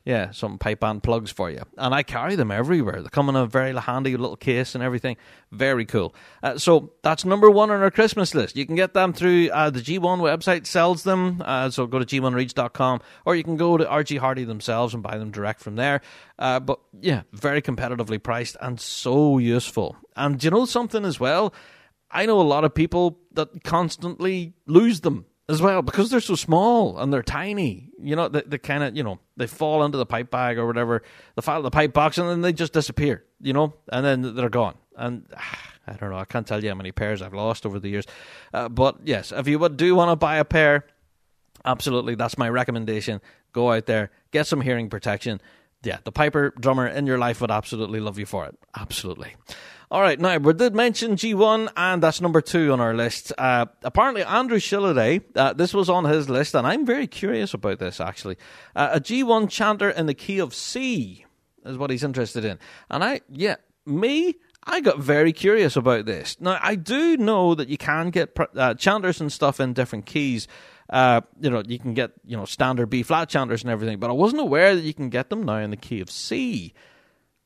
yeah, 0.05 0.29
some 0.29 0.59
pipe 0.59 0.81
band 0.81 1.01
plugs 1.01 1.31
for 1.31 1.49
you. 1.49 1.63
And 1.77 1.93
I 1.93 2.03
carry 2.03 2.35
them 2.35 2.51
everywhere. 2.51 3.01
They 3.01 3.09
come 3.09 3.27
in 3.27 3.35
a 3.35 3.47
very 3.47 3.73
handy 3.75 4.15
little 4.15 4.35
case 4.35 4.75
and 4.75 4.83
everything. 4.83 5.17
Very 5.51 5.83
cool. 5.83 6.13
Uh, 6.43 6.59
so 6.59 6.93
that's 7.01 7.25
number 7.25 7.49
one 7.49 7.71
on 7.71 7.81
our 7.81 7.89
Christmas 7.89 8.35
list. 8.35 8.55
You 8.55 8.67
can 8.67 8.75
get 8.75 8.93
them 8.93 9.13
through 9.13 9.49
uh, 9.49 9.71
the 9.71 9.79
G1 9.79 10.19
website, 10.19 10.67
sells 10.67 11.03
them. 11.03 11.41
Uh, 11.43 11.71
so 11.71 11.87
go 11.87 11.97
to 11.97 12.05
g1reeds.com 12.05 13.01
or 13.25 13.35
you 13.35 13.43
can 13.43 13.57
go 13.57 13.77
to 13.77 13.85
RG 13.85 14.19
Hardy 14.19 14.43
themselves 14.43 14.93
and 14.93 15.01
buy 15.01 15.17
them 15.17 15.31
direct 15.31 15.59
from 15.59 15.75
there. 15.75 16.01
Uh, 16.37 16.59
but 16.59 16.79
yeah, 17.01 17.23
very 17.33 17.63
competitively 17.63 18.21
priced 18.21 18.57
and 18.61 18.79
so 18.79 19.39
useful. 19.39 19.95
And 20.15 20.41
you 20.43 20.51
know 20.51 20.65
something 20.65 21.03
as 21.03 21.19
well? 21.19 21.51
I 22.11 22.27
know 22.27 22.39
a 22.39 22.43
lot 22.43 22.63
of 22.63 22.75
people 22.75 23.19
that 23.33 23.63
constantly 23.63 24.53
lose 24.67 25.01
them 25.01 25.25
as 25.47 25.61
well 25.61 25.81
because 25.81 26.09
they're 26.09 26.19
so 26.19 26.35
small 26.35 26.97
and 26.97 27.13
they're 27.13 27.23
tiny. 27.23 27.89
You 28.01 28.15
know, 28.15 28.27
they, 28.27 28.41
they 28.41 28.57
kind 28.57 28.83
of, 28.83 28.95
you 28.95 29.03
know, 29.03 29.19
they 29.37 29.47
fall 29.47 29.83
into 29.83 29.97
the 29.97 30.05
pipe 30.05 30.31
bag 30.31 30.57
or 30.57 30.65
whatever, 30.65 31.03
the 31.35 31.41
file 31.41 31.61
the 31.61 31.71
pipe 31.71 31.93
box, 31.93 32.17
and 32.17 32.27
then 32.27 32.41
they 32.41 32.53
just 32.53 32.73
disappear. 32.73 33.23
You 33.39 33.53
know, 33.53 33.73
and 33.91 34.05
then 34.05 34.35
they're 34.35 34.49
gone. 34.49 34.75
And 34.95 35.27
I 35.87 35.93
don't 35.93 36.09
know, 36.09 36.17
I 36.17 36.25
can't 36.25 36.47
tell 36.47 36.63
you 36.63 36.69
how 36.69 36.75
many 36.75 36.91
pairs 36.91 37.21
I've 37.21 37.33
lost 37.33 37.65
over 37.65 37.79
the 37.79 37.89
years. 37.89 38.05
Uh, 38.51 38.69
but 38.69 38.97
yes, 39.03 39.31
if 39.31 39.47
you 39.47 39.59
would 39.59 39.77
do 39.77 39.95
want 39.95 40.09
to 40.09 40.15
buy 40.15 40.37
a 40.37 40.45
pair, 40.45 40.85
absolutely, 41.63 42.15
that's 42.15 42.39
my 42.39 42.49
recommendation. 42.49 43.21
Go 43.53 43.71
out 43.71 43.85
there, 43.85 44.09
get 44.31 44.47
some 44.47 44.61
hearing 44.61 44.89
protection. 44.89 45.39
Yeah, 45.83 45.99
the 46.03 46.11
piper 46.11 46.51
drummer 46.59 46.87
in 46.87 47.05
your 47.05 47.19
life 47.19 47.39
would 47.41 47.51
absolutely 47.51 47.99
love 47.99 48.17
you 48.17 48.25
for 48.25 48.45
it. 48.45 48.57
Absolutely. 48.75 49.35
All 49.95 50.01
right, 50.01 50.19
now 50.19 50.35
we 50.35 50.51
did 50.51 50.75
mention 50.75 51.15
G1, 51.15 51.71
and 51.77 52.03
that's 52.03 52.19
number 52.19 52.41
two 52.41 52.73
on 52.73 52.81
our 52.81 52.93
list. 52.93 53.31
Uh, 53.37 53.67
apparently, 53.81 54.25
Andrew 54.25 54.59
Shilliday, 54.59 55.23
uh, 55.37 55.53
this 55.53 55.73
was 55.73 55.89
on 55.89 56.03
his 56.03 56.29
list, 56.29 56.53
and 56.53 56.67
I'm 56.67 56.85
very 56.85 57.07
curious 57.07 57.53
about 57.53 57.79
this 57.79 58.01
actually. 58.01 58.35
Uh, 58.75 58.89
a 58.91 58.99
G1 58.99 59.49
chanter 59.49 59.89
in 59.89 60.05
the 60.05 60.13
key 60.13 60.39
of 60.39 60.53
C 60.53 61.25
is 61.63 61.77
what 61.77 61.91
he's 61.91 62.03
interested 62.03 62.43
in. 62.43 62.59
And 62.89 63.05
I, 63.05 63.21
yeah, 63.29 63.55
me, 63.85 64.35
I 64.65 64.81
got 64.81 64.99
very 64.99 65.31
curious 65.31 65.77
about 65.77 66.05
this. 66.05 66.35
Now, 66.41 66.59
I 66.61 66.75
do 66.75 67.15
know 67.15 67.55
that 67.55 67.69
you 67.69 67.77
can 67.77 68.09
get 68.09 68.37
uh, 68.57 68.73
chanters 68.73 69.21
and 69.21 69.31
stuff 69.31 69.61
in 69.61 69.71
different 69.71 70.07
keys. 70.07 70.49
Uh, 70.89 71.21
you 71.39 71.49
know, 71.49 71.63
you 71.65 71.79
can 71.79 71.93
get, 71.93 72.11
you 72.25 72.35
know, 72.35 72.43
standard 72.43 72.89
B 72.89 73.01
flat 73.01 73.29
chanters 73.29 73.63
and 73.63 73.71
everything, 73.71 73.99
but 73.99 74.09
I 74.09 74.13
wasn't 74.13 74.41
aware 74.41 74.75
that 74.75 74.81
you 74.81 74.93
can 74.93 75.07
get 75.07 75.29
them 75.29 75.43
now 75.43 75.59
in 75.59 75.69
the 75.69 75.77
key 75.77 76.01
of 76.01 76.11
C. 76.11 76.73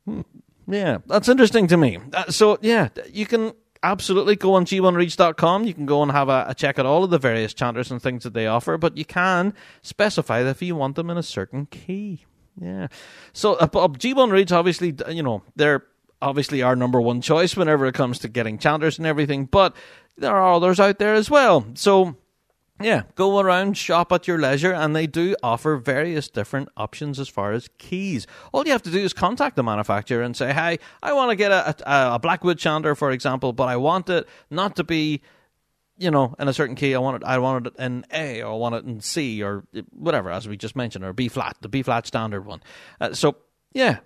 Hmm. 0.06 0.22
Yeah, 0.70 1.00
that's 1.08 1.28
interesting 1.28 1.68
to 1.68 1.78
me. 1.78 1.98
Uh, 2.14 2.32
so, 2.32 2.58
yeah, 2.62 2.90
you 3.12 3.26
can 3.26 3.54
absolutely 3.82 4.36
go 4.36 4.54
on 4.54 4.66
g1reeds.com. 4.66 5.64
You 5.64 5.74
can 5.74 5.86
go 5.86 6.04
and 6.04 6.12
have 6.12 6.30
a, 6.30 6.46
a, 6.50 6.54
check 6.54 6.78
at 6.78 6.86
all 6.86 7.04
of 7.04 7.10
the 7.10 7.18
various 7.18 7.54
chanters 7.54 7.92
and 7.92 8.02
things 8.02 8.24
that 8.24 8.34
they 8.34 8.46
offer, 8.46 8.78
but 8.78 8.98
you 8.98 9.06
can 9.06 9.54
specify 9.82 10.42
if 10.42 10.62
you 10.62 10.76
want 10.76 10.96
them 10.96 11.10
in 11.10 11.18
a 11.18 11.24
certain 11.24 11.66
key. 11.66 12.26
Yeah. 12.62 12.88
So, 13.34 13.54
uh, 13.56 13.68
G1 13.68 14.32
Reeds, 14.32 14.52
obviously, 14.52 14.96
you 15.10 15.24
know, 15.24 15.44
they're 15.56 15.84
obviously 16.22 16.62
our 16.62 16.76
number 16.76 17.00
one 17.02 17.22
choice 17.22 17.56
whenever 17.56 17.86
it 17.86 17.96
comes 17.96 18.20
to 18.20 18.28
getting 18.28 18.58
chanters 18.58 18.98
and 18.98 19.08
everything, 19.08 19.46
but 19.46 19.76
there 20.18 20.36
are 20.36 20.54
others 20.54 20.80
out 20.80 21.00
there 21.00 21.16
as 21.16 21.30
well. 21.30 21.66
So, 21.76 22.16
yeah, 22.82 23.04
go 23.16 23.40
around, 23.40 23.78
shop 23.78 24.12
at 24.12 24.28
your 24.28 24.38
leisure, 24.40 24.74
and 24.74 24.96
they 24.96 25.08
do 25.08 25.36
offer 25.44 25.78
various 25.78 26.30
different 26.30 26.70
options 26.78 27.20
as 27.20 27.28
far 27.28 27.52
as 27.52 27.70
keys. 27.78 28.26
All 28.54 28.66
you 28.66 28.72
have 28.72 28.84
to 28.84 28.92
do 28.92 29.00
is 29.00 29.14
contact 29.14 29.56
the 29.56 29.64
manufacturer 29.64 30.22
and 30.22 30.36
say, 30.36 30.54
"Hey, 30.54 30.80
I 31.04 31.14
want 31.14 31.32
to 31.32 31.36
get 31.36 31.52
a, 31.52 31.76
a, 31.86 32.16
a 32.16 32.20
Blackwood 32.20 32.58
chanter, 32.58 32.96
for 32.96 33.12
example, 33.12 33.54
but 33.54 33.68
I 33.68 33.78
want 33.78 34.10
it 34.10 34.28
not 34.50 34.76
to 34.78 34.84
be." 34.84 35.22
you 36.02 36.10
know, 36.10 36.34
in 36.40 36.48
a 36.48 36.54
certain 36.54 36.78
key, 36.78 36.96
I 36.96 37.00
want 37.00 37.18
it. 37.18 37.28
I 37.28 37.38
want 37.40 37.68
it 37.68 37.76
in 37.78 38.06
A, 38.14 38.42
or 38.42 38.54
I 38.54 38.56
want 38.56 38.74
it 38.74 38.86
in 38.86 39.02
C, 39.02 39.44
or 39.44 39.66
whatever, 39.92 40.32
as 40.32 40.48
we 40.48 40.56
just 40.56 40.74
mentioned, 40.74 41.04
or 41.04 41.12
B 41.12 41.28
flat, 41.28 41.58
the 41.60 41.68
B 41.68 41.84
flat 41.84 42.08
standard 42.08 42.46
one. 42.46 42.64
Uh, 43.02 43.14
so, 43.14 43.36
yeah, 43.74 43.98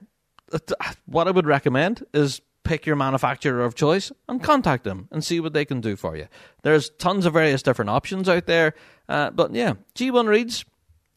what 1.06 1.28
I 1.28 1.32
would 1.32 1.46
recommend 1.46 2.04
is 2.12 2.42
pick 2.64 2.86
your 2.86 2.96
manufacturer 2.96 3.64
of 3.64 3.76
choice 3.76 4.12
and 4.28 4.42
contact 4.42 4.84
them 4.84 5.08
and 5.12 5.24
see 5.24 5.40
what 5.40 5.54
they 5.54 5.66
can 5.66 5.82
do 5.82 5.96
for 5.96 6.16
you. 6.16 6.28
There's 6.64 6.90
tons 6.92 7.26
of 7.26 7.34
various 7.34 7.62
different 7.62 7.90
options 7.90 8.30
out 8.30 8.46
there, 8.46 8.74
uh, 9.10 9.32
but 9.32 9.54
yeah, 9.54 9.74
G1 9.96 10.28
reeds, 10.28 10.66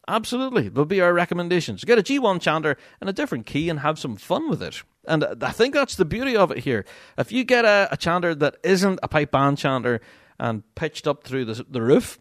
absolutely, 0.07 0.69
will 0.69 0.85
be 0.85 1.01
our 1.01 1.13
recommendations. 1.13 1.83
Get 1.83 1.99
a 1.99 2.03
G1 2.03 2.41
chanter 2.41 2.77
in 3.01 3.07
a 3.07 3.13
different 3.13 3.45
key 3.45 3.69
and 3.69 3.79
have 3.79 3.99
some 3.99 4.15
fun 4.15 4.49
with 4.49 4.61
it. 4.61 4.83
And 5.07 5.25
I 5.41 5.51
think 5.51 5.73
that's 5.73 5.95
the 5.95 6.05
beauty 6.05 6.35
of 6.35 6.51
it 6.51 6.59
here. 6.59 6.85
If 7.17 7.31
you 7.31 7.43
get 7.43 7.65
a, 7.65 7.87
a 7.91 7.97
chanter 7.97 8.35
that 8.35 8.57
isn't 8.63 8.99
a 9.01 9.07
pipe 9.07 9.31
band 9.31 9.57
chanter 9.57 10.01
and 10.39 10.63
pitched 10.75 11.07
up 11.07 11.23
through 11.23 11.45
the, 11.45 11.65
the 11.69 11.81
roof, 11.81 12.19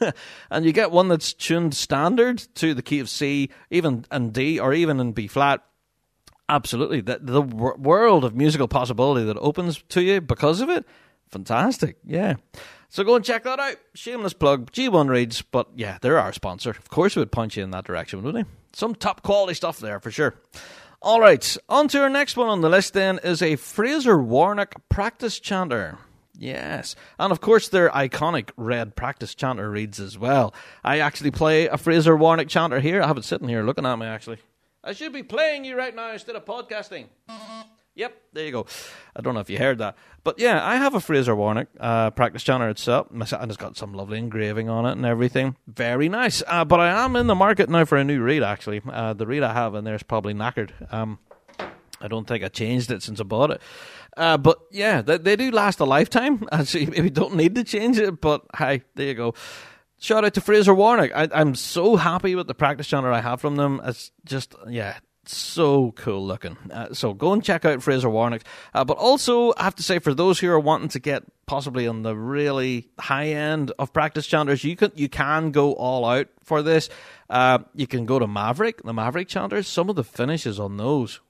and 0.50 0.64
you 0.64 0.72
get 0.72 0.90
one 0.90 1.08
that's 1.08 1.32
tuned 1.32 1.74
standard 1.74 2.38
to 2.56 2.74
the 2.74 2.82
key 2.82 3.00
of 3.00 3.08
C, 3.08 3.50
even 3.70 4.04
in 4.12 4.30
D, 4.30 4.60
or 4.60 4.74
even 4.74 5.00
in 5.00 5.12
B 5.12 5.26
flat, 5.26 5.64
Absolutely. 6.48 7.00
The, 7.00 7.18
the 7.20 7.42
world 7.42 8.24
of 8.24 8.34
musical 8.34 8.68
possibility 8.68 9.24
that 9.26 9.36
opens 9.38 9.82
to 9.90 10.02
you 10.02 10.20
because 10.20 10.60
of 10.60 10.68
it, 10.68 10.84
fantastic. 11.30 11.96
Yeah. 12.04 12.36
So 12.88 13.02
go 13.02 13.16
and 13.16 13.24
check 13.24 13.42
that 13.44 13.58
out. 13.58 13.76
Shameless 13.94 14.32
plug, 14.32 14.70
G1 14.70 15.08
reeds 15.08 15.42
but 15.42 15.68
yeah, 15.74 15.98
they're 16.00 16.18
our 16.18 16.32
sponsor. 16.32 16.70
Of 16.70 16.88
course, 16.88 17.16
we 17.16 17.20
would 17.20 17.32
point 17.32 17.56
you 17.56 17.64
in 17.64 17.70
that 17.72 17.84
direction, 17.84 18.22
wouldn't 18.22 18.46
they? 18.46 18.50
Some 18.72 18.94
top 18.94 19.22
quality 19.22 19.54
stuff 19.54 19.80
there 19.80 19.98
for 19.98 20.10
sure. 20.10 20.34
All 21.02 21.20
right, 21.20 21.56
on 21.68 21.88
to 21.88 22.00
our 22.00 22.08
next 22.08 22.36
one 22.36 22.48
on 22.48 22.60
the 22.60 22.68
list 22.68 22.94
then 22.94 23.18
is 23.22 23.42
a 23.42 23.56
Fraser 23.56 24.18
Warnock 24.18 24.74
practice 24.88 25.38
chanter. 25.38 25.98
Yes. 26.38 26.96
And 27.18 27.32
of 27.32 27.40
course, 27.40 27.68
their 27.68 27.90
iconic 27.90 28.50
red 28.56 28.94
practice 28.94 29.34
chanter 29.34 29.70
reads 29.70 30.00
as 30.00 30.18
well. 30.18 30.54
I 30.84 31.00
actually 31.00 31.30
play 31.30 31.66
a 31.66 31.78
Fraser 31.78 32.16
Warnock 32.16 32.48
chanter 32.48 32.80
here. 32.80 33.02
I 33.02 33.06
have 33.06 33.16
it 33.16 33.24
sitting 33.24 33.48
here 33.48 33.62
looking 33.62 33.86
at 33.86 33.96
me 33.96 34.06
actually. 34.06 34.38
I 34.86 34.92
should 34.92 35.12
be 35.12 35.24
playing 35.24 35.64
you 35.64 35.76
right 35.76 35.94
now 35.94 36.12
instead 36.12 36.36
of 36.36 36.44
podcasting. 36.44 37.06
Yep, 37.96 38.14
there 38.32 38.44
you 38.44 38.52
go. 38.52 38.66
I 39.16 39.20
don't 39.20 39.34
know 39.34 39.40
if 39.40 39.50
you 39.50 39.58
heard 39.58 39.78
that. 39.78 39.96
But 40.22 40.38
yeah, 40.38 40.64
I 40.64 40.76
have 40.76 40.94
a 40.94 41.00
Fraser 41.00 41.34
Warnock 41.34 41.66
uh, 41.80 42.10
practice 42.10 42.44
chanter 42.44 42.68
itself, 42.68 43.08
and 43.10 43.22
it's 43.22 43.56
got 43.56 43.76
some 43.76 43.94
lovely 43.94 44.18
engraving 44.18 44.68
on 44.68 44.86
it 44.86 44.92
and 44.92 45.04
everything. 45.04 45.56
Very 45.66 46.08
nice. 46.08 46.40
Uh, 46.46 46.64
but 46.64 46.78
I 46.78 47.04
am 47.04 47.16
in 47.16 47.26
the 47.26 47.34
market 47.34 47.68
now 47.68 47.84
for 47.84 47.98
a 47.98 48.04
new 48.04 48.22
reed, 48.22 48.44
actually. 48.44 48.80
Uh, 48.88 49.12
the 49.12 49.26
reed 49.26 49.42
I 49.42 49.54
have 49.54 49.74
in 49.74 49.82
there 49.82 49.96
is 49.96 50.04
probably 50.04 50.34
knackered. 50.34 50.70
Um, 50.92 51.18
I 52.00 52.06
don't 52.06 52.28
think 52.28 52.44
I 52.44 52.48
changed 52.48 52.92
it 52.92 53.02
since 53.02 53.18
I 53.20 53.24
bought 53.24 53.50
it. 53.50 53.62
Uh, 54.16 54.36
but 54.36 54.58
yeah, 54.70 55.02
they, 55.02 55.18
they, 55.18 55.34
do 55.34 55.50
last 55.50 55.80
a 55.80 55.84
lifetime. 55.84 56.46
Actually, 56.52 56.86
maybe 56.86 57.10
don't 57.10 57.34
need 57.34 57.56
to 57.56 57.64
change 57.64 57.98
it, 57.98 58.20
but 58.20 58.42
hey, 58.56 58.82
there 58.94 59.06
you 59.08 59.14
go 59.14 59.34
shout 59.98 60.24
out 60.24 60.34
to 60.34 60.40
Fraser 60.40 60.74
Warnock. 60.74 61.10
I, 61.14 61.28
am 61.40 61.54
so 61.54 61.96
happy 61.96 62.34
with 62.34 62.46
the 62.46 62.54
practice 62.54 62.86
chanter 62.86 63.12
I 63.12 63.20
have 63.20 63.40
from 63.40 63.56
them. 63.56 63.80
It's 63.84 64.12
just, 64.24 64.54
yeah, 64.68 64.98
so 65.28 65.92
cool 65.92 66.24
looking. 66.26 66.56
Uh, 66.70 66.92
so 66.92 67.12
go 67.12 67.32
and 67.32 67.42
check 67.42 67.64
out 67.64 67.82
Fraser 67.82 68.08
Warnock. 68.08 68.42
Uh, 68.74 68.84
but 68.84 68.96
also, 68.96 69.52
I 69.56 69.64
have 69.64 69.74
to 69.76 69.82
say, 69.82 69.98
for 69.98 70.14
those 70.14 70.38
who 70.38 70.50
are 70.50 70.60
wanting 70.60 70.88
to 70.90 70.98
get 70.98 71.24
possibly 71.46 71.86
on 71.86 72.02
the 72.02 72.14
really 72.16 72.88
high 72.98 73.28
end 73.28 73.72
of 73.78 73.92
practice 73.92 74.26
chanters, 74.26 74.64
you 74.64 74.76
can 74.76 74.92
you 74.94 75.08
can 75.08 75.50
go 75.50 75.72
all 75.74 76.04
out 76.04 76.28
for 76.42 76.62
this. 76.62 76.88
Uh, 77.28 77.58
you 77.74 77.86
can 77.86 78.06
go 78.06 78.18
to 78.18 78.26
Maverick, 78.26 78.82
the 78.82 78.92
Maverick 78.92 79.28
chanters. 79.28 79.68
Some 79.68 79.88
of 79.90 79.96
the 79.96 80.04
finishes 80.04 80.60
on 80.60 80.76
those, 80.76 81.20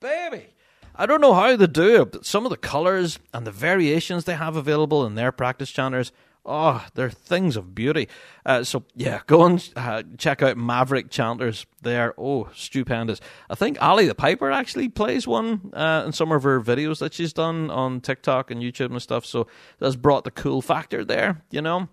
baby. 0.00 0.46
I 0.94 1.06
don't 1.06 1.22
know 1.22 1.32
how 1.32 1.56
they 1.56 1.66
do 1.66 2.02
it, 2.02 2.12
but 2.12 2.26
some 2.26 2.44
of 2.44 2.50
the 2.50 2.56
colors 2.56 3.18
and 3.32 3.46
the 3.46 3.50
variations 3.50 4.24
they 4.24 4.34
have 4.34 4.56
available 4.56 5.06
in 5.06 5.14
their 5.14 5.32
practice 5.32 5.70
chanters 5.70 6.12
Oh, 6.44 6.84
they're 6.94 7.10
things 7.10 7.56
of 7.56 7.72
beauty. 7.72 8.08
Uh, 8.44 8.64
so 8.64 8.84
yeah, 8.96 9.20
go 9.26 9.44
and 9.44 9.72
uh, 9.76 10.02
check 10.18 10.42
out 10.42 10.56
Maverick 10.56 11.08
Chanters. 11.08 11.66
They're 11.82 12.14
oh 12.18 12.48
stupendous. 12.54 13.20
I 13.48 13.54
think 13.54 13.80
Ali 13.80 14.06
the 14.06 14.14
Piper 14.14 14.50
actually 14.50 14.88
plays 14.88 15.26
one 15.26 15.70
uh, 15.72 16.02
in 16.04 16.12
some 16.12 16.32
of 16.32 16.42
her 16.42 16.60
videos 16.60 16.98
that 16.98 17.14
she's 17.14 17.32
done 17.32 17.70
on 17.70 18.00
TikTok 18.00 18.50
and 18.50 18.60
YouTube 18.60 18.90
and 18.90 19.00
stuff. 19.00 19.24
So 19.24 19.46
that's 19.78 19.94
brought 19.94 20.24
the 20.24 20.32
cool 20.32 20.62
factor 20.62 21.04
there, 21.04 21.42
you 21.50 21.62
know. 21.62 21.88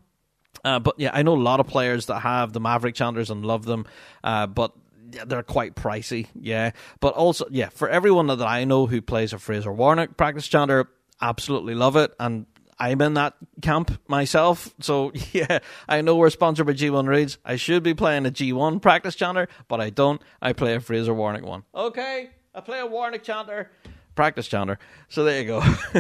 Uh, 0.66 0.80
but 0.80 0.96
yeah, 0.98 1.12
I 1.14 1.22
know 1.22 1.36
a 1.36 1.38
lot 1.38 1.60
of 1.60 1.68
players 1.68 2.08
that 2.08 2.22
have 2.22 2.52
the 2.52 2.60
Maverick 2.60 2.96
Chanters 2.96 3.30
and 3.30 3.46
love 3.46 3.66
them. 3.66 3.86
Uh, 4.24 4.48
but 4.48 4.74
they're 5.28 5.44
quite 5.44 5.76
pricey, 5.76 6.28
yeah. 6.40 6.72
But 7.00 7.14
also, 7.16 7.46
yeah, 7.50 7.70
for 7.70 7.90
everyone 7.90 8.28
that 8.28 8.42
I 8.42 8.64
know 8.64 8.86
who 8.88 9.02
plays 9.02 9.34
a 9.34 9.40
Fraser 9.40 9.72
Warnock 9.72 10.18
practice 10.18 10.48
chanter, 10.48 10.90
absolutely 11.22 11.76
love 11.76 11.96
it. 11.96 12.14
And 12.20 12.46
I'm 12.80 13.02
in 13.02 13.16
that 13.16 13.36
camp 13.62 14.00
myself. 14.08 14.74
So 14.80 15.12
yeah, 15.34 15.60
I 15.88 16.02
know 16.02 16.16
we're 16.16 16.30
sponsored 16.30 16.68
by 16.68 16.74
G1 16.74 17.08
Reeds. 17.08 17.38
I 17.44 17.56
should 17.58 17.84
be 17.84 17.94
playing 17.94 18.26
a 18.26 18.32
G1 18.32 18.82
practice 18.82 19.16
chanter, 19.16 19.48
but 19.68 19.82
I 19.82 19.90
don't. 19.90 20.22
I 20.42 20.54
play 20.54 20.76
a 20.76 20.80
Fraser 20.80 21.14
Warnock 21.14 21.44
one. 21.44 21.64
Okay, 21.76 22.30
I 22.54 22.62
play 22.62 22.80
a 22.80 22.86
Warnock 22.86 23.24
chanter. 23.24 23.72
Practice 24.16 24.48
chanter. 24.48 24.80
So 25.08 25.24
there 25.24 25.40
you 25.42 25.48
go. 25.48 25.62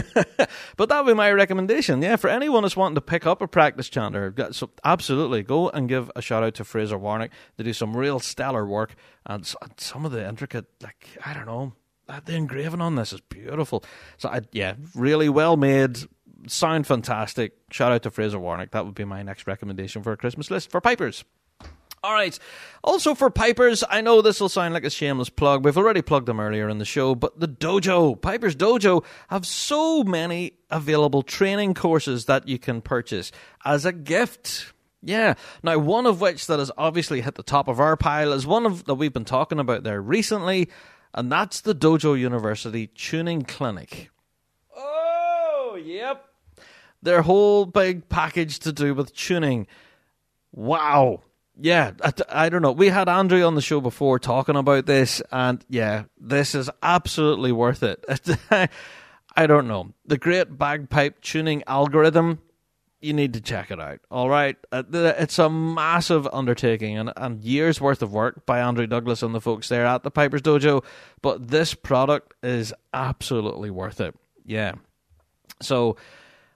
but 0.75 0.89
that 0.89 1.05
would 1.05 1.11
be 1.11 1.15
my 1.15 1.31
recommendation. 1.31 2.01
Yeah, 2.01 2.17
for 2.17 2.29
anyone 2.29 2.63
that's 2.63 2.75
wanting 2.75 2.95
to 2.95 3.01
pick 3.01 3.25
up 3.25 3.41
a 3.41 3.47
practice 3.47 3.87
chanter, 3.87 4.33
so 4.51 4.71
absolutely 4.83 5.41
go 5.41 5.69
and 5.69 5.87
give 5.87 6.11
a 6.17 6.21
shout 6.21 6.43
out 6.43 6.55
to 6.55 6.65
Fraser 6.65 6.97
Warnock. 6.97 7.31
They 7.55 7.63
do 7.63 7.71
some 7.71 7.95
real 7.95 8.19
stellar 8.19 8.65
work 8.65 8.95
and 9.25 9.45
some 9.77 10.05
of 10.05 10.11
the 10.11 10.27
intricate, 10.27 10.65
like, 10.83 11.07
I 11.25 11.33
don't 11.33 11.45
know, 11.45 11.73
the 12.25 12.35
engraving 12.35 12.81
on 12.81 12.95
this 12.95 13.13
is 13.13 13.21
beautiful. 13.21 13.85
So, 14.17 14.27
I, 14.27 14.41
yeah, 14.51 14.75
really 14.95 15.29
well 15.29 15.55
made, 15.55 15.99
sound 16.47 16.87
fantastic. 16.87 17.53
Shout 17.71 17.91
out 17.91 18.03
to 18.03 18.11
Fraser 18.11 18.39
Warnock. 18.39 18.71
That 18.71 18.85
would 18.85 18.95
be 18.95 19.05
my 19.05 19.23
next 19.23 19.47
recommendation 19.47 20.03
for 20.03 20.11
a 20.11 20.17
Christmas 20.17 20.49
list 20.51 20.71
for 20.71 20.81
pipers. 20.81 21.23
All 22.01 22.13
right. 22.13 22.37
Also 22.83 23.13
for 23.13 23.29
Pipers, 23.29 23.83
I 23.89 24.01
know 24.01 24.21
this 24.21 24.39
will 24.39 24.49
sound 24.49 24.73
like 24.73 24.85
a 24.85 24.89
shameless 24.89 25.29
plug. 25.29 25.65
We've 25.65 25.77
already 25.77 26.01
plugged 26.01 26.27
them 26.27 26.39
earlier 26.39 26.69
in 26.69 26.77
the 26.77 26.85
show, 26.85 27.13
but 27.13 27.39
the 27.39 27.47
dojo, 27.47 28.19
Pipers 28.19 28.55
Dojo, 28.55 29.03
have 29.29 29.45
so 29.45 30.03
many 30.03 30.53
available 30.69 31.23
training 31.23 31.73
courses 31.73 32.25
that 32.25 32.47
you 32.47 32.57
can 32.57 32.81
purchase 32.81 33.31
as 33.65 33.85
a 33.85 33.91
gift. 33.91 34.71
Yeah. 35.01 35.33
Now, 35.61 35.77
one 35.77 36.05
of 36.05 36.21
which 36.21 36.47
that 36.47 36.59
has 36.59 36.71
obviously 36.77 37.21
hit 37.21 37.35
the 37.35 37.43
top 37.43 37.67
of 37.67 37.79
our 37.79 37.97
pile 37.97 38.31
is 38.31 38.47
one 38.47 38.65
of 38.65 38.85
that 38.85 38.95
we've 38.95 39.13
been 39.13 39.25
talking 39.25 39.59
about 39.59 39.83
there 39.83 40.01
recently, 40.01 40.69
and 41.13 41.29
that's 41.29 41.61
the 41.61 41.75
Dojo 41.75 42.17
University 42.17 42.87
Tuning 42.87 43.41
Clinic. 43.41 44.09
Oh, 44.75 45.77
yep. 45.81 46.28
Their 47.01 47.21
whole 47.21 47.65
big 47.65 48.09
package 48.09 48.59
to 48.59 48.73
do 48.73 48.93
with 48.93 49.13
tuning. 49.13 49.67
Wow 50.51 51.21
yeah, 51.61 51.91
I, 52.01 52.13
I, 52.29 52.49
don't 52.49 52.61
know. 52.61 52.71
We 52.71 52.87
had 52.87 53.09
Andrew 53.09 53.43
on 53.43 53.55
the 53.55 53.61
show 53.61 53.81
before 53.81 54.17
talking 54.17 54.55
about 54.55 54.85
this, 54.85 55.21
and 55.31 55.63
yeah, 55.69 56.03
this 56.17 56.55
is 56.55 56.69
absolutely 56.81 57.51
worth 57.51 57.83
it. 57.83 58.05
I 59.35 59.47
don't 59.47 59.67
know. 59.67 59.93
The 60.05 60.17
great 60.17 60.57
bagpipe 60.57 61.21
tuning 61.21 61.63
algorithm, 61.67 62.39
you 63.01 63.13
need 63.13 63.33
to 63.33 63.41
check 63.41 63.71
it 63.71 63.79
out. 63.79 63.99
All 64.09 64.29
right. 64.29 64.57
Uh, 64.71 64.83
it's 64.91 65.39
a 65.39 65.49
massive 65.49 66.27
undertaking 66.31 66.97
and, 66.97 67.11
and 67.15 67.43
years 67.43 67.79
worth 67.79 68.01
of 68.01 68.13
work 68.13 68.45
by 68.45 68.59
Andrew 68.59 68.87
Douglas 68.87 69.21
and 69.21 69.35
the 69.35 69.41
folks 69.41 69.69
there 69.69 69.85
at 69.85 70.03
the 70.03 70.11
Pipers 70.11 70.41
Dojo, 70.41 70.83
but 71.21 71.49
this 71.49 71.73
product 71.73 72.33
is 72.41 72.73
absolutely 72.93 73.69
worth 73.69 74.01
it. 74.01 74.15
Yeah. 74.45 74.73
So, 75.61 75.97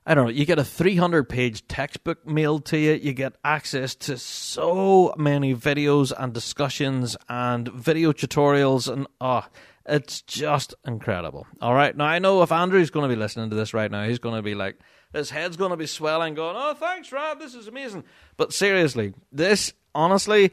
I 0.05 0.15
don't 0.15 0.25
know, 0.25 0.31
you 0.31 0.45
get 0.45 0.59
a 0.59 0.65
300 0.65 1.29
page 1.29 1.65
textbook 1.67 2.27
mailed 2.27 2.65
to 2.65 2.77
you. 2.77 2.93
You 2.93 3.13
get 3.13 3.35
access 3.43 3.95
to 3.95 4.17
so 4.17 5.13
many 5.17 5.55
videos 5.55 6.11
and 6.17 6.33
discussions 6.33 7.15
and 7.29 7.69
video 7.69 8.11
tutorials, 8.11 8.91
and 8.91 9.07
oh, 9.21 9.45
it's 9.85 10.21
just 10.21 10.73
incredible. 10.85 11.47
All 11.61 11.73
right, 11.73 11.95
now 11.95 12.05
I 12.05 12.19
know 12.19 12.41
if 12.43 12.51
Andrew's 12.51 12.89
going 12.89 13.09
to 13.09 13.15
be 13.15 13.19
listening 13.19 13.49
to 13.49 13.55
this 13.55 13.73
right 13.73 13.89
now, 13.89 14.05
he's 14.05 14.19
going 14.19 14.35
to 14.35 14.41
be 14.41 14.55
like, 14.55 14.77
his 15.13 15.29
head's 15.29 15.55
going 15.55 15.71
to 15.71 15.77
be 15.77 15.85
swelling, 15.85 16.33
going, 16.33 16.55
oh, 16.57 16.73
thanks, 16.73 17.11
Rob, 17.11 17.39
this 17.39 17.55
is 17.55 17.67
amazing. 17.67 18.03
But 18.35 18.51
seriously, 18.51 19.13
this, 19.31 19.71
honestly, 19.95 20.51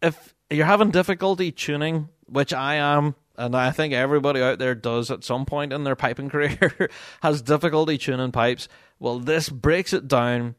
if 0.00 0.34
you're 0.48 0.66
having 0.66 0.92
difficulty 0.92 1.52
tuning, 1.52 2.08
which 2.26 2.54
I 2.54 2.76
am, 2.76 3.16
and 3.38 3.56
I 3.56 3.70
think 3.70 3.94
everybody 3.94 4.42
out 4.42 4.58
there 4.58 4.74
does 4.74 5.10
at 5.10 5.24
some 5.24 5.46
point 5.46 5.72
in 5.72 5.84
their 5.84 5.96
piping 5.96 6.28
career 6.30 6.90
has 7.22 7.40
difficulty 7.40 7.96
tuning 7.96 8.32
pipes. 8.32 8.68
Well, 8.98 9.20
this 9.20 9.48
breaks 9.48 9.92
it 9.92 10.08
down 10.08 10.56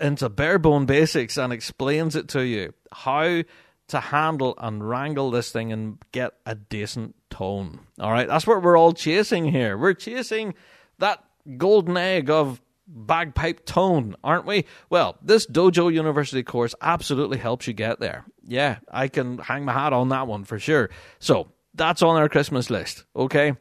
into 0.00 0.28
bare 0.28 0.58
bone 0.58 0.86
basics 0.86 1.36
and 1.36 1.52
explains 1.52 2.14
it 2.14 2.28
to 2.28 2.44
you 2.44 2.74
how 2.92 3.42
to 3.88 4.00
handle 4.00 4.54
and 4.58 4.86
wrangle 4.86 5.30
this 5.30 5.50
thing 5.50 5.72
and 5.72 5.98
get 6.12 6.34
a 6.44 6.54
decent 6.54 7.14
tone. 7.30 7.80
All 7.98 8.12
right, 8.12 8.28
that's 8.28 8.46
what 8.46 8.62
we're 8.62 8.76
all 8.76 8.92
chasing 8.92 9.46
here. 9.46 9.78
We're 9.78 9.94
chasing 9.94 10.54
that 10.98 11.24
golden 11.56 11.96
egg 11.96 12.28
of 12.28 12.60
bagpipe 12.86 13.64
tone, 13.64 14.16
aren't 14.22 14.46
we? 14.46 14.66
Well, 14.90 15.16
this 15.22 15.46
Dojo 15.46 15.92
University 15.92 16.42
course 16.42 16.74
absolutely 16.82 17.38
helps 17.38 17.66
you 17.66 17.72
get 17.72 18.00
there. 18.00 18.24
Yeah, 18.46 18.78
I 18.90 19.08
can 19.08 19.38
hang 19.38 19.64
my 19.64 19.72
hat 19.72 19.92
on 19.92 20.10
that 20.10 20.26
one 20.26 20.44
for 20.44 20.58
sure. 20.58 20.90
So, 21.18 21.48
that's 21.78 22.02
on 22.02 22.16
our 22.16 22.28
Christmas 22.28 22.68
list, 22.68 23.04
okay? 23.16 23.54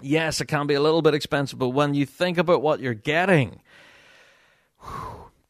Yes, 0.00 0.40
it 0.40 0.46
can 0.46 0.66
be 0.66 0.74
a 0.74 0.80
little 0.80 1.02
bit 1.02 1.14
expensive, 1.14 1.58
but 1.58 1.70
when 1.70 1.92
you 1.94 2.06
think 2.06 2.38
about 2.38 2.62
what 2.62 2.80
you're 2.80 2.94
getting, 2.94 3.60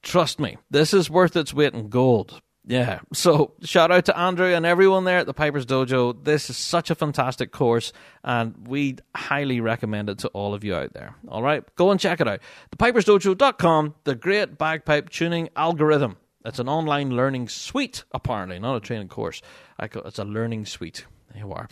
trust 0.02 0.40
me, 0.40 0.56
this 0.70 0.94
is 0.94 1.10
worth 1.10 1.36
its 1.36 1.55
weight 1.55 1.74
in 1.74 1.90
gold. 1.90 2.40
Yeah. 2.66 3.01
So 3.14 3.55
shout 3.62 3.90
out 3.90 4.05
to 4.06 4.18
Andrew 4.18 4.52
and 4.52 4.66
everyone 4.66 5.05
there 5.05 5.18
at 5.18 5.26
the 5.26 5.32
Pipers 5.32 5.64
Dojo. 5.64 6.22
This 6.22 6.51
is 6.51 6.56
such 6.59 6.90
a 6.90 6.94
fantastic 6.94 7.51
course, 7.51 7.94
and 8.22 8.68
we 8.68 8.97
highly 9.14 9.60
recommend 9.60 10.10
it 10.10 10.18
to 10.18 10.28
all 10.28 10.52
of 10.52 10.64
you 10.64 10.74
out 10.74 10.93
there. 10.93 11.14
All 11.28 11.43
right, 11.43 11.62
go 11.76 11.90
and 11.90 11.98
check 11.98 12.20
it 12.20 12.28
out. 12.28 12.40
Thepipersdojo.com, 12.76 13.94
the 14.05 14.14
great 14.14 14.59
bagpipe 14.59 15.09
tuning 15.09 15.48
algorithm. 15.56 16.16
It's 16.44 16.59
an 16.59 16.68
online 16.68 17.10
learning 17.10 17.48
suite, 17.48 18.05
apparently, 18.12 18.59
not 18.59 18.76
a 18.76 18.80
training 18.80 19.09
course. 19.09 19.40
It's 19.78 20.18
a 20.18 20.24
learning 20.24 20.66
suite. 20.66 21.06
There 21.32 21.42
you 21.44 21.52
are. 21.52 21.68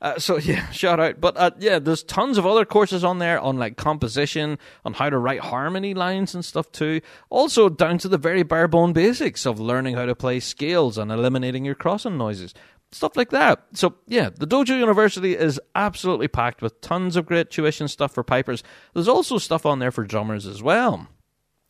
Uh, 0.00 0.18
so 0.18 0.36
yeah, 0.38 0.70
shout 0.70 1.00
out. 1.00 1.20
But 1.20 1.36
uh, 1.36 1.50
yeah, 1.58 1.78
there's 1.78 2.02
tons 2.02 2.38
of 2.38 2.46
other 2.46 2.64
courses 2.64 3.04
on 3.04 3.18
there 3.18 3.40
on 3.40 3.58
like 3.58 3.76
composition, 3.76 4.58
on 4.84 4.94
how 4.94 5.10
to 5.10 5.18
write 5.18 5.40
harmony 5.40 5.94
lines 5.94 6.34
and 6.34 6.44
stuff 6.44 6.70
too. 6.72 7.00
Also 7.28 7.68
down 7.68 7.98
to 7.98 8.08
the 8.08 8.18
very 8.18 8.42
bare 8.42 8.68
bone 8.68 8.92
basics 8.92 9.46
of 9.46 9.60
learning 9.60 9.94
how 9.94 10.06
to 10.06 10.14
play 10.14 10.40
scales 10.40 10.98
and 10.98 11.10
eliminating 11.10 11.64
your 11.64 11.74
crossing 11.74 12.18
noises. 12.18 12.54
Stuff 12.92 13.16
like 13.16 13.30
that. 13.30 13.66
So 13.72 13.94
yeah, 14.06 14.30
the 14.30 14.46
Dojo 14.46 14.76
University 14.78 15.36
is 15.36 15.60
absolutely 15.74 16.26
packed 16.26 16.60
with 16.60 16.80
tons 16.80 17.14
of 17.14 17.26
great 17.26 17.50
tuition 17.50 17.86
stuff 17.86 18.12
for 18.12 18.24
pipers. 18.24 18.64
There's 18.94 19.08
also 19.08 19.38
stuff 19.38 19.64
on 19.64 19.78
there 19.78 19.92
for 19.92 20.04
drummers 20.04 20.46
as 20.46 20.62
well. 20.62 21.08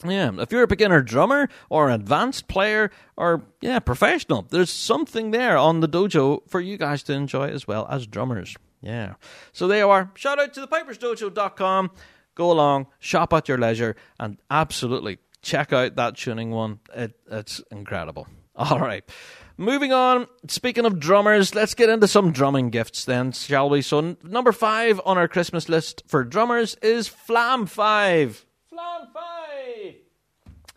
Yeah, 0.05 0.31
if 0.39 0.51
you're 0.51 0.63
a 0.63 0.67
beginner 0.67 1.03
drummer 1.03 1.49
or 1.69 1.89
an 1.89 1.95
advanced 1.95 2.49
player 2.49 2.91
or 3.17 3.45
yeah, 3.61 3.81
professional, 3.81 4.47
there's 4.49 4.71
something 4.71 5.31
there 5.31 5.59
on 5.59 5.81
the 5.81 5.89
dojo 5.89 6.49
for 6.49 6.61
you 6.61 6.77
guys 6.77 7.03
to 7.05 7.13
enjoy 7.13 7.49
as 7.49 7.67
well 7.67 7.87
as 7.91 8.07
drummers. 8.07 8.57
Yeah. 8.81 9.15
So 9.53 9.69
there 9.69 9.79
you 9.79 9.91
are. 9.91 10.11
Shout 10.15 10.39
out 10.39 10.55
to 10.55 10.61
the 10.61 10.69
pipersdojo.com. 10.69 11.91
Go 12.35 12.51
along, 12.51 12.87
shop 12.99 13.33
at 13.35 13.49
your 13.49 13.59
leisure, 13.59 13.97
and 14.19 14.39
absolutely 14.51 15.19
check 15.43 15.73
out 15.73 15.97
that 15.97 16.17
tuning 16.17 16.51
one. 16.51 16.81
It, 16.95 17.13
it's 17.31 17.63
incredible. 17.71 18.27
All 18.57 18.79
right. 18.79 19.05
Moving 19.57 19.93
on, 19.93 20.27
speaking 20.49 20.87
of 20.87 20.99
drummers, 20.99 21.55
let's 21.55 21.75
get 21.75 21.91
into 21.91 22.09
some 22.09 22.33
drumming 22.33 22.71
gifts 22.71 23.05
then, 23.05 23.33
shall 23.33 23.69
we? 23.69 23.83
So, 23.83 24.17
number 24.23 24.53
five 24.53 24.99
on 25.05 25.19
our 25.19 25.29
Christmas 25.29 25.69
list 25.69 26.03
for 26.07 26.25
drummers 26.25 26.77
is 26.77 27.09
Flam 27.09 27.67
5. 27.67 28.47
Flam 28.71 29.09
5! 29.13 29.20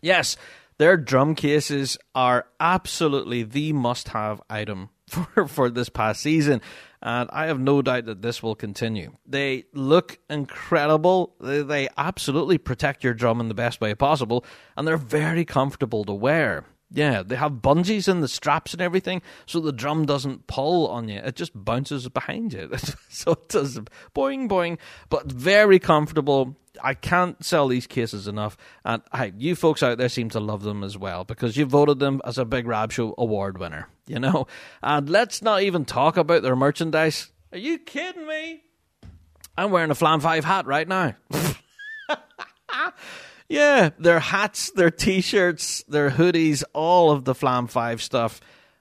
Yes, 0.00 0.36
their 0.78 0.96
drum 0.96 1.34
cases 1.34 1.98
are 2.14 2.46
absolutely 2.58 3.42
the 3.42 3.72
must 3.72 4.08
have 4.08 4.42
item 4.50 4.90
for, 5.08 5.46
for 5.46 5.70
this 5.70 5.88
past 5.88 6.20
season, 6.20 6.60
and 7.00 7.28
I 7.32 7.46
have 7.46 7.60
no 7.60 7.82
doubt 7.82 8.06
that 8.06 8.22
this 8.22 8.42
will 8.42 8.54
continue. 8.54 9.12
They 9.26 9.64
look 9.72 10.18
incredible, 10.28 11.34
they, 11.40 11.62
they 11.62 11.88
absolutely 11.96 12.58
protect 12.58 13.04
your 13.04 13.14
drum 13.14 13.40
in 13.40 13.48
the 13.48 13.54
best 13.54 13.80
way 13.80 13.94
possible, 13.94 14.44
and 14.76 14.86
they're 14.86 14.96
very 14.96 15.44
comfortable 15.44 16.04
to 16.04 16.12
wear. 16.12 16.64
Yeah, 16.90 17.22
they 17.24 17.36
have 17.36 17.54
bungees 17.54 18.08
in 18.08 18.20
the 18.20 18.28
straps 18.28 18.72
and 18.72 18.80
everything, 18.80 19.22
so 19.46 19.58
the 19.58 19.72
drum 19.72 20.06
doesn't 20.06 20.46
pull 20.46 20.86
on 20.88 21.08
you. 21.08 21.18
It 21.18 21.34
just 21.34 21.52
bounces 21.54 22.08
behind 22.08 22.52
you. 22.52 22.70
so 23.08 23.32
it 23.32 23.48
does 23.48 23.78
boing 24.14 24.48
boing, 24.48 24.78
but 25.08 25.30
very 25.30 25.78
comfortable. 25.78 26.56
I 26.82 26.94
can't 26.94 27.42
sell 27.44 27.68
these 27.68 27.86
cases 27.86 28.26
enough. 28.28 28.56
And 28.84 29.02
hey, 29.14 29.32
you 29.36 29.54
folks 29.54 29.82
out 29.82 29.98
there 29.98 30.08
seem 30.08 30.30
to 30.30 30.40
love 30.40 30.62
them 30.62 30.82
as 30.82 30.98
well 30.98 31.24
because 31.24 31.56
you 31.56 31.66
voted 31.66 31.98
them 31.98 32.20
as 32.24 32.38
a 32.38 32.44
Big 32.44 32.66
Rab 32.66 32.92
Show 32.92 33.14
award 33.16 33.58
winner, 33.58 33.88
you 34.06 34.18
know? 34.18 34.46
And 34.82 35.08
let's 35.08 35.42
not 35.42 35.62
even 35.62 35.84
talk 35.84 36.16
about 36.16 36.42
their 36.42 36.56
merchandise. 36.56 37.30
Are 37.52 37.58
you 37.58 37.78
kidding 37.78 38.26
me? 38.26 38.62
I'm 39.56 39.70
wearing 39.70 39.90
a 39.90 39.94
Flam 39.94 40.20
5 40.20 40.44
hat 40.44 40.66
right 40.66 40.88
now. 40.88 41.14
yeah, 43.48 43.90
their 43.98 44.18
hats, 44.18 44.70
their 44.72 44.90
t 44.90 45.20
shirts, 45.20 45.84
their 45.84 46.10
hoodies, 46.10 46.64
all 46.72 47.12
of 47.12 47.24
the 47.24 47.34
Flam 47.34 47.68
5 47.68 48.02
stuff. 48.02 48.40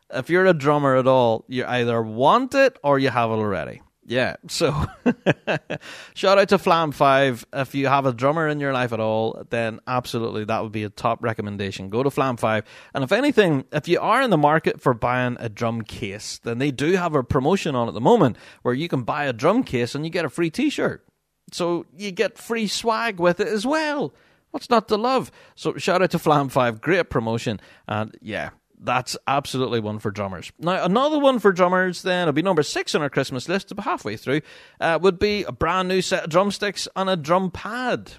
If 0.10 0.30
you're 0.30 0.46
a 0.46 0.54
drummer 0.54 0.96
at 0.96 1.08
all, 1.08 1.46
you 1.48 1.66
either 1.66 2.02
want 2.02 2.56
it 2.56 2.78
or 2.84 2.98
you 2.98 3.10
have 3.10 3.30
it 3.30 3.34
already. 3.34 3.82
Yeah, 4.06 4.36
so 4.48 4.86
shout 6.14 6.38
out 6.38 6.50
to 6.50 6.58
Flam 6.58 6.92
5. 6.92 7.46
If 7.54 7.74
you 7.74 7.88
have 7.88 8.06
a 8.06 8.12
drummer 8.12 8.50
in 8.50 8.60
your 8.60 8.74
life 8.74 8.92
at 8.92 9.00
all, 9.00 9.46
then 9.50 9.80
absolutely 9.88 10.44
that 10.46 10.62
would 10.62 10.74
be 10.74 10.84
a 10.84 10.90
top 10.90 11.24
recommendation. 11.24 11.90
Go 11.90 12.04
to 12.04 12.10
Flam 12.10 12.36
5. 12.36 12.66
And 12.94 13.04
if 13.04 13.14
anything, 13.14 13.64
if 13.72 13.88
you 13.88 14.00
are 14.02 14.22
in 14.22 14.30
the 14.30 14.38
market 14.38 14.82
for 14.82 14.94
buying 14.94 15.38
a 15.40 15.48
drum 15.48 15.84
case, 15.84 16.40
then 16.44 16.58
they 16.58 16.72
do 16.72 16.94
have 16.94 17.16
a 17.16 17.24
promotion 17.24 17.76
on 17.76 17.88
at 17.88 17.94
the 17.94 18.02
moment 18.02 18.38
where 18.64 18.74
you 18.74 18.90
can 18.90 19.04
buy 19.04 19.26
a 19.26 19.34
drum 19.34 19.64
case 19.64 19.96
and 19.96 20.04
you 20.04 20.12
get 20.12 20.26
a 20.26 20.30
free 20.30 20.50
t 20.50 20.70
shirt. 20.70 21.06
So 21.52 21.86
you 21.96 22.12
get 22.12 22.38
free 22.38 22.68
swag 22.68 23.20
with 23.20 23.40
it 23.40 23.48
as 23.48 23.66
well. 23.66 24.14
What's 24.52 24.70
not 24.70 24.88
to 24.90 24.98
love? 24.98 25.32
So 25.56 25.78
shout 25.78 26.02
out 26.02 26.12
to 26.12 26.20
Flam 26.20 26.50
5. 26.50 26.82
Great 26.82 27.10
promotion. 27.10 27.60
And 27.88 28.16
yeah, 28.22 28.50
that's 28.84 29.16
absolutely 29.28 29.80
one 29.80 30.00
for 30.00 30.12
drummers. 30.12 30.52
Now, 30.60 30.84
another 30.84 31.20
one 31.20 31.40
for 31.40 31.52
drummers, 31.52 32.02
then, 32.02 32.24
it'll 32.24 32.34
be 32.34 32.42
number 32.42 32.64
six 32.64 32.94
on 32.94 33.02
our 33.02 33.10
Christmas 33.10 33.48
list, 33.48 33.72
about 33.72 33.86
halfway 33.86 34.18
through, 34.18 34.42
uh, 34.80 35.00
would 35.02 35.20
be 35.20 35.44
a 35.44 35.52
brand 35.52 35.88
new 35.88 36.02
set 36.02 36.26
of 36.26 36.30
drumsticks 36.30 36.88
and 36.96 37.10
a 37.10 37.16
drum 37.16 37.50
pad. 37.50 38.14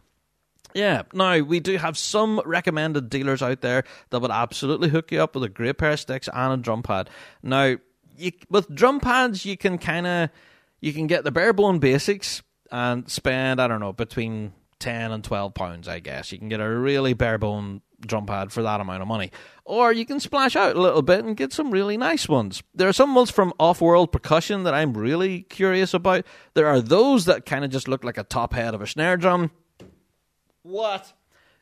Yeah, 0.74 1.02
now 1.12 1.38
we 1.40 1.60
do 1.60 1.76
have 1.76 1.96
some 1.96 2.40
recommended 2.44 3.08
dealers 3.08 3.42
out 3.42 3.60
there 3.60 3.84
that 4.10 4.20
would 4.20 4.32
absolutely 4.32 4.88
hook 4.88 5.12
you 5.12 5.22
up 5.22 5.34
with 5.34 5.44
a 5.44 5.48
great 5.48 5.78
pair 5.78 5.92
of 5.92 6.00
sticks 6.00 6.28
and 6.32 6.52
a 6.52 6.56
drum 6.56 6.82
pad. 6.82 7.08
Now, 7.42 7.76
you, 8.16 8.32
with 8.50 8.74
drum 8.74 8.98
pads, 8.98 9.44
you 9.44 9.56
can 9.56 9.78
kind 9.78 10.06
of 10.06 10.30
you 10.80 10.92
can 10.92 11.06
get 11.06 11.24
the 11.24 11.30
bare 11.30 11.52
bone 11.52 11.78
basics 11.78 12.42
and 12.72 13.08
spend 13.08 13.60
I 13.60 13.68
don't 13.68 13.80
know 13.80 13.92
between 13.92 14.52
10 14.80 15.12
and 15.12 15.22
12 15.22 15.54
pounds, 15.54 15.88
I 15.88 16.00
guess. 16.00 16.32
You 16.32 16.38
can 16.38 16.48
get 16.48 16.60
a 16.60 16.68
really 16.68 17.14
bare 17.14 17.38
bone 17.38 17.80
drum 18.06 18.26
pad 18.26 18.52
for 18.52 18.62
that 18.62 18.80
amount 18.80 19.02
of 19.02 19.08
money. 19.08 19.30
Or 19.64 19.92
you 19.92 20.04
can 20.04 20.20
splash 20.20 20.56
out 20.56 20.76
a 20.76 20.80
little 20.80 21.02
bit 21.02 21.24
and 21.24 21.36
get 21.36 21.52
some 21.52 21.70
really 21.70 21.96
nice 21.96 22.28
ones. 22.28 22.62
There 22.74 22.88
are 22.88 22.92
some 22.92 23.14
ones 23.14 23.30
from 23.30 23.52
Off 23.58 23.80
World 23.80 24.12
Percussion 24.12 24.64
that 24.64 24.74
I'm 24.74 24.94
really 24.94 25.42
curious 25.42 25.94
about. 25.94 26.24
There 26.54 26.66
are 26.66 26.80
those 26.80 27.24
that 27.24 27.46
kind 27.46 27.64
of 27.64 27.70
just 27.70 27.88
look 27.88 28.04
like 28.04 28.18
a 28.18 28.24
top 28.24 28.52
head 28.52 28.74
of 28.74 28.82
a 28.82 28.86
snare 28.86 29.16
drum. 29.16 29.50
What? 30.62 31.12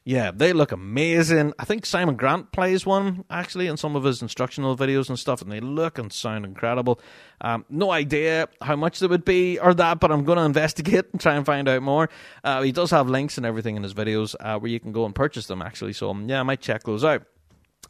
Yeah, 0.04 0.32
they 0.34 0.52
look 0.52 0.72
amazing. 0.72 1.52
I 1.60 1.64
think 1.64 1.86
Simon 1.86 2.16
Grant 2.16 2.50
plays 2.50 2.84
one 2.84 3.24
actually 3.30 3.68
in 3.68 3.76
some 3.76 3.94
of 3.94 4.02
his 4.02 4.20
instructional 4.20 4.76
videos 4.76 5.08
and 5.08 5.18
stuff, 5.18 5.42
and 5.42 5.52
they 5.52 5.60
look 5.60 5.96
and 5.96 6.12
sound 6.12 6.44
incredible. 6.44 7.00
Um, 7.40 7.64
no 7.68 7.92
idea 7.92 8.48
how 8.60 8.74
much 8.74 8.98
they 8.98 9.06
would 9.06 9.24
be 9.24 9.60
or 9.60 9.74
that, 9.74 10.00
but 10.00 10.10
I'm 10.10 10.24
going 10.24 10.38
to 10.38 10.44
investigate 10.44 11.06
and 11.12 11.20
try 11.20 11.36
and 11.36 11.46
find 11.46 11.68
out 11.68 11.82
more. 11.82 12.08
Uh, 12.42 12.62
he 12.62 12.72
does 12.72 12.90
have 12.90 13.08
links 13.08 13.36
and 13.36 13.46
everything 13.46 13.76
in 13.76 13.84
his 13.84 13.94
videos 13.94 14.34
uh, 14.40 14.58
where 14.58 14.70
you 14.70 14.80
can 14.80 14.90
go 14.90 15.04
and 15.04 15.14
purchase 15.14 15.46
them 15.46 15.62
actually, 15.62 15.92
so 15.92 16.12
yeah, 16.26 16.40
I 16.40 16.42
might 16.42 16.60
check 16.60 16.82
those 16.82 17.04
out. 17.04 17.22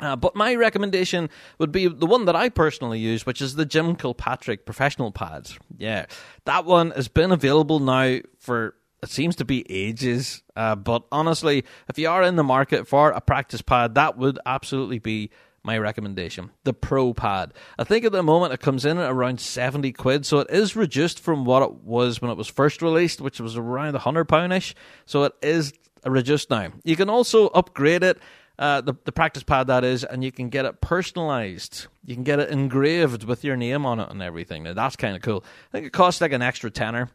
Uh, 0.01 0.17
but 0.17 0.35
my 0.35 0.55
recommendation 0.55 1.31
would 1.59 1.71
be 1.71 1.87
the 1.87 2.07
one 2.07 2.25
that 2.25 2.35
I 2.35 2.49
personally 2.49 2.99
use, 2.99 3.25
which 3.25 3.41
is 3.41 3.55
the 3.55 3.65
Jim 3.65 3.95
Kilpatrick 3.95 4.67
professional 4.67 5.13
pads. 5.13 5.59
Yeah, 5.79 6.07
that 6.45 6.65
one 6.65 6.91
has 6.91 7.09
been 7.09 7.31
available 7.31 7.79
now 7.79 8.19
for 8.39 8.75
it 9.03 9.11
seems 9.11 9.37
to 9.37 9.45
be 9.45 9.65
ages. 9.71 10.43
Uh, 10.55 10.77
but 10.77 11.05
honestly, 11.11 11.65
if 11.89 11.99
you 11.99 12.09
are 12.09 12.23
in 12.23 12.37
the 12.37 12.45
market 12.45 12.87
for 12.87 13.11
a 13.11 13.21
practice 13.21 13.63
pad, 13.63 13.95
that 13.97 14.17
would 14.17 14.39
absolutely 14.47 14.99
be 14.99 15.31
my 15.65 15.79
recommendation. 15.79 16.51
The 16.65 16.73
Pro 16.73 17.15
Pad. 17.15 17.53
I 17.79 17.85
think 17.85 18.05
at 18.05 18.13
the 18.13 18.23
moment 18.23 18.53
it 18.53 18.61
comes 18.61 18.85
in 18.85 18.99
at 18.99 19.11
around 19.11 19.41
70 19.41 19.93
quid, 19.93 20.27
so 20.27 20.41
it 20.41 20.51
is 20.51 20.75
reduced 20.75 21.21
from 21.21 21.45
what 21.45 21.63
it 21.63 21.75
was 21.75 22.21
when 22.21 22.31
it 22.31 22.37
was 22.37 22.49
first 22.49 22.83
released, 22.83 23.21
which 23.21 23.41
was 23.41 23.57
around 23.57 23.93
100 23.93 24.25
pound 24.25 24.53
ish. 24.53 24.75
So 25.07 25.25
it 25.25 25.35
is 25.43 25.73
reduced 26.05 26.51
now. 26.51 26.73
You 26.85 26.97
can 26.97 27.09
also 27.09 27.49
upgrade 27.49 28.03
it. 28.03 28.19
Uh, 28.59 28.81
the, 28.81 28.95
the 29.05 29.13
practice 29.13 29.43
pad 29.43 29.69
that 29.69 29.83
is, 29.83 30.05
and 30.05 30.23
you 30.23 30.31
can 30.31 30.49
get 30.49 30.65
it 30.67 30.81
personalized. 30.81 31.87
You 32.05 32.15
can 32.15 32.23
get 32.23 32.39
it 32.39 32.51
engraved 32.51 33.25
with 33.25 33.45
your 33.45 33.57
name 33.57 33.87
on 33.87 33.99
it 33.99 34.11
and 34.11 34.23
everything. 34.23 34.63
Now 34.63 34.75
that's 34.75 34.95
kind 34.95 35.17
of 35.17 35.23
cool. 35.23 35.43
I 35.71 35.73
think 35.73 35.87
it 35.87 35.93
costs 35.93 36.21
like 36.21 36.33
an 36.33 36.43
extra 36.43 36.71
tenner 36.71 37.09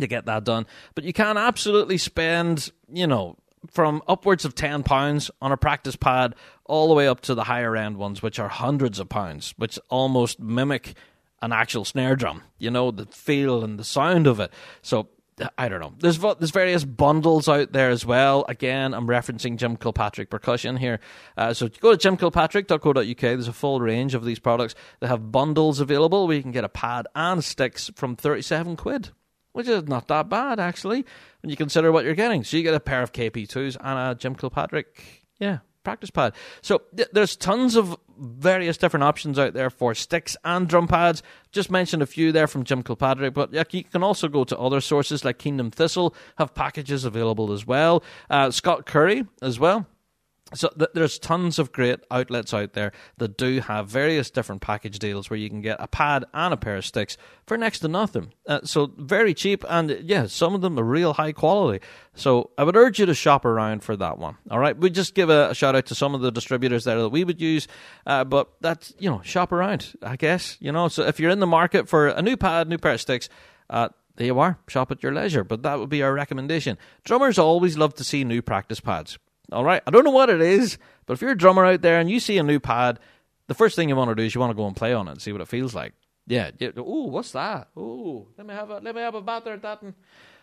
to 0.00 0.06
get 0.06 0.26
that 0.26 0.44
done. 0.44 0.66
But 0.94 1.04
you 1.04 1.12
can 1.12 1.36
absolutely 1.36 1.98
spend, 1.98 2.70
you 2.92 3.06
know, 3.06 3.36
from 3.70 4.02
upwards 4.06 4.44
of 4.44 4.54
ten 4.54 4.82
pounds 4.82 5.30
on 5.40 5.52
a 5.52 5.56
practice 5.56 5.96
pad 5.96 6.34
all 6.66 6.88
the 6.88 6.94
way 6.94 7.08
up 7.08 7.20
to 7.22 7.34
the 7.34 7.44
higher 7.44 7.76
end 7.76 7.96
ones, 7.96 8.22
which 8.22 8.38
are 8.38 8.48
hundreds 8.48 8.98
of 8.98 9.08
pounds, 9.08 9.54
which 9.56 9.78
almost 9.88 10.40
mimic 10.40 10.94
an 11.42 11.52
actual 11.52 11.84
snare 11.84 12.16
drum. 12.16 12.42
You 12.58 12.70
know, 12.70 12.90
the 12.90 13.06
feel 13.06 13.64
and 13.64 13.78
the 13.78 13.84
sound 13.84 14.26
of 14.26 14.40
it. 14.40 14.50
So 14.82 15.08
I 15.58 15.68
don't 15.68 15.80
know. 15.80 15.92
There's 15.98 16.18
there's 16.18 16.50
various 16.50 16.84
bundles 16.84 17.48
out 17.48 17.72
there 17.72 17.90
as 17.90 18.06
well. 18.06 18.44
Again, 18.48 18.94
I'm 18.94 19.06
referencing 19.06 19.56
Jim 19.56 19.76
Kilpatrick 19.76 20.30
percussion 20.30 20.76
here. 20.76 21.00
Uh, 21.36 21.52
so 21.52 21.68
go 21.68 21.94
to 21.94 22.08
jimkilpatrick.co.uk. 22.08 23.20
There's 23.20 23.48
a 23.48 23.52
full 23.52 23.80
range 23.80 24.14
of 24.14 24.24
these 24.24 24.38
products. 24.38 24.74
They 25.00 25.08
have 25.08 25.32
bundles 25.32 25.80
available 25.80 26.26
where 26.26 26.36
you 26.36 26.42
can 26.42 26.52
get 26.52 26.64
a 26.64 26.68
pad 26.68 27.06
and 27.14 27.42
sticks 27.42 27.90
from 27.96 28.16
37 28.16 28.76
quid 28.76 29.10
which 29.54 29.68
is 29.68 29.84
not 29.84 30.08
that 30.08 30.28
bad 30.28 30.60
actually 30.60 31.06
when 31.40 31.48
you 31.48 31.56
consider 31.56 31.90
what 31.90 32.04
you're 32.04 32.14
getting. 32.14 32.44
So 32.44 32.56
you 32.56 32.62
get 32.62 32.74
a 32.74 32.80
pair 32.80 33.02
of 33.02 33.12
KP2s 33.12 33.76
and 33.80 33.98
a 33.98 34.14
Jim 34.14 34.34
Kilpatrick, 34.34 35.22
yeah, 35.38 35.58
practice 35.84 36.10
pad. 36.10 36.34
So 36.60 36.82
th- 36.94 37.08
there's 37.12 37.36
tons 37.36 37.76
of 37.76 37.96
various 38.18 38.76
different 38.76 39.04
options 39.04 39.38
out 39.38 39.54
there 39.54 39.70
for 39.70 39.94
sticks 39.94 40.36
and 40.44 40.68
drum 40.68 40.88
pads. 40.88 41.22
Just 41.52 41.70
mentioned 41.70 42.02
a 42.02 42.06
few 42.06 42.32
there 42.32 42.48
from 42.48 42.64
Jim 42.64 42.82
Kilpatrick, 42.82 43.32
but 43.32 43.72
you 43.72 43.84
can 43.84 44.02
also 44.02 44.26
go 44.26 44.42
to 44.42 44.58
other 44.58 44.80
sources 44.80 45.24
like 45.24 45.38
Kingdom 45.38 45.70
Thistle 45.70 46.14
have 46.36 46.54
packages 46.54 47.04
available 47.04 47.52
as 47.52 47.64
well. 47.64 48.02
Uh, 48.28 48.50
Scott 48.50 48.86
Curry 48.86 49.24
as 49.40 49.60
well 49.60 49.86
so 50.54 50.68
th- 50.78 50.90
there's 50.94 51.18
tons 51.18 51.58
of 51.58 51.72
great 51.72 52.00
outlets 52.10 52.54
out 52.54 52.72
there 52.72 52.92
that 53.18 53.36
do 53.36 53.60
have 53.60 53.88
various 53.88 54.30
different 54.30 54.62
package 54.62 54.98
deals 54.98 55.28
where 55.28 55.38
you 55.38 55.50
can 55.50 55.60
get 55.60 55.76
a 55.80 55.86
pad 55.86 56.24
and 56.32 56.54
a 56.54 56.56
pair 56.56 56.76
of 56.76 56.86
sticks 56.86 57.16
for 57.46 57.56
next 57.56 57.80
to 57.80 57.88
nothing. 57.88 58.32
Uh, 58.46 58.60
so 58.64 58.92
very 58.96 59.34
cheap, 59.34 59.64
and 59.68 59.90
yeah, 60.02 60.26
some 60.26 60.54
of 60.54 60.60
them 60.60 60.78
are 60.78 60.84
real 60.84 61.14
high 61.14 61.32
quality. 61.32 61.84
So 62.14 62.50
I 62.56 62.64
would 62.64 62.76
urge 62.76 62.98
you 62.98 63.06
to 63.06 63.14
shop 63.14 63.44
around 63.44 63.82
for 63.82 63.96
that 63.96 64.18
one. 64.18 64.36
All 64.50 64.58
right, 64.58 64.76
we 64.76 64.90
just 64.90 65.14
give 65.14 65.30
a, 65.30 65.50
a, 65.50 65.54
shout 65.54 65.74
out 65.74 65.86
to 65.86 65.94
some 65.94 66.14
of 66.14 66.20
the 66.20 66.30
distributors 66.30 66.84
there 66.84 67.00
that 67.00 67.08
we 67.10 67.24
would 67.24 67.40
use, 67.40 67.68
uh, 68.06 68.24
but 68.24 68.48
that's 68.60 68.94
you 68.98 69.10
know 69.10 69.20
shop 69.22 69.52
around. 69.52 69.94
I 70.02 70.16
guess 70.16 70.56
you 70.60 70.72
know. 70.72 70.88
So 70.88 71.02
if 71.02 71.18
you're 71.20 71.30
in 71.30 71.40
the 71.40 71.46
market 71.46 71.88
for 71.88 72.08
a 72.08 72.22
new 72.22 72.36
pad, 72.36 72.68
new 72.68 72.78
pair 72.78 72.92
of 72.92 73.00
sticks. 73.00 73.28
Uh, 73.70 73.88
there 74.16 74.26
you 74.26 74.38
are. 74.38 74.58
Shop 74.68 74.92
at 74.92 75.02
your 75.02 75.12
leisure, 75.12 75.42
but 75.42 75.62
that 75.62 75.78
would 75.78 75.88
be 75.88 76.02
our 76.02 76.12
recommendation. 76.12 76.78
Drummers 77.02 77.38
always 77.38 77.76
love 77.76 77.94
to 77.94 78.04
see 78.04 78.22
new 78.22 78.42
practice 78.42 78.78
pads. 78.78 79.18
All 79.54 79.64
right. 79.64 79.82
I 79.86 79.90
don't 79.90 80.04
know 80.04 80.10
what 80.10 80.30
it 80.30 80.40
is, 80.40 80.78
but 81.06 81.14
if 81.14 81.22
you're 81.22 81.30
a 81.30 81.36
drummer 81.36 81.64
out 81.64 81.82
there 81.82 82.00
and 82.00 82.10
you 82.10 82.20
see 82.20 82.38
a 82.38 82.42
new 82.42 82.60
pad, 82.60 82.98
the 83.46 83.54
first 83.54 83.76
thing 83.76 83.88
you 83.88 83.96
want 83.96 84.10
to 84.10 84.14
do 84.14 84.22
is 84.22 84.34
you 84.34 84.40
want 84.40 84.50
to 84.50 84.56
go 84.56 84.66
and 84.66 84.76
play 84.76 84.92
on 84.92 85.08
it 85.08 85.12
and 85.12 85.22
see 85.22 85.32
what 85.32 85.40
it 85.40 85.48
feels 85.48 85.74
like. 85.74 85.94
Yeah. 86.26 86.50
yeah. 86.58 86.70
Oh, 86.76 87.04
what's 87.06 87.32
that? 87.32 87.68
Oh, 87.76 88.28
let 88.36 88.46
me 88.46 88.54
have 88.54 88.70
a 88.70 88.78
let 88.78 88.94
me 88.94 89.00
have 89.02 89.14
a 89.14 89.20
batter 89.20 89.52
at 89.52 89.62
that. 89.62 89.82
And 89.82 89.94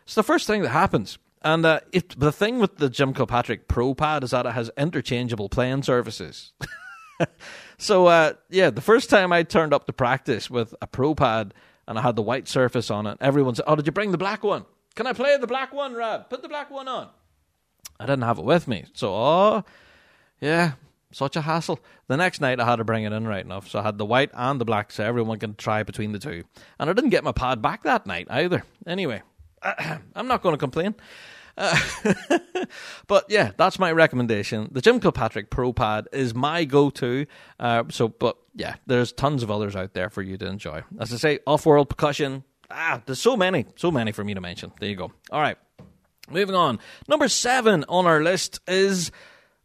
it's 0.03 0.15
the 0.15 0.23
first 0.23 0.47
thing 0.47 0.61
that 0.61 0.69
happens. 0.69 1.17
And 1.43 1.65
uh, 1.65 1.79
it, 1.91 2.17
the 2.19 2.31
thing 2.31 2.59
with 2.59 2.77
the 2.77 2.89
Jim 2.89 3.13
Kilpatrick 3.13 3.67
Pro 3.67 3.95
Pad 3.95 4.23
is 4.23 4.31
that 4.31 4.45
it 4.45 4.51
has 4.51 4.69
interchangeable 4.77 5.49
playing 5.49 5.81
surfaces. 5.83 6.53
so 7.79 8.05
uh, 8.05 8.33
yeah, 8.49 8.69
the 8.69 8.81
first 8.81 9.09
time 9.09 9.33
I 9.33 9.43
turned 9.43 9.73
up 9.73 9.87
to 9.87 9.93
practice 9.93 10.49
with 10.49 10.75
a 10.81 10.87
Pro 10.87 11.15
Pad 11.15 11.53
and 11.87 11.97
I 11.97 12.03
had 12.03 12.15
the 12.15 12.21
white 12.21 12.47
surface 12.47 12.91
on 12.91 13.07
it, 13.07 13.17
everyone 13.19 13.55
said, 13.55 13.65
"Oh, 13.67 13.75
did 13.75 13.87
you 13.87 13.91
bring 13.91 14.11
the 14.11 14.17
black 14.19 14.43
one? 14.43 14.65
Can 14.95 15.07
I 15.07 15.13
play 15.13 15.35
the 15.37 15.47
black 15.47 15.73
one, 15.73 15.93
Rob? 15.93 16.29
Put 16.29 16.43
the 16.43 16.49
black 16.49 16.69
one 16.69 16.87
on." 16.87 17.09
I 18.01 18.05
didn't 18.05 18.23
have 18.23 18.39
it 18.39 18.45
with 18.45 18.67
me. 18.67 18.85
So, 18.93 19.13
oh, 19.13 19.63
yeah, 20.39 20.73
such 21.11 21.35
a 21.35 21.41
hassle. 21.41 21.79
The 22.07 22.17
next 22.17 22.41
night 22.41 22.59
I 22.59 22.65
had 22.65 22.77
to 22.77 22.83
bring 22.83 23.03
it 23.03 23.13
in 23.13 23.27
right 23.27 23.45
enough. 23.45 23.69
So 23.69 23.79
I 23.79 23.83
had 23.83 23.97
the 23.99 24.05
white 24.05 24.31
and 24.33 24.59
the 24.59 24.65
black 24.65 24.91
so 24.91 25.03
everyone 25.03 25.37
can 25.37 25.53
try 25.55 25.83
between 25.83 26.11
the 26.11 26.19
two. 26.19 26.43
And 26.79 26.89
I 26.89 26.93
didn't 26.93 27.11
get 27.11 27.23
my 27.23 27.31
pad 27.31 27.61
back 27.61 27.83
that 27.83 28.07
night 28.07 28.27
either. 28.29 28.63
Anyway, 28.87 29.21
I'm 29.63 30.27
not 30.27 30.41
going 30.41 30.53
to 30.53 30.57
complain. 30.57 30.95
Uh, 31.57 31.77
but 33.07 33.25
yeah, 33.29 33.51
that's 33.55 33.77
my 33.77 33.91
recommendation. 33.91 34.69
The 34.71 34.81
Jim 34.81 34.99
Kilpatrick 34.99 35.51
Pro 35.51 35.73
Pad 35.73 36.07
is 36.11 36.33
my 36.33 36.65
go-to. 36.65 37.27
Uh, 37.59 37.83
so, 37.89 38.07
but 38.07 38.37
yeah, 38.55 38.75
there's 38.87 39.11
tons 39.11 39.43
of 39.43 39.51
others 39.51 39.75
out 39.75 39.93
there 39.93 40.09
for 40.09 40.23
you 40.23 40.37
to 40.37 40.47
enjoy. 40.47 40.81
As 40.99 41.13
I 41.13 41.17
say, 41.17 41.39
off-world 41.45 41.89
percussion. 41.89 42.45
Ah, 42.71 43.01
there's 43.05 43.19
so 43.19 43.35
many, 43.35 43.65
so 43.75 43.91
many 43.91 44.11
for 44.13 44.23
me 44.23 44.33
to 44.33 44.41
mention. 44.41 44.71
There 44.79 44.89
you 44.89 44.95
go. 44.95 45.11
All 45.29 45.41
right. 45.41 45.57
Moving 46.31 46.55
on. 46.55 46.79
Number 47.07 47.27
seven 47.27 47.85
on 47.87 48.05
our 48.05 48.21
list 48.21 48.59
is. 48.67 49.11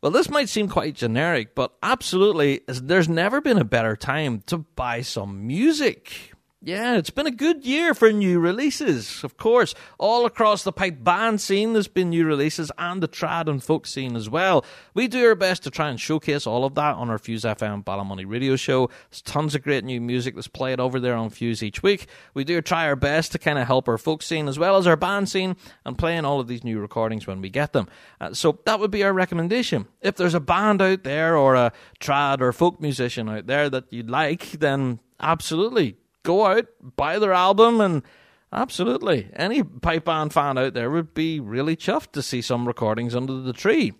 Well, 0.02 0.12
this 0.12 0.28
might 0.28 0.50
seem 0.50 0.68
quite 0.68 0.94
generic, 0.94 1.54
but 1.54 1.72
absolutely, 1.82 2.60
there's 2.68 3.08
never 3.08 3.40
been 3.40 3.58
a 3.58 3.64
better 3.64 3.96
time 3.96 4.42
to 4.46 4.58
buy 4.58 5.00
some 5.00 5.46
music. 5.46 6.32
Yeah, 6.66 6.96
it's 6.96 7.10
been 7.10 7.28
a 7.28 7.30
good 7.30 7.64
year 7.64 7.94
for 7.94 8.10
new 8.10 8.40
releases, 8.40 9.22
of 9.22 9.36
course. 9.36 9.72
All 9.98 10.26
across 10.26 10.64
the 10.64 10.72
pipe 10.72 10.96
band 11.04 11.40
scene, 11.40 11.74
there's 11.74 11.86
been 11.86 12.10
new 12.10 12.26
releases, 12.26 12.72
and 12.76 13.00
the 13.00 13.06
trad 13.06 13.46
and 13.46 13.62
folk 13.62 13.86
scene 13.86 14.16
as 14.16 14.28
well. 14.28 14.64
We 14.92 15.06
do 15.06 15.24
our 15.28 15.36
best 15.36 15.62
to 15.62 15.70
try 15.70 15.90
and 15.90 16.00
showcase 16.00 16.44
all 16.44 16.64
of 16.64 16.74
that 16.74 16.96
on 16.96 17.08
our 17.08 17.18
Fuse 17.18 17.44
FM 17.44 17.84
Ballymoney 17.84 18.24
radio 18.26 18.56
show. 18.56 18.90
There's 19.10 19.22
tons 19.22 19.54
of 19.54 19.62
great 19.62 19.84
new 19.84 20.00
music 20.00 20.34
that's 20.34 20.48
played 20.48 20.80
over 20.80 20.98
there 20.98 21.14
on 21.14 21.30
Fuse 21.30 21.62
each 21.62 21.84
week. 21.84 22.08
We 22.34 22.42
do 22.42 22.60
try 22.60 22.88
our 22.88 22.96
best 22.96 23.30
to 23.30 23.38
kind 23.38 23.60
of 23.60 23.68
help 23.68 23.86
our 23.86 23.96
folk 23.96 24.20
scene 24.20 24.48
as 24.48 24.58
well 24.58 24.76
as 24.76 24.88
our 24.88 24.96
band 24.96 25.28
scene 25.28 25.54
and 25.84 25.96
playing 25.96 26.24
all 26.24 26.40
of 26.40 26.48
these 26.48 26.64
new 26.64 26.80
recordings 26.80 27.28
when 27.28 27.40
we 27.40 27.48
get 27.48 27.74
them. 27.74 27.86
Uh, 28.20 28.34
so 28.34 28.58
that 28.64 28.80
would 28.80 28.90
be 28.90 29.04
our 29.04 29.12
recommendation. 29.12 29.86
If 30.02 30.16
there's 30.16 30.34
a 30.34 30.40
band 30.40 30.82
out 30.82 31.04
there 31.04 31.36
or 31.36 31.54
a 31.54 31.72
trad 32.00 32.40
or 32.40 32.52
folk 32.52 32.80
musician 32.80 33.28
out 33.28 33.46
there 33.46 33.70
that 33.70 33.84
you'd 33.92 34.10
like, 34.10 34.50
then 34.50 34.98
absolutely 35.20 35.96
go 36.26 36.44
out, 36.44 36.66
buy 36.96 37.18
their 37.18 37.32
album, 37.32 37.80
and 37.80 38.02
absolutely, 38.52 39.30
any 39.34 39.62
pipe 39.62 40.04
band 40.04 40.32
fan 40.32 40.58
out 40.58 40.74
there 40.74 40.90
would 40.90 41.14
be 41.14 41.40
really 41.40 41.76
chuffed 41.76 42.12
to 42.12 42.22
see 42.22 42.42
some 42.42 42.66
recordings 42.66 43.14
under 43.14 43.40
the 43.40 43.52
tree. 43.52 43.94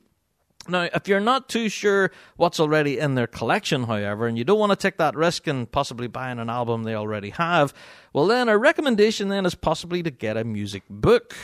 Now, 0.69 0.89
if 0.93 1.07
you're 1.07 1.21
not 1.21 1.49
too 1.49 1.69
sure 1.69 2.11
what's 2.37 2.59
already 2.59 2.99
in 2.99 3.15
their 3.15 3.29
collection, 3.29 3.85
however, 3.85 4.27
and 4.27 4.37
you 4.37 4.43
don't 4.43 4.59
want 4.59 4.73
to 4.73 4.77
take 4.77 4.97
that 4.97 5.15
risk 5.15 5.47
and 5.47 5.71
possibly 5.71 6.09
buying 6.09 6.41
an 6.41 6.51
album 6.51 6.83
they 6.83 6.97
already 6.97 7.31
have, 7.31 7.73
well, 8.13 8.27
then 8.27 8.49
a 8.49 8.59
recommendation 8.59 9.29
then 9.29 9.47
is 9.47 9.55
possibly 9.55 10.03
to 10.03 10.11
get 10.11 10.37
a 10.37 10.43
music 10.43 10.83
book. 10.91 11.37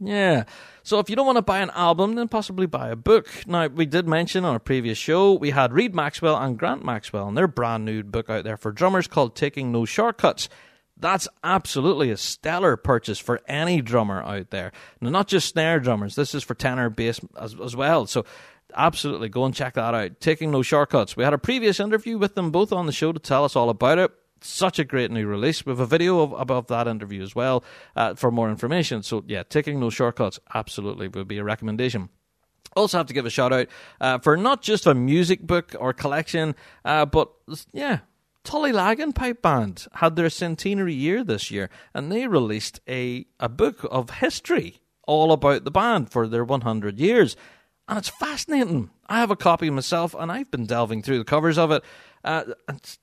Yeah. 0.00 0.44
So 0.82 0.98
if 0.98 1.10
you 1.10 1.16
don't 1.16 1.26
want 1.26 1.36
to 1.36 1.42
buy 1.42 1.60
an 1.60 1.70
album, 1.70 2.14
then 2.14 2.26
possibly 2.26 2.66
buy 2.66 2.88
a 2.88 2.96
book. 2.96 3.28
Now, 3.46 3.66
we 3.66 3.84
did 3.84 4.08
mention 4.08 4.46
on 4.46 4.56
a 4.56 4.60
previous 4.60 4.96
show, 4.96 5.34
we 5.34 5.50
had 5.50 5.72
Reid 5.72 5.94
Maxwell 5.94 6.36
and 6.36 6.58
Grant 6.58 6.84
Maxwell 6.84 7.28
and 7.28 7.36
their 7.36 7.46
brand 7.46 7.84
new 7.84 8.02
book 8.02 8.30
out 8.30 8.44
there 8.44 8.56
for 8.56 8.72
drummers 8.72 9.06
called 9.06 9.36
Taking 9.36 9.70
No 9.70 9.84
Shortcuts. 9.84 10.48
That's 10.96 11.28
absolutely 11.44 12.10
a 12.10 12.16
stellar 12.16 12.76
purchase 12.76 13.18
for 13.18 13.40
any 13.46 13.82
drummer 13.82 14.22
out 14.22 14.50
there. 14.50 14.72
Now, 15.00 15.10
not 15.10 15.28
just 15.28 15.48
snare 15.48 15.80
drummers, 15.80 16.14
this 16.14 16.34
is 16.34 16.42
for 16.42 16.54
tenor, 16.54 16.90
bass 16.90 17.20
as, 17.38 17.54
as 17.62 17.76
well. 17.76 18.06
So 18.06 18.24
absolutely 18.74 19.28
go 19.28 19.44
and 19.44 19.54
check 19.54 19.74
that 19.74 19.94
out. 19.94 20.20
Taking 20.20 20.50
No 20.50 20.62
Shortcuts. 20.62 21.16
We 21.16 21.24
had 21.24 21.34
a 21.34 21.38
previous 21.38 21.78
interview 21.78 22.16
with 22.16 22.34
them 22.34 22.50
both 22.50 22.72
on 22.72 22.86
the 22.86 22.92
show 22.92 23.12
to 23.12 23.18
tell 23.18 23.44
us 23.44 23.54
all 23.54 23.68
about 23.68 23.98
it 23.98 24.10
such 24.40 24.78
a 24.78 24.84
great 24.84 25.10
new 25.10 25.26
release. 25.26 25.64
We 25.64 25.70
have 25.70 25.80
a 25.80 25.86
video 25.86 26.20
of, 26.20 26.32
above 26.32 26.66
that 26.68 26.88
interview 26.88 27.22
as 27.22 27.34
well 27.34 27.64
uh, 27.96 28.14
for 28.14 28.30
more 28.30 28.50
information. 28.50 29.02
So, 29.02 29.24
yeah, 29.26 29.42
taking 29.42 29.80
no 29.80 29.90
shortcuts 29.90 30.38
absolutely 30.54 31.08
would 31.08 31.28
be 31.28 31.38
a 31.38 31.44
recommendation. 31.44 32.08
Also, 32.76 32.98
have 32.98 33.06
to 33.06 33.14
give 33.14 33.26
a 33.26 33.30
shout 33.30 33.52
out 33.52 33.66
uh, 34.00 34.18
for 34.18 34.36
not 34.36 34.62
just 34.62 34.86
a 34.86 34.94
music 34.94 35.42
book 35.42 35.74
or 35.78 35.92
collection, 35.92 36.54
uh, 36.84 37.04
but 37.04 37.30
yeah, 37.72 38.00
Tullylagan 38.44 39.14
Pipe 39.14 39.42
Band 39.42 39.86
had 39.94 40.16
their 40.16 40.30
centenary 40.30 40.94
year 40.94 41.24
this 41.24 41.50
year, 41.50 41.68
and 41.92 42.10
they 42.10 42.26
released 42.26 42.80
a, 42.88 43.26
a 43.38 43.48
book 43.48 43.86
of 43.90 44.10
history 44.10 44.80
all 45.06 45.32
about 45.32 45.64
the 45.64 45.70
band 45.70 46.10
for 46.10 46.28
their 46.28 46.44
100 46.44 46.98
years. 46.98 47.36
And 47.88 47.98
it's 47.98 48.08
fascinating. 48.08 48.90
I 49.08 49.18
have 49.18 49.32
a 49.32 49.36
copy 49.36 49.68
myself, 49.68 50.14
and 50.16 50.30
I've 50.30 50.50
been 50.50 50.66
delving 50.66 51.02
through 51.02 51.18
the 51.18 51.24
covers 51.24 51.58
of 51.58 51.72
it. 51.72 51.82
Uh, 52.22 52.44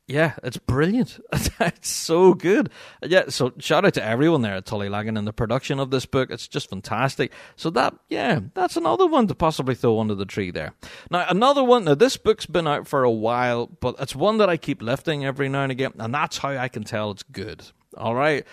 yeah, 0.07 0.34
it's 0.44 0.57
brilliant. 0.57 1.19
it's 1.34 1.89
so 1.89 2.34
good. 2.34 2.69
Yeah, 3.02 3.30
so 3.30 3.52
shout 3.57 3.85
out 3.85 3.95
to 3.95 4.03
everyone 4.03 4.41
there 4.41 4.56
at 4.56 4.65
Tullylagan 4.65 5.18
and 5.18 5.27
the 5.27 5.34
production 5.34 5.80
of 5.80 5.89
this 5.89 6.06
book. 6.06 6.30
It's 6.30 6.48
just 6.48 6.69
fantastic. 6.69 7.31
So 7.56 7.69
that, 7.72 7.95
yeah, 8.10 8.39
that's 8.53 8.77
another 8.77 9.07
one 9.07 9.27
to 9.27 9.35
possibly 9.35 9.73
throw 9.73 9.99
under 9.99 10.14
the 10.14 10.26
tree 10.26 10.52
there. 10.52 10.73
Now, 11.10 11.26
another 11.30 11.64
one, 11.64 11.85
now 11.85 11.95
this 11.95 12.18
book's 12.18 12.45
been 12.45 12.68
out 12.68 12.88
for 12.88 13.03
a 13.03 13.11
while, 13.11 13.68
but 13.68 13.95
it's 13.99 14.15
one 14.15 14.38
that 14.38 14.49
I 14.49 14.57
keep 14.57 14.81
lifting 14.81 15.26
every 15.26 15.49
now 15.49 15.64
and 15.64 15.72
again, 15.72 15.94
and 15.98 16.14
that's 16.14 16.38
how 16.38 16.49
I 16.49 16.68
can 16.68 16.84
tell 16.84 17.11
it's 17.11 17.23
good. 17.23 17.64
All 17.98 18.14
right? 18.14 18.45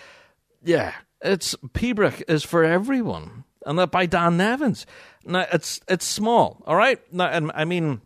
Yeah, 0.63 0.93
it's 1.21 1.53
Pibroch 1.73 2.23
is 2.27 2.43
for 2.43 2.63
everyone. 2.63 3.43
And 3.67 3.79
that 3.79 3.91
by 3.91 4.05
Dan 4.05 4.37
Nevans. 4.37 4.85
Now, 5.25 5.45
it's, 5.51 5.79
it's 5.87 6.05
small, 6.05 6.63
all 6.67 6.75
right? 6.75 6.99
Now, 7.11 7.25
and 7.25 7.51
I 7.55 7.65
mean, 7.65 8.01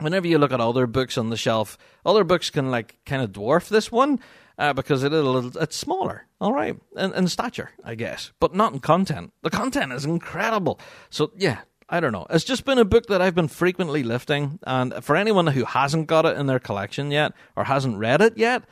whenever 0.00 0.26
you 0.26 0.38
look 0.38 0.52
at 0.52 0.60
other 0.60 0.86
books 0.86 1.18
on 1.18 1.30
the 1.30 1.36
shelf, 1.36 1.78
other 2.04 2.24
books 2.24 2.50
can 2.50 2.70
like 2.70 2.98
kind 3.04 3.22
of 3.22 3.32
dwarf 3.32 3.68
this 3.68 3.92
one 3.92 4.20
uh, 4.58 4.72
because 4.72 5.04
it 5.04 5.12
it's 5.12 5.76
smaller, 5.76 6.26
all 6.40 6.52
right, 6.52 6.76
in, 6.96 7.12
in 7.14 7.28
stature, 7.28 7.70
I 7.84 7.94
guess, 7.94 8.32
but 8.40 8.54
not 8.54 8.72
in 8.72 8.80
content. 8.80 9.32
The 9.42 9.50
content 9.50 9.92
is 9.92 10.04
incredible. 10.04 10.80
So 11.10 11.30
yeah, 11.36 11.60
I 11.88 12.00
don't 12.00 12.12
know. 12.12 12.26
It's 12.30 12.44
just 12.44 12.64
been 12.64 12.78
a 12.78 12.84
book 12.84 13.06
that 13.06 13.22
I've 13.22 13.34
been 13.34 13.48
frequently 13.48 14.02
lifting, 14.02 14.58
and 14.64 14.92
for 15.02 15.16
anyone 15.16 15.46
who 15.46 15.64
hasn't 15.64 16.08
got 16.08 16.26
it 16.26 16.36
in 16.36 16.46
their 16.46 16.58
collection 16.58 17.10
yet 17.10 17.32
or 17.56 17.64
hasn't 17.64 17.98
read 17.98 18.20
it 18.20 18.36
yet, 18.36 18.64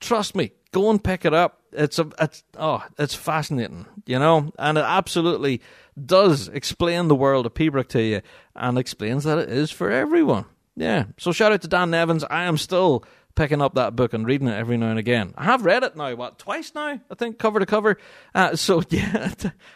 trust 0.00 0.34
me, 0.34 0.52
go 0.72 0.90
and 0.90 1.02
pick 1.02 1.24
it 1.24 1.34
up. 1.34 1.62
It's 1.72 1.98
a 1.98 2.08
it's 2.18 2.42
oh, 2.56 2.82
it's 2.98 3.14
fascinating, 3.14 3.86
you 4.06 4.18
know, 4.18 4.50
and 4.58 4.78
it 4.78 4.84
absolutely 4.84 5.60
does 6.02 6.48
explain 6.48 7.08
the 7.08 7.14
world 7.14 7.44
of 7.44 7.54
Pibroch 7.54 7.88
to 7.88 8.02
you 8.02 8.22
and 8.54 8.78
explains 8.78 9.24
that 9.24 9.38
it 9.38 9.50
is 9.50 9.70
for 9.70 9.90
everyone. 9.90 10.46
Yeah. 10.78 11.06
So 11.18 11.32
shout 11.32 11.52
out 11.52 11.62
to 11.62 11.68
Dan 11.68 11.90
Nevans. 11.90 12.24
I 12.30 12.44
am 12.44 12.56
still 12.56 13.04
picking 13.34 13.60
up 13.60 13.74
that 13.74 13.96
book 13.96 14.14
and 14.14 14.26
reading 14.26 14.48
it 14.48 14.54
every 14.54 14.76
now 14.76 14.90
and 14.90 14.98
again. 14.98 15.34
I 15.36 15.44
have 15.44 15.64
read 15.64 15.82
it 15.82 15.96
now, 15.96 16.14
what, 16.14 16.38
twice 16.38 16.72
now, 16.74 17.00
I 17.10 17.14
think, 17.16 17.38
cover 17.38 17.58
to 17.58 17.66
cover. 17.66 17.98
Uh, 18.34 18.56
so, 18.56 18.82
yeah, 18.90 19.32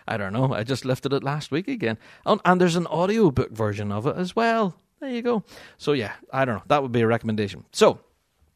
I 0.07 0.16
don't 0.16 0.33
know. 0.33 0.53
I 0.53 0.62
just 0.62 0.85
lifted 0.85 1.12
it 1.12 1.24
last 1.24 1.51
week 1.51 1.69
again. 1.69 1.99
Oh, 2.24 2.41
and 2.45 2.61
there's 2.61 2.77
an 2.77 2.87
audiobook 2.87 3.51
version 3.51 3.91
of 3.93 4.07
it 4.07 4.16
as 4.16 4.35
well. 4.37 4.77
There 5.01 5.11
you 5.11 5.23
go. 5.23 5.45
So, 5.77 5.93
yeah, 5.93 6.12
I 6.33 6.45
don't 6.45 6.57
know. 6.57 6.62
That 6.69 6.83
would 6.83 6.93
be 6.93 7.01
a 7.01 7.07
recommendation. 7.07 7.65
So, 7.73 7.99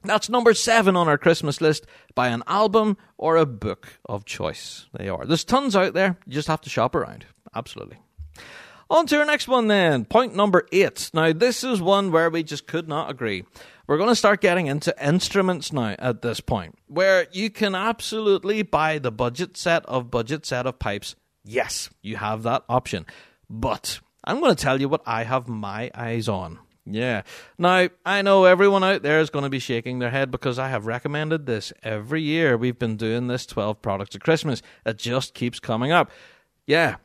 that's 0.04 0.28
number 0.28 0.54
seven 0.54 0.94
on 0.94 1.08
our 1.08 1.18
Christmas 1.18 1.60
list 1.60 1.86
by 2.14 2.28
an 2.28 2.44
album 2.46 2.96
or 3.18 3.36
a 3.36 3.46
book 3.46 3.88
of 4.08 4.24
choice. 4.24 4.86
They 4.96 5.08
are. 5.08 5.24
There's 5.24 5.44
tons 5.44 5.74
out 5.74 5.94
there. 5.94 6.16
You 6.26 6.32
just 6.32 6.48
have 6.48 6.60
to 6.60 6.70
shop 6.70 6.94
around. 6.94 7.26
Absolutely. 7.54 7.98
On 8.88 9.04
to 9.06 9.18
our 9.18 9.26
next 9.26 9.48
one 9.48 9.66
then. 9.66 10.04
Point 10.04 10.36
number 10.36 10.66
eight. 10.70 11.10
Now, 11.12 11.32
this 11.32 11.64
is 11.64 11.80
one 11.80 12.12
where 12.12 12.30
we 12.30 12.44
just 12.44 12.66
could 12.68 12.88
not 12.88 13.10
agree. 13.10 13.44
We're 13.86 13.96
going 13.98 14.10
to 14.10 14.16
start 14.16 14.40
getting 14.40 14.66
into 14.66 14.94
instruments 15.04 15.72
now 15.72 15.96
at 15.98 16.22
this 16.22 16.40
point, 16.40 16.76
where 16.86 17.26
you 17.32 17.50
can 17.50 17.74
absolutely 17.74 18.62
buy 18.62 18.98
the 18.98 19.12
budget 19.12 19.56
set 19.56 19.84
of 19.86 20.10
budget 20.10 20.46
set 20.46 20.66
of 20.66 20.78
pipes. 20.78 21.16
Yes, 21.44 21.90
you 22.02 22.16
have 22.16 22.44
that 22.44 22.64
option. 22.68 23.06
But 23.50 24.00
I'm 24.24 24.40
going 24.40 24.54
to 24.54 24.62
tell 24.62 24.80
you 24.80 24.88
what 24.88 25.02
I 25.06 25.24
have 25.24 25.48
my 25.48 25.90
eyes 25.94 26.28
on. 26.28 26.58
Yeah. 26.84 27.22
Now, 27.58 27.88
I 28.04 28.22
know 28.22 28.44
everyone 28.44 28.84
out 28.84 29.02
there 29.02 29.20
is 29.20 29.30
going 29.30 29.42
to 29.42 29.50
be 29.50 29.58
shaking 29.58 29.98
their 29.98 30.10
head 30.10 30.30
because 30.30 30.58
I 30.58 30.68
have 30.68 30.86
recommended 30.86 31.46
this 31.46 31.72
every 31.82 32.22
year. 32.22 32.56
We've 32.56 32.78
been 32.78 32.96
doing 32.96 33.26
this 33.26 33.46
12 33.46 33.82
products 33.82 34.14
of 34.14 34.20
Christmas. 34.20 34.62
It 34.84 34.96
just 34.96 35.34
keeps 35.34 35.58
coming 35.58 35.90
up. 35.90 36.10
Yeah, 36.66 36.96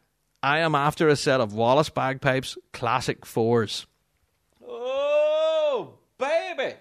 I 0.43 0.59
am 0.59 0.73
after 0.75 1.07
a 1.07 1.15
set 1.15 1.39
of 1.39 1.53
Wallace 1.53 1.89
Bagpipes 1.89 2.57
Classic 2.73 3.21
4s. 3.21 3.85
Oh, 4.67 5.93
baby. 6.17 6.75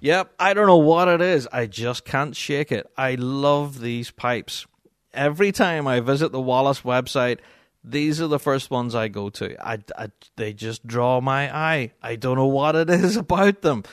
Yep, 0.00 0.32
I 0.38 0.54
don't 0.54 0.66
know 0.66 0.76
what 0.76 1.08
it 1.08 1.20
is. 1.20 1.48
I 1.52 1.66
just 1.66 2.04
can't 2.04 2.34
shake 2.34 2.72
it. 2.72 2.86
I 2.96 3.16
love 3.16 3.80
these 3.80 4.10
pipes. 4.10 4.66
Every 5.12 5.52
time 5.52 5.86
I 5.86 6.00
visit 6.00 6.32
the 6.32 6.40
Wallace 6.40 6.82
website, 6.82 7.38
these 7.82 8.20
are 8.20 8.26
the 8.26 8.38
first 8.38 8.70
ones 8.70 8.94
I 8.94 9.08
go 9.08 9.30
to. 9.30 9.56
I, 9.66 9.78
I, 9.96 10.08
they 10.36 10.52
just 10.52 10.86
draw 10.86 11.20
my 11.20 11.54
eye. 11.54 11.92
I 12.02 12.16
don't 12.16 12.36
know 12.36 12.46
what 12.46 12.76
it 12.76 12.90
is 12.90 13.16
about 13.16 13.62
them. 13.62 13.84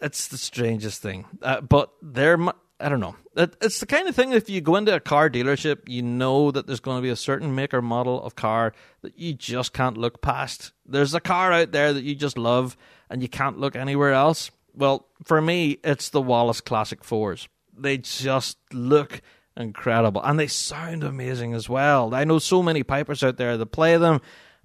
It's 0.00 0.28
the 0.28 0.38
strangest 0.38 1.02
thing. 1.02 1.26
Uh, 1.42 1.60
but 1.60 1.92
they're 2.02 2.38
I 2.80 2.88
don't 2.88 3.00
know. 3.00 3.16
It's 3.36 3.80
the 3.80 3.86
kind 3.86 4.08
of 4.08 4.16
thing 4.16 4.32
if 4.32 4.50
you 4.50 4.60
go 4.60 4.76
into 4.76 4.94
a 4.94 5.00
car 5.00 5.30
dealership, 5.30 5.88
you 5.88 6.02
know 6.02 6.50
that 6.50 6.66
there's 6.66 6.80
going 6.80 6.98
to 6.98 7.02
be 7.02 7.08
a 7.08 7.16
certain 7.16 7.54
make 7.54 7.72
or 7.72 7.82
model 7.82 8.22
of 8.22 8.34
car 8.34 8.72
that 9.02 9.18
you 9.18 9.32
just 9.32 9.72
can't 9.72 9.96
look 9.96 10.20
past. 10.22 10.72
There's 10.84 11.14
a 11.14 11.20
car 11.20 11.52
out 11.52 11.72
there 11.72 11.92
that 11.92 12.02
you 12.02 12.14
just 12.14 12.36
love 12.36 12.76
and 13.08 13.22
you 13.22 13.28
can't 13.28 13.58
look 13.58 13.76
anywhere 13.76 14.12
else. 14.12 14.50
Well, 14.74 15.06
for 15.22 15.40
me, 15.40 15.78
it's 15.84 16.10
the 16.10 16.20
Wallace 16.20 16.60
Classic 16.60 17.02
4s. 17.02 17.46
They 17.76 17.98
just 17.98 18.58
look 18.72 19.20
incredible 19.56 20.22
and 20.22 20.38
they 20.38 20.48
sound 20.48 21.04
amazing 21.04 21.54
as 21.54 21.68
well. 21.68 22.14
I 22.14 22.24
know 22.24 22.38
so 22.40 22.62
many 22.62 22.82
pipers 22.82 23.22
out 23.22 23.36
there 23.36 23.56
that 23.56 23.66
play 23.66 23.96
them 23.96 24.20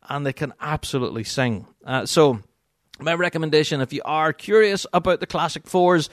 and 0.07 0.25
they 0.25 0.33
can 0.33 0.53
absolutely 0.59 1.23
sing. 1.23 1.67
Uh, 1.85 2.05
so, 2.05 2.39
my 2.99 3.13
recommendation 3.13 3.81
if 3.81 3.93
you 3.93 4.01
are 4.03 4.33
curious 4.33 4.85
about 4.91 5.19
the 5.19 5.27
Classic 5.27 5.63
4s, 5.63 6.09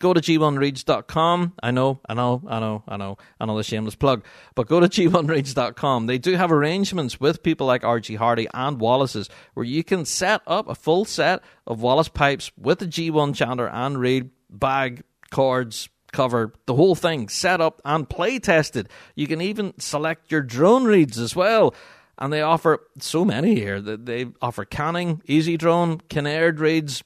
go 0.00 0.12
to 0.12 0.20
g1reeds.com. 0.20 1.52
I 1.62 1.70
know, 1.70 2.00
I 2.08 2.14
know, 2.14 2.42
I 2.48 2.58
know, 2.58 2.82
I 2.88 2.96
know, 2.96 3.16
I 3.38 3.44
know 3.44 3.50
another 3.50 3.62
shameless 3.62 3.94
plug, 3.94 4.24
but 4.56 4.66
go 4.66 4.80
to 4.80 4.88
g1reeds.com. 4.88 6.06
They 6.06 6.18
do 6.18 6.34
have 6.34 6.50
arrangements 6.50 7.20
with 7.20 7.44
people 7.44 7.66
like 7.66 7.82
RG 7.82 8.16
Hardy 8.16 8.48
and 8.52 8.80
Wallace's 8.80 9.28
where 9.54 9.64
you 9.64 9.84
can 9.84 10.04
set 10.04 10.40
up 10.46 10.68
a 10.68 10.74
full 10.74 11.04
set 11.04 11.42
of 11.66 11.80
Wallace 11.80 12.08
pipes 12.08 12.50
with 12.56 12.80
the 12.80 12.86
G1 12.86 13.34
Chandler 13.36 13.68
and 13.68 13.98
Reed 13.98 14.30
bag, 14.48 15.04
cords, 15.30 15.88
cover, 16.12 16.52
the 16.66 16.74
whole 16.74 16.94
thing 16.94 17.28
set 17.28 17.60
up 17.60 17.80
and 17.84 18.08
play 18.08 18.38
tested. 18.38 18.88
You 19.14 19.26
can 19.26 19.40
even 19.40 19.78
select 19.78 20.32
your 20.32 20.42
drone 20.42 20.84
reeds 20.84 21.18
as 21.18 21.36
well. 21.36 21.74
And 22.18 22.32
they 22.32 22.42
offer 22.42 22.80
so 22.98 23.24
many 23.24 23.54
here. 23.54 23.80
They 23.80 24.26
offer 24.42 24.66
canning, 24.66 25.22
Ezeedrone, 25.26 26.02
Kinnaird 26.08 26.58
reeds, 26.58 27.02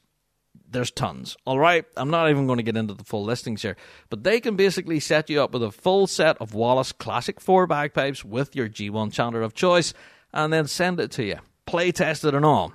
there's 0.74 0.90
tons. 0.90 1.36
All 1.46 1.59
right, 1.59 1.86
I'm 1.96 2.10
not 2.10 2.28
even 2.28 2.46
going 2.46 2.59
to 2.59 2.62
get 2.62 2.76
into 2.76 2.92
the 2.92 3.05
full 3.05 3.24
listings 3.24 3.62
here, 3.62 3.76
but 4.10 4.24
they 4.24 4.40
can 4.40 4.56
basically 4.56 5.01
set 5.01 5.30
you 5.30 5.40
up 5.42 5.52
with 5.52 5.62
a 5.62 5.70
full 5.70 6.06
set 6.06 6.36
of 6.38 6.52
Wallace 6.52 6.92
Classic 6.92 7.40
4 7.40 7.66
bagpipes 7.66 8.24
with 8.24 8.55
your 8.55 8.68
G1 8.68 9.12
chanter 9.12 9.40
of 9.40 9.55
choice 9.55 9.94
and 10.34 10.52
then 10.52 10.66
send 10.66 11.01
it 11.01 11.10
to 11.12 11.24
you, 11.24 11.38
play 11.64 11.92
tested 11.92 12.34
and 12.34 12.44
all. 12.44 12.74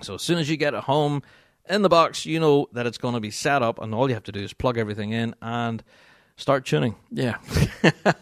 So 0.00 0.14
as 0.14 0.22
soon 0.22 0.38
as 0.38 0.48
you 0.48 0.56
get 0.56 0.74
it 0.74 0.84
home 0.84 1.22
in 1.68 1.82
the 1.82 1.88
box, 1.88 2.24
you 2.24 2.40
know 2.40 2.68
that 2.72 2.86
it's 2.86 2.98
going 2.98 3.14
to 3.14 3.20
be 3.20 3.30
set 3.30 3.62
up, 3.62 3.80
and 3.80 3.94
all 3.94 4.08
you 4.08 4.14
have 4.14 4.24
to 4.24 4.32
do 4.32 4.40
is 4.40 4.52
plug 4.52 4.78
everything 4.78 5.10
in 5.12 5.34
and 5.42 5.82
start 6.36 6.64
tuning. 6.64 6.94
Yeah. 7.10 7.36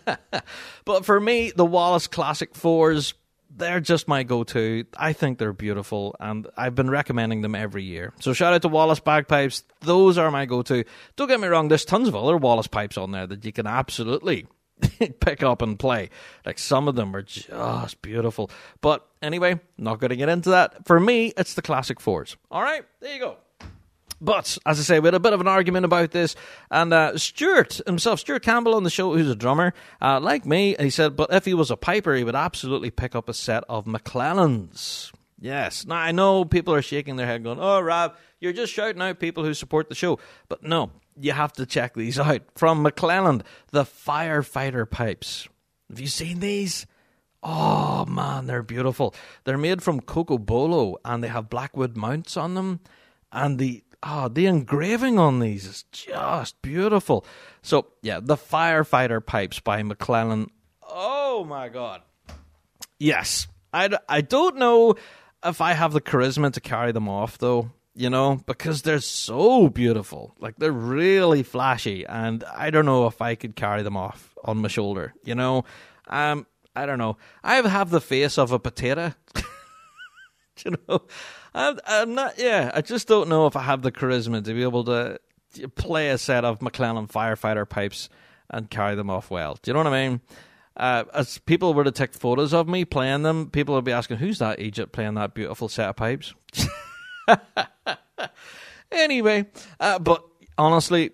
but 0.85 1.05
for 1.05 1.21
me, 1.21 1.53
the 1.55 1.65
Wallace 1.65 2.07
Classic 2.07 2.53
4s 2.53 3.15
they're 3.55 3.81
just 3.81 4.09
my 4.09 4.23
go-to. 4.23 4.85
I 4.97 5.13
think 5.13 5.39
they're 5.39 5.53
beautiful, 5.53 6.17
and 6.21 6.47
I've 6.57 6.75
been 6.75 6.91
recommending 6.91 7.43
them 7.43 7.55
every 7.55 7.85
year. 7.85 8.13
So 8.21 8.33
shout 8.33 8.55
out 8.55 8.63
to 8.63 8.69
Wallace 8.69 9.01
bagpipes. 9.01 9.65
Those 9.81 10.19
are 10.19 10.31
my 10.31 10.47
go-to. 10.47 10.85
Don't 11.17 11.29
get 11.29 11.41
me 11.41 11.49
wrong. 11.49 11.69
There's 11.69 11.85
tons 11.85 12.09
of 12.09 12.17
other 12.17 12.37
Wallace 12.37 12.67
pipes 12.67 12.97
on 12.97 13.13
there 13.13 13.27
that 13.27 13.45
you 13.45 13.53
can 13.53 13.67
absolutely 13.67 14.47
pick 15.21 15.43
up 15.43 15.63
and 15.63 15.79
play. 15.79 16.11
Like 16.45 16.59
some 16.59 16.89
of 16.89 16.95
them 16.95 17.15
are 17.15 17.23
just 17.23 18.03
beautiful. 18.03 18.51
But 18.81 19.07
anyway, 19.21 19.61
not 19.79 20.01
going 20.01 20.11
to 20.11 20.17
get 20.17 20.29
into 20.29 20.51
that. 20.51 20.87
For 20.87 20.99
me, 20.99 21.33
it's 21.37 21.55
the 21.55 21.63
classic 21.63 22.01
fours. 22.01 22.37
All 22.51 22.63
right, 22.63 22.85
there 23.01 23.15
you 23.15 23.21
go. 23.21 23.37
But 24.23 24.57
as 24.65 24.79
I 24.79 24.83
say, 24.83 25.01
we 25.01 25.09
had 25.09 25.15
a 25.15 25.21
bit 25.21 25.33
of 25.33 25.41
an 25.41 25.49
argument 25.49 25.85
about 25.85 26.13
this, 26.13 26.37
and 26.71 26.95
uh, 26.95 27.19
Stuart 27.19 27.81
himself, 27.87 28.21
Stuart 28.21 28.45
Campbell 28.45 28.77
on 28.77 28.85
the 28.85 28.91
show, 28.91 29.13
who's 29.15 29.29
a 29.29 29.35
drummer, 29.35 29.75
uh, 30.01 30.21
like 30.21 30.47
me, 30.47 30.77
he 30.79 30.91
said, 30.91 31.17
but 31.17 31.33
if 31.33 31.45
he 31.45 31.55
was 31.55 31.73
a 31.73 31.77
piper, 31.77 32.15
he 32.15 32.23
would 32.23 32.37
absolutely 32.37 32.91
pick 32.91 33.17
up 33.17 33.29
a 33.29 33.35
set 33.35 33.65
of 33.69 33.85
McClellans. 33.85 35.11
Yes. 35.41 35.85
Now 35.85 35.97
I 35.97 36.13
know 36.13 36.45
people 36.45 36.73
are 36.73 36.83
shaking 36.83 37.17
their 37.17 37.27
head, 37.27 37.43
going, 37.43 37.59
"Oh, 37.61 37.81
Rob, 37.81 38.15
you're 38.39 38.53
just 38.53 38.73
shouting 38.73 39.03
out 39.03 39.19
people 39.19 39.43
who 39.43 39.55
support 39.55 39.89
the 39.89 39.97
show," 39.97 40.21
but 40.49 40.63
no, 40.63 40.93
you 41.19 41.33
have 41.33 41.53
to 41.55 41.67
check 41.67 41.95
these 41.95 42.17
out 42.21 42.43
from 42.55 42.85
McClelland, 42.85 43.43
the 43.73 43.83
firefighter 43.83 44.89
pipes. 44.89 45.49
Have 45.91 45.99
you 45.99 46.07
seen 46.07 46.39
these? 46.39 46.87
Oh 47.43 48.07
man, 48.07 48.47
they're 48.47 48.63
beautiful. 48.63 49.17
They're 49.43 49.59
made 49.59 49.83
from 49.83 50.01
cocobolo 50.01 50.95
and 51.05 51.25
they 51.25 51.29
have 51.29 51.51
blackwood 51.51 51.97
mounts 51.97 52.37
on 52.37 52.55
them. 52.55 52.79
And 53.33 53.59
the 53.59 53.83
oh, 54.03 54.29
the 54.29 54.47
engraving 54.47 55.19
on 55.19 55.41
these 55.41 55.67
is 55.67 55.85
just 55.93 56.61
beautiful. 56.63 57.25
So, 57.63 57.87
yeah, 58.03 58.21
the 58.21 58.37
Firefighter 58.37 59.25
Pipes 59.25 59.61
by 59.61 59.83
McClellan. 59.83 60.51
Oh 60.83 61.45
my 61.45 61.69
god. 61.69 62.03
Yes. 62.99 63.47
I, 63.73 63.89
I 64.09 64.21
don't 64.21 64.57
know 64.57 64.97
if 65.45 65.61
I 65.61 65.73
have 65.73 65.93
the 65.93 66.01
charisma 66.01 66.53
to 66.53 66.61
carry 66.61 66.93
them 66.93 67.09
off, 67.09 67.39
though, 67.39 67.71
you 67.95 68.11
know, 68.11 68.41
because 68.47 68.83
they're 68.83 69.01
so 69.01 69.69
beautiful. 69.69 70.35
Like, 70.39 70.57
they're 70.57 70.71
really 70.73 71.43
flashy, 71.43 72.05
and 72.05 72.45
I 72.45 72.71
don't 72.71 72.87
know 72.87 73.07
if 73.07 73.23
I 73.23 73.35
could 73.35 73.57
carry 73.57 73.83
them 73.83 73.97
off 73.97 74.35
on 74.45 74.59
my 74.59 74.69
shoulder, 74.69 75.15
you 75.25 75.35
know? 75.35 75.65
Um, 76.07 76.47
I 76.77 76.87
don't 76.87 76.99
know. 76.99 77.17
I 77.43 77.57
have 77.57 77.91
the 77.91 78.01
face 78.01 78.39
of 78.39 78.53
a 78.53 78.59
potato. 78.59 79.15
you 80.65 80.77
know? 80.89 81.03
I'm, 81.55 82.15
not, 82.15 82.39
yeah, 82.39 82.71
I 82.75 82.81
just 82.81 83.09
don't 83.09 83.29
know 83.29 83.47
if 83.47 83.57
I 83.57 83.63
have 83.63 83.83
the 83.83 83.93
charisma 83.93 84.43
to 84.45 84.55
be 84.55 84.63
able 84.63 84.85
to 84.85 85.19
play 85.75 86.11
a 86.11 86.19
set 86.19 86.45
of 86.45 86.63
McClellan 86.63 87.09
firefighter 87.09 87.69
pipes 87.69 88.09
and 88.51 88.71
carry 88.71 88.95
them 88.95 89.11
off 89.11 89.31
well. 89.31 89.59
Do 89.63 89.71
you 89.71 89.73
know 89.75 89.81
what 89.81 89.93
I 89.93 90.09
mean? 90.09 90.21
Uh, 90.77 91.05
as 91.13 91.39
people 91.39 91.75
were 91.75 91.85
to 91.85 91.91
take 91.91 92.15
photos 92.15 92.55
of 92.55 92.69
me 92.69 92.85
playing 92.85 93.23
them, 93.23 93.51
people 93.51 93.75
would 93.75 93.85
be 93.85 93.93
asking, 93.93 94.17
"Who's 94.17 94.39
that 94.39 94.59
Egypt 94.59 94.93
playing 94.93 95.15
that 95.15 95.35
beautiful 95.35 95.69
set 95.69 95.91
of 95.91 95.97
pipes?" 95.97 96.35
anyway, 98.91 99.47
uh, 99.79 99.99
but 99.99 100.25
honestly, 100.57 101.11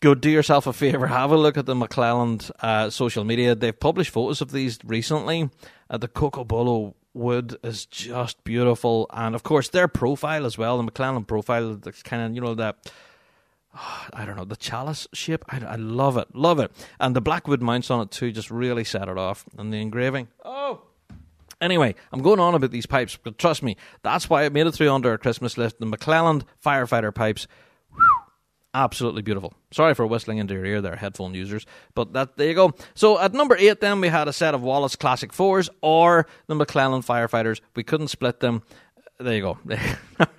go 0.00 0.14
do 0.16 0.30
yourself 0.30 0.66
a 0.66 0.72
favor. 0.72 1.06
Have 1.06 1.30
a 1.30 1.36
look 1.36 1.56
at 1.56 1.66
the 1.66 1.76
McClellan 1.76 2.40
uh, 2.60 2.90
social 2.90 3.22
media. 3.22 3.54
They've 3.54 3.78
published 3.78 4.10
photos 4.10 4.40
of 4.40 4.50
these 4.50 4.78
recently. 4.84 5.48
Uh, 5.88 5.98
the 5.98 6.08
Cocobolo 6.08 6.94
wood 7.14 7.56
is 7.62 7.86
just 7.86 8.42
beautiful, 8.44 9.06
and 9.12 9.34
of 9.34 9.42
course 9.42 9.68
their 9.68 9.88
profile 9.88 10.46
as 10.46 10.56
well. 10.56 10.76
The 10.76 10.82
McClellan 10.84 11.24
profile, 11.24 11.74
that's 11.74 12.02
kind 12.02 12.22
of 12.22 12.34
you 12.34 12.40
know 12.40 12.54
that 12.54 12.90
I 14.12 14.24
don't 14.24 14.36
know, 14.36 14.44
the 14.44 14.56
chalice 14.56 15.06
shape. 15.12 15.44
I, 15.48 15.60
I 15.64 15.76
love 15.76 16.16
it, 16.16 16.34
love 16.34 16.58
it. 16.58 16.72
And 17.00 17.16
the 17.16 17.20
blackwood 17.20 17.62
mounts 17.62 17.90
on 17.90 18.00
it 18.02 18.10
too 18.10 18.32
just 18.32 18.50
really 18.50 18.84
set 18.84 19.08
it 19.08 19.18
off. 19.18 19.44
And 19.56 19.72
the 19.72 19.80
engraving. 19.80 20.28
Oh! 20.44 20.82
Anyway, 21.60 21.94
I'm 22.12 22.22
going 22.22 22.40
on 22.40 22.54
about 22.54 22.72
these 22.72 22.86
pipes, 22.86 23.16
but 23.22 23.38
trust 23.38 23.62
me, 23.62 23.76
that's 24.02 24.28
why 24.28 24.42
it 24.42 24.52
made 24.52 24.66
it 24.66 24.72
through 24.72 24.90
under 24.90 25.10
our 25.10 25.18
Christmas 25.18 25.56
list. 25.56 25.78
The 25.78 25.86
McClelland 25.86 26.42
firefighter 26.64 27.14
pipes. 27.14 27.46
Absolutely 28.74 29.20
beautiful. 29.20 29.52
Sorry 29.70 29.94
for 29.94 30.06
whistling 30.06 30.38
into 30.38 30.54
your 30.54 30.64
ear 30.64 30.80
there, 30.80 30.96
headphone 30.96 31.34
users. 31.34 31.66
But 31.94 32.14
that 32.14 32.36
there 32.38 32.48
you 32.48 32.54
go. 32.54 32.72
So 32.94 33.18
at 33.18 33.34
number 33.34 33.54
eight, 33.56 33.80
then 33.80 34.00
we 34.00 34.08
had 34.08 34.28
a 34.28 34.32
set 34.32 34.54
of 34.54 34.62
Wallace 34.62 34.96
Classic 34.96 35.32
Fours 35.32 35.68
or 35.82 36.26
the 36.46 36.54
McClellan 36.54 37.02
Firefighters. 37.02 37.60
We 37.76 37.82
couldn't 37.82 38.08
split 38.08 38.40
them. 38.40 38.62
There 39.18 39.34
you 39.34 39.42
go. 39.42 39.58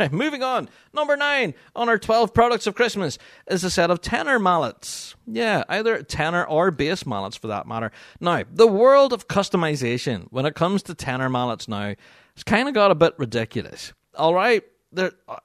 Moving 0.11 0.41
on. 0.41 0.67
Number 0.93 1.15
nine 1.15 1.53
on 1.75 1.89
our 1.89 1.99
12 1.99 2.33
products 2.33 2.65
of 2.65 2.73
Christmas 2.73 3.19
is 3.47 3.63
a 3.63 3.69
set 3.69 3.91
of 3.91 4.01
tenor 4.01 4.39
mallets. 4.39 5.15
Yeah, 5.27 5.63
either 5.69 6.01
tenor 6.01 6.43
or 6.43 6.71
bass 6.71 7.05
mallets 7.05 7.37
for 7.37 7.47
that 7.47 7.67
matter. 7.67 7.91
Now, 8.19 8.43
the 8.51 8.67
world 8.67 9.13
of 9.13 9.27
customization 9.27 10.27
when 10.31 10.45
it 10.45 10.55
comes 10.55 10.83
to 10.83 10.95
tenor 10.95 11.29
mallets 11.29 11.67
now 11.67 11.93
has 12.35 12.43
kind 12.43 12.67
of 12.67 12.73
got 12.73 12.91
a 12.91 12.95
bit 12.95 13.13
ridiculous. 13.17 13.93
All 14.15 14.33
right? 14.33 14.63
There, 14.91 15.11
uh, 15.29 15.37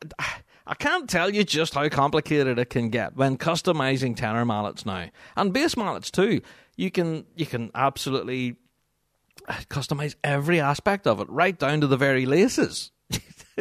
I 0.69 0.75
can't 0.75 1.09
tell 1.09 1.31
you 1.31 1.45
just 1.45 1.75
how 1.75 1.89
complicated 1.89 2.59
it 2.59 2.69
can 2.69 2.91
get 2.91 3.17
when 3.17 3.39
customizing 3.39 4.15
tenor 4.15 4.45
mallets 4.45 4.85
now. 4.85 5.09
And 5.35 5.53
bass 5.53 5.77
mallets 5.77 6.11
too. 6.11 6.43
You 6.77 6.91
can 6.91 7.25
you 7.35 7.47
can 7.47 7.71
absolutely 7.75 8.57
customize 9.49 10.15
every 10.23 10.61
aspect 10.61 11.07
of 11.07 11.21
it, 11.21 11.31
right 11.31 11.59
down 11.59 11.81
to 11.81 11.87
the 11.87 11.97
very 11.97 12.27
laces. 12.27 12.91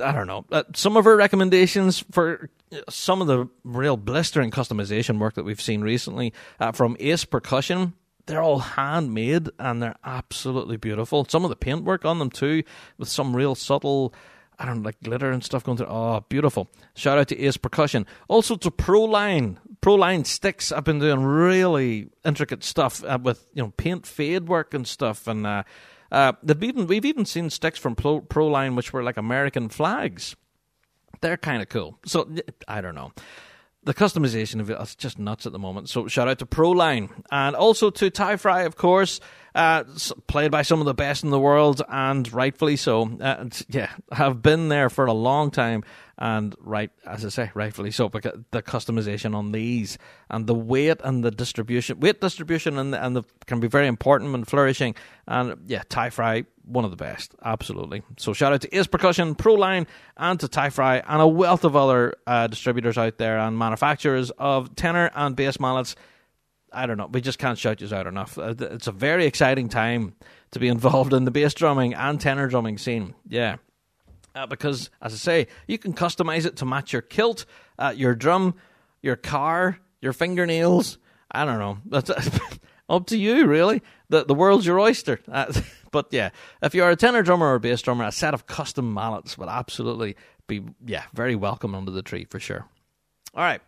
I 0.00 0.12
don't 0.12 0.26
know. 0.26 0.44
Uh, 0.50 0.64
some 0.74 0.96
of 0.96 1.06
our 1.06 1.14
recommendations 1.14 2.04
for 2.10 2.48
some 2.88 3.20
of 3.20 3.26
the 3.26 3.48
real 3.62 3.96
blistering 3.96 4.50
customization 4.50 5.18
work 5.18 5.34
that 5.34 5.44
we've 5.44 5.60
seen 5.60 5.82
recently 5.82 6.32
uh, 6.58 6.72
from 6.72 6.96
Ace 6.98 7.24
Percussion. 7.24 7.92
They're 8.26 8.42
all 8.42 8.60
handmade 8.60 9.50
and 9.58 9.82
they're 9.82 9.96
absolutely 10.02 10.78
beautiful. 10.78 11.26
Some 11.28 11.44
of 11.44 11.50
the 11.50 11.56
paintwork 11.56 12.06
on 12.06 12.18
them 12.18 12.30
too, 12.30 12.62
with 12.96 13.08
some 13.08 13.36
real 13.36 13.54
subtle, 13.54 14.14
I 14.58 14.66
don't 14.66 14.82
know, 14.82 14.86
like 14.86 15.00
glitter 15.02 15.30
and 15.30 15.42
stuff 15.42 15.64
going 15.64 15.78
through. 15.78 15.88
Oh, 15.88 16.24
beautiful! 16.28 16.68
Shout 16.94 17.18
out 17.18 17.28
to 17.28 17.40
Ace 17.40 17.56
Percussion. 17.56 18.06
Also 18.28 18.56
to 18.56 18.70
Proline. 18.70 19.56
Proline 19.80 20.24
sticks. 20.26 20.72
I've 20.72 20.84
been 20.84 20.98
doing 20.98 21.22
really 21.22 22.08
intricate 22.24 22.64
stuff 22.64 23.04
uh, 23.04 23.18
with 23.22 23.46
you 23.54 23.62
know 23.62 23.72
paint 23.76 24.06
fade 24.06 24.48
work 24.48 24.74
and 24.74 24.86
stuff 24.86 25.26
and. 25.26 25.46
Uh, 25.46 25.62
uh, 26.12 26.32
they've 26.44 26.62
even, 26.62 26.86
we've 26.86 27.04
even 27.04 27.24
seen 27.24 27.50
sticks 27.50 27.76
from 27.76 27.96
Pro, 27.96 28.20
Proline 28.20 28.76
which 28.76 28.92
were 28.92 29.02
like 29.02 29.16
American 29.16 29.68
flags. 29.68 30.36
They're 31.20 31.36
kind 31.36 31.60
of 31.60 31.68
cool. 31.68 31.98
So 32.06 32.28
I 32.68 32.80
don't 32.80 32.94
know. 32.94 33.10
The 33.84 33.94
customization 33.94 34.60
of 34.60 34.70
it 34.70 34.80
is 34.80 34.94
just 34.96 35.18
nuts 35.18 35.46
at 35.46 35.52
the 35.52 35.58
moment. 35.58 35.90
So 35.90 36.08
shout 36.08 36.26
out 36.26 36.38
to 36.38 36.46
Proline 36.46 37.10
and 37.30 37.54
also 37.54 37.90
to 37.90 38.10
Tie 38.10 38.36
Fry, 38.36 38.62
of 38.62 38.76
course, 38.76 39.20
uh, 39.54 39.84
played 40.26 40.50
by 40.50 40.62
some 40.62 40.80
of 40.80 40.86
the 40.86 40.94
best 40.94 41.22
in 41.22 41.30
the 41.30 41.38
world 41.38 41.82
and 41.88 42.30
rightfully 42.32 42.76
so. 42.76 43.18
Uh, 43.20 43.48
yeah, 43.68 43.90
have 44.10 44.40
been 44.40 44.68
there 44.68 44.88
for 44.88 45.04
a 45.04 45.12
long 45.12 45.50
time 45.50 45.84
and 46.18 46.54
right 46.60 46.90
as 47.06 47.24
I 47.24 47.28
say, 47.28 47.50
rightfully 47.54 47.90
so. 47.90 48.08
Because 48.08 48.38
the 48.50 48.62
customization 48.62 49.34
on 49.34 49.52
these 49.52 49.98
and 50.30 50.46
the 50.46 50.54
weight 50.54 51.00
and 51.04 51.24
the 51.24 51.30
distribution, 51.30 52.00
weight 52.00 52.20
distribution, 52.20 52.78
and 52.78 52.92
the, 52.92 53.04
and 53.04 53.16
the 53.16 53.24
can 53.46 53.60
be 53.60 53.68
very 53.68 53.86
important 53.86 54.32
when 54.32 54.44
flourishing. 54.44 54.94
And 55.26 55.58
yeah, 55.66 55.82
Tie 55.88 56.10
Fry, 56.10 56.44
one 56.64 56.84
of 56.84 56.90
the 56.90 56.96
best, 56.96 57.34
absolutely. 57.44 58.02
So 58.16 58.32
shout 58.32 58.52
out 58.52 58.60
to 58.62 58.76
Ace 58.76 58.86
Percussion, 58.86 59.34
Proline, 59.34 59.86
and 60.16 60.38
to 60.40 60.48
Tie 60.48 60.70
Fry, 60.70 61.02
and 61.06 61.20
a 61.20 61.26
wealth 61.26 61.64
of 61.64 61.76
other 61.76 62.14
uh, 62.26 62.46
distributors 62.46 62.98
out 62.98 63.18
there 63.18 63.38
and 63.38 63.58
manufacturers 63.58 64.30
of 64.38 64.74
tenor 64.74 65.10
and 65.14 65.36
bass 65.36 65.60
mallets. 65.60 65.94
I 66.72 66.86
don't 66.86 66.96
know. 66.96 67.06
We 67.06 67.20
just 67.20 67.38
can't 67.38 67.58
shout 67.58 67.80
you 67.80 67.94
out 67.94 68.06
enough. 68.06 68.38
Uh, 68.38 68.54
it's 68.58 68.86
a 68.86 68.92
very 68.92 69.26
exciting 69.26 69.68
time 69.68 70.14
to 70.52 70.58
be 70.58 70.68
involved 70.76 71.12
in 71.12 71.24
the 71.24 71.30
bass 71.30 71.54
drumming 71.54 71.94
and 71.94 72.20
tenor 72.20 72.48
drumming 72.48 72.78
scene. 72.78 73.14
Yeah. 73.28 73.56
Uh, 74.34 74.46
because, 74.46 74.90
as 75.00 75.12
I 75.12 75.16
say, 75.16 75.46
you 75.68 75.78
can 75.78 75.92
customize 75.92 76.44
it 76.44 76.56
to 76.56 76.64
match 76.64 76.92
your 76.92 77.02
kilt, 77.02 77.46
uh, 77.78 77.92
your 77.94 78.16
drum, 78.16 78.54
your 79.00 79.14
car, 79.14 79.78
your 80.00 80.12
fingernails. 80.12 80.98
I 81.30 81.44
don't 81.44 81.58
know. 81.58 81.78
Up 82.88 83.06
to 83.06 83.16
you, 83.16 83.46
really. 83.46 83.82
The 84.10 84.24
the 84.24 84.34
world's 84.34 84.66
your 84.66 84.78
oyster. 84.78 85.20
Uh, 85.30 85.52
but 85.90 86.08
yeah, 86.10 86.30
if 86.62 86.74
you're 86.74 86.90
a 86.90 86.96
tenor 86.96 87.22
drummer 87.22 87.54
or 87.54 87.58
bass 87.58 87.82
drummer, 87.82 88.04
a 88.04 88.12
set 88.12 88.34
of 88.34 88.46
custom 88.46 88.92
mallets 88.92 89.38
would 89.38 89.48
absolutely 89.48 90.16
be 90.46 90.62
yeah 90.84 91.04
very 91.14 91.34
welcome 91.34 91.74
under 91.74 91.90
the 91.90 92.02
tree 92.02 92.26
for 92.28 92.38
sure. 92.38 92.66
All 93.34 93.42
right. 93.42 93.60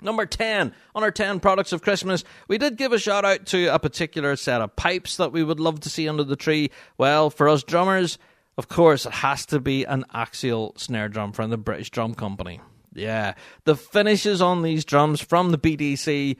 Number 0.00 0.26
10 0.26 0.72
on 0.94 1.02
our 1.02 1.10
10 1.10 1.40
products 1.40 1.72
of 1.72 1.82
Christmas, 1.82 2.22
we 2.46 2.56
did 2.56 2.76
give 2.76 2.92
a 2.92 3.00
shout 3.00 3.24
out 3.24 3.46
to 3.46 3.66
a 3.66 3.80
particular 3.80 4.36
set 4.36 4.60
of 4.60 4.76
pipes 4.76 5.16
that 5.16 5.32
we 5.32 5.42
would 5.42 5.58
love 5.58 5.80
to 5.80 5.90
see 5.90 6.08
under 6.08 6.22
the 6.22 6.36
tree. 6.36 6.70
Well, 6.98 7.30
for 7.30 7.48
us 7.48 7.64
drummers, 7.64 8.16
of 8.56 8.68
course, 8.68 9.06
it 9.06 9.12
has 9.12 9.44
to 9.46 9.58
be 9.58 9.84
an 9.84 10.04
axial 10.14 10.74
snare 10.76 11.08
drum 11.08 11.32
from 11.32 11.50
the 11.50 11.56
British 11.56 11.90
Drum 11.90 12.14
Company. 12.14 12.60
Yeah, 12.94 13.34
the 13.64 13.74
finishes 13.74 14.40
on 14.40 14.62
these 14.62 14.84
drums 14.84 15.20
from 15.20 15.50
the 15.50 15.58
BDC 15.58 16.36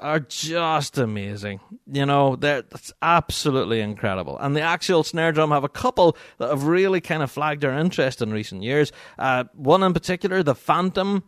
are 0.00 0.20
just 0.20 0.98
amazing. 0.98 1.60
You 1.86 2.06
know, 2.06 2.36
that's 2.36 2.92
absolutely 3.02 3.80
incredible. 3.80 4.38
And 4.38 4.56
the 4.56 4.62
axial 4.62 5.04
snare 5.04 5.32
drum 5.32 5.50
have 5.50 5.64
a 5.64 5.68
couple 5.68 6.16
that 6.38 6.48
have 6.48 6.64
really 6.64 7.00
kind 7.00 7.22
of 7.22 7.30
flagged 7.30 7.62
their 7.62 7.78
interest 7.78 8.22
in 8.22 8.32
recent 8.32 8.62
years. 8.62 8.92
Uh, 9.18 9.44
one 9.54 9.82
in 9.82 9.92
particular, 9.92 10.42
the 10.42 10.54
Phantom, 10.54 11.24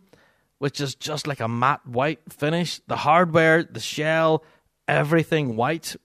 which 0.59 0.79
is 0.79 0.95
just 0.95 1.27
like 1.27 1.39
a 1.39 1.47
matte 1.47 1.85
white 1.85 2.21
finish. 2.29 2.79
The 2.87 2.97
hardware, 2.97 3.63
the 3.63 3.79
shell, 3.79 4.43
everything 4.87 5.55
white 5.55 5.95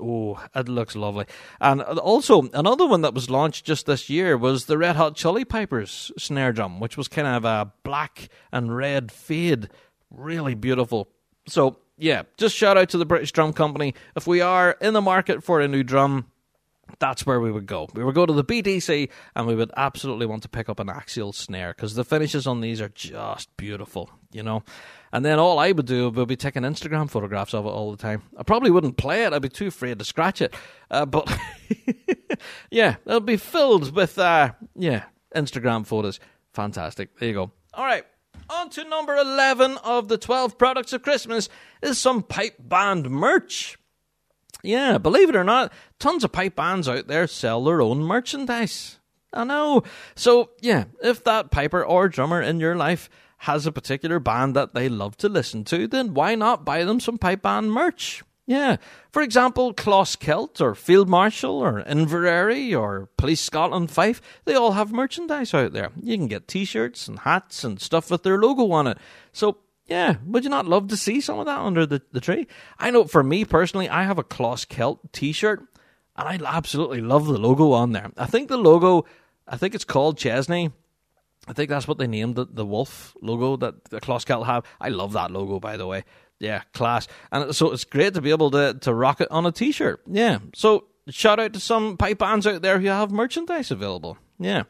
oh, 0.00 0.42
it 0.54 0.68
looks 0.68 0.96
lovely. 0.96 1.26
And 1.60 1.82
also, 1.82 2.48
another 2.52 2.86
one 2.86 3.02
that 3.02 3.14
was 3.14 3.30
launched 3.30 3.64
just 3.64 3.86
this 3.86 4.08
year 4.08 4.36
was 4.36 4.66
the 4.66 4.78
Red 4.78 4.96
Hot 4.96 5.16
Chili 5.16 5.44
Pipers 5.44 6.12
snare 6.18 6.52
drum, 6.52 6.80
which 6.80 6.96
was 6.96 7.08
kind 7.08 7.28
of 7.28 7.44
a 7.44 7.72
black 7.82 8.28
and 8.52 8.76
red 8.76 9.12
fade. 9.12 9.68
Really 10.10 10.54
beautiful. 10.54 11.08
So, 11.48 11.78
yeah, 11.96 12.22
just 12.36 12.54
shout 12.54 12.76
out 12.76 12.90
to 12.90 12.98
the 12.98 13.06
British 13.06 13.32
Drum 13.32 13.52
Company. 13.52 13.94
If 14.14 14.26
we 14.26 14.40
are 14.40 14.72
in 14.80 14.92
the 14.94 15.00
market 15.00 15.42
for 15.42 15.60
a 15.60 15.68
new 15.68 15.82
drum, 15.82 16.26
that's 16.98 17.26
where 17.26 17.40
we 17.40 17.50
would 17.50 17.66
go. 17.66 17.88
We 17.94 18.04
would 18.04 18.14
go 18.14 18.26
to 18.26 18.32
the 18.32 18.44
BDC 18.44 19.10
and 19.34 19.46
we 19.46 19.54
would 19.54 19.70
absolutely 19.76 20.26
want 20.26 20.42
to 20.42 20.48
pick 20.48 20.68
up 20.68 20.80
an 20.80 20.88
axial 20.88 21.32
snare 21.32 21.74
because 21.74 21.94
the 21.94 22.04
finishes 22.04 22.46
on 22.46 22.60
these 22.60 22.80
are 22.80 22.88
just 22.88 23.54
beautiful, 23.56 24.10
you 24.32 24.42
know. 24.42 24.62
And 25.12 25.24
then 25.24 25.38
all 25.38 25.58
I 25.58 25.72
would 25.72 25.86
do 25.86 26.10
would 26.10 26.28
be 26.28 26.36
taking 26.36 26.62
Instagram 26.62 27.10
photographs 27.10 27.54
of 27.54 27.64
it 27.64 27.70
all 27.70 27.90
the 27.90 27.96
time. 27.96 28.22
I 28.36 28.42
probably 28.42 28.70
wouldn't 28.70 28.96
play 28.96 29.24
it, 29.24 29.32
I'd 29.32 29.42
be 29.42 29.48
too 29.48 29.68
afraid 29.68 29.98
to 29.98 30.04
scratch 30.04 30.40
it. 30.40 30.54
Uh, 30.90 31.06
but 31.06 31.32
yeah, 32.70 32.96
it'll 33.04 33.20
be 33.20 33.36
filled 33.36 33.94
with, 33.94 34.18
uh, 34.18 34.52
yeah, 34.74 35.04
Instagram 35.34 35.86
photos. 35.86 36.20
Fantastic. 36.52 37.18
There 37.18 37.28
you 37.28 37.34
go. 37.34 37.50
All 37.74 37.84
right. 37.84 38.04
On 38.48 38.70
to 38.70 38.84
number 38.84 39.16
11 39.16 39.78
of 39.78 40.08
the 40.08 40.18
12 40.18 40.56
products 40.56 40.92
of 40.92 41.02
Christmas 41.02 41.48
is 41.82 41.98
some 41.98 42.22
pipe 42.22 42.56
band 42.58 43.10
merch. 43.10 43.76
Yeah, 44.62 44.98
believe 44.98 45.28
it 45.28 45.36
or 45.36 45.44
not, 45.44 45.72
tons 45.98 46.24
of 46.24 46.32
pipe 46.32 46.56
bands 46.56 46.88
out 46.88 47.08
there 47.08 47.26
sell 47.26 47.64
their 47.64 47.82
own 47.82 47.98
merchandise. 47.98 48.98
I 49.32 49.44
know. 49.44 49.82
So, 50.14 50.50
yeah, 50.60 50.84
if 51.02 51.24
that 51.24 51.50
piper 51.50 51.84
or 51.84 52.08
drummer 52.08 52.40
in 52.40 52.60
your 52.60 52.76
life 52.76 53.10
has 53.38 53.66
a 53.66 53.72
particular 53.72 54.18
band 54.18 54.56
that 54.56 54.74
they 54.74 54.88
love 54.88 55.16
to 55.18 55.28
listen 55.28 55.64
to, 55.64 55.86
then 55.86 56.14
why 56.14 56.34
not 56.34 56.64
buy 56.64 56.84
them 56.84 57.00
some 57.00 57.18
pipe 57.18 57.42
band 57.42 57.72
merch? 57.72 58.22
Yeah. 58.46 58.76
For 59.10 59.22
example, 59.22 59.74
Closkelt 59.74 60.60
or 60.60 60.76
Field 60.76 61.08
Marshal 61.08 61.58
or 61.58 61.82
Inveraray 61.82 62.78
or 62.78 63.08
Police 63.16 63.40
Scotland 63.40 63.90
Fife, 63.90 64.22
they 64.44 64.54
all 64.54 64.72
have 64.72 64.92
merchandise 64.92 65.52
out 65.52 65.72
there. 65.72 65.90
You 66.00 66.16
can 66.16 66.28
get 66.28 66.46
t 66.46 66.64
shirts 66.64 67.08
and 67.08 67.18
hats 67.18 67.64
and 67.64 67.80
stuff 67.80 68.10
with 68.10 68.22
their 68.22 68.38
logo 68.38 68.70
on 68.70 68.86
it. 68.86 68.98
So, 69.32 69.58
yeah, 69.86 70.16
would 70.24 70.44
you 70.44 70.50
not 70.50 70.66
love 70.66 70.88
to 70.88 70.96
see 70.96 71.20
some 71.20 71.40
of 71.40 71.46
that 71.46 71.58
under 71.58 71.86
the, 71.86 72.02
the 72.12 72.20
tree? 72.20 72.46
I 72.78 72.90
know 72.90 73.04
for 73.04 73.24
me 73.24 73.44
personally, 73.44 73.88
I 73.88 74.04
have 74.04 74.18
a 74.18 74.24
Closkelt 74.24 75.00
t 75.12 75.32
shirt 75.32 75.66
and 76.14 76.44
I 76.44 76.48
absolutely 76.48 77.00
love 77.00 77.26
the 77.26 77.38
logo 77.38 77.72
on 77.72 77.92
there. 77.92 78.12
I 78.16 78.26
think 78.26 78.48
the 78.48 78.56
logo, 78.56 79.06
I 79.48 79.56
think 79.56 79.74
it's 79.74 79.84
called 79.84 80.18
Chesney. 80.18 80.70
I 81.48 81.52
think 81.52 81.68
that's 81.68 81.86
what 81.86 81.98
they 81.98 82.08
named 82.08 82.34
the, 82.34 82.44
the 82.44 82.66
wolf 82.66 83.16
logo 83.22 83.56
that 83.56 83.84
the 83.84 84.00
Closkelt 84.00 84.46
have. 84.46 84.64
I 84.80 84.88
love 84.88 85.12
that 85.12 85.30
logo, 85.30 85.60
by 85.60 85.76
the 85.76 85.86
way 85.86 86.04
yeah, 86.38 86.62
class. 86.72 87.08
And 87.32 87.54
so 87.54 87.72
it's 87.72 87.84
great 87.84 88.14
to 88.14 88.20
be 88.20 88.30
able 88.30 88.50
to, 88.52 88.74
to 88.74 88.94
rock 88.94 89.20
it 89.20 89.30
on 89.30 89.46
a 89.46 89.52
t 89.52 89.72
shirt. 89.72 90.00
Yeah. 90.06 90.38
So 90.54 90.84
shout 91.08 91.40
out 91.40 91.52
to 91.54 91.60
some 91.60 91.96
pipe 91.96 92.18
bands 92.18 92.46
out 92.46 92.62
there 92.62 92.78
who 92.78 92.88
have 92.88 93.10
merchandise 93.10 93.70
available. 93.70 94.18
Yeah. 94.38 94.64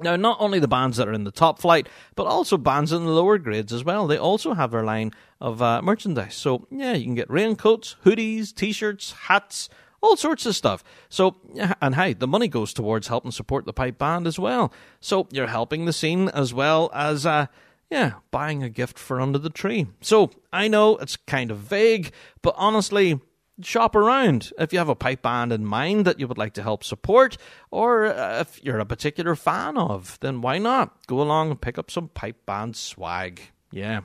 Now, 0.00 0.16
not 0.16 0.38
only 0.40 0.58
the 0.58 0.66
bands 0.66 0.96
that 0.96 1.06
are 1.06 1.12
in 1.12 1.22
the 1.22 1.30
top 1.30 1.60
flight, 1.60 1.88
but 2.16 2.26
also 2.26 2.56
bands 2.56 2.92
in 2.92 3.04
the 3.04 3.12
lower 3.12 3.38
grades 3.38 3.72
as 3.72 3.84
well. 3.84 4.08
They 4.08 4.18
also 4.18 4.54
have 4.54 4.72
their 4.72 4.82
line 4.82 5.12
of 5.40 5.62
uh, 5.62 5.82
merchandise. 5.82 6.34
So, 6.34 6.66
yeah, 6.68 6.94
you 6.94 7.04
can 7.04 7.14
get 7.14 7.30
raincoats, 7.30 7.94
hoodies, 8.04 8.52
t 8.52 8.72
shirts, 8.72 9.12
hats, 9.12 9.68
all 10.00 10.16
sorts 10.16 10.46
of 10.46 10.56
stuff. 10.56 10.82
So, 11.08 11.36
and 11.80 11.94
hey, 11.94 12.12
the 12.14 12.26
money 12.26 12.48
goes 12.48 12.72
towards 12.72 13.06
helping 13.06 13.30
support 13.30 13.66
the 13.66 13.72
pipe 13.72 13.96
band 13.96 14.26
as 14.26 14.36
well. 14.36 14.72
So, 14.98 15.28
you're 15.30 15.46
helping 15.46 15.84
the 15.84 15.92
scene 15.92 16.28
as 16.30 16.52
well 16.52 16.90
as. 16.92 17.24
Uh, 17.24 17.46
yeah, 17.90 18.14
buying 18.30 18.62
a 18.62 18.68
gift 18.68 18.98
for 18.98 19.20
under 19.20 19.38
the 19.38 19.50
tree. 19.50 19.86
So 20.00 20.30
I 20.52 20.68
know 20.68 20.96
it's 20.96 21.16
kind 21.16 21.50
of 21.50 21.58
vague, 21.58 22.12
but 22.42 22.54
honestly, 22.56 23.20
shop 23.62 23.94
around. 23.94 24.52
If 24.58 24.72
you 24.72 24.78
have 24.78 24.88
a 24.88 24.94
pipe 24.94 25.22
band 25.22 25.52
in 25.52 25.64
mind 25.64 26.04
that 26.06 26.18
you 26.18 26.26
would 26.26 26.38
like 26.38 26.54
to 26.54 26.62
help 26.62 26.82
support, 26.84 27.36
or 27.70 28.06
uh, 28.06 28.40
if 28.40 28.62
you're 28.64 28.78
a 28.78 28.86
particular 28.86 29.36
fan 29.36 29.76
of, 29.76 30.18
then 30.20 30.40
why 30.40 30.58
not? 30.58 31.06
Go 31.06 31.20
along 31.20 31.50
and 31.50 31.60
pick 31.60 31.78
up 31.78 31.90
some 31.90 32.08
pipe 32.08 32.44
band 32.46 32.76
swag. 32.76 33.40
Yeah. 33.70 34.00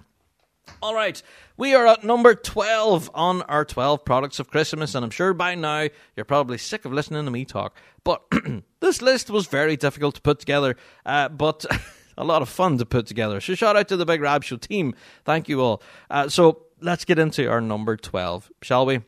All 0.84 0.94
right, 0.94 1.22
we 1.58 1.74
are 1.74 1.88
at 1.88 2.04
number 2.04 2.36
12 2.36 3.10
on 3.16 3.42
our 3.44 3.66
12 3.66 4.06
products 4.06 4.40
of 4.40 4.52
Christmas, 4.52 4.94
and 4.94 5.04
I'm 5.04 5.10
sure 5.10 5.34
by 5.34 5.56
now 5.56 5.88
you're 6.16 6.26
probably 6.26 6.60
sick 6.60 6.86
of 6.86 6.94
listening 6.94 7.26
to 7.26 7.32
me 7.32 7.44
talk. 7.44 7.76
But 8.04 8.22
this 8.80 9.02
list 9.02 9.32
was 9.32 9.48
very 9.48 9.76
difficult 9.78 10.16
to 10.16 10.22
put 10.22 10.40
together, 10.40 10.76
uh, 11.06 11.30
but. 11.30 11.66
a 12.20 12.26
lot 12.26 12.42
of 12.42 12.50
fun 12.50 12.78
to 12.78 12.86
put 12.86 13.08
together. 13.08 13.42
So 13.42 13.56
shout 13.56 13.76
out 13.76 13.88
to 13.88 13.98
the 13.98 14.06
Big 14.06 14.22
Rab 14.22 14.44
Show 14.44 14.58
team. 14.58 14.94
Thank 15.24 15.50
you 15.50 15.62
all. 15.62 15.82
Uh, 16.10 16.28
so 16.28 16.66
let's 16.82 17.06
get 17.06 17.18
into 17.18 17.50
our 17.50 17.62
number 17.62 17.96
12, 17.96 18.52
shall 18.62 18.86
we? 18.86 19.02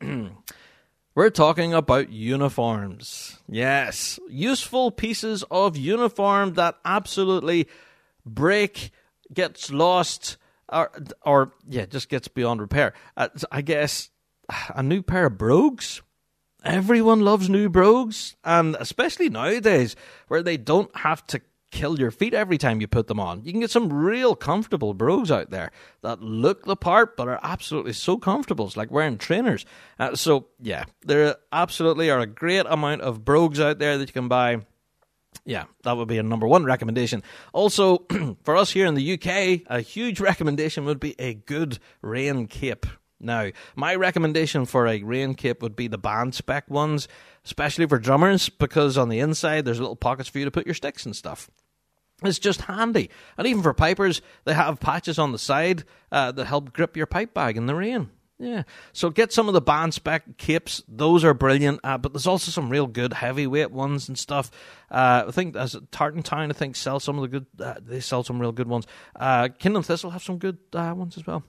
We're 1.14 1.30
talking 1.30 1.72
about 1.72 2.10
uniforms. 2.10 3.38
Yes, 3.48 4.18
useful 4.28 4.90
pieces 4.90 5.44
of 5.48 5.76
uniform 5.76 6.54
that 6.54 6.76
absolutely 6.84 7.68
break, 8.26 8.90
gets 9.32 9.70
lost, 9.70 10.36
or, 10.68 10.90
or 11.22 11.52
yeah, 11.68 11.86
just 11.86 12.08
gets 12.08 12.26
beyond 12.26 12.60
repair. 12.60 12.94
Uh, 13.16 13.28
I 13.52 13.62
guess 13.62 14.10
a 14.74 14.82
new 14.82 15.02
pair 15.02 15.26
of 15.26 15.38
brogues. 15.38 16.02
Everyone 16.64 17.20
loves 17.20 17.48
new 17.48 17.68
brogues, 17.68 18.34
and 18.42 18.74
especially 18.80 19.28
nowadays 19.28 19.94
where 20.26 20.42
they 20.42 20.56
don't 20.56 20.94
have 20.96 21.24
to 21.28 21.40
kill 21.74 21.98
your 21.98 22.12
feet 22.12 22.32
every 22.32 22.56
time 22.56 22.80
you 22.80 22.86
put 22.86 23.08
them 23.08 23.18
on. 23.18 23.44
You 23.44 23.52
can 23.52 23.60
get 23.60 23.70
some 23.70 23.92
real 23.92 24.36
comfortable 24.36 24.94
brogues 24.94 25.30
out 25.30 25.50
there 25.50 25.72
that 26.02 26.22
look 26.22 26.64
the 26.64 26.76
part 26.76 27.16
but 27.16 27.28
are 27.28 27.40
absolutely 27.42 27.92
so 27.92 28.16
comfortable. 28.16 28.66
It's 28.66 28.76
like 28.76 28.92
wearing 28.92 29.18
trainers. 29.18 29.66
Uh, 29.98 30.14
so, 30.14 30.46
yeah, 30.60 30.84
there 31.02 31.36
absolutely 31.52 32.10
are 32.10 32.20
a 32.20 32.26
great 32.26 32.64
amount 32.66 33.02
of 33.02 33.24
brogues 33.24 33.60
out 33.60 33.80
there 33.80 33.98
that 33.98 34.08
you 34.08 34.12
can 34.12 34.28
buy. 34.28 34.60
Yeah, 35.44 35.64
that 35.82 35.96
would 35.96 36.08
be 36.08 36.18
a 36.18 36.22
number 36.22 36.46
one 36.46 36.64
recommendation. 36.64 37.22
Also, 37.52 38.06
for 38.44 38.56
us 38.56 38.70
here 38.70 38.86
in 38.86 38.94
the 38.94 39.14
UK, 39.14 39.62
a 39.66 39.80
huge 39.80 40.20
recommendation 40.20 40.84
would 40.84 41.00
be 41.00 41.16
a 41.18 41.34
good 41.34 41.80
rain 42.00 42.46
cape. 42.46 42.86
Now, 43.20 43.50
my 43.74 43.94
recommendation 43.94 44.64
for 44.66 44.86
a 44.86 45.02
rain 45.02 45.34
cape 45.34 45.62
would 45.62 45.74
be 45.74 45.88
the 45.88 45.98
band 45.98 46.34
spec 46.34 46.70
ones, 46.70 47.08
especially 47.44 47.86
for 47.86 47.98
drummers, 47.98 48.48
because 48.48 48.96
on 48.98 49.08
the 49.08 49.20
inside 49.20 49.64
there's 49.64 49.80
little 49.80 49.96
pockets 49.96 50.28
for 50.28 50.38
you 50.38 50.44
to 50.44 50.50
put 50.50 50.66
your 50.66 50.74
sticks 50.74 51.04
and 51.06 51.14
stuff. 51.14 51.50
It's 52.22 52.38
just 52.38 52.62
handy. 52.62 53.10
And 53.36 53.46
even 53.46 53.62
for 53.62 53.74
pipers, 53.74 54.22
they 54.44 54.54
have 54.54 54.80
patches 54.80 55.18
on 55.18 55.32
the 55.32 55.38
side 55.38 55.84
uh, 56.12 56.32
that 56.32 56.46
help 56.46 56.72
grip 56.72 56.96
your 56.96 57.06
pipe 57.06 57.34
bag 57.34 57.56
in 57.56 57.66
the 57.66 57.74
rain. 57.74 58.10
Yeah. 58.38 58.64
So 58.92 59.10
get 59.10 59.32
some 59.32 59.48
of 59.48 59.54
the 59.54 59.60
band 59.60 59.94
spec 59.94 60.36
capes. 60.38 60.82
Those 60.88 61.24
are 61.24 61.34
brilliant. 61.34 61.80
Uh, 61.84 61.98
but 61.98 62.12
there's 62.12 62.26
also 62.26 62.50
some 62.50 62.68
real 62.68 62.86
good 62.86 63.12
heavyweight 63.12 63.70
ones 63.70 64.08
and 64.08 64.18
stuff. 64.18 64.50
Uh, 64.90 65.24
I 65.28 65.30
think 65.30 65.56
as 65.56 65.76
Tartan 65.90 66.22
Town, 66.22 66.50
I 66.50 66.52
think, 66.52 66.76
sell 66.76 66.98
some 66.98 67.16
of 67.16 67.22
the 67.22 67.28
good, 67.28 67.46
uh, 67.60 67.74
they 67.80 68.00
sell 68.00 68.24
some 68.24 68.40
real 68.40 68.52
good 68.52 68.68
ones. 68.68 68.86
Uh, 69.14 69.48
Kingdom 69.48 69.82
Thistle 69.82 70.10
have 70.10 70.22
some 70.22 70.38
good 70.38 70.58
uh, 70.72 70.92
ones 70.96 71.16
as 71.16 71.26
well. 71.26 71.44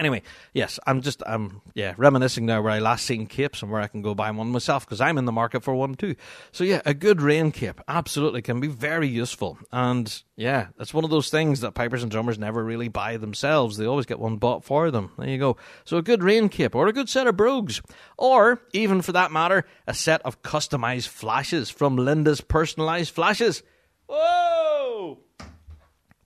Anyway, 0.00 0.22
yes, 0.54 0.78
I'm 0.86 1.02
just 1.02 1.22
I'm 1.26 1.60
yeah 1.74 1.92
reminiscing 1.98 2.46
now 2.46 2.62
where 2.62 2.72
I 2.72 2.78
last 2.78 3.04
seen 3.04 3.26
capes 3.26 3.60
and 3.60 3.70
where 3.70 3.82
I 3.82 3.86
can 3.86 4.00
go 4.00 4.14
buy 4.14 4.30
one 4.30 4.48
myself 4.48 4.86
because 4.86 4.98
I'm 4.98 5.18
in 5.18 5.26
the 5.26 5.32
market 5.32 5.62
for 5.62 5.74
one 5.74 5.94
too. 5.94 6.16
So 6.52 6.64
yeah, 6.64 6.80
a 6.86 6.94
good 6.94 7.20
rain 7.20 7.52
cape 7.52 7.82
absolutely 7.86 8.40
can 8.40 8.60
be 8.60 8.66
very 8.66 9.08
useful, 9.08 9.58
and 9.70 10.22
yeah, 10.36 10.68
it's 10.78 10.94
one 10.94 11.04
of 11.04 11.10
those 11.10 11.28
things 11.28 11.60
that 11.60 11.74
pipers 11.74 12.02
and 12.02 12.10
drummers 12.10 12.38
never 12.38 12.64
really 12.64 12.88
buy 12.88 13.18
themselves. 13.18 13.76
They 13.76 13.84
always 13.84 14.06
get 14.06 14.18
one 14.18 14.38
bought 14.38 14.64
for 14.64 14.90
them. 14.90 15.12
There 15.18 15.28
you 15.28 15.36
go. 15.36 15.58
So 15.84 15.98
a 15.98 16.02
good 16.02 16.22
rain 16.22 16.48
cape 16.48 16.74
or 16.74 16.86
a 16.86 16.94
good 16.94 17.10
set 17.10 17.26
of 17.26 17.36
brogues, 17.36 17.82
or 18.16 18.62
even 18.72 19.02
for 19.02 19.12
that 19.12 19.32
matter, 19.32 19.66
a 19.86 19.92
set 19.92 20.22
of 20.22 20.40
customized 20.40 21.08
flashes 21.08 21.68
from 21.68 21.96
Linda's 21.96 22.40
personalized 22.40 23.12
flashes. 23.12 23.62
Whoa! 24.08 25.18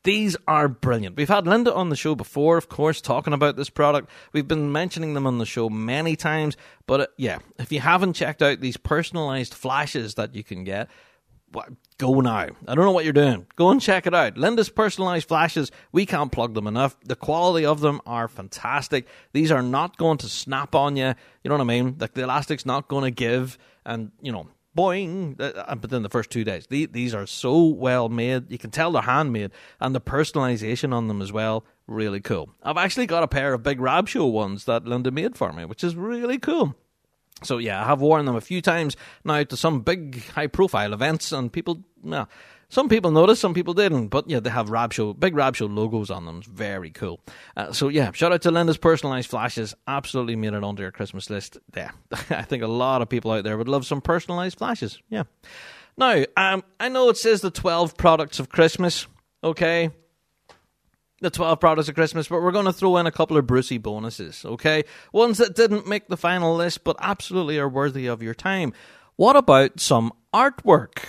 These 0.05 0.37
are 0.47 0.69
brilliant. 0.69 1.17
We've 1.17 1.29
had 1.29 1.47
Linda 1.47 1.75
on 1.75 1.89
the 1.89 1.97
show 1.97 2.15
before, 2.15 2.59
of 2.59 2.69
course, 2.69 3.01
talking 3.01 3.33
about 3.33 3.57
this 3.57 3.71
product. 3.71 4.11
We've 4.33 4.47
been 4.47 4.71
mentioning 4.71 5.15
them 5.15 5.27
on 5.27 5.39
the 5.39 5.47
show 5.47 5.71
many 5.71 6.15
times. 6.15 6.59
But 6.87 7.01
uh, 7.01 7.07
yeah, 7.17 7.39
if 7.59 7.73
you 7.73 7.81
haven't 7.81 8.13
checked 8.13 8.43
out 8.43 8.61
these 8.61 8.77
personalized 8.77 9.55
flashes 9.55 10.15
that 10.15 10.35
you 10.35 10.45
can 10.45 10.63
get, 10.63 10.91
well, 11.55 11.65
go 11.97 12.21
now. 12.21 12.49
I 12.69 12.75
don't 12.75 12.85
know 12.85 12.91
what 12.91 13.05
you're 13.05 13.15
doing. 13.15 13.47
Go 13.57 13.71
and 13.71 13.81
check 13.81 14.07
it 14.07 14.15
out. 14.15 14.37
Linda's 14.37 14.69
personalized 14.69 15.27
flashes, 15.27 15.71
we 15.91 16.05
can't 16.05 16.33
plug 16.33 16.53
them 16.53 16.67
enough. 16.67 16.97
The 17.05 17.17
quality 17.17 17.65
of 17.65 17.81
them 17.81 18.03
are 18.05 18.29
fantastic. 18.29 19.07
These 19.33 19.51
are 19.51 19.63
not 19.63 19.97
going 19.97 20.19
to 20.19 20.29
snap 20.29 20.75
on 20.75 20.97
you. 20.97 21.15
You 21.43 21.49
know 21.49 21.55
what 21.55 21.63
I 21.63 21.65
mean? 21.65 21.97
Like 21.99 22.13
the 22.13 22.25
elastic's 22.25 22.67
not 22.67 22.89
going 22.89 23.05
to 23.05 23.11
give. 23.11 23.57
And, 23.87 24.13
you 24.21 24.33
know, 24.33 24.49
boing, 24.77 25.41
uh, 25.41 25.75
but 25.75 25.91
then 25.91 26.03
the 26.03 26.09
first 26.09 26.31
two 26.31 26.45
days. 26.45 26.67
These 26.69 27.15
are 27.15 27.27
so 27.27 27.65
well 27.65 28.09
made. 28.09 28.51
You 28.51 28.59
can 28.59 28.71
tell 28.71 28.93
they're 28.93 29.03
handmade, 29.03 29.53
and 29.81 29.95
the 29.95 30.01
personalization 30.01 30.93
on 30.93 31.09
them 31.09 31.23
as 31.23 31.33
well, 31.33 31.65
really 31.87 32.21
cool. 32.21 32.51
I've 32.63 32.77
actually 32.77 33.07
got 33.07 33.23
a 33.23 33.29
pair 33.29 33.55
of 33.55 33.63
big 33.63 33.81
Rab 33.81 34.09
Show 34.09 34.27
ones 34.27 34.65
that 34.65 34.85
Linda 34.85 35.11
made 35.11 35.37
for 35.37 35.53
me, 35.53 35.65
which 35.65 35.85
is 35.85 35.95
really 35.97 36.39
cool. 36.39 36.75
So 37.43 37.59
yeah, 37.59 37.83
I 37.83 37.87
have 37.87 38.01
worn 38.01 38.25
them 38.25 38.37
a 38.37 38.41
few 38.41 38.63
times 38.63 38.97
now 39.25 39.43
to 39.43 39.57
some 39.57 39.81
big 39.81 40.25
high 40.29 40.47
profile 40.47 40.93
events, 40.93 41.33
and 41.33 41.53
people, 41.53 41.83
some 42.75 42.89
people 42.89 43.13
noticed, 43.13 43.41
some 43.41 43.55
people 43.55 43.73
didn't, 43.73 44.09
but 44.09 44.29
yeah, 44.29 44.41
they 44.41 44.51
have 44.51 44.69
Rab 44.69 44.93
Show, 44.93 45.13
big 45.15 45.37
Rab 45.37 45.55
Show 45.55 45.67
logos 45.67 46.11
on 46.11 46.27
them. 46.27 46.39
It's 46.39 46.49
very 46.49 46.91
cool. 46.91 47.21
Uh, 47.57 47.71
so 47.71 47.87
yeah, 47.87 48.11
shout 48.11 48.33
out 48.33 48.43
to 48.43 48.51
Linda's 48.51 48.79
personalized 48.79 49.31
flashes. 49.31 49.77
Absolutely 49.87 50.35
made 50.35 50.55
it 50.55 50.65
onto 50.65 50.83
your 50.83 50.91
Christmas 50.91 51.31
list. 51.31 51.57
Yeah, 51.77 51.93
I 52.31 52.43
think 52.43 52.65
a 52.65 52.67
lot 52.67 53.01
of 53.01 53.09
people 53.09 53.31
out 53.31 53.45
there 53.45 53.57
would 53.57 53.69
love 53.69 53.87
some 53.87 54.01
personalized 54.01 54.59
flashes. 54.59 55.01
Yeah. 55.09 55.23
Now, 55.97 56.25
um, 56.37 56.65
I 56.81 56.89
know 56.89 57.11
it 57.11 57.17
says 57.17 57.43
the 57.43 57.53
12 57.53 57.97
products 57.97 58.41
of 58.41 58.49
Christmas, 58.49 59.07
okay? 59.45 59.91
The 61.21 61.31
12 61.31 61.61
products 61.61 61.89
of 61.89 61.95
Christmas, 61.95 62.27
but 62.27 62.43
we're 62.43 62.51
going 62.51 62.65
to 62.65 62.73
throw 62.73 62.97
in 62.97 63.07
a 63.07 63.13
couple 63.13 63.37
of 63.37 63.47
Brucey 63.47 63.79
bonuses, 63.79 64.45
okay? 64.45 64.83
Ones 65.13 65.39
that 65.39 65.55
didn't 65.55 65.87
make 65.87 66.09
the 66.09 66.17
final 66.17 66.57
list, 66.57 66.83
but 66.83 66.97
absolutely 66.99 67.57
are 67.61 67.69
worthy 67.69 68.09
of 68.09 68.21
your 68.21 68.35
time. 68.35 68.73
What 69.15 69.37
about 69.37 69.79
some 69.79 70.13
artwork? 70.35 71.05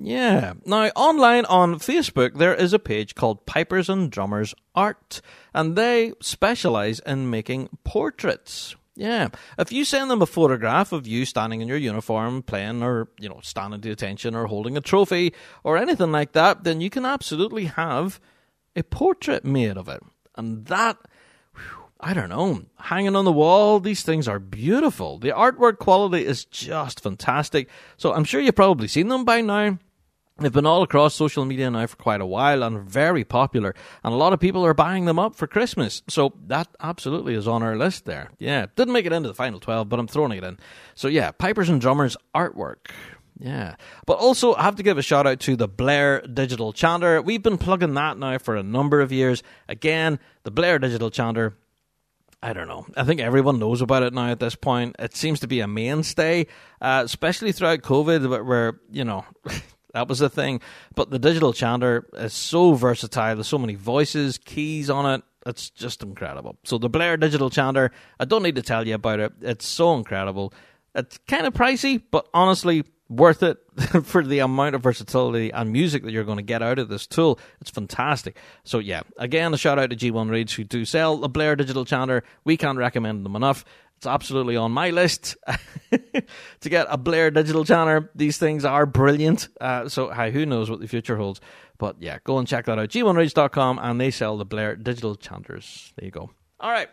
Yeah. 0.00 0.54
Now, 0.64 0.86
online 0.94 1.44
on 1.46 1.76
Facebook, 1.76 2.34
there 2.34 2.54
is 2.54 2.72
a 2.72 2.78
page 2.78 3.14
called 3.14 3.46
Pipers 3.46 3.88
and 3.88 4.10
Drummers 4.10 4.54
Art, 4.74 5.20
and 5.52 5.76
they 5.76 6.12
specialize 6.20 7.00
in 7.00 7.30
making 7.30 7.68
portraits. 7.84 8.76
Yeah. 8.94 9.28
If 9.58 9.70
you 9.70 9.84
send 9.84 10.10
them 10.10 10.22
a 10.22 10.26
photograph 10.26 10.92
of 10.92 11.06
you 11.06 11.24
standing 11.24 11.60
in 11.60 11.68
your 11.68 11.76
uniform, 11.76 12.42
playing 12.42 12.82
or, 12.82 13.08
you 13.18 13.28
know, 13.28 13.40
standing 13.42 13.80
to 13.80 13.90
attention 13.90 14.34
or 14.34 14.46
holding 14.46 14.76
a 14.76 14.80
trophy 14.80 15.34
or 15.62 15.76
anything 15.76 16.10
like 16.10 16.32
that, 16.32 16.64
then 16.64 16.80
you 16.80 16.90
can 16.90 17.04
absolutely 17.04 17.66
have 17.66 18.20
a 18.74 18.82
portrait 18.82 19.44
made 19.44 19.76
of 19.76 19.88
it. 19.88 20.02
And 20.36 20.66
that, 20.66 20.96
I 22.00 22.12
don't 22.12 22.28
know, 22.28 22.64
hanging 22.76 23.14
on 23.14 23.24
the 23.24 23.32
wall, 23.32 23.78
these 23.78 24.02
things 24.02 24.26
are 24.26 24.40
beautiful. 24.40 25.18
The 25.18 25.30
artwork 25.30 25.78
quality 25.78 26.26
is 26.26 26.44
just 26.44 27.00
fantastic. 27.00 27.68
So 27.96 28.12
I'm 28.12 28.24
sure 28.24 28.40
you've 28.40 28.56
probably 28.56 28.88
seen 28.88 29.08
them 29.08 29.24
by 29.24 29.42
now. 29.42 29.78
They've 30.40 30.52
been 30.52 30.66
all 30.66 30.82
across 30.82 31.14
social 31.14 31.44
media 31.44 31.68
now 31.68 31.86
for 31.86 31.96
quite 31.96 32.20
a 32.20 32.26
while 32.26 32.62
and 32.62 32.88
very 32.88 33.24
popular, 33.24 33.74
and 34.04 34.14
a 34.14 34.16
lot 34.16 34.32
of 34.32 34.38
people 34.38 34.64
are 34.64 34.74
buying 34.74 35.04
them 35.04 35.18
up 35.18 35.34
for 35.34 35.48
Christmas. 35.48 36.02
So 36.08 36.34
that 36.46 36.68
absolutely 36.80 37.34
is 37.34 37.48
on 37.48 37.62
our 37.62 37.76
list 37.76 38.04
there. 38.04 38.30
Yeah, 38.38 38.66
didn't 38.76 38.92
make 38.92 39.04
it 39.04 39.12
into 39.12 39.28
the 39.28 39.34
final 39.34 39.58
12, 39.58 39.88
but 39.88 39.98
I'm 39.98 40.06
throwing 40.06 40.32
it 40.32 40.44
in. 40.44 40.58
So 40.94 41.08
yeah, 41.08 41.32
Pipers 41.32 41.68
and 41.68 41.80
Drummers 41.80 42.16
artwork. 42.34 42.90
Yeah. 43.40 43.76
But 44.06 44.18
also, 44.18 44.54
I 44.54 44.62
have 44.62 44.76
to 44.76 44.82
give 44.82 44.98
a 44.98 45.02
shout 45.02 45.26
out 45.26 45.40
to 45.40 45.56
the 45.56 45.68
Blair 45.68 46.20
Digital 46.22 46.72
Chanter. 46.72 47.22
We've 47.22 47.42
been 47.42 47.58
plugging 47.58 47.94
that 47.94 48.18
now 48.18 48.38
for 48.38 48.56
a 48.56 48.62
number 48.62 49.00
of 49.00 49.12
years. 49.12 49.42
Again, 49.68 50.18
the 50.42 50.50
Blair 50.50 50.78
Digital 50.78 51.10
Chanter. 51.10 51.54
I 52.40 52.52
don't 52.52 52.68
know. 52.68 52.86
I 52.96 53.02
think 53.02 53.20
everyone 53.20 53.58
knows 53.58 53.80
about 53.80 54.04
it 54.04 54.14
now 54.14 54.30
at 54.30 54.38
this 54.38 54.54
point. 54.54 54.94
It 55.00 55.16
seems 55.16 55.40
to 55.40 55.48
be 55.48 55.58
a 55.60 55.66
mainstay, 55.66 56.46
uh, 56.80 57.02
especially 57.04 57.50
throughout 57.50 57.80
COVID, 57.80 58.28
where, 58.28 58.44
where 58.44 58.80
you 58.90 59.04
know, 59.04 59.24
that 59.98 60.08
was 60.08 60.20
the 60.20 60.30
thing. 60.30 60.60
But 60.94 61.10
the 61.10 61.18
digital 61.18 61.52
chanter 61.52 62.06
is 62.14 62.32
so 62.32 62.74
versatile. 62.74 63.34
There's 63.34 63.48
so 63.48 63.58
many 63.58 63.74
voices, 63.74 64.38
keys 64.38 64.88
on 64.88 65.06
it. 65.12 65.22
It's 65.44 65.70
just 65.70 66.02
incredible. 66.02 66.56
So 66.64 66.78
the 66.78 66.88
Blair 66.88 67.16
Digital 67.16 67.50
Chanter, 67.50 67.90
I 68.20 68.26
don't 68.26 68.42
need 68.42 68.56
to 68.56 68.62
tell 68.62 68.86
you 68.86 68.94
about 68.94 69.18
it. 69.18 69.32
It's 69.40 69.66
so 69.66 69.94
incredible. 69.94 70.52
It's 70.94 71.18
kind 71.26 71.46
of 71.46 71.54
pricey, 71.54 72.02
but 72.10 72.28
honestly, 72.34 72.84
worth 73.08 73.42
it 73.42 73.58
for 74.04 74.22
the 74.22 74.40
amount 74.40 74.74
of 74.74 74.82
versatility 74.82 75.50
and 75.50 75.72
music 75.72 76.02
that 76.04 76.12
you're 76.12 76.24
going 76.24 76.38
to 76.38 76.42
get 76.42 76.62
out 76.62 76.78
of 76.78 76.88
this 76.88 77.06
tool. 77.06 77.38
It's 77.60 77.70
fantastic. 77.70 78.36
So 78.64 78.78
yeah, 78.78 79.02
again, 79.16 79.54
a 79.54 79.58
shout 79.58 79.78
out 79.78 79.90
to 79.90 79.96
G1 79.96 80.30
Reeds 80.30 80.54
who 80.54 80.64
do 80.64 80.84
sell 80.84 81.16
the 81.16 81.28
Blair 81.28 81.56
Digital 81.56 81.84
Chanter. 81.84 82.22
We 82.44 82.56
can't 82.56 82.78
recommend 82.78 83.24
them 83.24 83.36
enough. 83.36 83.64
It's 83.98 84.06
absolutely 84.06 84.56
on 84.56 84.70
my 84.70 84.90
list 84.90 85.36
to 85.90 86.68
get 86.68 86.86
a 86.88 86.96
Blair 86.96 87.32
digital 87.32 87.64
chanter. 87.64 88.12
These 88.14 88.38
things 88.38 88.64
are 88.64 88.86
brilliant. 88.86 89.48
Uh, 89.60 89.88
so, 89.88 90.10
hey, 90.10 90.30
who 90.30 90.46
knows 90.46 90.70
what 90.70 90.78
the 90.78 90.86
future 90.86 91.16
holds? 91.16 91.40
But 91.78 91.96
yeah, 91.98 92.18
go 92.22 92.38
and 92.38 92.46
check 92.46 92.66
that 92.66 92.78
out. 92.78 92.90
G1Reeds.com 92.90 93.80
and 93.82 94.00
they 94.00 94.12
sell 94.12 94.36
the 94.36 94.44
Blair 94.44 94.76
digital 94.76 95.16
chanters. 95.16 95.92
There 95.96 96.04
you 96.04 96.12
go. 96.12 96.30
All 96.60 96.70
right. 96.70 96.88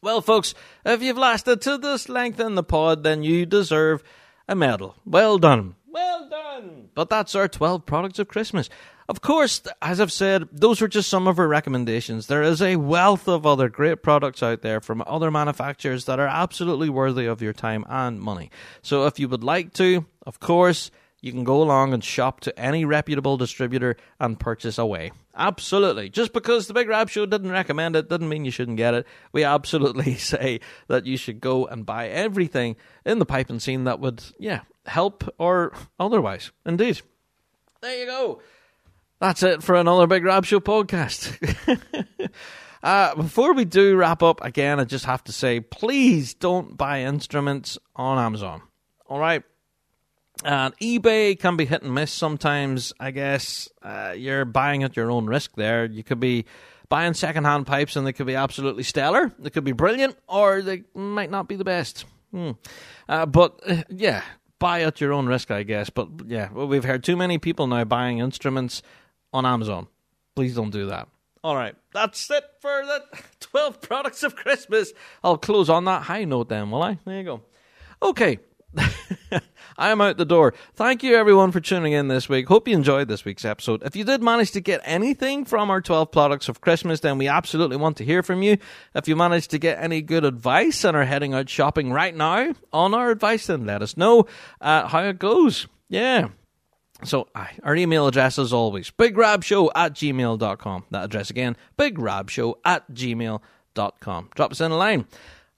Well, 0.00 0.20
folks, 0.20 0.54
if 0.86 1.02
you've 1.02 1.18
lasted 1.18 1.60
to 1.62 1.76
this 1.76 2.08
length 2.08 2.38
in 2.38 2.54
the 2.54 2.62
pod, 2.62 3.02
then 3.02 3.24
you 3.24 3.44
deserve 3.44 4.04
a 4.52 4.54
medal. 4.54 4.94
Well 5.04 5.38
done. 5.38 5.74
Well 5.90 6.28
done. 6.28 6.90
But 6.94 7.08
that's 7.10 7.34
our 7.34 7.48
12 7.48 7.84
products 7.86 8.18
of 8.18 8.28
Christmas. 8.28 8.68
Of 9.08 9.20
course, 9.20 9.62
as 9.80 10.00
I've 10.00 10.12
said, 10.12 10.48
those 10.52 10.80
were 10.80 10.88
just 10.88 11.10
some 11.10 11.26
of 11.26 11.38
our 11.38 11.48
recommendations. 11.48 12.26
There 12.26 12.42
is 12.42 12.62
a 12.62 12.76
wealth 12.76 13.28
of 13.28 13.46
other 13.46 13.68
great 13.68 14.02
products 14.02 14.42
out 14.42 14.62
there 14.62 14.80
from 14.80 15.02
other 15.06 15.30
manufacturers 15.30 16.04
that 16.04 16.20
are 16.20 16.26
absolutely 16.26 16.88
worthy 16.88 17.26
of 17.26 17.42
your 17.42 17.52
time 17.52 17.84
and 17.88 18.20
money. 18.20 18.50
So 18.82 19.06
if 19.06 19.18
you 19.18 19.28
would 19.28 19.42
like 19.42 19.72
to, 19.74 20.06
of 20.26 20.38
course, 20.38 20.90
you 21.22 21.30
can 21.30 21.44
go 21.44 21.62
along 21.62 21.94
and 21.94 22.02
shop 22.02 22.40
to 22.40 22.58
any 22.58 22.84
reputable 22.84 23.36
distributor 23.36 23.96
and 24.18 24.38
purchase 24.38 24.76
away. 24.76 25.12
Absolutely. 25.36 26.10
Just 26.10 26.32
because 26.32 26.66
the 26.66 26.74
Big 26.74 26.88
Rab 26.88 27.08
Show 27.08 27.26
didn't 27.26 27.52
recommend 27.52 27.94
it 27.94 28.08
doesn't 28.08 28.28
mean 28.28 28.44
you 28.44 28.50
shouldn't 28.50 28.76
get 28.76 28.92
it. 28.92 29.06
We 29.30 29.44
absolutely 29.44 30.14
say 30.16 30.60
that 30.88 31.06
you 31.06 31.16
should 31.16 31.40
go 31.40 31.64
and 31.64 31.86
buy 31.86 32.08
everything 32.08 32.76
in 33.06 33.20
the 33.20 33.24
piping 33.24 33.60
scene 33.60 33.84
that 33.84 34.00
would, 34.00 34.22
yeah, 34.38 34.62
help 34.84 35.32
or 35.38 35.72
otherwise. 35.98 36.50
Indeed. 36.66 37.00
There 37.80 37.98
you 37.98 38.06
go. 38.06 38.42
That's 39.20 39.44
it 39.44 39.62
for 39.62 39.76
another 39.76 40.08
Big 40.08 40.24
Rab 40.24 40.44
Show 40.44 40.58
podcast. 40.58 41.38
uh, 42.82 43.14
before 43.14 43.54
we 43.54 43.64
do 43.64 43.94
wrap 43.94 44.24
up, 44.24 44.42
again, 44.42 44.80
I 44.80 44.84
just 44.84 45.04
have 45.04 45.22
to 45.24 45.32
say, 45.32 45.60
please 45.60 46.34
don't 46.34 46.76
buy 46.76 47.02
instruments 47.02 47.78
on 47.94 48.18
Amazon. 48.18 48.62
All 49.06 49.20
right. 49.20 49.44
And 50.44 50.76
eBay 50.78 51.38
can 51.38 51.56
be 51.56 51.64
hit 51.64 51.82
and 51.82 51.94
miss 51.94 52.12
sometimes. 52.12 52.92
I 52.98 53.10
guess 53.10 53.68
uh, 53.82 54.14
you're 54.16 54.44
buying 54.44 54.82
at 54.82 54.96
your 54.96 55.10
own 55.10 55.26
risk 55.26 55.52
there. 55.56 55.84
You 55.84 56.02
could 56.02 56.20
be 56.20 56.46
buying 56.88 57.14
secondhand 57.14 57.66
pipes 57.66 57.96
and 57.96 58.06
they 58.06 58.12
could 58.12 58.26
be 58.26 58.34
absolutely 58.34 58.82
stellar. 58.82 59.32
They 59.38 59.50
could 59.50 59.64
be 59.64 59.72
brilliant 59.72 60.16
or 60.28 60.62
they 60.62 60.84
might 60.94 61.30
not 61.30 61.48
be 61.48 61.56
the 61.56 61.64
best. 61.64 62.04
Hmm. 62.32 62.52
Uh, 63.08 63.26
but 63.26 63.60
uh, 63.66 63.82
yeah, 63.88 64.22
buy 64.58 64.82
at 64.82 65.00
your 65.00 65.12
own 65.12 65.26
risk, 65.26 65.50
I 65.50 65.62
guess. 65.62 65.90
But 65.90 66.08
yeah, 66.26 66.48
well, 66.52 66.66
we've 66.66 66.84
heard 66.84 67.04
too 67.04 67.16
many 67.16 67.38
people 67.38 67.66
now 67.66 67.84
buying 67.84 68.18
instruments 68.18 68.82
on 69.32 69.46
Amazon. 69.46 69.86
Please 70.34 70.54
don't 70.54 70.70
do 70.70 70.86
that. 70.86 71.08
All 71.44 71.56
right, 71.56 71.74
that's 71.92 72.30
it 72.30 72.44
for 72.60 72.84
the 72.86 73.02
12 73.40 73.80
products 73.80 74.22
of 74.22 74.36
Christmas. 74.36 74.92
I'll 75.24 75.38
close 75.38 75.68
on 75.68 75.84
that 75.86 76.02
high 76.02 76.24
note 76.24 76.48
then, 76.48 76.70
will 76.70 76.82
I? 76.82 76.98
There 77.04 77.16
you 77.18 77.24
go. 77.24 77.42
Okay. 78.02 78.38
I 79.78 79.90
am 79.90 80.00
out 80.00 80.16
the 80.16 80.24
door. 80.24 80.54
Thank 80.74 81.02
you 81.02 81.16
everyone 81.16 81.52
for 81.52 81.60
tuning 81.60 81.92
in 81.92 82.08
this 82.08 82.28
week. 82.28 82.48
Hope 82.48 82.68
you 82.68 82.74
enjoyed 82.76 83.08
this 83.08 83.24
week's 83.24 83.44
episode. 83.44 83.82
If 83.82 83.96
you 83.96 84.04
did 84.04 84.22
manage 84.22 84.52
to 84.52 84.60
get 84.60 84.80
anything 84.84 85.44
from 85.44 85.70
our 85.70 85.80
12 85.80 86.10
products 86.10 86.48
of 86.48 86.60
Christmas, 86.60 87.00
then 87.00 87.18
we 87.18 87.28
absolutely 87.28 87.76
want 87.76 87.96
to 87.98 88.04
hear 88.04 88.22
from 88.22 88.42
you. 88.42 88.58
If 88.94 89.08
you 89.08 89.16
managed 89.16 89.50
to 89.50 89.58
get 89.58 89.82
any 89.82 90.02
good 90.02 90.24
advice 90.24 90.84
and 90.84 90.96
are 90.96 91.04
heading 91.04 91.34
out 91.34 91.48
shopping 91.48 91.92
right 91.92 92.14
now 92.14 92.54
on 92.72 92.94
our 92.94 93.10
advice, 93.10 93.46
then 93.46 93.66
let 93.66 93.82
us 93.82 93.96
know 93.96 94.26
uh, 94.60 94.88
how 94.88 95.02
it 95.04 95.18
goes. 95.18 95.66
Yeah. 95.88 96.28
So, 97.04 97.28
our 97.34 97.74
email 97.74 98.06
address 98.06 98.38
is 98.38 98.52
always 98.52 98.90
bigrabshow 98.92 99.70
at 99.74 99.94
gmail.com. 99.94 100.84
That 100.90 101.04
address 101.04 101.30
again, 101.30 101.56
bigrabshow 101.76 102.54
at 102.64 102.88
gmail.com. 102.92 104.30
Drop 104.36 104.52
us 104.52 104.60
in 104.60 104.70
a 104.70 104.76
line. 104.76 105.06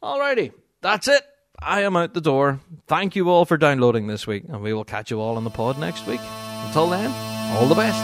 Alrighty, 0.03 0.53
that's 0.81 1.09
it. 1.09 1.23
I 1.66 1.81
am 1.81 1.97
out 1.97 2.12
the 2.12 2.20
door. 2.20 2.61
Thank 2.86 3.16
you 3.16 3.31
all 3.31 3.47
for 3.47 3.57
downloading 3.57 4.07
this 4.07 4.27
week, 4.27 4.45
and 4.49 4.61
we 4.62 4.74
will 4.74 4.85
catch 4.85 5.11
you 5.11 5.19
all 5.20 5.36
on 5.36 5.45
the 5.45 5.51
pod 5.51 5.78
next 5.78 6.07
week. 6.07 6.20
Until 6.66 6.91
then, 6.91 7.11
all 7.57 7.66
the 7.66 7.74
best. 7.74 7.99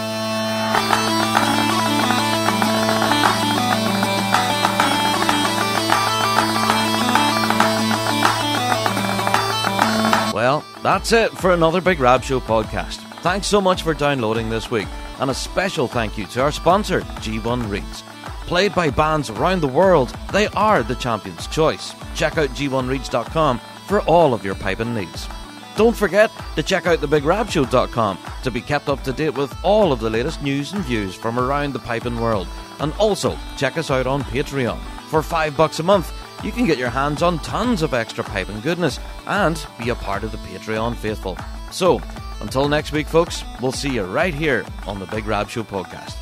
Well, 10.35 10.65
that's 10.83 11.13
it 11.13 11.31
for 11.33 11.53
another 11.53 11.83
Big 11.83 12.01
Rab 12.01 12.23
Show 12.23 12.41
podcast. 12.41 12.97
Thanks 13.21 13.47
so 13.47 13.61
much 13.61 13.83
for 13.83 13.93
downloading 13.93 14.49
this 14.49 14.71
week, 14.71 14.89
and 15.19 15.31
a 15.31 15.35
special 15.35 15.87
thank 15.87 16.17
you 16.17 16.25
to 16.29 16.41
our 16.41 16.53
sponsor, 16.53 17.03
G1 17.03 17.69
Reeds. 17.69 18.03
Played 18.51 18.75
by 18.75 18.91
bands 18.91 19.31
around 19.31 19.61
the 19.61 19.69
world, 19.69 20.09
they 20.33 20.49
are 20.49 20.83
the 20.83 20.97
champion's 20.97 21.47
choice. 21.47 21.95
Check 22.17 22.37
out 22.37 22.49
g1reeds.com 22.49 23.61
for 23.87 24.01
all 24.07 24.35
of 24.35 24.45
your 24.45 24.57
piping 24.57 24.93
needs. 24.93 25.29
Don't 25.77 25.97
forget 25.97 26.33
to 26.57 26.63
check 26.65 26.85
out 26.85 26.99
thebigrabshow.com 26.99 28.19
to 28.43 28.51
be 28.51 28.61
kept 28.61 28.89
up 28.89 29.05
to 29.05 29.13
date 29.13 29.37
with 29.37 29.57
all 29.63 29.93
of 29.93 30.01
the 30.01 30.11
latest 30.11 30.43
news 30.43 30.73
and 30.73 30.83
views 30.85 31.15
from 31.15 31.39
around 31.39 31.75
the 31.75 31.79
piping 31.79 32.19
world. 32.19 32.49
And 32.81 32.93
also 32.95 33.39
check 33.57 33.79
us 33.79 33.89
out 33.89 34.09
on 34.09 34.25
Patreon. 34.25 34.81
For 35.11 35.23
five 35.23 35.57
bucks 35.57 35.79
a 35.79 35.85
month, 35.85 36.13
you 36.43 36.51
can 36.51 36.67
get 36.67 36.77
your 36.77 36.91
hands 36.91 37.23
on 37.23 37.39
tons 37.39 37.83
of 37.83 37.95
extra 37.95 38.25
piping 38.25 38.61
goodness 38.63 38.99
and 39.29 39.65
be 39.79 39.91
a 39.91 39.95
part 39.95 40.25
of 40.25 40.33
the 40.33 40.39
Patreon 40.39 40.97
faithful. 40.97 41.39
So, 41.71 42.03
until 42.41 42.69
next 42.69 42.91
week, 42.91 43.07
folks, 43.07 43.45
we'll 43.63 43.71
see 43.71 43.95
you 43.95 44.03
right 44.03 44.35
here 44.35 44.67
on 44.89 44.99
the 44.99 45.07
Big 45.07 45.29
Rab 45.29 45.49
Show 45.49 45.63
podcast. 45.63 46.17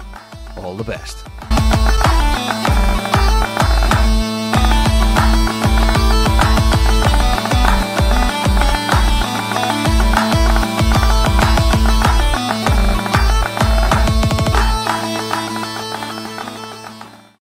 All 0.58 0.76
the 0.76 0.84
best. 0.84 1.24
Yeah. 2.48 3.07